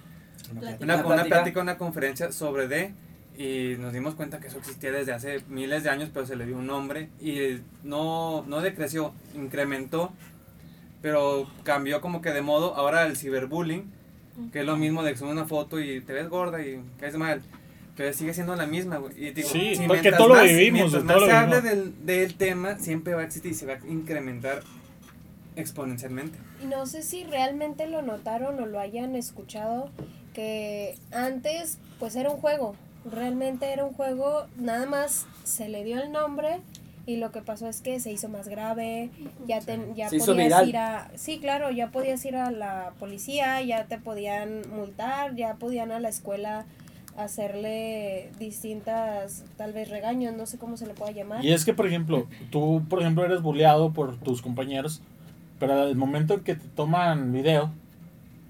Plática. 0.57 0.83
Una, 0.83 0.95
Una 0.95 1.03
plática. 1.03 1.35
plática, 1.35 1.61
una 1.61 1.77
conferencia 1.77 2.31
sobre 2.31 2.67
D 2.69 2.93
y 3.37 3.75
nos 3.77 3.93
dimos 3.93 4.15
cuenta 4.15 4.39
que 4.39 4.47
eso 4.47 4.57
existía 4.57 4.91
desde 4.91 5.13
hace 5.13 5.41
miles 5.47 5.83
de 5.83 5.89
años, 5.89 6.09
pero 6.13 6.25
se 6.25 6.35
le 6.35 6.45
dio 6.45 6.57
un 6.57 6.67
nombre 6.67 7.09
y 7.21 7.59
no, 7.83 8.43
no 8.47 8.59
decreció, 8.61 9.13
incrementó, 9.33 10.11
pero 11.01 11.47
cambió 11.63 12.01
como 12.01 12.21
que 12.21 12.31
de 12.31 12.41
modo. 12.41 12.75
Ahora 12.75 13.05
el 13.05 13.15
ciberbullying, 13.17 13.91
que 14.51 14.59
es 14.61 14.65
lo 14.65 14.77
mismo 14.77 15.03
de 15.03 15.11
que 15.13 15.17
sube 15.17 15.31
una 15.31 15.45
foto 15.45 15.79
y 15.79 16.01
te 16.01 16.13
ves 16.13 16.29
gorda 16.29 16.61
y 16.65 16.81
caes 16.99 17.15
mal. 17.17 17.41
Pero 17.97 18.13
sigue 18.13 18.33
siendo 18.33 18.55
la 18.55 18.65
misma, 18.65 18.97
güey. 18.97 19.13
Y 19.27 19.31
digo, 19.31 19.49
Sí, 19.49 19.75
si 19.75 19.85
porque 19.87 20.11
todo 20.13 20.29
lo 20.29 20.35
más- 20.35 20.43
vivimos, 20.45 20.91
Mientras 20.93 21.03
todo 21.03 21.13
más 21.13 21.19
lo 21.21 21.25
se 21.25 21.31
hable 21.33 21.61
vivimos. 21.61 21.85
del, 21.97 22.05
del 22.05 22.35
tema, 22.35 22.77
siempre 22.79 23.13
va 23.13 23.21
a 23.21 23.25
existir 23.25 23.51
y 23.51 23.55
se 23.55 23.65
va 23.65 23.73
a 23.73 23.87
incrementar 23.87 24.61
exponencialmente. 25.55 26.37
Y 26.63 26.67
no 26.67 26.85
sé 26.85 27.03
si 27.03 27.23
realmente 27.25 27.87
lo 27.87 28.01
notaron 28.01 28.59
o 28.61 28.65
lo 28.65 28.79
hayan 28.79 29.15
escuchado, 29.15 29.89
que 30.33 30.97
antes 31.11 31.77
pues 31.99 32.15
era 32.15 32.29
un 32.29 32.37
juego, 32.37 32.75
realmente 33.09 33.71
era 33.73 33.83
un 33.83 33.93
juego, 33.93 34.45
nada 34.57 34.85
más 34.85 35.25
se 35.43 35.67
le 35.67 35.83
dio 35.83 36.01
el 36.01 36.11
nombre 36.11 36.59
y 37.09 37.17
lo 37.17 37.31
que 37.31 37.41
pasó 37.41 37.67
es 37.67 37.81
que 37.81 37.99
se 37.99 38.11
hizo 38.11 38.29
más 38.29 38.47
grave, 38.47 39.09
ya, 39.47 39.59
ten- 39.61 39.95
ya 39.95 40.09
Se 40.09 40.17
hizo 40.17 40.27
podías 40.33 40.45
viral. 40.47 40.69
ir 40.69 40.77
a... 40.77 41.11
Sí, 41.15 41.39
claro, 41.39 41.71
ya 41.71 41.89
podías 41.91 42.23
ir 42.25 42.35
a 42.35 42.51
la 42.51 42.93
policía, 42.99 43.61
ya 43.63 43.85
te 43.85 43.97
podían 43.97 44.61
multar, 44.75 45.35
ya 45.35 45.55
podían 45.55 45.91
a 45.91 45.99
la 45.99 46.09
escuela 46.09 46.65
hacerle 47.17 48.29
distintas, 48.39 49.43
tal 49.57 49.73
vez 49.73 49.89
regaños, 49.89 50.35
no 50.35 50.45
sé 50.45 50.57
cómo 50.57 50.77
se 50.77 50.87
le 50.87 50.93
pueda 50.93 51.11
llamar. 51.11 51.43
Y 51.43 51.51
es 51.51 51.65
que, 51.65 51.73
por 51.73 51.85
ejemplo, 51.87 52.27
tú, 52.49 52.83
por 52.89 53.01
ejemplo, 53.01 53.25
eres 53.25 53.41
bulleado 53.41 53.91
por 53.91 54.17
tus 54.17 54.41
compañeros, 54.41 55.01
pero 55.59 55.73
al 55.73 55.95
momento 55.95 56.33
en 56.35 56.39
que 56.41 56.55
te 56.55 56.67
toman 56.75 57.31
video, 57.33 57.71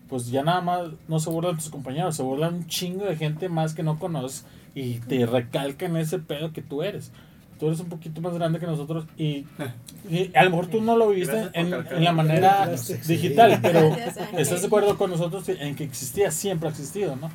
pues 0.09 0.27
ya 0.31 0.43
nada 0.43 0.61
más 0.61 0.89
no 1.07 1.19
se 1.19 1.29
burlan 1.29 1.55
tus 1.57 1.69
compañeros, 1.69 2.15
se 2.15 2.23
burlan 2.23 2.55
un 2.55 2.67
chingo 2.67 3.05
de 3.05 3.15
gente 3.15 3.49
más 3.49 3.73
que 3.73 3.83
no 3.83 3.99
conoces 3.99 4.45
y 4.75 4.95
te 4.99 5.25
recalcan 5.25 5.97
ese 5.97 6.19
pedo 6.19 6.51
que 6.53 6.61
tú 6.61 6.83
eres. 6.83 7.11
Tú 7.59 7.67
eres 7.67 7.79
un 7.81 7.89
poquito 7.89 8.21
más 8.21 8.33
grande 8.33 8.57
que 8.59 8.65
nosotros 8.65 9.05
y, 9.17 9.45
y 10.09 10.31
a 10.33 10.43
lo 10.45 10.49
mejor 10.51 10.67
tú 10.67 10.81
no 10.81 10.95
lo 10.95 11.09
viviste 11.09 11.49
en, 11.53 11.73
en 11.73 12.03
la 12.03 12.11
manera 12.13 12.65
Gracias. 12.67 13.05
digital, 13.07 13.59
pero 13.61 13.93
estás 14.37 14.61
de 14.61 14.67
acuerdo 14.67 14.97
con 14.97 15.09
nosotros 15.11 15.47
en 15.49 15.75
que 15.75 15.83
existía, 15.83 16.31
siempre 16.31 16.69
ha 16.69 16.71
existido, 16.71 17.15
¿no? 17.17 17.29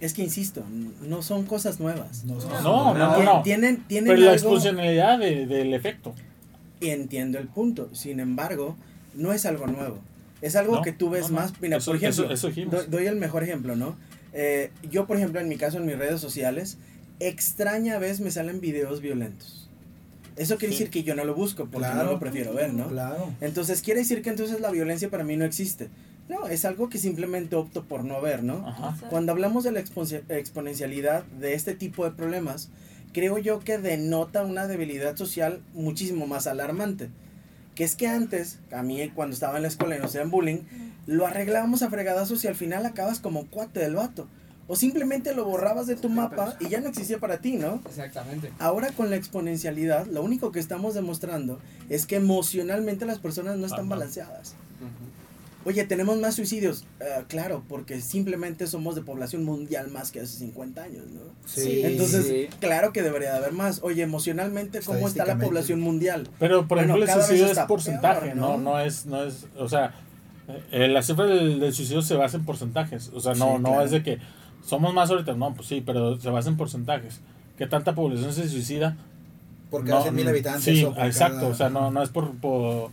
Es 0.00 0.14
que 0.14 0.22
insisto, 0.22 0.64
no 1.02 1.22
son 1.22 1.44
cosas 1.46 1.78
nuevas. 1.78 2.24
No, 2.24 2.34
No, 2.60 2.92
no, 2.92 3.18
no. 3.18 3.22
no. 3.22 3.42
Tienen, 3.42 3.84
tienen 3.86 4.08
Pero 4.08 4.18
la 4.24 4.32
algo- 4.32 4.34
expulsionalidad 4.34 5.18
de- 5.20 5.46
del 5.46 5.72
efecto. 5.74 6.12
y 6.80 6.88
entiendo 6.88 7.38
el 7.38 7.46
punto. 7.46 7.88
Sin 7.94 8.18
embargo, 8.18 8.76
no 9.14 9.32
es 9.32 9.46
algo 9.46 9.68
nuevo. 9.68 10.00
Es 10.40 10.56
algo 10.56 10.74
No, 10.74 10.82
que 10.82 10.90
tú 10.90 11.08
ves 11.08 11.30
no, 11.30 11.36
no. 11.36 11.42
más. 11.42 11.52
Mira, 11.60 11.76
Eso- 11.76 11.92
por 11.92 11.96
ejemplo, 11.98 12.32
eso- 12.32 12.48
eso 12.48 12.60
doy, 12.68 12.86
doy 12.88 13.06
el 13.06 13.14
mejor 13.14 13.44
ejemplo, 13.44 13.76
¿no? 13.76 13.94
Eh, 14.32 14.72
yo, 14.90 15.06
por 15.06 15.18
ejemplo, 15.18 15.38
en 15.38 15.48
mi 15.48 15.56
caso, 15.56 15.76
en 15.78 15.86
mis 15.86 15.96
redes 15.96 16.20
sociales, 16.20 16.78
extraña 17.28 17.98
vez 17.98 18.20
me 18.20 18.30
salen 18.30 18.60
videos 18.60 19.00
violentos. 19.00 19.68
Eso 20.36 20.56
quiere 20.56 20.72
Sí. 20.74 20.78
decir 20.80 20.90
que 20.90 21.02
yo 21.02 21.14
no 21.14 21.24
lo 21.24 21.34
busco 21.34 21.64
porque 21.66 21.88
Claro. 21.88 22.04
no 22.04 22.12
lo 22.12 22.18
prefiero 22.18 22.54
ver, 22.54 22.72
¿no? 22.72 22.88
Claro. 22.88 23.34
Entonces 23.40 23.82
quiere 23.82 24.00
decir 24.00 24.22
que 24.22 24.30
entonces 24.30 24.60
la 24.60 24.70
violencia 24.70 25.10
para 25.10 25.24
mí 25.24 25.36
no 25.36 25.44
existe. 25.44 25.88
No, 26.28 26.46
es 26.48 26.64
algo 26.64 26.88
que 26.88 26.98
simplemente 26.98 27.56
opto 27.56 27.84
por 27.84 28.04
no 28.04 28.20
ver, 28.22 28.42
¿no? 28.42 28.66
Ajá. 28.66 28.96
Cuando 29.10 29.32
hablamos 29.32 29.64
de 29.64 29.72
la 29.72 29.80
exponencialidad 30.30 31.24
de 31.24 31.54
este 31.54 31.74
tipo 31.74 32.04
de 32.04 32.12
problemas, 32.12 32.70
creo 33.12 33.38
yo 33.38 33.60
que 33.60 33.76
denota 33.78 34.42
una 34.44 34.66
debilidad 34.66 35.16
social 35.16 35.60
muchísimo 35.74 36.26
más 36.26 36.46
alarmante. 36.46 37.08
Que 37.74 37.84
es 37.84 37.96
que 37.96 38.06
antes, 38.06 38.58
a 38.70 38.82
mí 38.82 39.10
cuando 39.14 39.34
estaba 39.34 39.56
en 39.56 39.62
la 39.62 39.68
escuela 39.68 39.96
y 39.96 39.98
nos 39.98 40.08
hacían 40.10 40.30
bullying, 40.30 40.60
lo 41.06 41.26
arreglábamos 41.26 41.82
a 41.82 41.90
fregadazos 41.90 42.44
y 42.44 42.48
al 42.48 42.54
final 42.54 42.86
acabas 42.86 43.18
como 43.18 43.46
cuate 43.48 43.80
del 43.80 43.96
vato. 43.96 44.28
O 44.72 44.76
simplemente 44.76 45.34
lo 45.34 45.44
borrabas 45.44 45.86
de 45.86 45.96
tu 45.96 46.08
mapa 46.08 46.56
y 46.58 46.70
ya 46.70 46.80
no 46.80 46.88
existía 46.88 47.18
para 47.18 47.36
ti, 47.42 47.56
¿no? 47.56 47.82
Exactamente. 47.86 48.50
Ahora 48.58 48.88
con 48.92 49.10
la 49.10 49.16
exponencialidad, 49.16 50.06
lo 50.06 50.22
único 50.22 50.50
que 50.50 50.60
estamos 50.60 50.94
demostrando 50.94 51.58
es 51.90 52.06
que 52.06 52.16
emocionalmente 52.16 53.04
las 53.04 53.18
personas 53.18 53.58
no 53.58 53.66
están 53.66 53.90
balanceadas. 53.90 54.54
Oye, 55.66 55.84
tenemos 55.84 56.18
más 56.18 56.34
suicidios. 56.36 56.86
Eh, 57.00 57.22
claro, 57.28 57.62
porque 57.68 58.00
simplemente 58.00 58.66
somos 58.66 58.94
de 58.94 59.02
población 59.02 59.44
mundial 59.44 59.88
más 59.90 60.10
que 60.10 60.20
hace 60.20 60.38
50 60.38 60.82
años, 60.82 61.04
¿no? 61.10 61.20
Sí. 61.46 61.82
Entonces, 61.84 62.26
Sí. 62.26 62.48
claro 62.58 62.94
que 62.94 63.02
debería 63.02 63.30
de 63.32 63.36
haber 63.38 63.52
más. 63.52 63.80
Oye, 63.82 64.02
emocionalmente, 64.02 64.80
¿cómo 64.80 65.06
está 65.06 65.26
la 65.26 65.36
población 65.38 65.80
mundial? 65.80 66.28
Pero 66.38 66.66
por 66.66 66.78
Bueno, 66.78 66.94
ejemplo 66.96 67.14
el 67.14 67.20
suicidio 67.26 67.52
es 67.52 67.58
porcentaje, 67.68 68.20
peor, 68.28 68.36
¿no? 68.36 68.56
¿no? 68.56 68.72
no 68.72 68.80
es, 68.80 69.04
no 69.06 69.22
es, 69.22 69.44
o 69.58 69.68
sea, 69.68 69.94
eh, 70.72 70.88
la 70.88 71.02
cifra 71.02 71.26
del, 71.26 71.60
del 71.60 71.72
suicidio 71.74 72.00
se 72.02 72.14
basa 72.16 72.38
en 72.38 72.44
porcentajes, 72.46 73.10
o 73.14 73.20
sea, 73.20 73.34
no, 73.34 73.56
Sí, 73.58 73.62
no 73.62 73.68
claro. 73.68 73.84
es 73.84 73.90
de 73.92 74.02
que 74.02 74.18
somos 74.64 74.94
más 74.94 75.10
ahorita, 75.10 75.34
no, 75.34 75.54
pues 75.54 75.68
sí, 75.68 75.82
pero 75.84 76.18
se 76.20 76.30
basa 76.30 76.48
en 76.48 76.56
porcentajes. 76.56 77.20
¿Qué 77.58 77.66
tanta 77.66 77.94
población 77.94 78.32
se 78.32 78.48
suicida? 78.48 78.96
Por 79.70 79.82
No, 79.84 79.90
cada 79.90 80.02
100 80.02 80.14
mil 80.14 80.28
habitantes. 80.28 80.64
Sí, 80.64 80.84
o 80.84 80.94
exacto, 81.04 81.36
cada- 81.40 81.48
o 81.48 81.54
sea, 81.54 81.68
no, 81.70 81.90
no 81.90 82.02
es 82.02 82.08
por, 82.10 82.30
por 82.36 82.90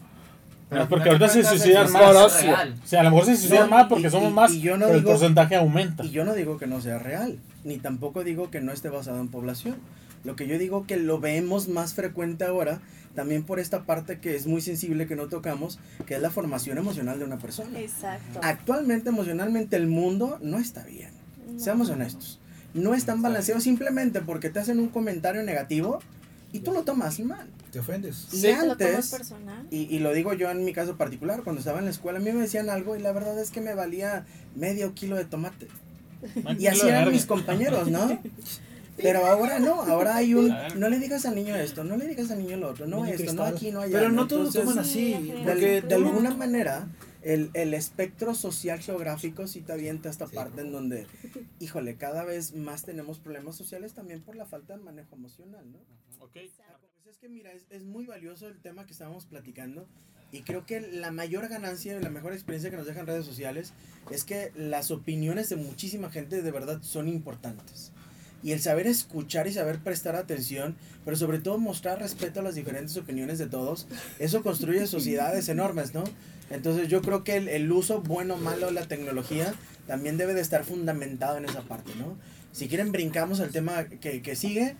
no 0.72 0.88
porque 0.88 1.10
ahorita 1.10 1.28
se 1.30 1.44
suicidan 1.44 1.91
más. 1.91 2.16
O 2.16 2.30
sea, 2.30 3.00
a 3.02 3.04
lo 3.04 3.10
mejor 3.12 3.26
se 3.26 3.36
suicidan 3.38 3.70
No, 3.70 3.76
más 3.78 3.88
porque 3.88 4.08
y- 4.08 4.12
somos 4.12 4.32
más, 4.32 4.52
y 4.54 4.62
yo 4.62 4.78
no 4.78 4.86
pero 4.86 4.98
el 5.00 5.04
porcentaje 5.04 5.56
aumenta. 5.56 6.04
Y 6.06 6.12
yo 6.12 6.26
no 6.26 6.34
digo 6.36 6.58
que 6.58 6.68
no 6.68 6.80
sea 6.82 7.00
real, 7.00 7.40
ni 7.64 7.78
tampoco 7.78 8.24
digo 8.24 8.50
que 8.52 8.62
no 8.62 8.72
esté 8.72 8.90
basado 8.90 9.20
en 9.20 9.30
población. 9.30 9.78
Lo 10.24 10.36
que 10.36 10.48
yo 10.48 10.58
digo 10.60 10.86
que 10.86 10.98
lo 10.98 11.20
vemos 11.20 11.70
más 11.70 11.94
frecuente 11.94 12.44
ahora, 12.44 12.82
también 13.16 13.44
por 13.44 13.60
esta 13.60 13.84
parte 13.84 14.20
que 14.20 14.36
es 14.36 14.46
muy 14.48 14.62
sensible 14.62 15.08
que 15.08 15.16
no 15.16 15.28
tocamos, 15.28 15.80
que 16.06 16.16
es 16.16 16.22
la 16.22 16.30
formación 16.30 16.78
emocional 16.78 17.18
de 17.20 17.26
una 17.26 17.38
persona. 17.40 17.80
Exacto. 17.80 18.40
Actualmente, 18.44 19.10
emocionalmente, 19.10 19.76
el 19.78 19.88
mundo 19.88 20.38
no 20.41 20.60
está 20.60 20.84
bien. 20.84 21.10
Seamos 21.60 21.90
honestos. 21.90 22.40
No 22.73 22.94
están 22.94 23.22
balanceados 23.22 23.64
simplemente 23.64 24.22
porque 24.22 24.49
te 24.49 24.60
hacen 24.60 24.80
un 24.80 24.90
comentario 24.90 25.44
negativo 25.44 25.99
y 26.52 26.60
tú 26.60 26.72
lo 26.72 26.84
tomas 26.84 27.19
mal. 27.19 27.48
Te 27.72 27.80
ofendes. 27.80 28.27
Y 28.31 28.41
¿Te 28.41 28.53
lo 28.65 28.76
tomas 28.77 28.94
antes, 28.95 29.10
personal? 29.10 29.68
y, 29.69 29.95
y 29.95 29.99
lo 29.99 30.14
digo 30.14 30.34
yo 30.34 30.49
en 30.49 30.64
mi 30.65 30.73
caso 30.73 30.95
particular, 30.98 31.44
cuando 31.44 31.60
estaba 31.60 31.80
en 31.80 31.86
la 31.86 31.91
escuela, 31.91 32.19
a 32.19 32.22
mí 32.22 32.31
me 32.31 32.41
decían 32.41 32.69
algo 32.69 32.95
y 32.95 33.02
la 33.02 33.11
verdad 33.11 33.40
es 33.40 33.52
que 33.52 33.61
me 33.61 33.76
valía 33.76 34.26
medio 34.56 34.94
kilo 34.94 35.15
de 35.15 35.26
tomate. 35.26 35.68
Y 36.57 36.68
así 36.68 36.88
eran 36.88 37.11
mis 37.11 37.26
compañeros, 37.26 37.90
¿no? 37.90 38.19
Pero 39.02 39.26
ahora 39.26 39.60
no, 39.60 39.81
ahora 39.84 40.18
hay 40.18 40.34
un, 40.34 40.53
no 40.76 40.90
le 40.90 40.99
digas 40.99 41.26
al 41.26 41.36
niño 41.36 41.56
esto, 41.56 41.86
no 41.86 41.95
le 41.95 42.06
digas 42.06 42.31
al 42.31 42.40
niño 42.40 42.57
lo 42.57 42.69
otro, 42.69 42.86
no 42.86 43.06
esto, 43.06 43.34
no 43.34 43.44
aquí, 43.44 43.72
no 43.72 43.80
allá. 43.81 43.98
Pero 43.98 44.10
no 44.10 44.23
¿no? 44.23 44.27
todos 44.27 44.48
Entonces, 44.53 44.61
toman 44.61 44.80
así. 44.80 45.15
Sí, 45.15 45.34
Porque 45.45 45.81
de 45.81 45.95
alguna 45.95 46.31
manera 46.31 46.86
el, 47.22 47.52
el 47.54 47.74
espectro 47.74 48.34
social 48.36 48.80
geográfico 48.80 49.48
sí 49.48 49.62
te 49.62 49.74
avienta 49.74 50.10
esta 50.10 50.28
parte 50.28 50.62
en 50.62 50.72
donde, 50.72 51.08
híjole, 51.60 51.96
cada 51.96 52.24
vez 52.24 52.54
más 52.54 52.84
tenemos 52.84 53.20
problemas 53.20 53.56
sociales 53.56 53.94
también 53.94 54.22
por 54.22 54.36
la 54.36 54.46
falta 54.46 54.78
de 54.78 54.84
manejo 54.84 55.16
emocional, 55.16 55.72
¿no? 55.72 55.80
Ok. 56.20 56.34
Pues 56.34 57.08
es 57.08 57.18
que 57.18 57.30
mira, 57.30 57.52
es, 57.52 57.66
es 57.70 57.84
muy 57.84 58.06
valioso 58.06 58.48
el 58.48 58.60
tema 58.60 58.86
que 58.86 58.94
estábamos 58.94 59.26
platicando 59.26 59.88
y 60.32 60.41
creo 60.41 60.66
que 60.66 60.82
la 60.82 61.12
mayor 61.12 61.48
ganancia 61.48 61.98
y 61.98 62.04
la 62.04 62.10
mejor 62.10 62.34
experiencia 62.34 62.70
que 62.70 62.78
nos 62.78 62.86
dejan 62.86 63.08
redes 63.08 63.26
sociales 63.26 63.74
es 64.12 64.24
que 64.24 64.52
las 64.56 64.91
opiniones 64.91 65.50
de 65.50 65.56
muchísima 65.56 66.12
gente 66.12 66.41
de 66.41 66.52
verdad 66.52 66.82
son 66.82 67.08
importantes. 67.08 67.91
Y 68.41 68.52
el 68.52 68.62
saber 68.62 68.88
escuchar 68.88 69.48
y 69.48 69.54
saber 69.54 69.80
prestar 69.80 70.16
atención, 70.16 70.78
pero 71.04 71.18
sobre 71.18 71.40
todo 71.40 71.58
mostrar 71.58 72.00
respeto 72.00 72.40
a 72.40 72.44
las 72.44 72.56
diferentes 72.56 72.96
opiniones 72.96 73.38
de 73.38 73.48
todos, 73.48 73.88
eso 74.20 74.44
construye 74.44 74.86
sociedades 74.88 75.50
enormes, 75.50 75.94
¿no? 75.94 76.04
Entonces 76.50 76.88
yo 76.88 77.02
creo 77.02 77.24
que 77.24 77.38
el, 77.38 77.48
el 77.48 77.72
uso 77.72 78.02
bueno 78.02 78.36
o 78.36 78.38
malo 78.38 78.68
de 78.68 78.74
la 78.74 78.88
tecnología 78.88 79.54
también 79.88 80.18
debe 80.18 80.34
de 80.34 80.42
estar 80.42 80.64
fundamentado 80.64 81.38
en 81.38 81.46
esa 81.46 81.62
parte, 81.62 81.92
¿no? 81.96 82.18
Si 82.52 82.68
quieren 82.68 82.92
brincamos 82.92 83.40
al 83.40 83.52
tema 83.52 83.86
que, 83.86 84.22
que 84.22 84.36
sigue, 84.36 84.76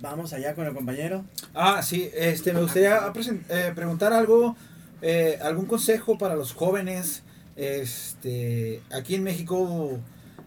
vamos 0.00 0.32
allá 0.32 0.54
con 0.54 0.66
el 0.66 0.74
compañero. 0.74 1.24
Ah, 1.54 1.82
sí, 1.82 2.10
este, 2.14 2.52
me 2.52 2.60
gustaría 2.60 3.00
eh, 3.48 3.72
preguntar 3.74 4.12
algo, 4.12 4.56
eh, 5.00 5.38
algún 5.42 5.66
consejo 5.66 6.18
para 6.18 6.34
los 6.34 6.52
jóvenes. 6.52 7.22
Este, 7.56 8.82
aquí 8.90 9.14
en 9.14 9.22
México 9.22 10.00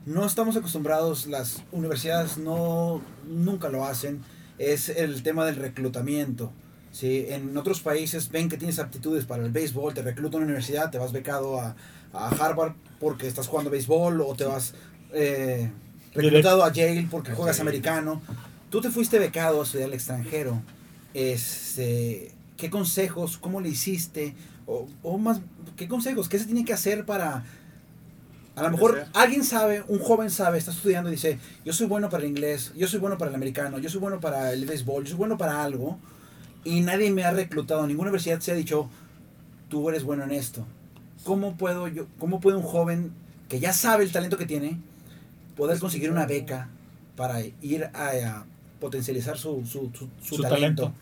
no 0.06 0.26
estamos 0.26 0.56
acostumbrados, 0.58 1.28
las 1.28 1.64
universidades 1.72 2.38
no, 2.38 3.02
nunca 3.28 3.70
lo 3.70 3.86
hacen, 3.86 4.22
es 4.58 4.90
el 4.90 5.24
tema 5.24 5.46
del 5.46 5.56
reclutamiento. 5.56 6.52
Sí, 6.96 7.26
en 7.28 7.58
otros 7.58 7.82
países 7.82 8.30
ven 8.30 8.48
que 8.48 8.56
tienes 8.56 8.80
aptitudes 8.80 9.26
para 9.26 9.44
el 9.44 9.52
béisbol, 9.52 9.94
te 9.94 10.02
reclutan 10.02 10.36
a 10.36 10.38
una 10.38 10.46
universidad, 10.46 10.90
te 10.90 10.98
vas 10.98 11.12
becado 11.12 11.60
a, 11.60 11.76
a 12.14 12.30
Harvard 12.30 12.72
porque 13.02 13.28
estás 13.28 13.48
jugando 13.48 13.70
béisbol 13.70 14.22
o 14.22 14.34
te 14.34 14.46
vas 14.46 14.76
eh, 15.12 15.70
reclutado 16.14 16.64
a 16.64 16.72
Yale 16.72 17.06
porque 17.12 17.34
juegas 17.34 17.60
americano. 17.60 18.22
Tú 18.70 18.80
te 18.80 18.92
fuiste 18.92 19.20
becado 19.20 19.60
a 19.60 19.66
estudiar 19.66 19.90
al 19.90 19.94
extranjero. 19.94 20.62
Este, 21.14 22.32
¿Qué 22.56 22.70
consejos, 22.70 23.38
cómo 23.40 23.60
le 23.60 23.68
hiciste? 23.68 24.34
O, 24.66 24.88
o 25.04 25.18
más, 25.18 25.42
¿qué 25.76 25.90
consejos? 25.90 26.30
¿Qué 26.30 26.40
se 26.40 26.46
tiene 26.46 26.64
que 26.64 26.72
hacer 26.72 27.06
para... 27.06 27.44
A 28.56 28.64
lo 28.64 28.72
mejor 28.72 29.06
alguien 29.12 29.44
sabe, 29.44 29.84
un 29.90 30.00
joven 30.00 30.32
sabe, 30.32 30.60
está 30.60 30.72
estudiando 30.72 31.10
y 31.10 31.16
dice, 31.16 31.40
yo 31.66 31.74
soy 31.74 31.88
bueno 31.88 32.10
para 32.10 32.24
el 32.24 32.30
inglés, 32.30 32.72
yo 32.74 32.88
soy 32.88 33.02
bueno 33.02 33.18
para 33.18 33.28
el 33.28 33.36
americano, 33.36 33.80
yo 33.80 33.90
soy 33.90 34.00
bueno 34.00 34.22
para 34.22 34.54
el 34.54 34.66
béisbol, 34.66 35.04
yo 35.04 35.10
soy 35.10 35.18
bueno 35.18 35.38
para 35.38 35.62
algo, 35.62 36.00
y 36.66 36.82
nadie 36.82 37.12
me 37.12 37.24
ha 37.24 37.32
reclutado, 37.32 37.88
ninguna 37.88 38.10
universidad 38.10 38.42
se 38.42 38.52
ha 38.52 38.56
dicho, 38.56 38.90
tú 39.70 39.90
eres 39.90 40.04
bueno 40.04 40.24
en 40.26 40.32
esto. 40.32 40.66
¿Cómo 41.24 41.56
puedo 41.56 41.88
yo, 41.88 42.08
cómo 42.20 42.40
puede 42.42 42.58
un 42.58 42.64
joven 42.64 43.12
que 43.50 43.60
ya 43.62 43.72
sabe 43.74 44.04
el 44.04 44.12
talento 44.12 44.38
que 44.38 44.46
tiene, 44.46 44.80
poder 45.56 45.80
conseguir 45.80 46.12
una 46.12 46.26
beca 46.26 46.70
para 47.16 47.42
ir 47.62 47.86
a, 47.94 48.10
a 48.10 48.46
potencializar 48.82 49.38
su, 49.38 49.66
su, 49.66 49.92
su- 49.98 50.10
su 50.22 50.36
Su 50.36 50.42
talento? 50.42 50.84
talento. 50.84 50.94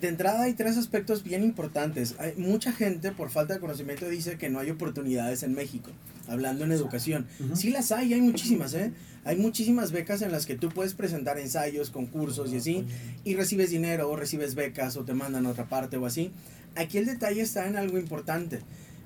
De 0.00 0.08
entrada 0.08 0.42
hay 0.42 0.54
tres 0.54 0.76
aspectos 0.78 1.22
bien 1.22 1.42
importantes. 1.42 2.14
Hay 2.18 2.34
mucha 2.36 2.72
gente 2.72 3.12
por 3.12 3.30
falta 3.30 3.54
de 3.54 3.60
conocimiento 3.60 4.08
dice 4.08 4.38
que 4.38 4.48
no 4.48 4.58
hay 4.58 4.70
oportunidades 4.70 5.42
en 5.42 5.54
México, 5.54 5.90
hablando 6.28 6.64
en 6.64 6.72
educación. 6.72 7.26
Ujú. 7.40 7.56
Sí 7.56 7.70
las 7.70 7.92
hay, 7.92 8.14
hay 8.14 8.20
muchísimas, 8.20 8.72
¿eh? 8.74 8.92
Hay 9.24 9.36
muchísimas 9.36 9.92
becas 9.92 10.22
en 10.22 10.32
las 10.32 10.46
que 10.46 10.56
tú 10.56 10.70
puedes 10.70 10.94
presentar 10.94 11.38
ensayos, 11.38 11.90
concursos 11.90 12.52
y 12.52 12.56
así, 12.56 12.84
y 13.22 13.36
recibes 13.36 13.70
dinero 13.70 14.10
o 14.10 14.16
recibes 14.16 14.54
becas 14.54 14.96
o 14.96 15.04
te 15.04 15.14
mandan 15.14 15.46
a 15.46 15.50
otra 15.50 15.68
parte 15.68 15.96
o 15.96 16.06
así. 16.06 16.32
Aquí 16.74 16.98
el 16.98 17.06
detalle 17.06 17.42
está 17.42 17.68
en 17.68 17.76
algo 17.76 17.98
importante. 17.98 18.60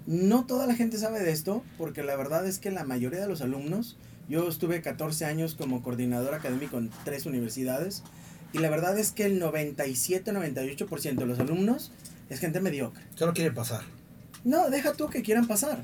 No 0.06 0.46
toda 0.46 0.66
la 0.66 0.74
gente 0.74 0.98
sabe 0.98 1.20
de 1.20 1.32
esto, 1.32 1.64
porque 1.76 2.02
la 2.02 2.16
verdad 2.16 2.46
es 2.46 2.58
que 2.58 2.70
la 2.70 2.84
mayoría 2.84 3.20
de 3.20 3.28
los 3.28 3.42
alumnos, 3.42 3.96
yo 4.28 4.48
estuve 4.48 4.80
14 4.80 5.24
años 5.24 5.54
como 5.54 5.82
coordinador 5.82 6.32
académico 6.34 6.78
en 6.78 6.90
tres 7.04 7.26
universidades, 7.26 8.02
y 8.52 8.58
la 8.58 8.70
verdad 8.70 8.98
es 8.98 9.12
que 9.12 9.26
el 9.26 9.40
97-98% 9.40 11.14
de 11.14 11.26
los 11.26 11.38
alumnos 11.38 11.92
es 12.30 12.40
gente 12.40 12.60
mediocre. 12.60 13.02
Solo 13.14 13.32
quiere 13.32 13.52
pasar. 13.52 13.82
No, 14.44 14.70
deja 14.70 14.92
tú 14.92 15.08
que 15.08 15.22
quieran 15.22 15.46
pasar. 15.46 15.82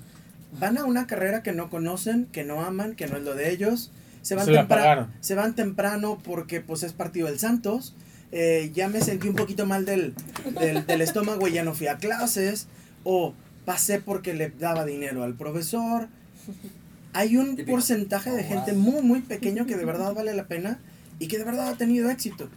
Van 0.58 0.78
a 0.78 0.84
una 0.84 1.06
carrera 1.06 1.42
que 1.42 1.52
no 1.52 1.70
conocen, 1.70 2.26
que 2.26 2.44
no 2.44 2.62
aman, 2.62 2.94
que 2.94 3.06
no 3.06 3.16
es 3.16 3.22
lo 3.22 3.34
de 3.34 3.50
ellos. 3.50 3.90
Se 4.22 4.34
van, 4.34 4.46
Se 4.46 4.52
temprano, 4.52 5.10
se 5.20 5.34
van 5.34 5.54
temprano 5.54 6.20
porque 6.22 6.60
pues 6.60 6.82
es 6.82 6.92
partido 6.92 7.26
del 7.26 7.38
Santos. 7.38 7.94
Eh, 8.30 8.70
ya 8.72 8.88
me 8.88 9.00
sentí 9.00 9.28
un 9.28 9.34
poquito 9.34 9.66
mal 9.66 9.84
del, 9.84 10.14
del, 10.58 10.86
del 10.86 11.00
estómago 11.00 11.48
y 11.48 11.52
ya 11.52 11.64
no 11.64 11.74
fui 11.74 11.88
a 11.88 11.96
clases. 11.98 12.68
O 13.04 13.34
pasé 13.64 14.00
porque 14.00 14.34
le 14.34 14.50
daba 14.50 14.84
dinero 14.84 15.24
al 15.24 15.34
profesor. 15.34 16.08
Hay 17.12 17.36
un 17.36 17.56
porcentaje 17.66 18.30
de 18.30 18.44
gente 18.44 18.72
muy, 18.72 19.02
muy 19.02 19.20
pequeño 19.20 19.66
que 19.66 19.76
de 19.76 19.84
verdad 19.84 20.14
vale 20.14 20.34
la 20.34 20.46
pena 20.46 20.78
y 21.22 21.28
que 21.28 21.38
de 21.38 21.44
verdad 21.44 21.68
ha 21.68 21.76
tenido 21.76 22.10
éxito. 22.10 22.48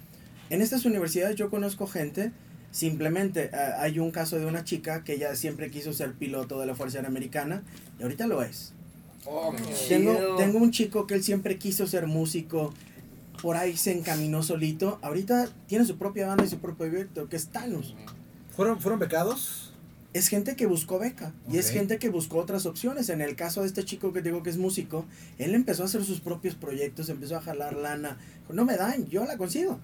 En 0.50 0.60
estas 0.60 0.86
universidades 0.86 1.36
yo 1.36 1.52
conozco 1.52 1.86
gente, 1.86 2.32
simplemente 2.72 3.52
eh, 3.54 3.58
hay 3.78 4.00
un 4.00 4.10
caso 4.10 4.40
de 4.40 4.48
una 4.48 4.64
chica 4.64 5.04
que 5.04 5.14
ella 5.14 5.36
siempre 5.36 5.70
quiso 5.70 5.94
ser 5.94 6.14
piloto 6.14 6.60
de 6.60 6.66
la 6.66 6.74
Fuerza 6.74 6.98
Aérea 6.98 7.12
Americana 7.12 7.62
y 8.00 8.04
ahorita 8.04 8.26
lo 8.26 8.42
es. 8.42 8.74
Oh, 9.28 9.54
Tengo, 9.88 10.36
tengo 10.38 10.58
un 10.58 10.72
chico 10.72 11.06
que 11.06 11.14
él 11.14 11.24
siempre 11.24 11.60
quiso 11.60 11.86
ser 11.86 12.08
músico, 12.08 12.74
por 13.40 13.56
ahí 13.56 13.78
se 13.78 13.92
encaminó 13.92 14.42
solito, 14.42 14.98
ahorita 15.04 15.48
tiene 15.68 15.86
su 15.86 16.00
propia 16.00 16.26
banda 16.26 16.44
y 16.44 16.48
su 16.48 16.58
propio 16.58 16.90
proyecto, 16.90 17.30
que 17.30 17.36
es 17.36 17.50
Thanos. 17.50 17.96
¿Fueron, 18.56 18.82
fueron 18.82 19.00
becados? 19.00 19.65
Es 20.16 20.30
gente 20.30 20.56
que 20.56 20.66
buscó 20.66 20.98
beca 20.98 21.34
y 21.52 21.58
es 21.58 21.72
gente 21.72 22.00
que 22.00 22.08
buscó 22.08 22.38
otras 22.38 22.66
opciones. 22.66 23.10
En 23.10 23.20
el 23.20 23.36
caso 23.36 23.60
de 23.60 23.68
este 23.68 23.84
chico 23.84 24.14
que 24.14 24.22
te 24.22 24.30
digo 24.30 24.44
que 24.44 24.50
es 24.50 24.58
músico, 24.58 25.06
él 25.38 25.54
empezó 25.54 25.84
a 25.84 25.88
hacer 25.88 26.06
sus 26.06 26.22
propios 26.22 26.56
proyectos, 26.56 27.10
empezó 27.10 27.36
a 27.36 27.42
jalar 27.42 27.76
lana. 27.76 28.18
No 28.48 28.64
me 28.64 28.78
dan, 28.78 29.10
yo 29.10 29.26
la 29.26 29.38
consigo. 29.38 29.78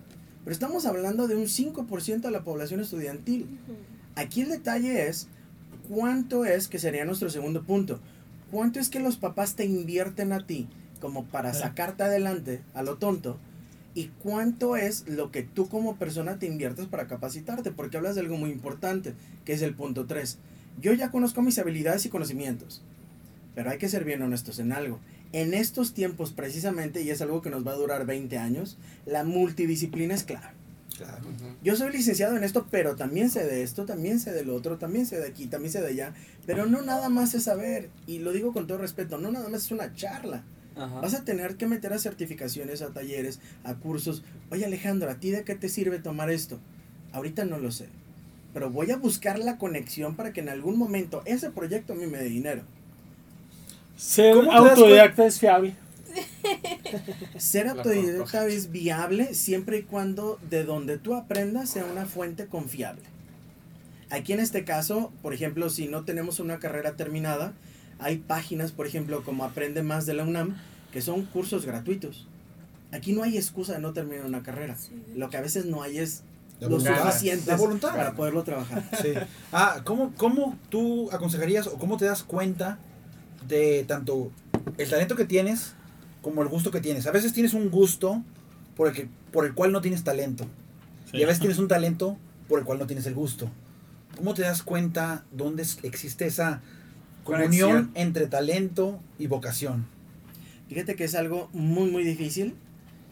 Pero 0.46 0.54
estamos 0.54 0.86
hablando 0.86 1.28
de 1.28 1.36
un 1.36 1.48
5% 1.48 2.22
de 2.22 2.32
la 2.32 2.46
población 2.46 2.80
estudiantil. 2.80 3.46
Aquí 4.16 4.40
el 4.40 4.48
detalle 4.48 5.10
es 5.10 5.28
cuánto 5.90 6.46
es, 6.46 6.70
que 6.70 6.80
sería 6.80 7.04
nuestro 7.04 7.30
segundo 7.30 7.64
punto, 7.64 8.00
cuánto 8.52 8.80
es 8.80 8.88
que 8.88 9.02
los 9.02 9.18
papás 9.18 9.58
te 9.58 9.66
invierten 9.66 10.32
a 10.32 10.48
ti 10.48 10.70
como 11.02 11.26
para 11.26 11.54
sacarte 11.54 12.04
adelante 12.04 12.62
a 12.74 12.84
lo 12.84 12.96
tonto 12.96 13.38
y 13.94 14.08
cuánto 14.22 14.76
es 14.76 15.08
lo 15.08 15.32
que 15.32 15.44
tú 15.44 15.68
como 15.68 15.96
persona 15.96 16.40
te 16.40 16.46
inviertes 16.46 16.86
para 16.86 17.08
capacitarte, 17.08 17.72
porque 17.72 17.98
hablas 17.98 18.16
de 18.16 18.22
algo 18.22 18.38
muy 18.38 18.52
importante, 18.52 19.14
que 19.46 19.54
es 19.54 19.62
el 19.62 19.74
punto 19.74 20.06
3. 20.06 20.38
Yo 20.82 20.94
ya 20.94 21.12
conozco 21.12 21.42
mis 21.42 21.60
habilidades 21.60 22.06
y 22.06 22.10
conocimientos, 22.10 22.82
pero 23.56 23.70
hay 23.70 23.78
que 23.78 23.90
ser 23.90 24.06
bien 24.06 24.22
honestos 24.22 24.60
en 24.60 24.72
algo. 24.72 25.00
En 25.34 25.54
estos 25.54 25.94
tiempos 25.94 26.32
precisamente, 26.32 27.02
y 27.02 27.10
es 27.10 27.22
algo 27.22 27.42
que 27.42 27.50
nos 27.50 27.66
va 27.66 27.72
a 27.72 27.76
durar 27.76 28.06
20 28.06 28.38
años, 28.38 28.78
la 29.06 29.24
multidisciplina 29.24 30.14
es 30.14 30.24
clave. 30.24 30.48
Claro. 30.98 31.24
Yo 31.64 31.76
soy 31.76 31.92
licenciado 31.92 32.38
en 32.38 32.44
esto, 32.44 32.68
pero 32.70 32.96
también 32.96 33.30
sé 33.30 33.46
de 33.46 33.64
esto, 33.64 33.86
también 33.86 34.20
sé 34.20 34.34
del 34.34 34.50
otro, 34.50 34.78
también 34.78 35.06
sé 35.06 35.18
de 35.20 35.28
aquí, 35.28 35.48
también 35.48 35.72
sé 35.72 35.82
de 35.82 35.88
allá. 35.88 36.14
Pero 36.46 36.66
no 36.66 36.82
nada 36.82 37.10
más 37.10 37.34
es 37.34 37.44
saber, 37.44 37.90
y 38.08 38.20
lo 38.20 38.34
digo 38.34 38.54
con 38.54 38.68
todo 38.68 38.78
respeto, 38.78 39.18
no 39.18 39.32
nada 39.32 39.50
más 39.50 39.66
es 39.66 39.72
una 39.72 39.96
charla. 39.96 40.44
Ajá. 40.76 41.02
Vas 41.02 41.14
a 41.14 41.24
tener 41.26 41.58
que 41.58 41.68
meter 41.68 41.94
a 41.94 42.00
certificaciones, 42.00 42.82
a 42.82 42.94
talleres, 42.94 43.40
a 43.64 43.76
cursos. 43.76 44.24
Oye 44.50 44.66
Alejandro, 44.66 45.10
¿a 45.10 45.16
ti 45.16 45.32
de 45.32 45.44
qué 45.44 45.56
te 45.56 45.70
sirve 45.70 46.00
tomar 46.00 46.30
esto? 46.30 46.60
Ahorita 47.12 47.46
no 47.46 47.58
lo 47.58 47.72
sé. 47.72 47.88
Pero 48.54 48.70
voy 48.70 48.92
a 48.92 48.98
buscar 48.98 49.40
la 49.40 49.58
conexión 49.58 50.16
para 50.16 50.34
que 50.34 50.42
en 50.42 50.50
algún 50.50 50.78
momento 50.78 51.22
ese 51.26 51.50
proyecto 51.52 51.94
a 51.94 51.96
mí 51.96 52.08
me 52.08 52.18
dé 52.18 52.26
dinero. 52.26 52.64
Ser 53.98 54.34
¿Cómo 54.34 54.50
te 54.50 54.56
das 54.56 54.70
autodidacta 54.72 55.26
es 55.26 55.40
fiable. 55.40 55.76
Ser 57.38 57.68
autodidacta 57.68 58.48
es 58.48 58.72
viable 58.72 59.34
siempre 59.34 59.78
y 59.78 59.84
cuando 59.84 60.40
de 60.50 60.64
donde 60.64 60.98
tú 60.98 61.16
aprendas 61.16 61.70
sea 61.70 61.86
una 61.86 62.06
fuente 62.06 62.48
confiable. 62.48 63.04
Aquí 64.10 64.34
en 64.34 64.42
este 64.42 64.66
caso, 64.66 65.12
por 65.22 65.34
ejemplo, 65.34 65.70
si 65.70 65.88
no 65.88 66.04
tenemos 66.04 66.42
una 66.42 66.60
carrera 66.60 66.98
terminada, 66.98 67.54
hay 68.02 68.18
páginas, 68.18 68.72
por 68.72 68.88
ejemplo, 68.88 69.24
como 69.24 69.44
Aprende 69.46 69.84
Más 69.84 70.06
de 70.06 70.14
la 70.14 70.24
UNAM, 70.24 70.56
que 70.92 71.02
son 71.02 71.24
cursos 71.26 71.66
gratuitos. 71.66 72.28
Aquí 72.92 73.14
no 73.14 73.24
hay 73.24 73.38
excusa 73.38 73.74
de 73.74 73.80
no 73.80 73.94
terminar 73.94 74.26
una 74.26 74.44
carrera. 74.44 74.76
Lo 75.16 75.30
que 75.30 75.38
a 75.38 75.42
veces 75.42 75.66
no 75.66 75.82
hay 75.82 76.00
es 76.00 76.24
La 76.60 76.68
lo 76.68 76.78
voluntad. 76.78 77.06
suficiente 77.06 77.50
La 77.52 77.56
voluntad. 77.58 77.96
para 77.96 78.14
poderlo 78.14 78.44
trabajar. 78.44 78.84
Sí. 79.02 79.14
Ah, 79.54 79.82
¿cómo, 79.86 80.14
¿cómo 80.18 80.58
tú 80.70 81.10
aconsejarías 81.12 81.68
o 81.68 81.78
cómo 81.78 81.98
te 81.98 82.06
das 82.06 82.24
cuenta 82.24 82.80
de 83.48 83.86
tanto 83.88 84.32
el 84.78 84.90
talento 84.90 85.16
que 85.16 85.26
tienes 85.26 85.74
como 86.22 86.42
el 86.42 86.50
gusto 86.50 86.72
que 86.72 86.82
tienes? 86.82 87.08
A 87.08 87.12
veces 87.12 87.32
tienes 87.34 87.54
un 87.54 87.70
gusto 87.70 88.22
por 88.76 88.90
el, 88.90 88.94
que, 88.94 89.08
por 89.32 89.46
el 89.46 89.54
cual 89.54 89.72
no 89.72 89.80
tienes 89.82 90.04
talento. 90.04 90.46
Y 91.14 91.24
a 91.24 91.28
veces 91.28 91.40
tienes 91.40 91.60
un 91.60 91.68
talento 91.68 92.18
por 92.50 92.60
el 92.60 92.66
cual 92.66 92.80
no 92.80 92.88
tienes 92.88 93.06
el 93.06 93.14
gusto. 93.14 93.50
¿Cómo 94.18 94.34
te 94.34 94.42
das 94.42 94.64
cuenta 94.64 95.24
dónde 95.32 95.66
existe 95.84 96.26
esa 96.26 96.62
comunión 97.24 97.70
Conexión. 97.72 97.92
entre 97.96 98.28
talento 98.28 99.00
y 99.20 99.28
vocación? 99.28 99.86
Fíjate 100.70 100.96
que 100.96 101.04
es 101.04 101.16
algo 101.16 101.50
muy, 101.54 101.90
muy 101.92 102.04
difícil 102.04 102.56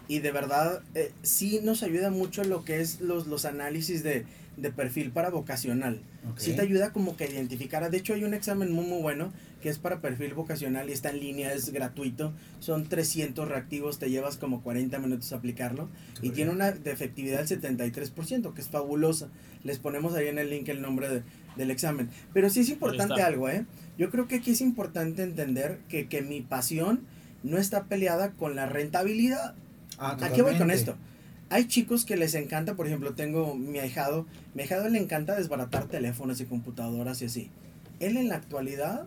y 0.07 0.19
de 0.19 0.31
verdad 0.31 0.81
eh, 0.95 1.11
sí 1.23 1.60
nos 1.64 1.84
ayuda 1.84 2.10
mucho 2.10 2.44
lo 2.44 2.64
que 2.64 2.80
es 2.81 3.02
los, 3.02 3.27
los 3.27 3.45
análisis 3.45 4.02
de, 4.02 4.26
de 4.57 4.72
perfil 4.72 5.11
para 5.11 5.30
vocacional. 5.30 6.02
Ok. 6.31 6.40
Sí 6.40 6.53
te 6.53 6.61
ayuda 6.61 6.91
como 6.94 7.15
que 7.18 7.26
a 7.26 7.30
identificar. 7.30 7.90
De 7.90 7.98
hecho, 7.98 8.14
hay 8.14 8.23
un 8.23 8.34
examen 8.34 8.72
muy, 8.72 8.86
muy 8.86 9.02
bueno 9.02 9.31
que 9.61 9.68
es 9.69 9.77
para 9.77 9.99
perfil 9.99 10.34
vocacional 10.36 10.90
y 10.90 10.94
está 10.94 11.10
en 11.10 11.19
línea, 11.19 11.53
es 11.53 11.72
gratuito. 11.72 12.34
Son 12.61 12.88
300 12.88 13.45
reactivos, 13.48 13.99
te 13.99 14.10
llevas 14.10 14.38
como 14.38 14.61
40 14.64 14.98
minutos 14.99 15.34
a 15.34 15.36
aplicarlo. 15.36 15.90
Y 16.14 16.27
Súper 16.27 16.34
tiene 16.34 16.52
una 16.52 16.72
de 16.72 16.91
efectividad 16.91 17.44
del 17.45 17.61
73%, 17.61 18.53
que 18.53 18.61
es 18.61 18.69
fabulosa. 18.69 19.27
Les 19.65 19.77
ponemos 19.80 20.15
ahí 20.15 20.27
en 20.30 20.40
el 20.40 20.49
link 20.49 20.69
el 20.69 20.81
nombre 20.81 21.10
de- 21.10 21.23
del 21.57 21.72
examen. 21.72 22.10
Pero 22.34 22.49
sí 22.49 22.61
es 22.61 22.69
importante 22.69 23.22
algo, 23.22 23.49
¿eh? 23.49 23.65
Yo 24.00 24.10
creo 24.10 24.30
que 24.30 24.36
aquí 24.36 24.52
es 24.52 24.62
importante 24.62 25.24
entender 25.24 25.78
que, 25.90 26.08
que 26.08 26.22
mi 26.22 26.40
pasión 26.40 27.02
no 27.44 27.58
está 27.58 27.84
peleada 27.84 28.32
con 28.32 28.56
la 28.56 28.66
rentabilidad. 28.66 29.56
Ah, 29.98 30.18
¿A 30.22 30.32
qué 30.32 30.42
voy 30.42 30.58
con 30.58 30.72
esto? 30.72 30.96
Hay 31.50 31.68
chicos 31.68 32.06
que 32.06 32.16
les 32.16 32.34
encanta, 32.34 32.76
por 32.76 32.88
ejemplo, 32.88 33.14
tengo 33.14 33.56
mi 33.56 33.78
ahijado, 33.78 34.26
mi 34.54 34.62
ahijado 34.62 34.88
le 34.88 35.00
encanta 35.00 35.36
desbaratar 35.36 35.90
teléfonos 35.90 36.40
y 36.40 36.46
computadoras 36.46 37.22
y 37.22 37.26
así. 37.26 37.52
Él 38.00 38.16
en 38.16 38.30
la 38.30 38.36
actualidad 38.36 39.06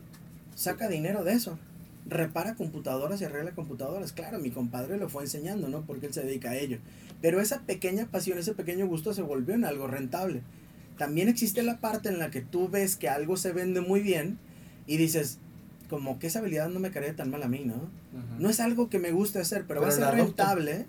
saca 0.54 0.88
dinero 0.88 1.24
de 1.24 1.32
eso. 1.32 1.58
Repara 2.04 2.54
computadoras 2.54 3.18
y 3.22 3.24
arregla 3.24 3.52
computadoras. 3.52 4.12
Claro, 4.12 4.40
mi 4.40 4.50
compadre 4.50 4.98
lo 4.98 5.08
fue 5.08 5.22
enseñando, 5.22 5.68
¿no? 5.68 5.86
Porque 5.86 6.06
él 6.06 6.12
se 6.12 6.22
dedica 6.22 6.50
a 6.50 6.56
ello. 6.56 6.76
Pero 7.22 7.40
esa 7.40 7.62
pequeña 7.62 8.08
pasión, 8.10 8.36
ese 8.36 8.52
pequeño 8.52 8.86
gusto 8.86 9.14
se 9.14 9.22
volvió 9.22 9.54
en 9.54 9.64
algo 9.64 9.86
rentable. 9.86 10.42
También 10.98 11.30
existe 11.30 11.62
la 11.62 11.78
parte 11.78 12.10
en 12.10 12.18
la 12.18 12.30
que 12.30 12.42
tú 12.42 12.68
ves 12.68 12.96
que 12.96 13.08
algo 13.08 13.38
se 13.38 13.52
vende 13.52 13.80
muy 13.80 14.00
bien 14.00 14.38
y 14.86 14.96
dices, 14.96 15.38
como 15.88 16.18
que 16.18 16.26
esa 16.26 16.38
habilidad 16.38 16.68
no 16.68 16.80
me 16.80 16.90
caería 16.90 17.14
tan 17.14 17.30
mal 17.30 17.42
a 17.42 17.48
mí, 17.48 17.62
¿no? 17.64 17.74
No 18.38 18.48
es 18.50 18.60
algo 18.60 18.88
que 18.88 18.98
me 18.98 19.12
guste 19.12 19.38
hacer, 19.38 19.64
pero, 19.66 19.80
va 19.80 19.88
a 19.88 19.90
Pero 19.90 19.96
ser 19.96 20.14
adopto. 20.14 20.24
rentable. 20.24 20.86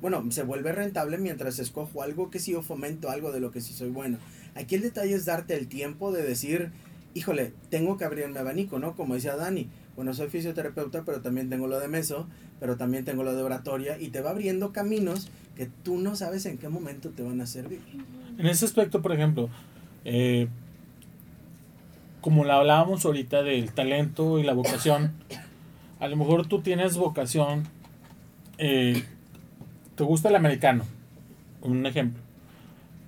Bueno, 0.00 0.24
se 0.30 0.42
vuelve 0.42 0.72
rentable 0.72 1.16
mientras 1.18 1.58
escojo 1.58 2.02
algo 2.02 2.30
que 2.30 2.38
sí 2.38 2.54
o 2.54 2.62
fomento 2.62 3.08
algo 3.10 3.30
de 3.32 3.40
lo 3.40 3.50
que 3.52 3.60
sí 3.60 3.72
soy 3.72 3.90
bueno. 3.90 4.18
Aquí 4.54 4.74
el 4.74 4.82
detalle 4.82 5.14
es 5.14 5.24
darte 5.24 5.56
el 5.56 5.68
tiempo 5.68 6.12
de 6.12 6.22
decir, 6.22 6.70
híjole, 7.14 7.52
tengo 7.70 7.96
que 7.96 8.04
abrir 8.04 8.28
mi 8.28 8.36
abanico, 8.38 8.78
¿no? 8.78 8.94
Como 8.96 9.14
decía 9.14 9.36
Dani, 9.36 9.68
bueno, 9.94 10.12
soy 10.12 10.28
fisioterapeuta, 10.28 11.04
pero 11.04 11.20
también 11.20 11.48
tengo 11.50 11.66
lo 11.66 11.78
de 11.78 11.88
meso, 11.88 12.26
pero 12.58 12.76
también 12.76 13.04
tengo 13.04 13.22
lo 13.22 13.34
de 13.34 13.42
oratoria, 13.42 13.98
y 14.00 14.08
te 14.08 14.20
va 14.22 14.30
abriendo 14.30 14.72
caminos 14.72 15.30
que 15.56 15.66
tú 15.66 15.98
no 15.98 16.16
sabes 16.16 16.46
en 16.46 16.58
qué 16.58 16.68
momento 16.68 17.10
te 17.10 17.22
van 17.22 17.40
a 17.40 17.46
servir. 17.46 17.80
En 18.38 18.46
ese 18.46 18.64
aspecto, 18.64 19.02
por 19.02 19.12
ejemplo, 19.12 19.50
eh, 20.04 20.48
como 22.22 22.44
la 22.44 22.56
hablábamos 22.56 23.04
ahorita 23.04 23.42
del 23.42 23.72
talento 23.72 24.38
y 24.38 24.44
la 24.44 24.54
vocación, 24.54 25.12
a 26.00 26.06
lo 26.06 26.16
mejor 26.16 26.46
tú 26.46 26.62
tienes 26.62 26.96
vocación, 26.96 27.64
eh, 28.58 29.02
te 29.96 30.04
gusta 30.04 30.28
el 30.28 30.36
americano, 30.36 30.84
un 31.62 31.84
ejemplo, 31.84 32.22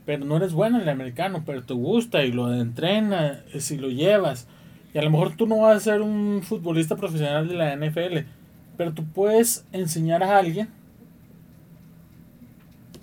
pero 0.05 0.25
no 0.25 0.37
eres 0.37 0.53
bueno 0.53 0.77
en 0.77 0.83
el 0.83 0.89
americano, 0.89 1.45
pero 1.47 1.63
te 1.63 1.75
gusta 1.75 2.25
y 2.25 2.33
lo 2.33 2.53
entrenas 2.53 3.39
y 3.55 3.61
si 3.61 3.79
lo 3.79 3.89
llevas, 3.89 4.49
y 4.93 4.99
a 4.99 5.03
lo 5.03 5.11
mejor 5.11 5.37
tú 5.37 5.47
no 5.47 5.59
vas 5.59 5.77
a 5.77 5.81
ser 5.81 6.03
un 6.03 6.43
futbolista 6.43 6.97
profesional 6.97 7.47
de 7.47 7.55
la 7.55 7.77
NFL, 7.77 8.27
pero 8.77 8.93
tú 8.93 9.05
puedes 9.05 9.65
enseñar 9.73 10.25
a 10.25 10.39
alguien 10.39 10.69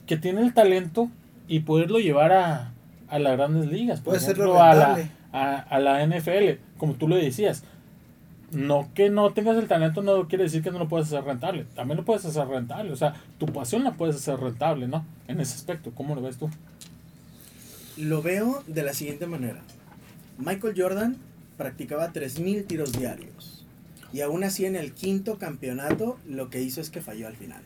que 0.06 0.18
tiene 0.18 0.42
el 0.42 0.54
talento 0.54 1.10
y 1.48 1.62
poderlo 1.62 2.00
llevar 2.00 2.34
a, 2.34 2.74
a 3.08 3.18
las 3.18 3.38
grandes 3.38 3.72
ligas. 3.72 4.02
Por 4.02 4.18
Puede 4.18 4.60
a 4.60 4.76
la. 4.76 5.10
A, 5.32 5.56
a 5.56 5.80
la 5.80 6.06
NFL, 6.06 6.60
como 6.78 6.94
tú 6.94 7.08
lo 7.08 7.16
decías. 7.16 7.64
No 8.52 8.90
que 8.94 9.10
no 9.10 9.32
tengas 9.32 9.56
el 9.58 9.70
talento 9.70 10.02
no 10.02 10.28
quiere 10.28 10.44
decir 10.44 10.62
que 10.62 10.72
no 10.72 10.80
lo 10.80 10.90
puedes 10.90 11.08
hacer 11.08 11.24
rentable. 11.24 11.66
También 11.74 11.98
lo 11.98 12.04
puedes 12.04 12.26
hacer 12.26 12.48
rentable. 12.48 12.92
O 12.92 12.98
sea, 12.98 13.14
tu 13.38 13.46
pasión 13.46 13.84
la 13.84 13.94
puedes 13.94 14.18
hacer 14.18 14.38
rentable, 14.40 14.88
¿no? 14.88 15.06
En 15.28 15.40
ese 15.40 15.56
aspecto, 15.56 15.92
¿cómo 15.96 16.16
lo 16.16 16.22
ves 16.22 16.38
tú? 16.38 16.50
Lo 17.98 18.22
veo 18.22 18.62
de 18.68 18.84
la 18.84 18.94
siguiente 18.94 19.26
manera. 19.26 19.62
Michael 20.38 20.74
Jordan 20.76 21.18
practicaba 21.56 22.12
3.000 22.12 22.68
tiros 22.68 22.92
diarios. 22.92 23.66
Y 24.12 24.22
aún 24.22 24.44
así 24.44 24.66
en 24.66 24.76
el 24.76 24.94
quinto 24.94 25.38
campeonato 25.38 26.20
lo 26.28 26.50
que 26.50 26.62
hizo 26.62 26.82
es 26.82 26.90
que 26.90 27.02
falló 27.02 27.28
al 27.28 27.38
final. 27.38 27.62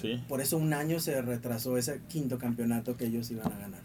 Sí. 0.00 0.22
Por 0.28 0.40
eso 0.40 0.58
un 0.58 0.74
año 0.74 1.00
se 1.00 1.20
retrasó 1.22 1.78
ese 1.78 2.00
quinto 2.08 2.38
campeonato 2.38 2.96
que 2.96 3.06
ellos 3.06 3.30
iban 3.30 3.46
a 3.46 3.58
ganar. 3.58 3.80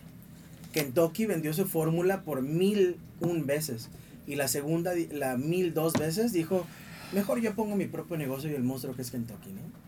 Kentucky 0.73 1.25
vendió 1.25 1.53
su 1.53 1.65
fórmula 1.65 2.23
por 2.23 2.41
mil 2.41 2.97
un 3.19 3.45
veces. 3.45 3.89
Y 4.27 4.35
la 4.35 4.47
segunda, 4.47 4.93
la 5.11 5.37
mil 5.37 5.73
dos 5.73 5.93
veces, 5.93 6.33
dijo, 6.33 6.65
mejor 7.13 7.39
yo 7.41 7.55
pongo 7.55 7.75
mi 7.75 7.85
propio 7.85 8.17
negocio 8.17 8.49
y 8.49 8.55
el 8.55 8.63
monstruo 8.63 8.95
que 8.95 9.01
es 9.01 9.11
Kentucky, 9.11 9.51
¿no? 9.51 9.85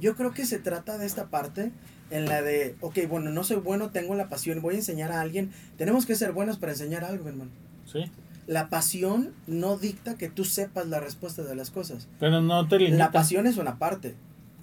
Yo 0.00 0.16
creo 0.16 0.32
que 0.32 0.46
se 0.46 0.58
trata 0.58 0.96
de 0.96 1.04
esta 1.04 1.28
parte 1.28 1.72
en 2.10 2.24
la 2.24 2.40
de, 2.42 2.74
ok, 2.80 2.98
bueno, 3.08 3.30
no 3.30 3.44
soy 3.44 3.58
bueno, 3.58 3.90
tengo 3.90 4.14
la 4.14 4.28
pasión, 4.28 4.62
voy 4.62 4.74
a 4.74 4.78
enseñar 4.78 5.12
a 5.12 5.20
alguien. 5.20 5.50
Tenemos 5.76 6.06
que 6.06 6.14
ser 6.14 6.32
buenos 6.32 6.56
para 6.56 6.72
enseñar 6.72 7.04
algo, 7.04 7.28
hermano. 7.28 7.50
Sí. 7.84 8.10
La 8.46 8.68
pasión 8.68 9.32
no 9.46 9.76
dicta 9.76 10.16
que 10.16 10.28
tú 10.28 10.44
sepas 10.44 10.88
la 10.88 11.00
respuesta 11.00 11.42
de 11.42 11.54
las 11.54 11.70
cosas. 11.70 12.08
Pero 12.18 12.40
no 12.40 12.66
te 12.66 12.78
limita. 12.78 12.96
La 12.96 13.12
pasión 13.12 13.46
es 13.46 13.58
una 13.58 13.78
parte 13.78 14.14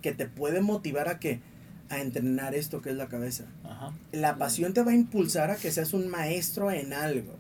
que 0.02 0.12
te 0.12 0.28
puede 0.28 0.62
motivar 0.62 1.08
a 1.08 1.20
que 1.20 1.40
a 1.90 2.00
entrenar 2.00 2.54
esto 2.54 2.82
que 2.82 2.90
es 2.90 2.98
la 2.98 3.08
cabeza. 3.08 3.46
Ajá. 3.64 3.94
La 4.12 4.38
pasión 4.38 4.74
te 4.74 4.84
va 4.84 4.92
a 4.92 4.96
impulsar 4.96 5.52
a 5.52 5.56
que 5.56 5.72
seas 5.72 5.94
un 5.94 6.10
maestro 6.10 6.72
en 6.72 6.94
algo. 6.94 7.36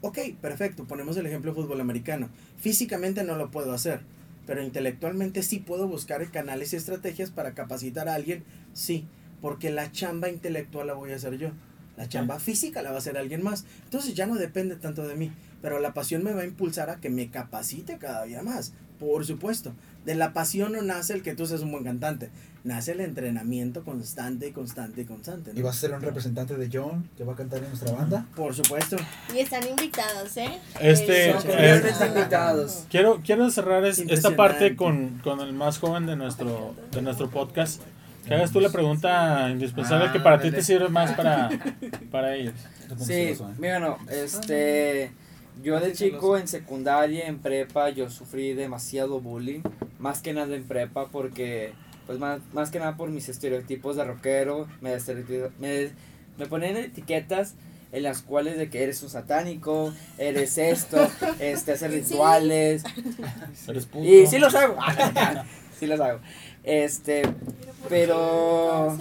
Ok, 0.00 0.18
perfecto, 0.40 0.84
ponemos 0.84 1.16
el 1.16 1.26
ejemplo 1.26 1.50
de 1.52 1.60
fútbol 1.60 1.80
americano. 1.80 2.28
Físicamente 2.58 3.24
no 3.24 3.36
lo 3.36 3.50
puedo 3.50 3.72
hacer, 3.72 4.00
pero 4.46 4.62
intelectualmente 4.62 5.42
sí 5.42 5.58
puedo 5.58 5.88
buscar 5.88 6.30
canales 6.30 6.72
y 6.72 6.76
estrategias 6.76 7.30
para 7.30 7.54
capacitar 7.54 8.08
a 8.08 8.14
alguien, 8.14 8.44
sí, 8.72 9.06
porque 9.40 9.70
la 9.70 9.90
chamba 9.90 10.28
intelectual 10.28 10.86
la 10.86 10.94
voy 10.94 11.10
a 11.12 11.16
hacer 11.16 11.36
yo. 11.36 11.50
La 11.96 12.08
chamba 12.08 12.38
física 12.38 12.80
la 12.80 12.90
va 12.90 12.96
a 12.96 12.98
hacer 12.98 13.18
alguien 13.18 13.42
más. 13.42 13.64
Entonces 13.82 14.14
ya 14.14 14.26
no 14.26 14.36
depende 14.36 14.76
tanto 14.76 15.06
de 15.08 15.16
mí, 15.16 15.32
pero 15.60 15.80
la 15.80 15.94
pasión 15.94 16.22
me 16.22 16.32
va 16.32 16.42
a 16.42 16.46
impulsar 16.46 16.90
a 16.90 17.00
que 17.00 17.10
me 17.10 17.28
capacite 17.28 17.98
cada 17.98 18.22
día 18.22 18.42
más. 18.44 18.72
Por 18.98 19.24
supuesto, 19.24 19.72
de 20.04 20.14
la 20.14 20.32
pasión 20.32 20.72
no 20.72 20.82
nace 20.82 21.12
el 21.14 21.22
que 21.22 21.34
tú 21.34 21.46
seas 21.46 21.60
un 21.60 21.70
buen 21.70 21.84
cantante, 21.84 22.30
nace 22.64 22.92
el 22.92 23.00
entrenamiento 23.00 23.84
constante 23.84 24.48
y 24.48 24.52
constante 24.52 25.02
y 25.02 25.04
constante. 25.04 25.52
¿no? 25.52 25.58
Y 25.58 25.62
vas 25.62 25.76
a 25.76 25.80
ser 25.80 25.92
un 25.94 26.00
representante 26.02 26.56
de 26.56 26.68
John 26.72 27.08
que 27.16 27.24
va 27.24 27.34
a 27.34 27.36
cantar 27.36 27.62
en 27.62 27.68
nuestra 27.68 27.92
banda. 27.92 28.26
Por 28.34 28.54
supuesto. 28.54 28.96
Y 29.34 29.38
están 29.38 29.66
invitados, 29.68 30.36
¿eh? 30.36 30.58
Este, 30.80 31.32
Son 31.32 31.42
eh, 31.42 31.46
cordialmente 31.54 32.06
invitados. 32.06 32.84
Quiero, 32.90 33.20
quiero 33.24 33.50
cerrar 33.50 33.84
es- 33.84 33.98
esta 34.00 34.34
parte 34.34 34.74
con, 34.76 35.18
con 35.22 35.40
el 35.40 35.52
más 35.52 35.78
joven 35.78 36.06
de 36.06 36.16
nuestro, 36.16 36.74
de 36.92 37.02
nuestro 37.02 37.30
podcast. 37.30 37.82
Que 38.26 38.34
hagas 38.34 38.50
tú 38.52 38.60
la 38.60 38.68
pregunta 38.68 39.48
indispensable 39.48 40.12
que 40.12 40.20
para 40.20 40.38
ti 40.38 40.50
te 40.50 40.62
sirve 40.62 40.88
más 40.90 41.12
para, 41.12 41.48
para 42.10 42.34
ellos. 42.34 42.52
Sí, 43.00 43.34
bueno, 43.58 43.96
este, 44.10 45.12
yo 45.62 45.80
de 45.80 45.92
chico 45.92 46.36
en 46.36 46.48
secundaria, 46.48 47.26
en 47.26 47.38
prepa, 47.38 47.90
yo 47.90 48.10
sufrí 48.10 48.54
demasiado 48.54 49.20
bullying, 49.20 49.60
más 49.98 50.20
que 50.22 50.32
nada 50.32 50.54
en 50.54 50.64
prepa 50.64 51.06
porque, 51.08 51.72
pues 52.06 52.18
más, 52.18 52.40
más 52.52 52.70
que 52.70 52.78
nada 52.78 52.96
por 52.96 53.10
mis 53.10 53.28
estereotipos 53.28 53.96
de 53.96 54.04
rockero, 54.04 54.66
me, 54.80 54.96
me, 55.58 55.90
me 56.38 56.46
ponían 56.46 56.76
etiquetas 56.76 57.54
en 57.92 58.02
las 58.02 58.22
cuales 58.22 58.58
de 58.58 58.68
que 58.68 58.82
eres 58.82 59.02
un 59.02 59.10
satánico, 59.10 59.92
eres 60.18 60.58
esto, 60.58 61.08
este, 61.38 61.72
hacer 61.72 61.90
rituales, 61.90 62.84
Eres 63.68 63.86
puto. 63.86 64.04
y 64.04 64.26
sí 64.26 64.38
los 64.38 64.54
hago, 64.54 64.76
sí 65.78 65.86
los 65.86 66.00
hago, 66.00 66.20
este, 66.68 67.22
pero... 67.88 68.96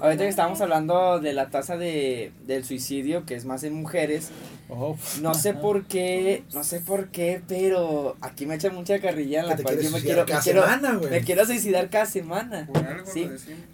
Ahorita 0.00 0.24
que 0.24 0.28
estábamos 0.28 0.60
hablando 0.60 1.20
de 1.20 1.32
la 1.32 1.50
tasa 1.50 1.76
de, 1.76 2.32
del 2.46 2.64
suicidio, 2.64 3.26
que 3.26 3.34
es 3.34 3.44
más 3.44 3.64
en 3.64 3.74
mujeres, 3.74 4.30
Oh, 4.72 4.96
no 5.20 5.34
sé 5.34 5.52
por 5.52 5.86
qué, 5.86 6.44
no 6.54 6.62
sé 6.62 6.78
por 6.78 7.08
qué, 7.08 7.42
pero 7.48 8.16
aquí 8.20 8.46
me 8.46 8.54
echan 8.54 8.72
mucha 8.72 9.00
carrilla 9.00 9.40
en 9.40 9.48
la 9.48 9.56
cual 9.56 9.80
yo 9.80 9.90
me 9.90 10.00
quiero, 10.00 10.24
cada 10.24 10.38
me 10.38 10.44
quiero, 10.44 10.62
semana, 10.62 11.00
me 11.10 11.20
quiero 11.22 11.44
suicidar 11.44 11.90
cada 11.90 12.06
semana. 12.06 12.68
Por 12.72 12.86
algo 12.86 13.10
Sí. 13.10 13.28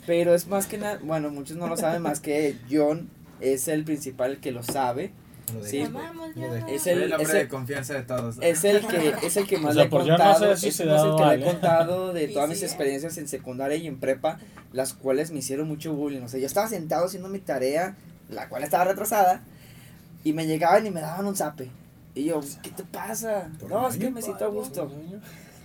Pero 0.07 0.35
es 0.35 0.47
más 0.47 0.67
que 0.67 0.79
nada, 0.79 0.99
bueno, 1.03 1.31
muchos 1.31 1.59
no 1.59 1.67
lo 1.67 1.77
saben 1.77 2.01
más 2.01 2.21
que 2.21 2.57
John 2.71 3.11
es 3.43 3.69
el 3.69 3.85
principal 3.85 4.39
que 4.39 4.53
lo 4.53 4.63
sabe. 4.63 5.13
Lo 5.55 5.61
de- 5.63 5.71
Sí. 5.71 5.81
Amamos 5.83 6.35
Lo 6.37 6.53
de- 6.53 6.61
ya. 6.61 6.67
Es 6.69 6.87
el, 6.87 7.03
el 7.03 7.13
hombre 7.13 7.27
es 7.27 7.33
de 7.33 7.49
confianza 7.49 7.95
de 7.95 8.03
todos. 8.03 8.37
es 8.41 8.65
el 8.65 8.87
que 8.87 9.15
es 9.23 9.37
el 9.37 9.47
que 9.47 9.59
más 9.59 9.73
O 9.73 9.75
sea, 9.75 9.83
le 9.85 9.89
he 9.89 9.91
no 9.91 9.99
contado, 9.99 10.45
ha 10.45 10.53
es 10.53 10.63
el 10.65 10.73
suicidado, 10.73 11.17
que 11.17 11.25
le 11.25 11.35
he 11.35 11.45
contado 11.53 12.13
de 12.13 12.29
todas 12.35 12.49
sí, 12.49 12.55
mis 12.55 12.63
¿eh? 12.63 12.67
experiencias 12.67 13.19
en 13.19 13.29
secundaria 13.29 13.77
y 13.77 13.87
en 13.87 13.99
prepa, 13.99 14.39
las 14.73 14.93
cuales 14.95 15.31
me 15.31 15.39
hicieron 15.39 15.69
mucho 15.69 15.93
bullying. 15.95 16.23
O 16.23 16.29
sea, 16.29 16.41
yo 16.41 16.47
estaba 16.47 16.69
sentado 16.69 17.07
haciendo 17.07 17.29
mi 17.29 17.39
tarea, 17.39 17.97
la 18.29 18.49
cual 18.49 18.65
estaba 18.65 18.85
retrasada, 18.85 19.43
y 20.25 20.33
me 20.33 20.47
llegaban 20.47 20.85
y 20.87 20.91
me 20.91 21.01
daban 21.01 21.27
un 21.27 21.37
zape. 21.37 21.71
Y 22.15 22.25
yo, 22.25 22.41
¿qué 22.63 22.71
te 22.71 22.83
pasa? 22.83 23.49
No, 23.69 23.89
es 23.89 23.99
que 23.99 24.11
me 24.11 24.23
siento 24.23 24.45
a 24.47 24.49
gusto. 24.49 24.91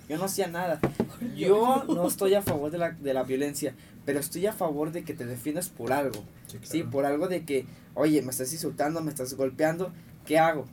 Yo 0.10 0.18
no 0.18 0.26
hacía 0.26 0.48
nada. 0.48 0.80
Yo 1.36 1.86
no 1.88 2.06
estoy 2.08 2.34
a 2.36 2.42
favor 2.42 2.70
de 2.72 2.78
la, 2.78 2.92
de 2.92 3.14
la 3.14 3.24
violencia, 3.24 3.74
pero 4.06 4.20
estoy 4.20 4.46
a 4.48 4.52
favor 4.54 4.92
de 4.92 5.04
que 5.04 5.14
te 5.14 5.26
defiendas 5.26 5.70
por 5.70 5.94
algo. 5.94 6.22
Sí, 6.64 6.84
por 6.84 7.06
algo 7.06 7.28
de 7.30 7.46
que, 7.46 7.66
oye, 7.94 8.22
me 8.22 8.32
estás 8.32 8.52
insultando, 8.54 9.02
me 9.02 9.10
estás 9.10 9.34
golpeando, 9.36 9.92
¿qué 10.26 10.38
hago? 10.40 10.66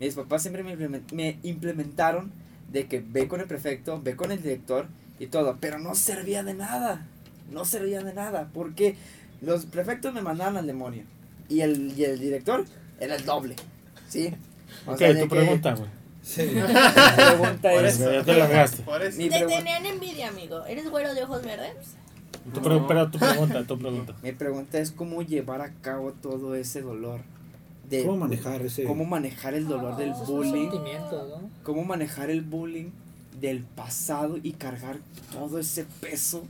Mis 0.00 0.14
papás 0.14 0.42
siempre 0.42 0.62
me, 0.62 0.76
implemen- 0.76 1.10
me 1.12 1.38
implementaron 1.42 2.32
de 2.72 2.86
que 2.86 3.00
ve 3.06 3.28
con 3.28 3.40
el 3.40 3.46
prefecto, 3.46 4.00
ve 4.02 4.16
con 4.16 4.32
el 4.32 4.42
director 4.42 4.86
y 5.18 5.26
todo, 5.28 5.56
pero 5.60 5.78
no 5.78 5.94
servía 5.94 6.42
de 6.42 6.54
nada, 6.54 7.06
no 7.50 7.64
servía 7.64 8.02
de 8.02 8.12
nada, 8.12 8.50
porque 8.52 8.96
los 9.40 9.64
prefectos 9.66 10.12
me 10.12 10.20
mandaban 10.22 10.56
al 10.56 10.66
demonio, 10.66 11.04
y 11.48 11.60
el, 11.60 11.98
y 11.98 12.04
el 12.04 12.18
director 12.18 12.64
era 13.00 13.14
el 13.16 13.24
doble, 13.24 13.56
¿sí? 14.08 14.34
O 14.86 14.92
Ok, 14.92 14.98
sea, 14.98 15.14
tu 15.14 15.20
que- 15.20 15.26
pregunta, 15.36 15.74
güey. 15.74 15.88
Sí. 16.22 16.42
Mi 16.42 16.60
pregunta 16.60 17.70
Por 17.70 17.84
es, 17.86 18.00
eso, 18.00 18.12
ya 18.12 18.24
te 18.24 18.34
la 18.34 18.46
gaste. 18.48 18.82
Por 18.82 19.00
eso. 19.00 19.16
mi, 19.16 19.28
Te 19.30 19.46
pregu- 19.46 19.58
tenían 19.58 19.86
envidia, 19.86 20.28
amigo. 20.28 20.66
¿Eres 20.66 20.90
güero 20.90 21.14
de 21.14 21.22
ojos 21.22 21.40
verdes? 21.44 21.76
Tu 22.54 22.60
pre- 22.62 22.80
Pero 22.86 23.10
tu 23.10 23.18
pregunta, 23.18 23.64
tu 23.66 23.78
pregunta. 23.78 24.14
mi 24.22 24.32
pregunta 24.32 24.78
es 24.78 24.90
cómo 24.92 25.22
llevar 25.22 25.60
a 25.62 25.72
cabo 25.80 26.12
todo 26.12 26.54
ese 26.54 26.80
dolor. 26.82 27.20
De, 27.88 28.04
¿Cómo 28.04 28.16
manejar 28.18 28.62
ese? 28.62 28.84
cómo 28.84 29.04
manejar 29.04 29.54
el 29.54 29.68
dolor 29.68 29.96
del 29.96 30.12
Oh. 30.12 30.24
bullying, 30.26 30.70
¿no? 30.70 31.50
cómo 31.62 31.84
manejar 31.84 32.30
el 32.30 32.42
bullying 32.42 32.90
del 33.40 33.62
pasado 33.62 34.38
y 34.42 34.52
cargar 34.52 34.98
todo 35.32 35.58
ese 35.60 35.86
peso 36.00 36.42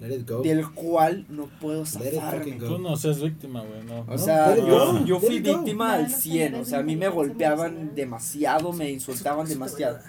Let 0.00 0.14
it 0.16 0.28
go. 0.28 0.42
del 0.42 0.68
cual 0.72 1.24
no 1.30 1.46
puedo 1.60 1.86
zafarme. 1.86 2.52
Tú 2.56 2.78
no 2.78 2.96
seas 2.96 3.22
víctima, 3.22 3.62
güey, 3.62 3.82
no. 3.84 4.00
O 4.00 4.04
No, 4.04 4.18
sea, 4.18 4.54
yo, 4.56 5.04
yo 5.06 5.20
fui 5.20 5.38
víctima 5.40 5.94
al 5.94 6.02
no 6.04 6.08
100, 6.10 6.54
o 6.56 6.64
sea, 6.66 6.80
a 6.80 6.82
mí 6.82 6.96
me 6.96 7.08
golpeaban 7.08 7.94
demasiado, 7.94 8.72
me 8.74 8.90
insultaban 8.90 9.48
demasiado. 9.48 10.00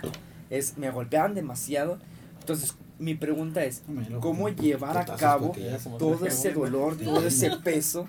Es, 0.49 0.77
me 0.77 0.89
golpeaban 0.91 1.35
demasiado. 1.35 1.99
Entonces, 2.41 2.75
mi 2.99 3.15
pregunta 3.15 3.63
es, 3.65 3.83
¿cómo 4.21 4.49
llevar 4.49 4.97
a 4.97 5.05
cabo 5.17 5.53
todo 5.99 6.25
ese 6.25 6.49
dolor, 6.53 6.97
todo 6.97 7.27
ese 7.27 7.51
peso 7.63 8.07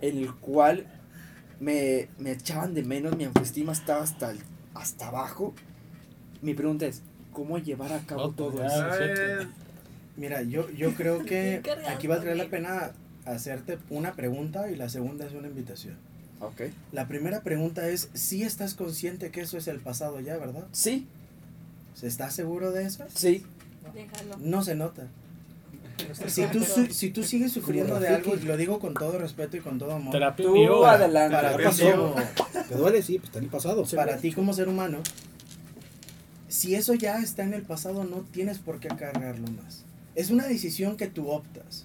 en 0.00 0.18
el 0.18 0.34
cual 0.36 0.86
me, 1.58 2.08
me 2.18 2.32
echaban 2.32 2.74
de 2.74 2.82
menos, 2.82 3.16
mi 3.16 3.24
autoestima 3.24 3.72
estaba 3.72 4.02
hasta, 4.02 4.30
el- 4.30 4.40
hasta 4.74 5.08
abajo? 5.08 5.54
Mi 6.42 6.54
pregunta 6.54 6.86
es, 6.86 7.02
¿cómo 7.32 7.58
llevar 7.58 7.92
a 7.92 8.00
cabo 8.00 8.30
todo 8.30 8.62
eso? 8.64 9.48
Mira, 10.16 10.42
yo, 10.42 10.70
yo 10.70 10.94
creo 10.94 11.18
que 11.24 11.62
aquí 11.88 12.06
valdría 12.06 12.34
la 12.34 12.48
pena 12.48 12.92
hacerte 13.24 13.78
una 13.90 14.12
pregunta 14.14 14.70
y 14.70 14.76
la 14.76 14.88
segunda 14.88 15.26
es 15.26 15.32
una 15.32 15.48
invitación. 15.48 15.96
Ok. 16.40 16.62
La 16.92 17.06
primera 17.06 17.42
pregunta 17.42 17.88
es, 17.88 18.08
si 18.14 18.42
estás 18.42 18.74
consciente 18.74 19.30
que 19.30 19.42
eso 19.42 19.58
es 19.58 19.68
el 19.68 19.80
pasado 19.80 20.20
ya, 20.20 20.36
verdad? 20.38 20.66
Sí, 20.72 21.06
¿Estás 22.02 22.34
seguro 22.34 22.70
de 22.72 22.84
eso? 22.84 23.04
sí. 23.14 23.44
Déjalo. 23.94 24.36
No 24.38 24.62
se 24.62 24.74
nota. 24.74 25.06
Si 26.26 26.46
tú, 26.46 26.64
su- 26.64 26.86
si 26.86 27.10
tú 27.10 27.22
sigues 27.22 27.52
sufriendo 27.52 28.00
de 28.00 28.08
algo, 28.08 28.34
y 28.34 28.40
lo 28.40 28.56
digo 28.56 28.78
con 28.80 28.94
todo 28.94 29.18
respeto 29.18 29.56
y 29.58 29.60
con 29.60 29.78
todo 29.78 29.92
amor, 29.92 30.12
Terapia 30.12 30.46
Tú 30.46 30.52
güey. 30.52 30.66
adelante. 30.84 31.36
para, 31.36 31.56
ti, 31.70 31.84
¿Te 32.68 32.74
duele? 32.74 33.02
Sí, 33.02 33.18
pues 33.18 33.28
está 33.28 33.38
en 33.38 33.44
el 33.44 33.50
pasado. 33.50 33.84
para 33.94 34.16
ti 34.16 34.32
como 34.32 34.54
ser 34.54 34.68
humano, 34.68 34.98
si 36.48 36.74
eso 36.74 36.94
ya 36.94 37.18
está 37.20 37.42
en 37.42 37.52
el 37.54 37.62
pasado, 37.62 38.04
no 38.04 38.24
tienes 38.32 38.58
por 38.58 38.80
qué 38.80 38.88
cargarlo 38.88 39.46
más. 39.62 39.84
Es 40.14 40.30
una 40.30 40.46
decisión 40.46 40.96
que 40.96 41.06
tú 41.06 41.28
optas. 41.28 41.84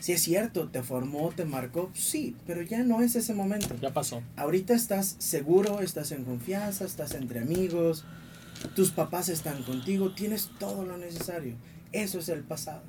Si 0.00 0.12
es 0.12 0.20
cierto, 0.22 0.68
te 0.68 0.82
formó, 0.82 1.30
te 1.30 1.44
marcó, 1.44 1.90
sí, 1.94 2.34
pero 2.46 2.60
ya 2.62 2.82
no 2.82 3.02
es 3.02 3.14
ese 3.14 3.34
momento. 3.34 3.68
Ya 3.80 3.92
pasó. 3.92 4.20
Ahorita 4.36 4.74
estás 4.74 5.14
seguro, 5.18 5.80
estás 5.80 6.10
en 6.10 6.24
confianza, 6.24 6.84
estás 6.84 7.14
entre 7.14 7.38
amigos, 7.40 8.04
tus 8.74 8.90
papás 8.90 9.28
están 9.28 9.62
contigo, 9.62 10.12
tienes 10.12 10.50
todo 10.58 10.84
lo 10.84 10.96
necesario. 10.98 11.54
Eso 11.92 12.18
es 12.18 12.28
el 12.28 12.40
pasado. 12.40 12.80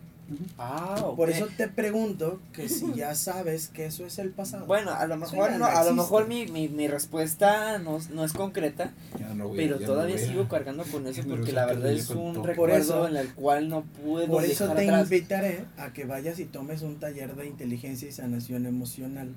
Ah. 0.58 1.12
Por 1.18 1.30
eso 1.30 1.50
te 1.58 1.68
pregunto 1.68 2.40
que 2.54 2.70
si 2.70 2.94
ya 2.94 3.14
sabes 3.14 3.68
que 3.68 3.86
eso 3.88 4.06
es 4.06 4.18
el 4.20 4.30
pasado. 4.30 4.66
Bueno, 4.66 4.91
a 4.91 5.06
lo 5.06 5.18
mejor, 5.18 5.52
no, 5.52 5.58
no 5.60 5.66
a 5.66 5.84
lo 5.84 5.94
mejor 5.94 6.30
mi, 6.30 6.48
mi, 6.48 6.70
mi 6.70 6.88
respuesta 6.88 7.78
no, 7.80 8.00
no 8.14 8.24
es 8.24 8.32
concreta, 8.32 8.94
Ya 9.20 9.34
no 9.34 9.50
voy, 9.50 9.58
pero 9.58 9.76
ya 9.80 9.86
no 9.86 9.94
todavía 9.94 10.16
a- 10.16 10.20
sigo 10.20 10.48
cargando 10.48 10.84
con 10.86 11.06
eso 11.08 11.24
porque 11.28 11.52
la 11.52 11.66
verdad 11.66 11.91
es 11.91 12.10
un 12.10 12.34
todo. 12.36 12.44
Recuerdo 12.45 12.78
eso- 12.78 13.08
en 13.10 13.18
el 13.18 13.34
cual 13.34 13.68
no 13.68 13.84
puedo 13.84 14.28
Por 14.28 14.45
eso 14.45 14.64
dejar 14.64 14.78
te 14.78 14.84
atrás. 14.90 15.04
invitaré 15.12 15.66
a 15.78 15.91
que 15.91 16.06
vayas 16.06 16.40
y 16.40 16.45
tomes 16.45 16.82
un 16.84 17.00
taller 17.00 17.36
de 17.36 17.45
inteligencia 17.45 18.08
y 18.08 18.14
sanación 18.14 18.66
emocional. 18.66 19.28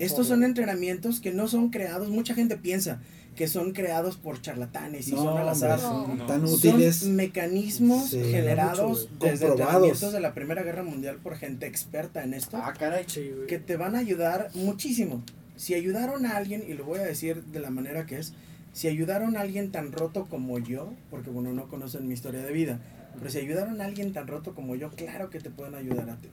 Estos 0.00 0.26
son 0.26 0.42
entrenamientos 0.42 1.20
que 1.20 1.32
no 1.32 1.46
son 1.46 1.70
creados, 1.70 2.08
mucha 2.08 2.34
gente 2.34 2.56
piensa 2.56 3.00
que 3.38 3.46
son 3.46 3.72
creados 3.72 4.16
por 4.16 4.42
charlatanes 4.42 5.06
y 5.06 5.12
No, 5.12 5.22
son 5.22 5.38
al 5.38 5.48
azar. 5.48 5.78
son 5.78 6.18
No. 6.18 6.26
tan 6.26 6.40
Son 6.46 6.54
útiles. 6.56 7.04
mecanismos 7.04 8.10
Sí, 8.10 8.20
generados 8.24 9.08
mucho, 9.12 9.24
desde 9.24 9.46
entrenamientos 9.46 10.12
de 10.12 10.18
la 10.20 10.34
Primera 10.34 10.64
Guerra 10.64 10.82
Mundial 10.82 11.18
por 11.22 11.36
gente 11.36 11.66
experta 11.66 12.24
en 12.24 12.34
esto, 12.34 12.56
Ah, 12.60 12.74
caray. 12.76 13.06
Que 13.46 13.58
te 13.60 13.76
van 13.76 13.94
a 13.94 14.00
ayudar 14.00 14.50
muchísimo. 14.54 15.22
Si 15.54 15.74
ayudaron 15.74 16.26
a 16.26 16.36
alguien, 16.36 16.64
y 16.68 16.74
lo 16.74 16.84
voy 16.84 16.98
a 16.98 17.04
decir 17.04 17.44
de 17.44 17.60
la 17.60 17.70
manera 17.70 18.06
que 18.06 18.18
es, 18.18 18.32
si 18.72 18.88
ayudaron 18.88 19.36
a 19.36 19.42
alguien 19.42 19.70
tan 19.70 19.92
roto 19.92 20.26
como 20.28 20.58
yo, 20.58 20.92
porque 21.08 21.30
bueno, 21.30 21.52
no 21.52 21.68
conocen 21.68 22.08
mi 22.08 22.14
historia 22.14 22.42
de 22.42 22.50
vida, 22.52 22.80
pero 23.18 23.30
si 23.30 23.38
ayudaron 23.38 23.80
a 23.80 23.84
alguien 23.84 24.12
tan 24.12 24.26
roto 24.26 24.52
como 24.54 24.74
yo, 24.74 24.90
claro 24.90 25.30
que 25.30 25.38
te 25.38 25.50
pueden 25.50 25.76
ayudar 25.76 26.10
a 26.10 26.16
ti. 26.16 26.28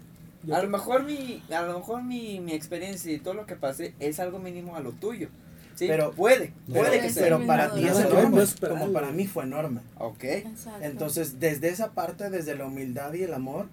A 0.52 0.61
lo 0.61 0.69
mejor 0.69 1.03
mi, 1.03 1.44
a 1.52 1.61
lo 1.61 1.77
mejor 1.80 2.02
mi, 2.03 2.40
mi 2.40 2.53
experiencia 2.53 3.11
y 3.14 3.19
todo 3.19 3.36
lo 3.36 3.45
que 3.45 3.56
pasé 3.56 3.94
es 3.99 4.19
algo 4.19 4.40
mínimo 4.40 4.76
a 4.76 4.80
lo 4.80 4.91
tuyo. 4.91 5.30
Sí, 5.76 5.88
Pero- 5.88 6.11
puede, 6.11 6.53
puede 6.72 6.89
Pero 6.91 7.02
que 7.03 7.10
sea. 7.10 7.23
Pero 7.23 7.45
para 7.45 7.73
ti 7.73 7.85
es 7.85 7.99
enorme, 7.99 8.43
como 8.69 8.93
para 8.93 9.11
mí 9.11 9.27
fue 9.27 9.43
enorme. 9.43 9.81
Ok. 9.97 10.23
Exacto. 10.23 10.80
Entonces, 10.85 11.39
desde 11.39 11.68
esa 11.69 11.91
parte, 11.91 12.30
desde 12.30 12.56
la 12.56 12.65
humildad 12.65 13.14
y 13.14 13.23
el 13.23 13.34
amor, 13.34 13.68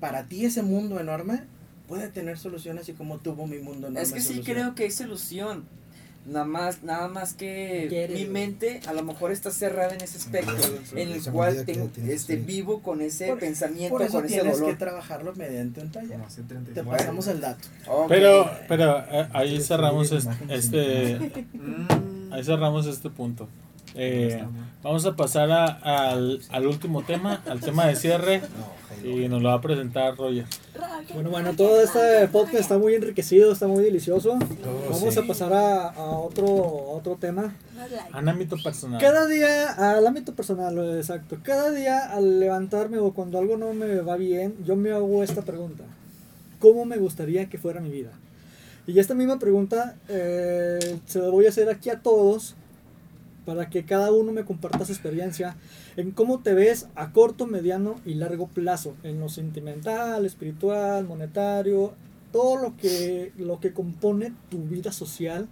para 0.00 0.24
ti 0.24 0.44
ese 0.44 0.62
mundo 0.62 0.98
enorme 0.98 1.44
puede 1.88 2.08
tener 2.08 2.38
solución 2.38 2.78
así 2.78 2.92
como 2.92 3.18
tuvo 3.18 3.46
mi 3.46 3.58
mundo 3.58 3.86
enorme. 3.86 4.02
Es 4.02 4.12
que 4.12 4.20
sí 4.20 4.34
solución. 4.34 4.56
creo 4.56 4.74
que 4.74 4.86
es 4.86 4.94
solución. 4.96 5.64
Nada 6.26 6.46
más, 6.46 6.82
nada 6.82 7.08
más 7.08 7.34
que 7.34 7.86
Quiere, 7.90 8.14
mi 8.14 8.24
mente 8.24 8.80
a 8.86 8.94
lo 8.94 9.02
mejor 9.02 9.30
está 9.30 9.50
cerrada 9.50 9.94
en 9.94 10.00
ese 10.00 10.16
aspecto 10.16 10.52
Sí, 10.58 10.98
en 11.00 11.12
el 11.12 11.22
cual 11.30 11.64
tengo, 11.66 11.86
tienes, 11.88 12.14
este, 12.22 12.36
sí. 12.36 12.42
vivo 12.42 12.80
con 12.80 13.02
ese 13.02 13.26
Por- 13.28 13.40
pensamiento, 13.40 13.90
Por 13.92 14.02
eso 14.02 14.12
con 14.14 14.24
ese 14.24 14.34
tienes 14.36 14.54
que 14.54 14.60
dolor. 14.62 14.78
trabajarlo 14.78 15.34
mediante 15.34 15.80
un 15.82 15.92
taller. 15.92 16.12
Como 16.12 16.26
hace 16.26 16.42
30 16.44 16.72
Te 16.72 16.80
Bueno. 16.80 16.96
pasamos 16.98 17.26
el 17.26 17.40
dato. 17.42 17.68
Pero, 18.08 18.50
pero 18.68 19.00
eh, 19.10 19.28
ahí 19.34 19.60
cerramos 19.60 20.08
sí, 20.08 20.16
es- 20.16 20.24
imágenes 20.24 20.64
este, 20.64 21.44
Mm. 21.52 22.32
ahí 22.32 22.42
cerramos 22.42 22.86
este 22.86 23.10
punto. 23.10 23.46
Eh, 23.96 24.44
vamos 24.82 25.04
a 25.06 25.14
pasar 25.14 25.50
a- 25.52 25.66
al, 26.10 26.40
al 26.50 26.66
último 26.66 27.02
tema, 27.04 27.42
al 27.46 27.60
tema 27.60 27.86
de 27.86 27.94
cierre, 27.96 28.42
y 29.04 29.28
nos 29.28 29.40
lo 29.42 29.48
va 29.50 29.54
a 29.56 29.60
presentar 29.60 30.16
Roger. 30.16 30.46
Bueno, 31.12 31.30
bueno, 31.30 31.52
todo 31.54 31.80
este 31.82 32.26
podcast 32.28 32.54
está 32.60 32.78
muy 32.78 32.94
enriquecido, 32.94 33.52
está 33.52 33.66
muy 33.66 33.84
delicioso. 33.84 34.32
Oh, 34.32 34.90
Vamos 34.90 35.14
sí. 35.14 35.20
a 35.20 35.26
pasar 35.26 35.52
a, 35.52 35.88
a 35.90 36.02
otro, 36.18 36.46
a 36.46 36.92
otro 36.96 37.16
tema. 37.16 37.54
En 38.18 38.28
ámbito 38.28 38.56
personal. 38.62 39.00
Cada 39.00 39.26
día, 39.26 39.70
al 39.96 40.06
ámbito 40.06 40.34
personal, 40.34 40.76
exacto. 40.96 41.36
Cada 41.42 41.70
día 41.70 41.98
al 42.12 42.40
levantarme 42.40 42.98
o 42.98 43.12
cuando 43.12 43.38
algo 43.38 43.56
no 43.56 43.74
me 43.74 43.96
va 44.00 44.16
bien, 44.16 44.54
yo 44.64 44.76
me 44.76 44.90
hago 44.92 45.22
esta 45.22 45.42
pregunta. 45.42 45.84
¿Cómo 46.58 46.84
me 46.86 46.96
gustaría 46.96 47.48
que 47.50 47.58
fuera 47.58 47.80
mi 47.80 47.90
vida? 47.90 48.10
Y 48.86 48.98
esta 48.98 49.14
misma 49.14 49.38
pregunta 49.38 49.96
eh, 50.08 50.98
se 51.06 51.18
la 51.18 51.28
voy 51.28 51.46
a 51.46 51.50
hacer 51.50 51.68
aquí 51.68 51.90
a 51.90 52.00
todos 52.00 52.54
para 53.44 53.68
que 53.70 53.84
cada 53.84 54.10
uno 54.12 54.32
me 54.32 54.44
comparta 54.44 54.84
su 54.84 54.92
experiencia 54.92 55.56
en 55.96 56.10
cómo 56.12 56.40
te 56.40 56.54
ves 56.54 56.88
a 56.94 57.12
corto, 57.12 57.46
mediano 57.46 57.96
y 58.04 58.14
largo 58.14 58.46
plazo, 58.48 58.94
en 59.02 59.20
lo 59.20 59.28
sentimental, 59.28 60.24
espiritual, 60.26 61.04
monetario, 61.04 61.92
todo 62.32 62.56
lo 62.60 62.76
que, 62.76 63.32
lo 63.38 63.60
que 63.60 63.72
compone 63.72 64.32
tu 64.50 64.58
vida 64.64 64.90
social, 64.92 65.46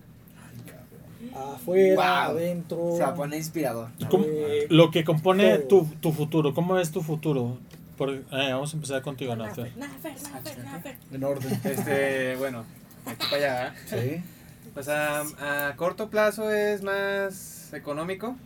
afuera, 1.35 1.94
Wow. 2.28 2.36
adentro. 2.36 2.93
Se 2.97 3.02
va 3.02 3.09
a 3.09 3.14
poner 3.14 3.39
inspirador. 3.39 3.89
¿Cómo- 4.10 4.24
Eh, 4.27 4.66
lo 4.70 4.90
que 4.90 5.05
compone 5.05 5.59
tu, 5.59 5.86
tu 6.01 6.12
futuro, 6.12 6.52
¿cómo 6.55 6.74
ves 6.74 6.90
tu 6.90 7.01
futuro? 7.02 7.59
Por- 7.97 8.10
eh, 8.14 8.23
vamos 8.31 8.73
a 8.73 8.77
empezar 8.77 9.02
contigo. 9.02 9.36
Nafer, 9.36 9.77
Nafer, 9.77 10.12
Nafer, 10.32 10.64
Nafer. 10.64 10.97
En 11.12 11.24
orden. 11.24 11.60
Este, 11.64 12.36
bueno, 12.36 12.64
aquí 13.06 13.27
para 13.31 13.36
allá. 13.36 13.74
¿eh? 13.93 14.23
Sí. 14.24 14.70
Pues 14.74 14.89
a, 14.89 15.20
a 15.69 15.77
corto 15.77 16.09
plazo 16.09 16.51
es 16.51 16.82
más 16.82 17.61
económico. 17.78 18.36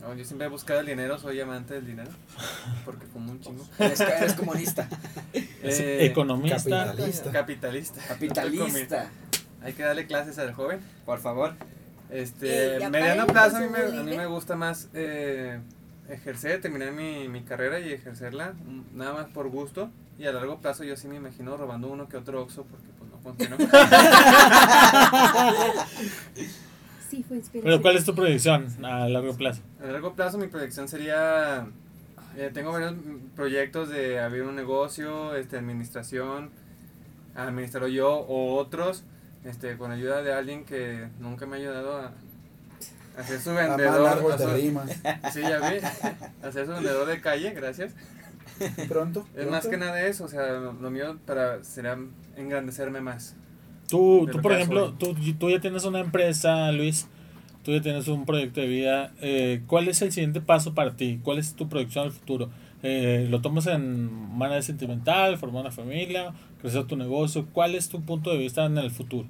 No, 0.00 0.14
Yo 0.14 0.24
siempre 0.24 0.46
he 0.46 0.50
buscado 0.50 0.80
el 0.80 0.86
dinero, 0.86 1.18
soy 1.18 1.40
amante 1.40 1.74
del 1.74 1.86
dinero. 1.86 2.10
Porque 2.84 3.06
como 3.06 3.32
un 3.32 3.40
chingo. 3.40 3.66
Eres, 3.78 4.00
eres 4.00 4.34
comunista, 4.34 4.88
Es 5.32 5.80
Eh, 5.80 6.06
economista. 6.06 6.86
Capitalista. 6.86 7.32
Capitalista. 7.32 8.00
capitalista. 8.06 9.10
Hay 9.62 9.72
que 9.72 9.82
darle 9.82 10.06
clases 10.06 10.38
al 10.38 10.52
joven. 10.52 10.80
Por 11.04 11.18
favor. 11.18 11.54
Este, 12.10 12.78
ya 12.78 12.88
mediano 12.88 13.26
plazo 13.26 13.56
a 13.56 13.60
mí, 13.60 13.66
me, 13.68 13.80
a 13.80 14.02
mí 14.02 14.16
me 14.16 14.22
¿eh? 14.22 14.26
gusta 14.26 14.54
más 14.54 14.88
eh, 14.94 15.58
ejercer, 16.08 16.60
terminar 16.60 16.92
mi, 16.92 17.28
mi 17.28 17.42
carrera 17.42 17.80
y 17.80 17.92
ejercerla, 17.92 18.52
mm, 18.52 18.96
nada 18.96 19.12
más 19.12 19.26
por 19.26 19.48
gusto. 19.48 19.90
Y 20.18 20.26
a 20.26 20.32
largo 20.32 20.60
plazo 20.60 20.84
yo 20.84 20.96
sí 20.96 21.08
me 21.08 21.16
imagino 21.16 21.56
robando 21.56 21.88
uno 21.88 22.08
que 22.08 22.16
otro 22.16 22.42
Oxxo 22.42 22.64
porque 22.64 22.86
pues 22.96 23.10
no 23.10 23.18
funciona. 23.18 23.56
Sí, 27.08 27.22
fue 27.26 27.36
inspiración. 27.36 27.64
Pero 27.64 27.82
¿cuál 27.82 27.96
es 27.96 28.04
tu 28.04 28.14
proyección 28.14 28.66
a 28.84 29.08
largo 29.08 29.36
plazo? 29.36 29.62
A 29.82 29.86
largo 29.86 30.14
plazo 30.14 30.38
mi 30.38 30.48
proyección 30.48 30.88
sería, 30.88 31.66
eh, 32.36 32.50
tengo 32.52 32.72
varios 32.72 32.94
proyectos 33.34 33.88
de 33.88 34.18
abrir 34.20 34.42
un 34.42 34.56
negocio, 34.56 35.34
este, 35.36 35.56
administración, 35.56 36.50
administrarlo 37.36 37.88
yo 37.88 38.12
o 38.12 38.56
otros, 38.56 39.04
este, 39.44 39.76
con 39.76 39.90
ayuda 39.92 40.22
de 40.22 40.32
alguien 40.32 40.64
que 40.64 41.08
nunca 41.20 41.46
me 41.46 41.56
ha 41.56 41.58
ayudado 41.60 41.98
a, 41.98 42.12
ser 43.24 43.40
su 43.40 43.54
vendedor. 43.54 44.06
árbol 44.08 44.32
a 44.32 44.36
de 44.36 44.44
su- 44.44 44.50
rimas. 44.54 44.90
Sí, 45.32 45.40
ya 45.42 45.58
vi. 45.70 45.78
Hacer 46.42 46.66
su 46.66 46.72
vendedor 46.72 47.06
de 47.06 47.20
calle, 47.20 47.50
gracias. 47.52 47.92
Pronto. 48.88 49.26
Es 49.36 49.48
más 49.50 49.60
pronto. 49.66 49.70
que 49.70 49.76
nada 49.76 50.02
eso, 50.06 50.24
o 50.24 50.28
sea, 50.28 50.52
lo, 50.54 50.72
lo 50.72 50.90
mío 50.90 51.18
para 51.26 51.62
será 51.62 51.98
engrandecerme 52.36 53.00
más. 53.00 53.36
Tú, 53.88 54.26
tú 54.32 54.40
por 54.42 54.52
ejemplo, 54.52 54.92
tú, 54.98 55.14
tú 55.38 55.50
ya 55.50 55.60
tienes 55.60 55.84
una 55.84 56.00
empresa, 56.00 56.72
Luis, 56.72 57.06
tú 57.64 57.72
ya 57.72 57.80
tienes 57.82 58.08
un 58.08 58.24
proyecto 58.26 58.60
de 58.60 58.66
vida. 58.66 59.12
eh, 59.20 59.62
¿Cuál 59.66 59.88
es 59.88 60.02
el 60.02 60.12
siguiente 60.12 60.40
paso 60.40 60.74
para 60.74 60.96
ti? 60.96 61.20
¿Cuál 61.22 61.38
es 61.38 61.54
tu 61.54 61.68
proyección 61.68 62.06
al 62.06 62.12
futuro? 62.12 62.50
Eh, 62.82 63.26
¿Lo 63.30 63.40
tomas 63.40 63.66
en 63.68 64.10
manera 64.36 64.60
sentimental, 64.62 65.38
formar 65.38 65.62
una 65.62 65.70
familia, 65.70 66.34
crecer 66.60 66.84
tu 66.84 66.96
negocio? 66.96 67.46
¿Cuál 67.52 67.74
es 67.74 67.88
tu 67.88 68.02
punto 68.02 68.30
de 68.30 68.38
vista 68.38 68.64
en 68.66 68.76
el 68.78 68.90
futuro? 68.90 69.26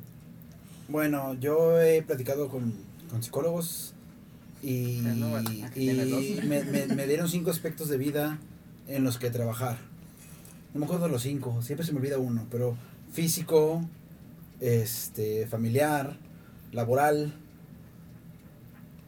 Bueno, 0.89 1.35
yo 1.41 1.81
he 1.81 2.03
platicado 2.03 2.49
con, 2.49 2.73
con 3.11 3.23
psicólogos 3.23 3.93
y, 4.63 5.03
Ya 5.03 5.15
no, 5.15 5.31
bueno, 5.31 5.51
aquí 5.65 5.91
y 5.91 6.41
me, 6.47 6.63
me- 6.65 6.87
me 6.87 7.07
dieron 7.07 7.29
cinco 7.29 7.51
aspectos 7.51 7.89
de 7.89 7.99
vida 7.99 8.39
en 8.89 9.05
los 9.05 9.19
que 9.19 9.31
trabajar. 9.31 9.77
No 10.73 10.81
me 10.81 10.87
acuerdo 10.87 11.07
de 11.07 11.13
los 11.13 11.23
cinco, 11.23 11.61
siempre 11.63 11.87
se 11.87 11.93
me 11.93 11.99
olvida 11.99 12.19
uno, 12.19 12.47
pero 12.51 12.77
físico, 13.13 13.83
este, 14.61 15.47
familiar, 15.47 16.17
laboral. 16.73 17.35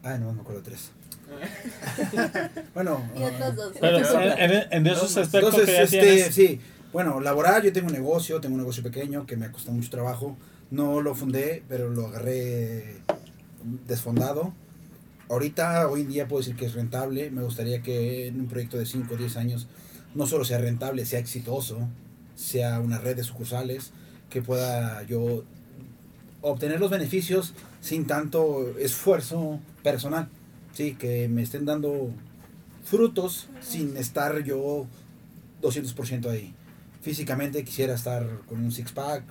Ay, 0.03 0.19
no 0.21 0.33
me 0.33 0.41
acuerdo 0.41 0.61
de 0.63 0.67
tres. 0.71 0.91
bueno, 2.75 3.03
Y 3.19 3.23
otros 3.23 3.57
dos. 3.57 3.73
Pero 3.81 3.99
en, 3.99 4.51
en- 4.51 4.67
en 4.73 4.87
esos 4.87 5.17
aspectos 5.17 5.55
entonces, 5.55 5.67
que 5.67 5.73
ya 5.73 5.83
este, 5.83 6.01
tienes, 6.01 6.35
sí, 6.35 6.61
bueno, 6.93 7.21
laboral, 7.21 7.63
yo 7.63 7.73
tengo 7.73 7.89
un 7.89 7.93
negocio, 7.93 8.41
tengo 8.41 8.55
un 8.55 8.61
negocio 8.61 8.83
pequeño 8.83 9.27
que 9.27 9.37
me 9.37 9.47
ha 9.47 9.53
costado 9.53 9.75
mucho 9.75 9.91
trabajo. 9.91 10.37
No 10.71 11.01
lo 11.01 11.15
fundé, 11.15 11.63
pero 11.69 11.91
lo 11.91 12.07
agarré 12.07 12.99
desfondado. 13.87 14.53
Ahorita, 15.29 15.89
hoy 15.89 16.03
en 16.03 16.09
día 16.09 16.29
puedo 16.29 16.41
decir 16.41 16.57
que 16.57 16.67
es 16.67 16.75
rentable. 16.75 17.31
Me 17.31 17.43
gustaría 17.43 17.83
que 17.83 18.29
en 18.29 18.41
un 18.41 18.49
proyecto 18.49 18.79
de 18.79 18.87
5 18.87 19.13
o 19.15 19.17
10 19.17 19.37
años 19.37 19.67
no 20.15 20.27
solo 20.27 20.45
sea 20.45 20.59
rentable, 20.59 21.05
sea 21.05 21.19
exitoso, 21.19 21.79
sea 22.35 22.81
una 22.81 22.99
red 22.99 23.17
de 23.17 23.25
sucursales, 23.25 23.93
que 24.31 24.43
pueda 24.43 25.03
yo 25.05 25.45
obtener 26.41 26.81
los 26.81 26.91
beneficios 26.91 27.55
sin 27.81 28.07
tanto 28.07 28.77
esfuerzo 28.79 29.61
personal. 29.83 30.29
Sí, 30.73 30.95
que 30.95 31.29
me 31.29 31.43
estén 31.43 31.65
dando 31.65 32.11
frutos 32.85 33.49
sin 33.61 33.97
estar 33.97 34.43
yo 34.45 34.87
200% 35.63 36.27
ahí. 36.31 36.55
Físicamente 37.03 37.65
quisiera 37.65 37.95
estar 37.95 38.27
con 38.49 38.63
un 38.65 38.71
six 38.73 38.93
pack, 38.93 39.23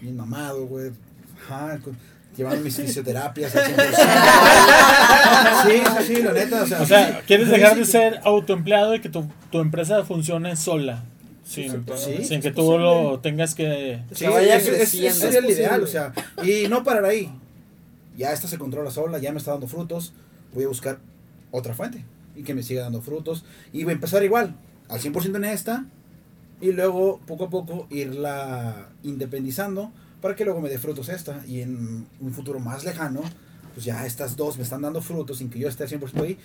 bien 0.00 0.16
mamado, 0.16 0.66
güey. 0.66 0.92
Ajá, 1.44 1.78
con- 1.78 1.96
llevando 2.36 2.62
mis 2.62 2.76
fisioterapias 2.76 3.54
al 3.56 3.64
100%. 3.76 5.66
Sí, 5.66 5.82
sí, 6.06 6.14
sí, 6.16 6.22
la 6.22 6.32
neta. 6.32 6.62
O 6.62 6.66
sea, 6.66 6.82
o 6.82 6.86
sea, 6.86 7.20
¿quieres 7.26 7.48
dejar 7.48 7.76
de 7.76 7.84
ser 7.84 8.20
autoempleado 8.24 8.94
y 8.94 9.00
que 9.00 9.08
tu, 9.08 9.28
tu 9.50 9.58
empresa 9.60 10.04
funcione 10.04 10.54
sola? 10.56 11.04
Sin, 11.48 11.84
Sí, 11.96 12.24
sin 12.24 12.38
es 12.38 12.42
que 12.42 12.50
tú 12.50 12.56
posible. 12.66 12.84
lo 12.84 13.20
tengas 13.20 13.54
que... 13.54 14.02
Sí, 14.12 14.26
que 14.26 14.28
vaya 14.28 14.56
es- 14.56 14.94
el 15.34 15.46
ideal, 15.50 15.82
o 15.82 15.86
sea, 15.86 16.12
y 16.44 16.68
no 16.68 16.84
parar 16.84 17.06
ahí. 17.06 17.32
Ya 18.18 18.32
esta 18.32 18.48
se 18.48 18.58
controla 18.58 18.90
sola, 18.90 19.18
ya 19.18 19.32
me 19.32 19.38
está 19.38 19.52
dando 19.52 19.66
frutos, 19.66 20.12
voy 20.52 20.64
a 20.64 20.68
buscar 20.68 20.98
otra 21.50 21.72
fuente 21.74 22.04
y 22.36 22.42
que 22.42 22.52
me 22.54 22.62
siga 22.62 22.82
dando 22.82 23.00
frutos 23.00 23.44
y 23.72 23.84
voy 23.84 23.92
a 23.92 23.94
empezar 23.94 24.22
igual, 24.24 24.56
al 24.88 25.00
100% 25.00 25.36
en 25.36 25.44
esta 25.44 25.86
y 26.60 26.72
luego 26.72 27.20
poco 27.26 27.44
a 27.44 27.50
poco 27.50 27.86
irla 27.90 28.88
independizando 29.02 29.90
para 30.20 30.34
que 30.36 30.44
luego 30.44 30.60
me 30.60 30.68
dé 30.68 30.78
frutos 30.78 31.08
esta 31.08 31.42
y 31.46 31.62
en 31.62 32.06
un 32.20 32.32
futuro 32.34 32.58
más 32.60 32.84
lejano, 32.84 33.22
pues 33.72 33.86
ya 33.86 34.04
estas 34.04 34.36
dos 34.36 34.58
me 34.58 34.64
están 34.64 34.82
dando 34.82 35.00
frutos 35.00 35.38
sin 35.38 35.48
que 35.48 35.58
yo 35.60 35.68
esté 35.68 35.84
al 35.84 35.88
100% 35.90 36.22
ahí, 36.24 36.36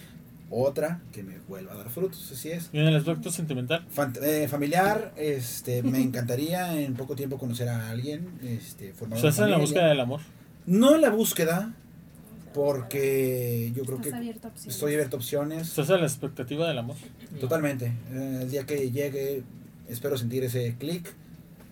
otra 0.49 1.01
que 1.11 1.23
me 1.23 1.39
vuelva 1.47 1.73
a 1.73 1.77
dar 1.77 1.89
frutos, 1.89 2.31
así 2.31 2.49
es. 2.51 2.69
Y 2.73 2.79
en 2.79 2.87
el 2.87 2.95
aspecto 2.95 3.31
sentimental. 3.31 3.85
Fant- 3.95 4.21
eh, 4.21 4.47
familiar, 4.47 5.13
este, 5.17 5.81
me 5.83 6.01
encantaría 6.01 6.79
en 6.79 6.93
poco 6.93 7.15
tiempo 7.15 7.37
conocer 7.37 7.69
a 7.69 7.89
alguien, 7.89 8.27
este, 8.43 8.93
formar 8.93 9.19
una 9.19 9.29
¿Estás 9.29 9.43
en 9.45 9.51
la 9.51 9.57
búsqueda 9.57 9.87
del 9.87 9.99
amor? 9.99 10.21
No 10.65 10.95
en 10.95 11.01
la 11.01 11.09
búsqueda, 11.09 11.73
porque 12.53 13.71
yo 13.75 13.83
creo 13.83 13.99
que 13.99 14.13
abierto 14.13 14.47
a 14.47 14.51
estoy 14.69 14.93
abierto 14.93 15.17
a 15.17 15.19
opciones. 15.19 15.69
¿Estás 15.69 15.89
en 15.89 16.01
la 16.01 16.07
expectativa 16.07 16.67
del 16.67 16.77
amor? 16.77 16.95
Totalmente. 17.39 17.87
Eh, 18.11 18.39
el 18.43 18.51
día 18.51 18.65
que 18.65 18.91
llegue, 18.91 19.43
espero 19.89 20.17
sentir 20.17 20.43
ese 20.43 20.75
clic 20.77 21.13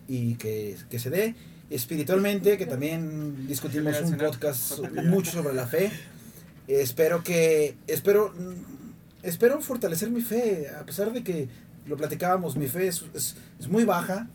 y 0.08 0.36
que, 0.36 0.76
que 0.90 1.00
se 1.00 1.10
dé. 1.10 1.36
Espiritualmente, 1.70 2.58
que 2.58 2.66
también 2.66 3.48
discutimos 3.48 3.96
un 4.02 4.18
podcast 4.18 4.80
mucho 5.06 5.32
sobre 5.32 5.54
la 5.54 5.68
fe. 5.68 5.92
Espero 6.68 7.24
que, 7.24 7.76
espero, 7.88 8.34
espero 9.24 9.62
fortalecer 9.62 10.10
mi 10.10 10.22
fe, 10.22 10.68
a 10.70 10.86
pesar 10.86 11.12
de 11.12 11.24
que 11.24 11.50
lo 11.86 11.98
platicábamos, 11.98 12.56
mi 12.56 12.68
fe 12.68 12.88
es, 12.88 13.04
es, 13.14 13.36
es 13.60 13.68
muy 13.68 13.84
baja, 13.84 14.28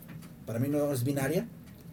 para 0.45 0.59
mí 0.59 0.67
no 0.69 0.91
es 0.91 1.03
binaria, 1.03 1.47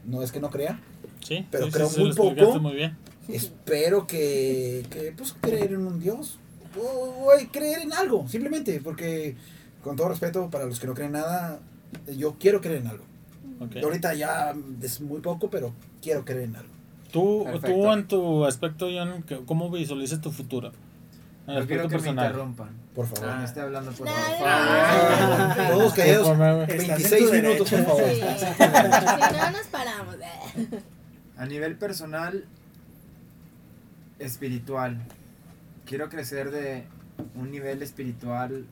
no 0.04 0.22
es 0.22 0.32
que 0.32 0.40
no 0.40 0.50
crea, 0.50 0.80
Sí, 1.20 1.46
Pero 1.50 1.66
sí, 1.66 1.72
creo 1.72 1.88
sí, 1.88 2.00
muy 2.00 2.12
poco. 2.12 2.60
muy 2.60 2.74
bien. 2.74 2.96
espero 3.28 4.06
que, 4.06 4.84
que 4.90 5.12
pues 5.16 5.34
creer 5.40 5.72
en 5.72 5.86
un 5.86 5.98
Dios 5.98 6.38
o, 6.78 6.82
o 6.82 7.30
creer 7.50 7.78
en 7.80 7.94
algo, 7.94 8.28
simplemente, 8.28 8.78
porque 8.84 9.34
con 9.82 9.96
todo 9.96 10.10
respeto 10.10 10.50
para 10.50 10.66
los 10.66 10.78
que 10.78 10.86
no 10.86 10.92
creen 10.92 11.12
nada, 11.12 11.60
yo 12.14 12.36
quiero 12.38 12.60
creer 12.60 12.80
en 12.82 12.88
algo. 12.88 13.04
Ok. 13.60 13.76
Ahorita 13.82 14.12
ya 14.12 14.54
es 14.82 15.00
muy 15.00 15.20
poco, 15.22 15.48
pero 15.48 15.72
quiero 16.02 16.24
creer 16.26 16.44
en 16.44 16.56
algo. 16.56 16.73
Tú, 17.14 17.44
Perfecto. 17.44 17.68
tú 17.68 17.92
en 17.92 18.08
tu 18.08 18.44
aspecto, 18.44 18.88
John, 18.92 19.24
¿cómo 19.46 19.70
visualizas 19.70 20.20
tu 20.20 20.32
futuro? 20.32 20.72
En 21.46 21.54
el 21.54 21.60
No 21.60 21.66
quiero 21.68 21.82
que 21.84 21.88
me 21.88 21.94
personal. 22.02 22.26
interrumpan. 22.26 22.68
Por 22.92 23.06
favor. 23.06 23.24
Cuando 23.24 23.44
esté 23.44 23.60
hablando 23.60 23.92
por 23.92 24.06
No, 24.08 24.12
favor. 24.12 24.40
no, 25.20 25.48
no. 25.48 25.68
Todos 25.78 25.94
callados. 25.94 26.28
Conforme- 26.28 26.62
Estás 26.64 26.80
en 26.80 26.88
26 26.88 27.26
tu 27.26 27.32
minutos, 27.32 27.70
por 27.70 27.84
favor. 27.84 28.02
Sí, 28.08 28.16
si 28.16 29.36
no 29.36 29.50
nos 29.52 29.66
paramos. 29.70 30.16
A 31.36 31.46
nivel 31.46 31.76
personal, 31.76 32.44
espiritual. 34.18 34.98
Quiero 35.86 36.08
crecer 36.08 36.50
de 36.50 36.84
un 37.36 37.50
nivel 37.52 37.82
espiritual, 37.82 38.64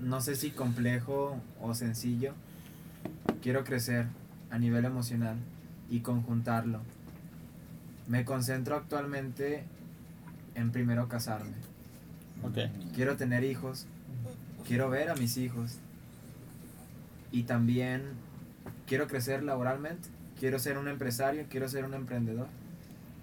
no 0.00 0.20
sé 0.20 0.34
si 0.34 0.50
complejo 0.50 1.36
o 1.62 1.74
sencillo. 1.74 2.32
Quiero 3.42 3.62
crecer 3.64 4.06
a 4.50 4.58
nivel 4.58 4.84
emocional 4.84 5.36
y 5.90 6.00
conjuntarlo. 6.00 6.80
Me 8.06 8.24
concentro 8.24 8.76
actualmente 8.76 9.64
en 10.54 10.70
primero 10.70 11.08
casarme. 11.08 11.52
Ok. 12.42 12.58
Quiero 12.94 13.16
tener 13.16 13.44
hijos. 13.44 13.86
Quiero 14.66 14.88
ver 14.88 15.10
a 15.10 15.14
mis 15.14 15.36
hijos. 15.36 15.78
Y 17.32 17.42
también 17.42 18.02
quiero 18.86 19.06
crecer 19.06 19.42
laboralmente. 19.42 20.08
Quiero 20.38 20.58
ser 20.58 20.78
un 20.78 20.88
empresario. 20.88 21.44
Quiero 21.50 21.68
ser 21.68 21.84
un 21.84 21.94
emprendedor. 21.94 22.46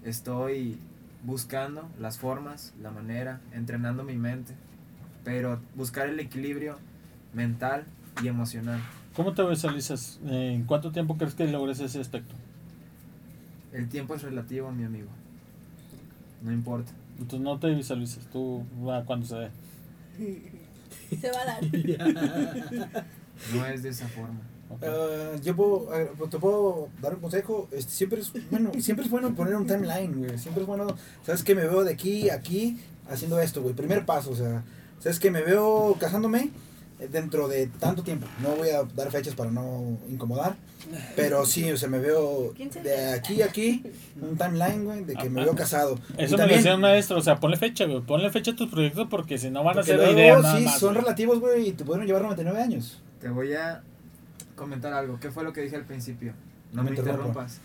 Estoy 0.04 0.78
buscando 1.24 1.88
las 1.98 2.18
formas, 2.18 2.72
la 2.80 2.90
manera, 2.90 3.40
entrenando 3.52 4.04
mi 4.04 4.16
mente. 4.16 4.54
Pero 5.24 5.60
buscar 5.74 6.08
el 6.08 6.20
equilibrio 6.20 6.78
mental 7.34 7.84
y 8.22 8.28
emocional. 8.28 8.80
¿Cómo 9.14 9.34
te 9.34 9.42
visualizas? 9.42 10.20
¿En 10.24 10.64
cuánto 10.64 10.92
tiempo 10.92 11.18
crees 11.18 11.34
que 11.34 11.46
logres 11.48 11.80
ese 11.80 12.00
aspecto? 12.00 12.34
El 13.72 13.88
tiempo 13.88 14.14
es 14.14 14.22
relativo, 14.22 14.70
mi 14.72 14.84
amigo. 14.84 15.08
No 16.42 16.52
importa. 16.52 16.92
Entonces 17.18 17.40
no 17.40 17.58
te 17.58 17.68
visualizas, 17.68 18.24
tú 18.32 18.64
va 18.86 19.04
cuando 19.04 19.26
se 19.26 19.36
dé. 19.36 19.50
Se 21.20 21.30
va 21.30 21.40
a 21.40 21.44
dar. 21.44 21.62
No 23.54 23.64
es 23.66 23.84
de 23.84 23.90
esa 23.90 24.08
forma. 24.08 24.40
Ok. 24.68 24.82
Ah, 24.82 25.36
yo 25.42 25.54
puedo, 25.54 25.94
eh, 25.94 26.10
te 26.28 26.38
puedo 26.38 26.88
dar 27.00 27.14
un 27.14 27.20
consejo. 27.20 27.68
Este, 27.70 27.92
siempre 27.92 28.20
es 28.20 28.32
bueno, 28.50 28.72
siempre 28.80 29.04
es 29.04 29.10
bueno 29.10 29.34
poner 29.34 29.54
un 29.54 29.66
timeline, 29.66 30.12
güey. 30.12 30.38
Siempre 30.38 30.62
es 30.62 30.66
bueno, 30.66 30.88
sabes 31.24 31.44
que 31.44 31.54
me 31.54 31.62
veo 31.62 31.84
de 31.84 31.92
aquí 31.92 32.30
a 32.30 32.34
aquí 32.34 32.78
haciendo 33.08 33.40
esto, 33.40 33.62
güey. 33.62 33.74
Primer 33.74 34.04
paso, 34.04 34.32
o 34.32 34.36
sea, 34.36 34.64
sabes 34.98 35.20
que 35.20 35.30
me 35.30 35.42
veo 35.42 35.96
casándome 36.00 36.50
dentro 37.10 37.46
de 37.48 37.66
tanto 37.68 38.02
tiempo. 38.02 38.26
No 38.42 38.50
voy 38.56 38.70
a 38.70 38.82
dar 38.94 39.10
fechas 39.10 39.34
para 39.34 39.50
no 39.50 39.98
incomodar, 40.08 40.56
pero 41.14 41.46
sí, 41.46 41.70
o 41.70 41.76
sea, 41.76 41.88
me 41.88 41.98
veo 41.98 42.52
15 42.54 42.82
de 42.82 43.12
aquí 43.12 43.42
a 43.42 43.46
aquí 43.46 43.82
un 44.20 44.36
timeline, 44.36 44.84
güey, 44.84 45.04
de 45.04 45.14
que 45.14 45.30
me 45.30 45.44
veo 45.44 45.54
casado. 45.54 45.98
Y 46.18 46.22
Eso 46.22 46.22
me 46.22 46.28
lo 46.30 46.36
también- 46.38 46.58
decía 46.58 46.74
un 46.74 46.80
maestro, 46.80 47.18
o 47.18 47.22
sea, 47.22 47.38
ponle 47.38 47.56
fecha, 47.56 47.84
güey. 47.84 48.00
Ponle 48.00 48.30
fecha 48.30 48.50
a 48.50 48.56
tus 48.56 48.68
proyectos 48.70 49.06
porque 49.08 49.38
si 49.38 49.50
no 49.50 49.62
van 49.62 49.78
a 49.78 49.82
ser 49.82 50.00
de 50.00 50.12
idea 50.12 50.38
nada 50.40 50.58
sí, 50.58 50.64
más. 50.64 50.78
son 50.78 50.94
güey. 50.94 51.02
relativos, 51.04 51.40
güey, 51.40 51.68
y 51.68 51.72
te 51.72 51.84
pueden 51.84 52.06
llevar 52.06 52.22
99 52.22 52.60
años. 52.60 53.00
Te 53.20 53.28
voy 53.28 53.52
a 53.54 53.82
comentar 54.56 54.92
algo. 54.92 55.18
¿Qué 55.20 55.30
fue 55.30 55.44
lo 55.44 55.52
que 55.52 55.60
dije 55.62 55.76
al 55.76 55.84
principio? 55.84 56.32
No 56.72 56.82
Me 56.82 56.90
me, 56.90 56.96
interrumpa. 56.96 57.46
interrumpas. 57.46 57.60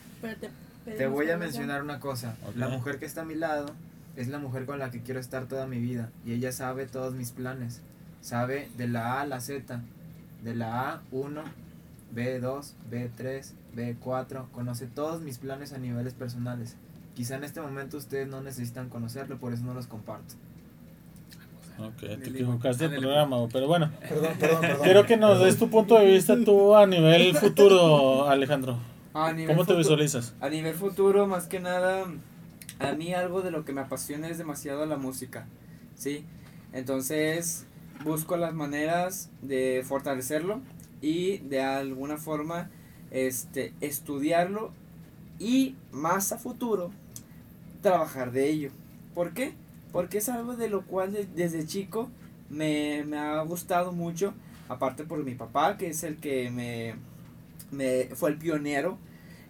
Te, 0.85 0.91
Te 0.91 1.07
voy 1.07 1.29
a 1.29 1.37
mencionar 1.37 1.81
una 1.81 1.99
cosa. 1.99 2.35
Ok. 2.47 2.55
La 2.55 2.67
mujer 2.69 2.99
que 2.99 3.05
está 3.05 3.21
a 3.21 3.25
mi 3.25 3.35
lado 3.35 3.67
es 4.15 4.27
la 4.27 4.37
mujer 4.37 4.65
con 4.65 4.79
la 4.79 4.91
que 4.91 5.01
quiero 5.01 5.19
estar 5.19 5.45
toda 5.47 5.65
mi 5.65 5.79
vida. 5.79 6.09
Y 6.25 6.33
ella 6.33 6.51
sabe 6.51 6.85
todos 6.85 7.13
mis 7.13 7.31
planes. 7.31 7.81
Sabe 8.23 8.69
de 8.77 8.87
la 8.87 9.13
A 9.19 9.21
a 9.21 9.25
la 9.27 9.39
Z. 9.41 9.81
De 10.43 10.55
la 10.55 11.01
A1, 11.11 11.43
B2, 12.15 12.73
B3, 12.91 13.51
B4. 13.75 14.45
Conoce 14.51 14.87
todos 14.87 15.21
mis 15.21 15.37
planes 15.37 15.71
a 15.73 15.77
niveles 15.77 16.13
personales. 16.15 16.75
Quizá 17.15 17.35
en 17.35 17.43
este 17.43 17.61
momento 17.61 17.97
ustedes 17.97 18.27
no 18.27 18.41
necesitan 18.41 18.89
conocerlo, 18.89 19.37
por 19.37 19.53
eso 19.53 19.63
no 19.65 19.75
los 19.75 19.85
comparto. 19.85 20.33
Ok, 21.79 21.97
te 21.99 22.29
equivocaste 22.29 22.87
del 22.87 23.01
programa, 23.01 23.37
güey. 23.37 23.49
Pero 23.51 23.67
bueno, 23.67 23.91
Perdón, 24.07 24.33
perdón, 24.39 24.61
perdón. 24.61 24.79
quiero 24.83 25.05
que 25.05 25.17
nos 25.17 25.39
des 25.39 25.57
tu 25.57 25.69
punto 25.69 25.97
de 25.99 26.05
vista 26.05 26.35
tú 26.43 26.75
a 26.75 26.85
nivel 26.87 27.35
futuro, 27.35 28.27
Alejandro. 28.29 28.77
A 29.13 29.31
nivel 29.33 29.55
¿Cómo 29.55 29.65
te 29.65 29.73
futu- 29.73 29.77
visualizas? 29.79 30.33
A 30.39 30.49
nivel 30.49 30.73
futuro, 30.75 31.27
más 31.27 31.47
que 31.47 31.59
nada, 31.59 32.05
a 32.79 32.91
mí 32.93 33.13
algo 33.13 33.41
de 33.41 33.51
lo 33.51 33.65
que 33.65 33.73
me 33.73 33.81
apasiona 33.81 34.27
es 34.29 34.37
demasiado 34.37 34.85
la 34.85 34.97
música, 34.97 35.45
¿sí? 35.95 36.25
Entonces, 36.73 37.65
busco 38.03 38.37
las 38.37 38.53
maneras 38.53 39.29
de 39.41 39.83
fortalecerlo 39.85 40.61
y 41.01 41.37
de 41.39 41.61
alguna 41.61 42.17
forma 42.17 42.69
este, 43.11 43.73
estudiarlo 43.81 44.71
y 45.39 45.75
más 45.91 46.31
a 46.31 46.37
futuro 46.37 46.91
trabajar 47.81 48.31
de 48.31 48.49
ello. 48.49 48.71
¿Por 49.13 49.33
qué? 49.33 49.53
Porque 49.91 50.17
es 50.19 50.29
algo 50.29 50.55
de 50.55 50.69
lo 50.69 50.85
cual 50.85 51.13
de- 51.13 51.25
desde 51.25 51.65
chico 51.65 52.09
me, 52.49 53.03
me 53.05 53.17
ha 53.17 53.41
gustado 53.43 53.91
mucho, 53.91 54.33
aparte 54.69 55.03
por 55.03 55.23
mi 55.23 55.35
papá, 55.35 55.77
que 55.77 55.87
es 55.89 56.03
el 56.03 56.17
que 56.17 56.49
me, 56.49 56.95
me 57.71 58.15
fue 58.15 58.29
el 58.31 58.37
pionero 58.37 58.97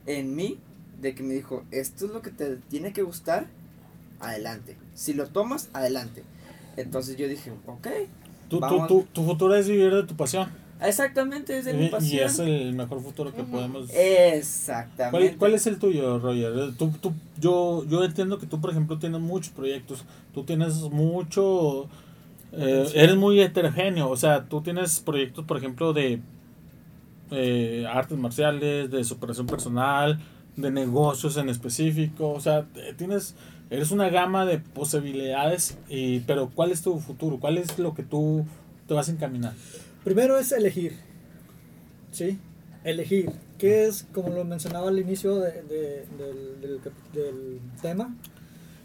en 0.06 0.36
mí, 0.36 0.60
de 1.02 1.16
que 1.16 1.24
me 1.24 1.34
dijo, 1.34 1.64
esto 1.72 2.06
es 2.06 2.12
lo 2.12 2.22
que 2.22 2.32
te 2.32 2.58
tiene 2.58 2.94
que 2.94 3.04
gustar, 3.04 3.48
adelante. 4.20 4.78
Si 4.96 5.14
lo 5.14 5.28
tomas, 5.28 5.70
adelante. 5.74 6.24
Entonces 6.78 7.18
yo 7.18 7.28
dije, 7.28 7.52
ok, 7.68 7.88
Tú, 8.60 8.88
tú, 8.88 9.08
tu 9.14 9.24
futuro 9.24 9.56
es 9.56 9.68
vivir 9.68 9.94
de 9.94 10.04
tu 10.04 10.16
pasión. 10.16 10.50
exactamente 10.82 11.58
es 11.58 11.66
de 11.66 11.74
mi 11.74 11.84
Y, 11.84 11.86
y 11.86 11.90
pasión. 11.90 12.26
es 12.26 12.40
el 12.40 12.74
mejor 12.74 13.02
futuro 13.02 13.34
que 13.34 13.42
Ujú. 13.42 13.52
podemos... 13.52 13.90
Exactamente. 13.94 15.28
¿Cuál, 15.30 15.38
cuál 15.38 15.54
es 15.54 15.68
el 15.68 15.80
tuyo, 15.80 16.20
Roger? 16.20 16.74
Tú, 16.78 16.92
tú, 17.02 17.14
yo, 17.40 17.86
yo 17.88 18.04
entiendo 18.04 18.38
que 18.40 18.46
tú, 18.48 18.60
por 18.60 18.70
ejemplo, 18.72 18.98
tienes 19.00 19.22
muchos 19.22 19.54
proyectos. 19.54 20.04
Tú 20.34 20.44
tienes 20.44 20.76
mucho... 20.92 21.88
eh, 22.52 22.86
eres 22.96 23.16
muy 23.16 23.40
heterogéneo. 23.42 24.10
O 24.10 24.18
sea, 24.18 24.44
tú 24.46 24.62
tienes 24.62 25.00
proyectos, 25.00 25.46
por 25.46 25.58
ejemplo, 25.58 25.94
de 25.94 26.20
eh, 27.32 27.86
artes 27.92 28.18
marciales, 28.18 28.92
de 28.92 29.04
superación 29.04 29.48
personal, 29.48 30.20
de 30.56 30.72
negocios 30.72 31.38
en 31.38 31.50
específico. 31.50 32.30
O 32.32 32.40
sea, 32.40 32.66
eh, 32.76 32.94
tienes... 32.98 33.36
Eres 33.74 33.92
una 33.92 34.10
gama 34.10 34.46
de 34.46 34.60
posibilidades, 34.60 35.78
y, 35.90 36.20
pero 36.22 36.50
¿cuál 36.54 36.72
es 36.72 36.82
tu 36.84 37.00
futuro? 37.00 37.40
¿Cuál 37.40 37.58
es 37.58 37.80
lo 37.80 37.96
que 37.96 38.04
tú 38.04 38.46
te 38.88 38.94
vas 38.94 39.10
a 39.10 39.12
encaminar? 39.14 39.54
Primero 40.04 40.38
es 40.38 40.52
elegir. 40.52 40.94
¿Sí? 42.12 42.38
Elegir. 42.84 43.32
¿Qué 43.58 43.86
es, 43.86 44.06
como 44.14 44.30
lo 44.30 44.44
mencionaba 44.46 44.90
al 44.90 45.00
inicio 45.00 45.40
de- 45.40 45.64
de- 45.64 46.06
del, 46.18 46.80
del 47.14 47.60
tema? 47.82 48.16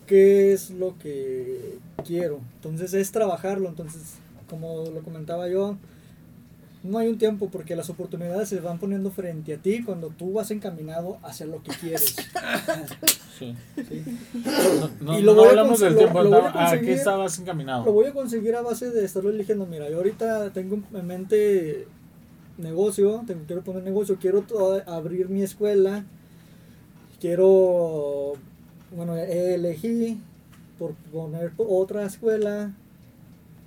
¿Qué 0.06 0.54
es 0.54 0.70
lo 0.70 0.96
que 0.98 1.78
quiero? 2.06 2.40
Entonces 2.54 2.94
es 2.94 3.12
trabajarlo. 3.12 3.68
Entonces, 3.68 4.14
como 4.48 4.84
lo 4.90 5.02
comentaba 5.02 5.48
yo, 5.48 5.76
no 6.88 6.98
hay 6.98 7.08
un 7.08 7.18
tiempo 7.18 7.48
porque 7.50 7.76
las 7.76 7.88
oportunidades 7.90 8.48
se 8.48 8.60
van 8.60 8.78
poniendo 8.78 9.10
frente 9.10 9.54
a 9.54 9.58
ti 9.58 9.82
cuando 9.84 10.08
tú 10.08 10.32
vas 10.32 10.50
encaminado 10.50 11.18
hacia 11.22 11.46
lo 11.46 11.62
que 11.62 11.70
quieres. 11.72 12.16
Sí. 13.38 13.54
¿sí? 13.88 14.02
No, 14.80 14.90
no, 15.12 15.16
Y 15.16 15.22
lo 15.22 15.32
no 15.32 15.38
voy 15.38 15.46
a 15.46 15.50
hablamos 15.50 15.78
del 15.78 15.96
tiempo, 15.96 16.24
lo 16.24 16.38
a 16.42 16.48
¿a 16.48 16.52
qué 16.52 16.58
conseguir- 16.78 16.94
estabas 16.98 17.38
encaminado? 17.38 17.84
Lo 17.84 17.92
voy 17.92 18.06
a 18.06 18.12
conseguir 18.12 18.56
a 18.56 18.62
base 18.62 18.90
de 18.90 19.04
estarlo 19.04 19.30
eligiendo. 19.30 19.64
Mira, 19.64 19.88
yo 19.88 19.98
ahorita 19.98 20.52
tengo 20.52 20.80
en 20.92 21.06
mente 21.06 21.86
negocio, 22.56 23.22
tengo, 23.28 23.42
quiero 23.46 23.62
poner 23.62 23.84
negocio, 23.84 24.16
quiero 24.20 24.44
abrir 24.88 25.28
mi 25.28 25.42
escuela, 25.42 26.04
quiero, 27.20 28.32
bueno, 28.94 29.16
elegí 29.16 30.18
por 30.78 30.94
poner 31.12 31.52
otra 31.58 32.04
escuela 32.06 32.72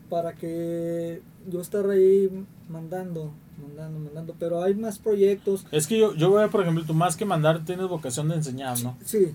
para 0.09 0.33
que 0.33 1.21
yo 1.49 1.61
estar 1.61 1.89
ahí 1.89 2.29
mandando, 2.71 3.31
mandando, 3.61 3.99
mandando, 3.99 4.35
pero 4.39 4.63
hay 4.63 4.73
más 4.73 4.97
proyectos. 4.99 5.65
Es 5.71 5.87
que 5.87 5.97
yo, 5.99 6.15
yo 6.15 6.31
veo, 6.31 6.49
por 6.49 6.61
ejemplo, 6.61 6.83
tú 6.85 6.93
más 6.93 7.15
que 7.17 7.25
mandar 7.25 7.63
tienes 7.65 7.87
vocación 7.87 8.29
de 8.29 8.35
enseñar, 8.35 8.81
¿no? 8.81 8.97
Sí, 9.05 9.27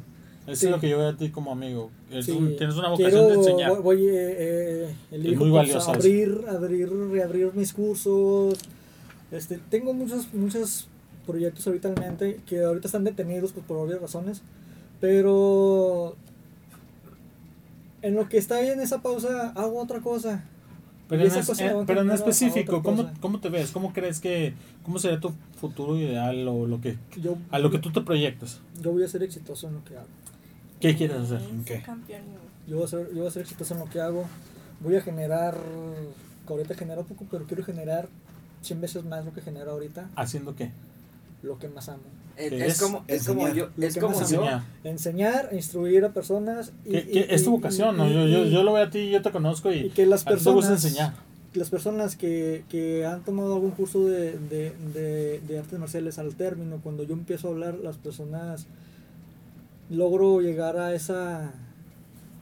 Eso 0.46 0.60
Sí. 0.60 0.66
es 0.66 0.70
lo 0.72 0.78
que 0.78 0.88
yo 0.88 0.98
veo 0.98 1.08
a 1.08 1.16
ti 1.16 1.30
como 1.30 1.50
amigo. 1.50 1.90
Es 2.08 2.26
Sí, 2.26 2.30
un- 2.30 2.56
tienes 2.56 2.76
una 2.76 2.88
vocación 2.90 3.10
quiero, 3.10 3.26
de 3.28 3.34
enseñar. 3.34 3.82
Voy, 3.82 4.06
eh, 4.06 4.94
eh, 5.10 5.26
muy 5.34 5.34
pues, 5.36 5.50
valioso 5.50 5.90
abrir, 5.90 6.40
abrir, 6.48 6.88
reabrir 7.10 7.52
mis 7.54 7.72
cursos. 7.72 8.56
Este, 9.32 9.58
tengo 9.70 9.92
muchos, 9.92 10.32
muchos 10.32 10.86
proyectos 11.26 11.66
ahorita 11.66 11.88
en 11.88 11.94
mente 12.00 12.40
que 12.46 12.62
ahorita 12.62 12.86
están 12.86 13.02
detenidos 13.02 13.50
pues, 13.52 13.66
por 13.66 13.76
obvias 13.76 14.00
razones. 14.00 14.40
Pero 15.00 16.14
en 18.02 18.14
lo 18.14 18.28
que 18.28 18.38
está 18.38 18.60
bien 18.60 18.80
esa 18.80 19.02
pausa, 19.02 19.50
hago 19.56 19.80
otra 19.82 20.00
cosa. 20.00 20.44
Pero, 21.08 21.22
en, 21.22 21.28
es- 21.28 21.60
eh, 21.60 21.72
pero 21.86 22.00
en 22.00 22.10
específico, 22.10 22.82
¿cómo. 22.82 23.08
¿cómo 23.20 23.38
te 23.40 23.48
ves? 23.48 23.70
¿Cómo 23.70 23.92
crees 23.92 24.18
que, 24.20 24.54
cómo 24.82 24.98
sería 24.98 25.20
tu 25.20 25.32
futuro 25.60 25.96
ideal 25.96 26.46
o 26.48 26.66
lo 26.66 26.80
que, 26.80 26.96
Yo, 27.20 27.36
a 27.50 27.58
lo 27.60 27.70
que 27.70 27.78
tú 27.78 27.92
te 27.92 28.00
proyectas? 28.00 28.60
yo 28.82 28.92
voy 28.92 29.04
a 29.04 29.08
ser 29.08 29.22
exitoso 29.22 29.68
en 29.68 29.74
lo 29.74 29.84
que 29.84 29.96
hago. 29.96 30.06
¿Qué 30.80 30.96
quieres 30.96 31.16
hacer? 31.18 31.40
Ok. 31.60 31.84
campeón. 31.84 32.22
Yo 32.66 32.76
voy 32.76 32.84
a 32.84 32.88
ser, 32.88 33.08
yo 33.10 33.18
voy 33.18 33.26
a 33.28 33.30
ser 33.30 33.42
exitoso 33.42 33.74
en 33.74 33.80
lo 33.80 33.86
que 33.86 34.00
hago. 34.00 34.24
Voy 34.80 34.96
a 34.96 35.00
generar, 35.00 35.56
que 36.46 36.52
ahorita 36.52 36.74
genero 36.74 37.04
poco, 37.04 37.24
pero 37.30 37.44
quiero 37.46 37.64
generar 37.64 38.08
100 38.62 38.80
veces 38.80 39.04
más 39.04 39.24
lo 39.24 39.32
que 39.32 39.40
genero 39.40 39.70
ahorita, 39.70 40.10
¿Haciendo 40.16 40.56
qué? 40.56 40.70
Lo 41.46 41.58
que 41.58 41.68
más 41.68 41.88
amo. 41.88 42.02
Es, 42.36 42.50
¿Qué 42.50 42.66
es 42.66 42.80
como, 42.80 43.02
es 43.08 43.26
como 43.26 43.46
Enseñar. 43.46 43.56
yo, 43.68 43.72
Lo 43.78 43.86
es 43.86 43.96
como 43.98 44.12
yo. 44.14 44.20
Enseñar. 44.20 44.62
enseñar, 44.84 45.48
instruir 45.52 46.04
a 46.04 46.10
personas. 46.12 46.72
Y, 46.84 46.90
¿Qué- 46.90 47.06
qué- 47.06 47.18
y- 47.30 47.34
es 47.34 47.44
tu 47.44 47.50
y- 47.50 47.52
vocación, 47.52 47.96
¿no? 47.96 48.06
y- 48.08 48.12
Yo, 48.12 48.26
yo, 48.26 48.44
y- 48.44 48.50
yo 48.50 48.62
lo 48.62 48.74
veo 48.74 48.84
a 48.84 48.90
ti, 48.90 49.10
yo 49.10 49.22
te 49.22 49.30
conozco 49.30 49.72
y, 49.72 49.86
y 49.86 49.90
que 49.90 50.04
las 50.04 50.22
a 50.22 50.24
ti 50.24 50.28
te 50.30 50.34
gusta 50.34 50.52
personas, 50.54 50.84
enseñar. 50.84 51.14
las 51.54 51.70
personas 51.70 52.16
que, 52.16 52.64
que 52.68 53.06
han 53.06 53.22
tomado 53.22 53.54
algún 53.54 53.70
curso 53.70 54.04
de, 54.04 54.38
de, 54.38 54.72
de, 54.92 55.40
de 55.48 55.58
artes 55.58 55.78
marciales 55.78 56.18
al 56.18 56.34
término, 56.34 56.80
cuando 56.82 57.04
yo 57.04 57.14
empiezo 57.14 57.48
a 57.48 57.50
hablar, 57.52 57.76
las 57.82 57.96
personas 57.96 58.66
logro 59.88 60.40
llegar 60.40 60.76
a 60.76 60.94
esa 60.94 61.52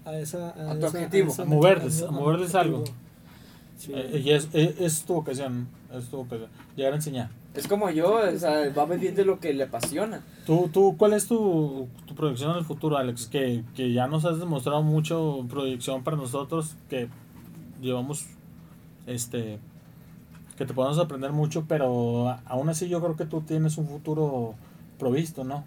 a 0.06 0.18
esa 0.18 0.50
a, 0.50 0.72
A 0.72 0.74
tu 0.74 0.78
esa- 0.86 0.88
objetivo. 0.88 1.32
esa- 1.32 1.42
A 1.42 1.46
moverles, 1.46 2.02
a 2.02 2.10
moverles 2.10 2.54
algo. 2.56 2.84
Sí. 3.78 3.92
Eh, 3.94 4.22
y 4.24 4.30
es, 4.30 4.48
es, 4.52 4.80
es 4.80 5.02
tu 5.04 5.14
vocación, 5.14 5.68
es 5.96 6.06
tu 6.06 6.16
vocación, 6.18 6.48
llegar 6.76 6.92
a 6.92 6.96
enseñar. 6.96 7.30
Es 7.54 7.68
como 7.68 7.88
yo, 7.90 8.14
o 8.34 8.38
sea, 8.38 8.68
va 8.76 8.86
de 8.86 9.24
lo 9.24 9.38
que 9.38 9.52
le 9.54 9.62
apasiona. 9.64 10.22
¿Tú, 10.44 10.68
tú, 10.72 10.96
¿Cuál 10.96 11.12
es 11.12 11.26
tu, 11.28 11.86
tu 12.04 12.14
proyección 12.14 12.50
en 12.50 12.58
el 12.58 12.64
futuro, 12.64 12.96
Alex? 12.96 13.26
Que, 13.28 13.62
que 13.76 13.92
ya 13.92 14.08
nos 14.08 14.24
has 14.24 14.40
demostrado 14.40 14.82
mucho 14.82 15.46
proyección 15.48 16.02
para 16.02 16.16
nosotros, 16.16 16.74
que 16.90 17.08
llevamos, 17.80 18.24
este, 19.06 19.58
que 20.56 20.66
te 20.66 20.74
podemos 20.74 20.98
aprender 20.98 21.30
mucho, 21.32 21.64
pero 21.68 22.28
a- 22.28 22.42
aún 22.46 22.68
así 22.70 22.88
yo 22.88 23.00
creo 23.00 23.16
que 23.16 23.24
tú 23.26 23.40
tienes 23.42 23.78
un 23.78 23.86
futuro 23.86 24.54
provisto, 24.98 25.44
¿no? 25.44 25.64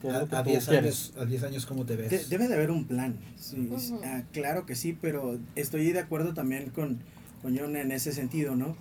¿Qué 0.00 0.08
es 0.08 0.14
lo 0.14 0.28
que 0.28 0.36
A 0.36 0.42
tú 0.44 0.50
10 0.50 0.66
quieres? 0.68 1.10
años, 1.10 1.22
a 1.22 1.24
10 1.26 1.42
años, 1.44 1.66
¿cómo 1.66 1.84
te 1.84 1.96
ves? 1.96 2.10
De- 2.10 2.24
debe 2.26 2.48
de 2.48 2.54
haber 2.54 2.70
un 2.70 2.84
plan. 2.86 3.16
sí, 3.36 3.68
ah, 4.04 4.22
claro 4.32 4.64
que 4.64 4.76
sí, 4.76 4.96
pero 4.98 5.36
estoy 5.56 5.90
de 5.92 5.98
acuerdo 6.00 6.32
también 6.34 6.70
con, 6.70 6.98
con 7.42 7.58
John 7.58 7.76
en 7.76 7.92
ese 7.92 8.12
sentido, 8.12 8.54
¿no? 8.56 8.76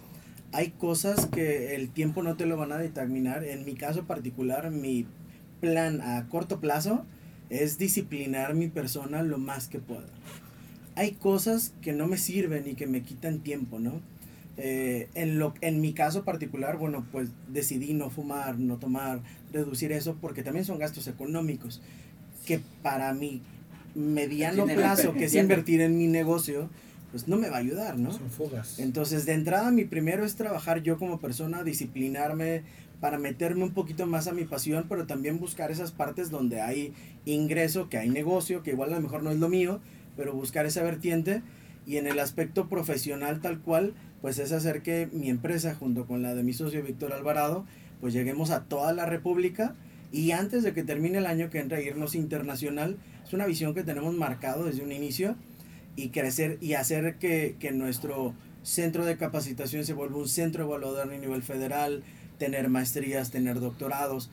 Hay 0.52 0.72
cosas 0.72 1.26
que 1.28 1.76
el 1.76 1.90
tiempo 1.90 2.24
no 2.24 2.36
te 2.36 2.46
lo 2.46 2.58
van 2.58 2.72
a 2.72 2.78
determinar. 2.78 3.44
En 3.44 3.66
mi 3.66 3.76
caso 3.76 4.06
particular, 4.06 4.72
mi 4.72 5.06
plan 5.60 6.02
a 6.02 6.28
corto 6.30 6.60
plazo 6.60 7.06
es 7.50 7.78
disciplinar 7.78 8.54
mi 8.56 8.68
persona 8.68 9.24
lo 9.24 9.38
más 9.38 9.68
que 9.68 9.80
pueda. 9.80 10.08
Hay 10.96 11.12
cosas 11.12 11.74
que 11.82 11.94
no 11.94 12.08
me 12.08 12.18
sirven 12.18 12.68
y 12.68 12.76
que 12.76 12.88
me 12.88 13.02
quitan 13.04 13.40
tiempo, 13.40 13.80
¿no? 13.80 14.02
Eh, 14.58 15.08
en, 15.14 15.38
lo, 15.38 15.54
en 15.62 15.80
mi 15.82 15.94
caso 15.94 16.24
particular, 16.24 16.78
bueno, 16.78 17.06
pues 17.12 17.30
decidí 17.48 17.94
no 17.94 18.10
fumar, 18.10 18.58
no 18.58 18.78
tomar, 18.78 19.20
reducir 19.54 19.92
eso, 19.92 20.18
porque 20.20 20.42
también 20.42 20.66
son 20.66 20.80
gastos 20.80 21.08
económicos 21.08 21.82
que 22.48 22.60
para 22.82 23.14
mi 23.14 23.42
mediano 23.94 24.66
plazo, 24.66 25.14
que 25.14 25.26
es 25.26 25.36
invertir 25.36 25.82
en 25.82 25.98
mi 25.98 26.08
negocio, 26.08 26.70
pues 27.18 27.28
no 27.28 27.38
me 27.38 27.50
va 27.50 27.56
a 27.56 27.62
ayudar, 27.62 27.98
¿no? 27.98 28.12
Son 28.12 28.30
fugas. 28.30 28.78
Entonces, 28.78 29.26
de 29.26 29.34
entrada, 29.34 29.72
mi 29.72 29.86
primero 29.86 30.24
es 30.24 30.36
trabajar 30.36 30.84
yo 30.84 31.00
como 31.00 31.20
persona, 31.20 31.64
disciplinarme 31.64 32.62
para 33.00 33.18
meterme 33.18 33.64
un 33.64 33.72
poquito 33.72 34.06
más 34.06 34.28
a 34.28 34.34
mi 34.34 34.44
pasión, 34.44 34.86
pero 34.88 35.08
también 35.08 35.40
buscar 35.40 35.72
esas 35.72 35.92
partes 35.92 36.30
donde 36.30 36.62
hay 36.62 36.94
ingreso, 37.26 37.90
que 37.90 37.98
hay 37.98 38.10
negocio, 38.10 38.62
que 38.62 38.70
igual 38.70 38.94
a 38.94 38.98
lo 38.98 39.02
mejor 39.02 39.24
no 39.24 39.32
es 39.32 39.40
lo 39.40 39.50
mío, 39.50 39.80
pero 40.16 40.32
buscar 40.34 40.68
esa 40.68 40.84
vertiente. 40.84 41.42
Y 41.88 41.98
en 41.98 42.06
el 42.06 42.20
aspecto 42.20 42.70
profesional 42.70 43.42
tal 43.42 43.62
cual, 43.62 43.96
pues 44.22 44.38
es 44.38 44.52
hacer 44.52 44.84
que 44.84 45.10
mi 45.12 45.32
empresa, 45.32 45.74
junto 45.74 46.06
con 46.06 46.22
la 46.22 46.36
de 46.36 46.44
mi 46.44 46.54
socio 46.54 46.84
Víctor 46.84 47.14
Alvarado, 47.14 47.66
pues 48.00 48.14
lleguemos 48.14 48.52
a 48.52 48.66
toda 48.66 48.94
la 48.94 49.08
República 49.08 49.74
y 50.12 50.34
antes 50.34 50.62
de 50.62 50.74
que 50.74 50.84
termine 50.84 51.18
el 51.18 51.26
año 51.26 51.50
que 51.50 51.58
entra 51.58 51.82
irnos 51.82 52.14
internacional, 52.14 52.98
es 53.26 53.34
una 53.34 53.48
visión 53.48 53.74
que 53.74 53.84
tenemos 53.84 54.14
marcado 54.14 54.66
desde 54.66 54.84
un 54.84 54.92
inicio 54.92 55.36
y 55.98 56.10
crecer 56.10 56.58
y 56.62 56.76
hacer 56.76 57.16
que, 57.16 57.58
que 57.60 57.72
nuestro 57.74 58.34
centro 58.64 59.04
de 59.04 59.18
capacitación 59.18 59.84
se 59.84 59.94
vuelva 59.94 60.18
un 60.18 60.30
centro 60.30 60.64
evaluador 60.64 61.12
a 61.12 61.18
nivel 61.18 61.44
federal, 61.44 62.04
tener 62.38 62.70
maestrías, 62.70 63.32
tener 63.32 63.60
doctorados. 63.60 64.30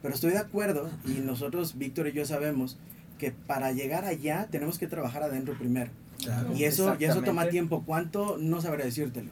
Pero 0.00 0.14
estoy 0.14 0.30
de 0.30 0.38
acuerdo 0.38 0.90
y 1.04 1.20
nosotros, 1.20 1.76
Víctor 1.76 2.08
y 2.08 2.12
yo 2.12 2.24
sabemos 2.24 2.78
que 3.18 3.32
para 3.32 3.72
llegar 3.72 4.04
allá 4.04 4.46
tenemos 4.50 4.78
que 4.78 4.86
trabajar 4.86 5.24
adentro 5.24 5.58
primero. 5.58 5.90
Claro. 6.22 6.54
Y 6.54 6.64
eso, 6.64 6.96
y 6.98 7.04
eso 7.04 7.22
toma 7.22 7.48
tiempo. 7.48 7.82
¿Cuánto? 7.84 8.38
No 8.38 8.60
sabré 8.60 8.84
decírtelo. 8.84 9.30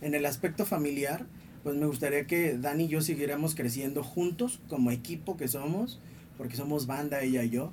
En 0.00 0.14
el 0.14 0.26
aspecto 0.26 0.66
familiar, 0.66 1.26
pues 1.62 1.76
me 1.76 1.86
gustaría 1.86 2.26
que 2.26 2.56
Dani 2.56 2.84
y 2.84 2.88
yo 2.88 3.00
siguiéramos 3.00 3.54
creciendo 3.54 4.02
juntos 4.02 4.60
como 4.68 4.90
equipo 4.90 5.36
que 5.36 5.48
somos, 5.48 6.00
porque 6.36 6.56
somos 6.56 6.86
banda 6.86 7.22
ella 7.22 7.44
y 7.44 7.50
yo. 7.50 7.72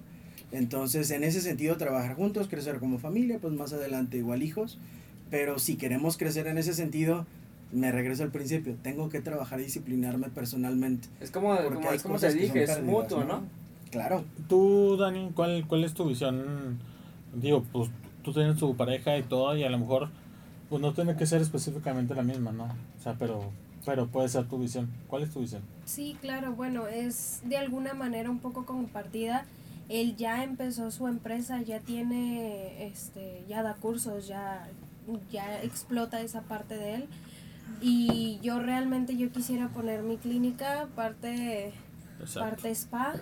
Entonces, 0.52 1.12
en 1.12 1.24
ese 1.24 1.42
sentido, 1.42 1.78
trabajar 1.78 2.16
juntos, 2.16 2.48
crecer 2.48 2.80
como 2.80 3.00
familia, 3.00 3.40
pues 3.40 3.54
más 3.54 3.74
adelante 3.74 4.18
igual 4.18 4.44
hijos. 4.44 4.78
Pero 5.30 5.60
si 5.60 5.76
queremos 5.76 6.18
crecer 6.18 6.48
en 6.48 6.58
ese 6.58 6.74
sentido, 6.74 7.26
me 7.72 7.92
regreso 7.92 8.24
al 8.24 8.32
principio, 8.32 8.76
tengo 8.82 9.10
que 9.10 9.22
trabajar 9.22 9.60
y 9.60 9.64
disciplinarme 9.64 10.30
personalmente. 10.30 11.08
Es 11.20 11.32
como, 11.32 11.56
como, 11.58 11.92
es 11.92 12.04
como 12.04 12.20
te 12.20 12.34
dije, 12.34 12.64
es 12.64 12.82
mutuo, 12.82 13.24
¿no? 13.24 13.42
¿no? 13.42 13.44
Claro. 13.92 14.24
Tú, 14.48 14.98
Dani, 14.98 15.32
¿cuál, 15.36 15.66
¿cuál 15.68 15.84
es 15.84 15.94
tu 15.94 16.06
visión? 16.06 16.80
Digo, 17.34 17.64
pues 17.72 17.90
tú 18.24 18.34
tienes 18.34 18.58
tu 18.58 18.76
pareja 18.76 19.18
y 19.18 19.24
todo, 19.24 19.56
y 19.58 19.64
a 19.64 19.70
lo 19.70 19.80
mejor 19.80 20.10
pues 20.70 20.82
no 20.82 20.94
tiene 20.94 21.16
que 21.16 21.26
ser 21.26 21.42
específicamente 21.42 22.16
la 22.16 22.24
misma, 22.24 22.52
¿no? 22.52 22.66
O 22.66 23.04
sea, 23.04 23.16
pero, 23.20 23.52
pero 23.86 24.08
puede 24.08 24.30
ser 24.30 24.46
tu 24.48 24.58
visión. 24.58 24.90
¿Cuál 25.08 25.24
es 25.24 25.32
tu 25.32 25.42
visión? 25.42 25.62
Sí, 25.86 26.18
claro, 26.22 26.54
bueno, 26.54 26.88
es 26.88 27.42
de 27.46 27.58
alguna 27.58 27.94
manera 27.94 28.30
un 28.30 28.40
poco 28.40 28.66
compartida. 28.66 29.46
Él 29.90 30.16
ya 30.16 30.44
empezó 30.44 30.90
su 30.92 31.08
empresa, 31.08 31.62
ya 31.62 31.80
tiene, 31.80 32.88
este, 32.88 33.44
ya 33.48 33.62
da 33.64 33.76
cursos, 33.76 34.28
ya, 34.28 34.68
ya 35.32 35.62
explota 35.62 36.22
esa 36.22 36.42
parte 36.42 36.76
de 36.76 36.96
él. 36.96 37.08
Y 37.82 38.40
yo 38.42 38.60
realmente 38.60 39.16
yo 39.18 39.32
quisiera 39.32 39.70
poner 39.70 40.02
mi 40.02 40.18
clínica, 40.18 40.88
parte, 40.96 41.74
parte 42.34 42.72
spa, 42.72 43.16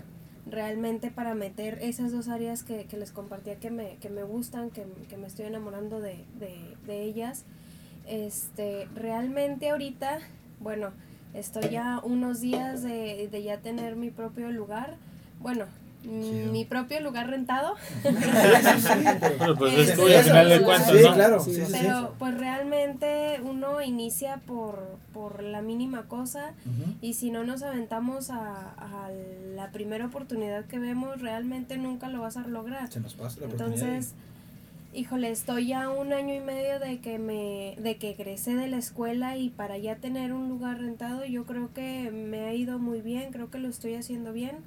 realmente 0.46 1.12
para 1.12 1.34
meter 1.34 1.80
esas 1.82 2.12
dos 2.12 2.28
áreas 2.28 2.64
que, 2.64 2.86
que 2.86 2.98
les 2.98 3.12
compartía 3.12 3.56
que 3.56 3.72
me, 3.72 3.96
que 3.98 4.10
me 4.10 4.24
gustan, 4.24 4.70
que, 4.70 4.86
que 5.10 5.18
me 5.18 5.28
estoy 5.28 5.46
enamorando 5.46 6.00
de, 6.02 6.26
de, 6.40 6.78
de 6.86 7.04
ellas. 7.04 7.46
Este, 8.06 8.88
realmente 8.96 9.70
ahorita, 9.70 10.20
bueno, 10.60 10.92
estoy 11.34 11.70
ya 11.70 12.00
unos 12.04 12.42
días 12.42 12.84
de, 12.84 13.28
de 13.32 13.44
ya 13.44 13.60
tener 13.60 13.96
mi 13.96 14.12
propio 14.12 14.52
lugar. 14.52 14.98
Bueno, 15.40 15.66
mm, 16.04 16.52
mi 16.52 16.66
propio 16.66 17.00
lugar 17.02 17.30
rentado. 17.30 17.76
Pero 19.40 19.56
pues 19.56 19.74
es 19.78 19.96
tuyo 19.96 20.18
al 20.18 20.24
final 20.24 20.50
de 20.50 20.58
sí, 20.58 20.64
cuentas, 20.64 20.92
Sí, 20.92 21.04
¿no? 21.04 21.14
claro. 21.14 21.40
Sí, 21.44 21.54
sí, 21.56 21.66
sí. 21.66 21.72
Pero 21.72 22.14
realmente 22.38 23.40
uno 23.44 23.82
inicia 23.82 24.38
por, 24.46 24.98
por 25.14 25.44
la 25.44 25.62
mínima 25.62 26.04
cosa 26.04 26.54
y 27.02 27.14
si 27.14 27.32
no 27.32 27.44
nos 27.44 27.64
aventamos 27.64 28.30
a, 28.30 28.72
a 28.72 29.10
la 29.56 29.72
primera 29.72 30.06
oportunidad 30.06 30.66
que 30.66 30.80
vemos, 30.80 31.22
realmente 31.22 31.78
nunca 31.78 32.10
lo 32.10 32.22
vas 32.22 32.38
a 32.38 32.48
lograr. 32.48 32.92
Se 32.92 33.00
nos 33.00 33.14
pasa 33.14 33.40
la 33.42 33.48
oportunidad. 33.48 33.78
Entonces, 33.84 34.14
híjole, 34.94 35.32
estoy 35.32 35.68
ya 35.68 35.90
un 35.90 36.14
año 36.14 36.34
y 36.34 36.40
medio 36.40 36.80
de 36.80 37.00
que 37.00 37.18
me, 37.20 37.76
de 37.82 37.98
que 37.98 38.12
egresé 38.12 38.56
de 38.56 38.68
la 38.68 38.78
escuela 38.78 39.38
y 39.38 39.50
para 39.50 39.78
ya 39.78 39.96
tener 39.96 40.34
un 40.34 40.50
lugar 40.50 40.80
rentado, 40.80 41.26
yo 41.26 41.46
creo 41.46 41.74
que 41.74 42.12
me 42.12 42.42
ha 42.42 42.54
ido 42.54 42.80
muy 42.80 43.02
bien, 43.02 43.32
creo 43.32 43.50
que 43.50 43.58
lo 43.60 43.70
estoy 43.70 43.96
haciendo 43.96 44.34
bien 44.34 44.58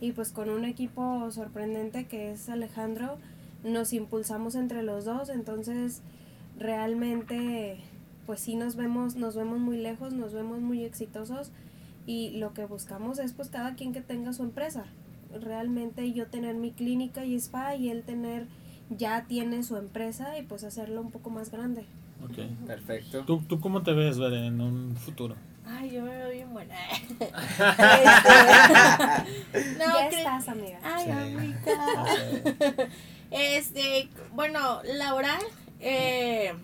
y 0.00 0.12
pues 0.12 0.32
con 0.32 0.50
un 0.50 0.64
equipo 0.64 1.30
sorprendente 1.30 2.06
que 2.06 2.32
es 2.32 2.48
Alejandro, 2.48 3.18
nos 3.62 3.92
impulsamos 3.92 4.54
entre 4.54 4.82
los 4.82 5.04
dos, 5.04 5.28
entonces 5.28 6.02
realmente 6.58 7.78
pues 8.26 8.40
sí 8.40 8.54
nos 8.56 8.76
vemos, 8.76 9.16
nos 9.16 9.36
vemos 9.36 9.58
muy 9.58 9.78
lejos, 9.78 10.12
nos 10.12 10.32
vemos 10.32 10.60
muy 10.60 10.84
exitosos 10.84 11.50
y 12.06 12.30
lo 12.38 12.52
que 12.52 12.64
buscamos 12.66 13.18
es 13.18 13.32
pues 13.32 13.48
cada 13.48 13.74
quien 13.74 13.92
que 13.92 14.00
tenga 14.00 14.32
su 14.32 14.42
empresa. 14.42 14.84
Realmente 15.32 16.12
yo 16.12 16.26
tener 16.26 16.54
mi 16.54 16.70
clínica 16.70 17.24
y 17.24 17.34
spa 17.34 17.74
y 17.74 17.88
él 17.88 18.02
tener 18.02 18.46
ya 18.90 19.24
tiene 19.26 19.62
su 19.62 19.76
empresa 19.76 20.38
y 20.38 20.42
pues 20.42 20.64
hacerlo 20.64 21.00
un 21.00 21.10
poco 21.10 21.30
más 21.30 21.50
grande. 21.50 21.86
Ok. 22.22 22.66
Perfecto. 22.66 23.24
¿Tú, 23.24 23.42
¿Tú 23.46 23.60
cómo 23.60 23.82
te 23.82 23.92
ves, 23.92 24.18
ver 24.18 24.34
en 24.34 24.60
un 24.60 24.96
futuro? 24.96 25.34
Ay, 25.84 25.90
yo 25.90 26.00
me 26.02 26.16
veo 26.16 26.30
bien 26.30 26.50
buena. 26.52 26.74
Este, 29.54 29.78
no, 29.78 29.84
ya 29.84 30.08
cre- 30.10 30.16
estás, 30.18 30.48
amiga. 30.48 30.78
Ay, 30.82 31.04
Sí. 31.04 31.10
amiga. 31.10 32.88
Este, 33.30 34.08
bueno, 34.32 34.80
laboral, 34.84 35.42
eh, 35.80 36.54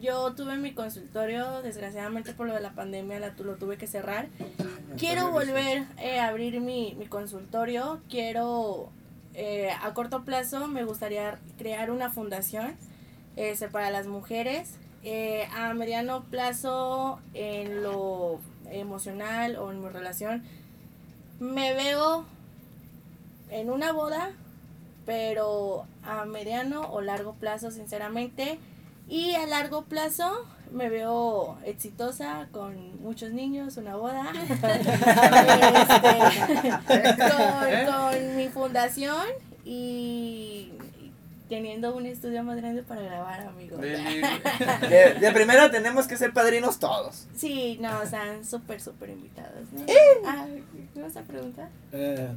yo 0.00 0.32
tuve 0.34 0.56
mi 0.56 0.72
consultorio, 0.72 1.60
desgraciadamente 1.62 2.32
por 2.32 2.48
lo 2.48 2.54
de 2.54 2.60
la 2.60 2.70
pandemia 2.72 3.20
la, 3.20 3.34
lo 3.38 3.54
tuve 3.56 3.76
que 3.76 3.86
cerrar. 3.86 4.26
Quiero 4.98 5.30
volver 5.30 5.84
eh, 5.98 6.18
a 6.18 6.28
abrir 6.28 6.60
mi, 6.60 6.94
mi 6.98 7.06
consultorio, 7.06 8.00
quiero, 8.08 8.90
eh, 9.34 9.70
a 9.82 9.92
corto 9.94 10.24
plazo 10.24 10.66
me 10.68 10.84
gustaría 10.84 11.38
crear 11.58 11.90
una 11.92 12.10
fundación 12.10 12.74
este, 13.36 13.68
para 13.68 13.90
las 13.90 14.06
mujeres. 14.08 14.74
Eh, 15.08 15.46
a 15.54 15.72
mediano 15.74 16.24
plazo, 16.24 17.20
en 17.34 17.82
lo 17.84 18.40
emocional 18.70 19.56
o 19.56 19.70
en 19.70 19.80
mi 19.80 19.88
relación, 19.88 20.42
me 21.38 21.74
veo 21.74 22.24
en 23.50 23.70
una 23.70 23.92
boda, 23.92 24.30
pero 25.04 25.86
a 26.02 26.24
mediano 26.24 26.82
o 26.90 27.00
largo 27.00 27.34
plazo, 27.34 27.70
sinceramente. 27.70 28.58
Y 29.08 29.34
a 29.34 29.46
largo 29.46 29.82
plazo 29.82 30.46
me 30.72 30.88
veo 30.88 31.56
exitosa 31.64 32.48
con 32.50 33.00
muchos 33.02 33.32
niños, 33.32 33.76
una 33.76 33.96
boda, 33.96 34.32
Este, 34.48 34.58
con, 37.86 37.92
con 37.92 38.36
mi 38.36 38.48
fundación 38.48 39.26
y 39.64 40.72
teniendo 41.48 41.94
un 41.94 42.06
estudio 42.06 42.42
más 42.42 42.56
grande 42.56 42.82
para 42.82 43.02
grabar, 43.02 43.40
amigos. 43.46 43.80
De, 43.80 45.14
de 45.20 45.32
primero 45.32 45.70
tenemos 45.70 46.06
que 46.06 46.16
ser 46.16 46.32
padrinos 46.32 46.78
todos. 46.78 47.26
Sí, 47.36 47.78
no, 47.80 48.02
están 48.02 48.44
súper, 48.44 48.80
súper 48.80 49.10
invitados. 49.10 49.70
¿no? 49.72 49.84
Ah, 50.26 50.46
¿Me 50.94 51.02
vas 51.02 51.16
a 51.16 51.22
preguntar? 51.22 51.68
Eh, 51.92 52.28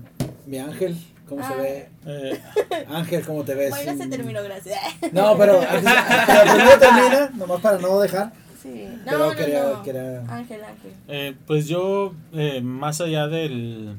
mi 0.46 0.58
ángel, 0.60 0.96
¿cómo 1.28 1.46
se 1.48 1.54
Ah. 1.54 1.58
ve? 1.58 1.90
Eh, 2.06 2.42
Ángel, 2.90 3.26
¿cómo 3.26 3.44
te 3.44 3.56
ves? 3.56 3.70
Bueno, 3.72 3.98
se 4.04 4.10
terminó, 4.10 4.44
gracias. 4.44 4.80
No, 5.12 5.38
pero, 5.38 5.60
pero 5.60 6.42
primero 6.54 6.80
termina, 6.80 7.30
nomás 7.36 7.62
para 7.62 7.78
no 7.80 8.00
dejar. 8.00 8.32
Sí, 8.62 8.88
no, 8.90 9.02
Pero 9.06 9.18
no, 9.20 9.36
quería- 9.36 9.64
no. 9.64 9.84
quería- 9.84 10.20
Ángel, 10.28 10.62
Ángel. 10.64 10.92
eh, 11.08 11.36
pues 11.48 11.68
yo, 11.68 12.14
eh, 12.34 12.60
más 12.62 13.00
allá 13.00 13.28
del, 13.28 13.96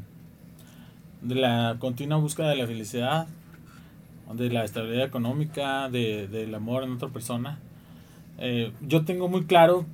de 1.23 1.35
la 1.35 1.77
continua 1.79 2.19
búsqueda 2.19 2.51
de 2.51 2.57
la 2.57 2.67
felicidad, 2.67 3.27
de 4.35 4.51
la 4.51 4.65
estabilidad 4.65 5.05
económica, 5.07 5.89
de, 5.89 6.29
del 6.29 6.55
amor 6.55 6.85
en 6.85 6.93
otra 6.93 7.09
persona, 7.09 7.59
eh, 8.39 8.73
yo 8.81 9.05
tengo 9.05 9.29
muy 9.29 9.45
claro 9.45 9.87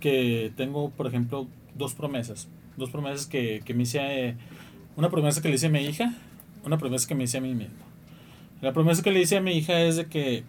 que 0.00 0.52
tengo, 0.56 0.90
por 0.90 1.06
ejemplo, 1.06 1.46
dos 1.74 1.94
promesas. 1.94 2.48
Dos 2.76 2.90
promesas 2.90 3.26
que, 3.26 3.62
que 3.64 3.72
me 3.74 3.84
hice, 3.84 4.00
eh, 4.28 4.36
una 4.96 5.08
promesa 5.10 5.40
que 5.40 5.48
le 5.48 5.54
hice 5.54 5.66
a 5.66 5.70
mi 5.70 5.80
hija, 5.84 6.12
una 6.64 6.76
promesa 6.78 7.06
que 7.08 7.14
me 7.14 7.24
hice 7.24 7.38
a 7.38 7.40
mí 7.40 7.54
mismo. 7.54 7.74
La 8.60 8.72
promesa 8.72 9.02
que 9.02 9.10
le 9.10 9.20
hice 9.20 9.36
a 9.36 9.40
mi 9.40 9.52
hija 9.52 9.80
es 9.80 9.96
de 9.96 10.06
que 10.06 10.44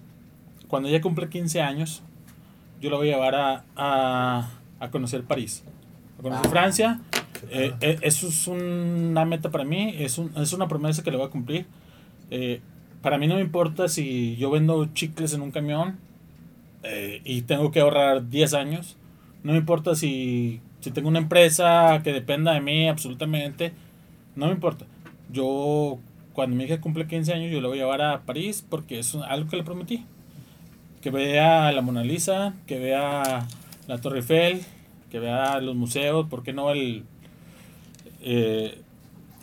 cuando 0.68 0.90
ella 0.90 1.02
cumple 1.02 1.30
15 1.30 1.62
años, 1.62 2.02
yo 2.82 2.90
la 2.90 2.98
voy 2.98 3.10
a 3.10 3.14
llevar 3.14 3.36
a, 3.36 3.64
a, 3.76 4.50
a 4.80 4.90
conocer 4.92 5.24
París, 5.24 5.64
a 6.20 6.22
conocer 6.22 6.50
Francia. 6.50 7.02
Eh, 7.52 7.74
eh, 7.82 7.98
eso 8.02 8.28
es 8.28 8.48
una 8.48 9.24
meta 9.26 9.52
para 9.52 9.64
mí, 9.66 9.94
es, 10.00 10.18
un- 10.18 10.32
es 10.36 10.52
una 10.54 10.68
promesa 10.68 11.04
que 11.04 11.12
le 11.12 11.18
voy 11.18 11.28
a 11.28 11.30
cumplir. 11.30 11.66
Eh, 12.32 12.60
para 13.06 13.20
mí 13.20 13.28
no 13.28 13.36
me 13.36 13.42
importa 13.42 13.88
si 13.88 14.36
yo 14.38 14.50
vendo 14.50 14.84
chicles 14.96 15.36
en 15.36 15.44
un 15.44 15.52
camión 15.52 16.00
eh, 16.82 17.22
y 17.24 17.44
tengo 17.44 17.70
que 17.70 17.82
ahorrar 17.82 18.30
10 18.30 18.56
años. 18.56 18.98
No 19.44 19.52
me 19.52 19.60
importa 19.60 19.94
si, 19.94 20.60
si 20.80 20.90
tengo 20.90 21.08
una 21.08 21.20
empresa 21.20 22.02
que 22.04 22.12
dependa 22.12 22.54
de 22.54 22.62
mí 22.62 22.90
absolutamente. 22.90 23.74
No 24.36 24.48
me 24.48 24.54
importa. 24.54 24.88
Yo, 25.32 26.00
cuando 26.34 26.56
mi 26.56 26.64
hija 26.64 26.82
cumple 26.82 27.06
15 27.06 27.32
años, 27.32 27.52
yo 27.52 27.62
la 27.62 27.68
voy 27.68 27.78
a 27.78 27.82
llevar 27.84 28.02
a 28.02 28.22
París 28.22 28.66
porque 28.68 28.98
es 28.98 29.14
algo 29.14 29.52
que 29.52 29.58
le 29.58 29.64
prometí. 29.64 30.04
Que 31.04 31.12
vea 31.12 31.72
la 31.74 31.84
Mona 31.84 32.04
Lisa, 32.04 32.56
que 32.66 32.80
vea 32.80 33.46
la 33.88 33.98
Torre 34.00 34.22
Eiffel, 34.22 34.62
que 35.12 35.20
vea 35.20 35.62
los 35.62 35.76
museos, 35.76 36.28
¿por 36.28 36.42
qué 36.42 36.54
no 36.54 36.72
el, 36.72 37.04
eh, 38.24 38.80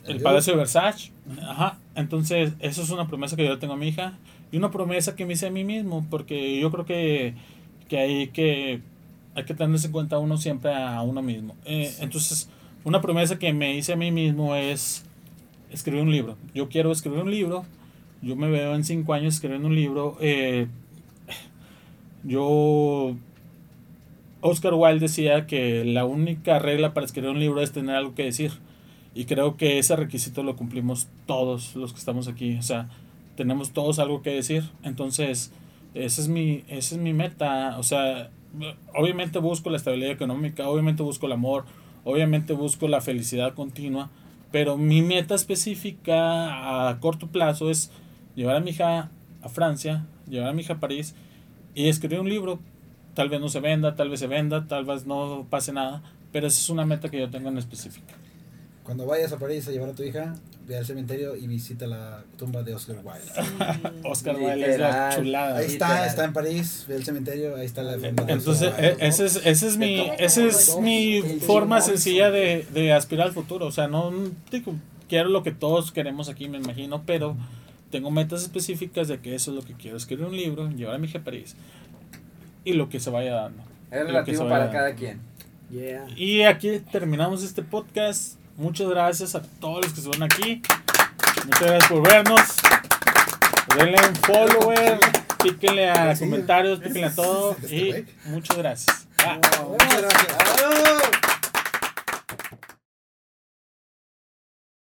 el 0.06 0.16
El 0.16 0.20
Palacio 0.20 0.54
de 0.54 0.58
Versace? 0.58 1.12
Ajá. 1.42 1.78
Entonces, 1.94 2.54
eso 2.60 2.82
es 2.82 2.90
una 2.90 3.06
promesa 3.06 3.36
que 3.36 3.44
yo 3.44 3.50
le 3.50 3.58
tengo 3.58 3.74
a 3.74 3.76
mi 3.76 3.88
hija 3.88 4.18
y 4.50 4.56
una 4.56 4.70
promesa 4.70 5.14
que 5.14 5.26
me 5.26 5.34
hice 5.34 5.46
a 5.46 5.50
mí 5.50 5.64
mismo, 5.64 6.06
porque 6.10 6.58
yo 6.60 6.70
creo 6.70 6.84
que, 6.86 7.34
que 7.88 7.98
hay 7.98 8.28
que 8.28 8.80
hay 9.34 9.44
que 9.44 9.54
tenerse 9.54 9.86
en 9.86 9.92
cuenta 9.92 10.18
uno 10.18 10.36
siempre 10.36 10.74
a 10.74 11.02
uno 11.02 11.22
mismo. 11.22 11.56
Eh, 11.64 11.94
entonces, 12.00 12.50
una 12.84 13.00
promesa 13.00 13.38
que 13.38 13.52
me 13.52 13.76
hice 13.76 13.92
a 13.92 13.96
mí 13.96 14.10
mismo 14.10 14.54
es 14.54 15.04
escribir 15.70 16.02
un 16.02 16.12
libro. 16.12 16.36
Yo 16.54 16.68
quiero 16.68 16.92
escribir 16.92 17.20
un 17.20 17.30
libro. 17.30 17.64
Yo 18.20 18.36
me 18.36 18.50
veo 18.50 18.74
en 18.74 18.84
cinco 18.84 19.14
años 19.14 19.34
escribiendo 19.34 19.68
un 19.68 19.74
libro. 19.74 20.16
Eh, 20.20 20.66
yo. 22.24 23.16
Oscar 24.40 24.74
Wilde 24.74 25.00
decía 25.00 25.46
que 25.46 25.84
la 25.84 26.04
única 26.04 26.58
regla 26.58 26.92
para 26.94 27.06
escribir 27.06 27.30
un 27.30 27.38
libro 27.38 27.60
es 27.60 27.72
tener 27.72 27.96
algo 27.96 28.14
que 28.14 28.24
decir. 28.24 28.52
Y 29.14 29.26
creo 29.26 29.56
que 29.56 29.78
ese 29.78 29.94
requisito 29.96 30.42
lo 30.42 30.56
cumplimos 30.56 31.08
todos 31.26 31.76
los 31.76 31.92
que 31.92 31.98
estamos 31.98 32.28
aquí. 32.28 32.56
O 32.56 32.62
sea, 32.62 32.88
tenemos 33.36 33.72
todos 33.72 33.98
algo 33.98 34.22
que 34.22 34.30
decir. 34.30 34.70
Entonces, 34.82 35.52
esa 35.94 36.22
es 36.22 36.28
mi, 36.28 36.64
esa 36.68 36.94
es 36.94 37.00
mi 37.00 37.12
meta. 37.12 37.78
O 37.78 37.82
sea, 37.82 38.30
obviamente 38.94 39.38
busco 39.38 39.70
la 39.70 39.76
estabilidad 39.76 40.12
económica, 40.12 40.68
obviamente 40.68 41.02
busco 41.02 41.26
el 41.26 41.32
amor, 41.32 41.64
obviamente 42.04 42.52
busco 42.52 42.88
la 42.88 43.00
felicidad 43.00 43.54
continua, 43.54 44.10
pero 44.50 44.76
mi 44.76 45.02
meta 45.02 45.34
específica 45.34 46.88
a 46.88 47.00
corto 47.00 47.28
plazo 47.28 47.70
es 47.70 47.90
llevar 48.34 48.56
a 48.56 48.60
mi 48.60 48.70
hija 48.70 49.10
a 49.42 49.48
Francia, 49.48 50.06
llevar 50.28 50.50
a 50.50 50.52
mi 50.52 50.62
hija 50.62 50.74
a 50.74 50.80
París 50.80 51.14
y 51.74 51.88
escribir 51.88 52.20
un 52.20 52.28
libro. 52.28 52.58
Tal 53.14 53.28
vez 53.28 53.40
no 53.40 53.48
se 53.48 53.60
venda, 53.60 53.94
tal 53.94 54.08
vez 54.08 54.20
se 54.20 54.26
venda, 54.26 54.66
tal 54.66 54.84
vez 54.86 55.06
no 55.06 55.46
pase 55.50 55.72
nada, 55.72 56.02
pero 56.32 56.46
esa 56.46 56.58
es 56.58 56.70
una 56.70 56.86
meta 56.86 57.10
que 57.10 57.18
yo 57.18 57.28
tengo 57.28 57.50
en 57.50 57.58
específica. 57.58 58.14
Cuando 58.84 59.06
vayas 59.06 59.32
a 59.32 59.38
París 59.38 59.66
a 59.68 59.70
llevar 59.70 59.90
a 59.90 59.92
tu 59.92 60.02
hija, 60.02 60.34
ve 60.66 60.76
al 60.76 60.84
cementerio 60.84 61.36
y 61.36 61.46
visita 61.46 61.86
la 61.86 62.24
tumba 62.36 62.62
de 62.62 62.74
Oscar 62.74 62.96
Wilde. 62.96 64.00
Oscar 64.04 64.34
Wilde 64.36 64.52
es 64.72 64.78
la 64.80 64.86
Literal. 64.88 65.16
chulada. 65.16 65.56
Ahí 65.58 65.66
está, 65.66 66.06
está 66.06 66.24
en 66.24 66.32
París, 66.32 66.84
ve 66.88 66.96
al 66.96 67.04
cementerio, 67.04 67.54
ahí 67.56 67.66
está 67.66 67.82
la 67.82 67.94
tumba 67.94 68.24
de 68.24 68.32
Entonces, 68.32 68.68
Oscar 68.68 68.84
e- 68.84 68.96
esa 69.06 69.24
es, 69.24 69.36
esa 69.44 69.66
es 69.66 69.76
mi, 69.76 70.10
esa 70.18 70.44
es 70.44 70.76
mi 70.78 71.22
forma 71.46 71.80
sencilla 71.80 72.30
de, 72.30 72.66
de 72.72 72.92
aspirar 72.92 73.28
al 73.28 73.32
futuro. 73.32 73.66
O 73.66 73.72
sea, 73.72 73.86
no 73.86 74.12
digo, 74.50 74.74
quiero 75.08 75.28
lo 75.28 75.42
que 75.44 75.52
todos 75.52 75.92
queremos 75.92 76.28
aquí, 76.28 76.48
me 76.48 76.58
imagino, 76.58 77.02
pero 77.06 77.36
tengo 77.92 78.10
metas 78.10 78.42
específicas 78.42 79.06
de 79.06 79.20
que 79.20 79.34
eso 79.36 79.52
es 79.52 79.56
lo 79.56 79.62
que 79.62 79.74
quiero. 79.74 79.96
Escribir 79.96 80.26
un 80.26 80.36
libro, 80.36 80.68
llevar 80.70 80.96
a 80.96 80.98
mi 80.98 81.06
hija 81.06 81.18
a 81.18 81.24
París 81.24 81.54
y 82.64 82.72
lo 82.72 82.88
que 82.88 82.98
se 82.98 83.10
vaya 83.10 83.34
dando. 83.34 83.62
Es 83.92 84.04
relativo 84.06 84.48
para 84.48 84.58
vaya 84.66 84.72
cada 84.72 84.84
dando. 84.88 84.98
quien. 84.98 85.20
Yeah. 85.70 86.06
Y 86.16 86.42
aquí 86.42 86.80
terminamos 86.90 87.42
este 87.44 87.62
podcast. 87.62 88.38
Muchas 88.62 88.88
gracias 88.88 89.34
a 89.34 89.42
todos 89.42 89.84
los 89.84 89.92
que 89.92 89.98
estuvieron 89.98 90.22
aquí. 90.22 90.62
Muchas 91.46 91.62
gracias 91.62 91.90
por 91.90 92.08
vernos. 92.08 92.40
Denle 93.76 93.96
un 94.08 94.14
follower, 94.14 95.00
píquenle 95.42 95.90
a 95.90 96.16
comentarios, 96.16 96.78
píquenle 96.78 97.06
a 97.06 97.14
todo. 97.14 97.56
Este 97.60 97.76
Y 97.76 98.06
muchas 98.26 98.56
gracias. 98.56 99.08
Bye. 99.16 99.40
Muchas 99.68 100.00
gracias. 100.00 101.21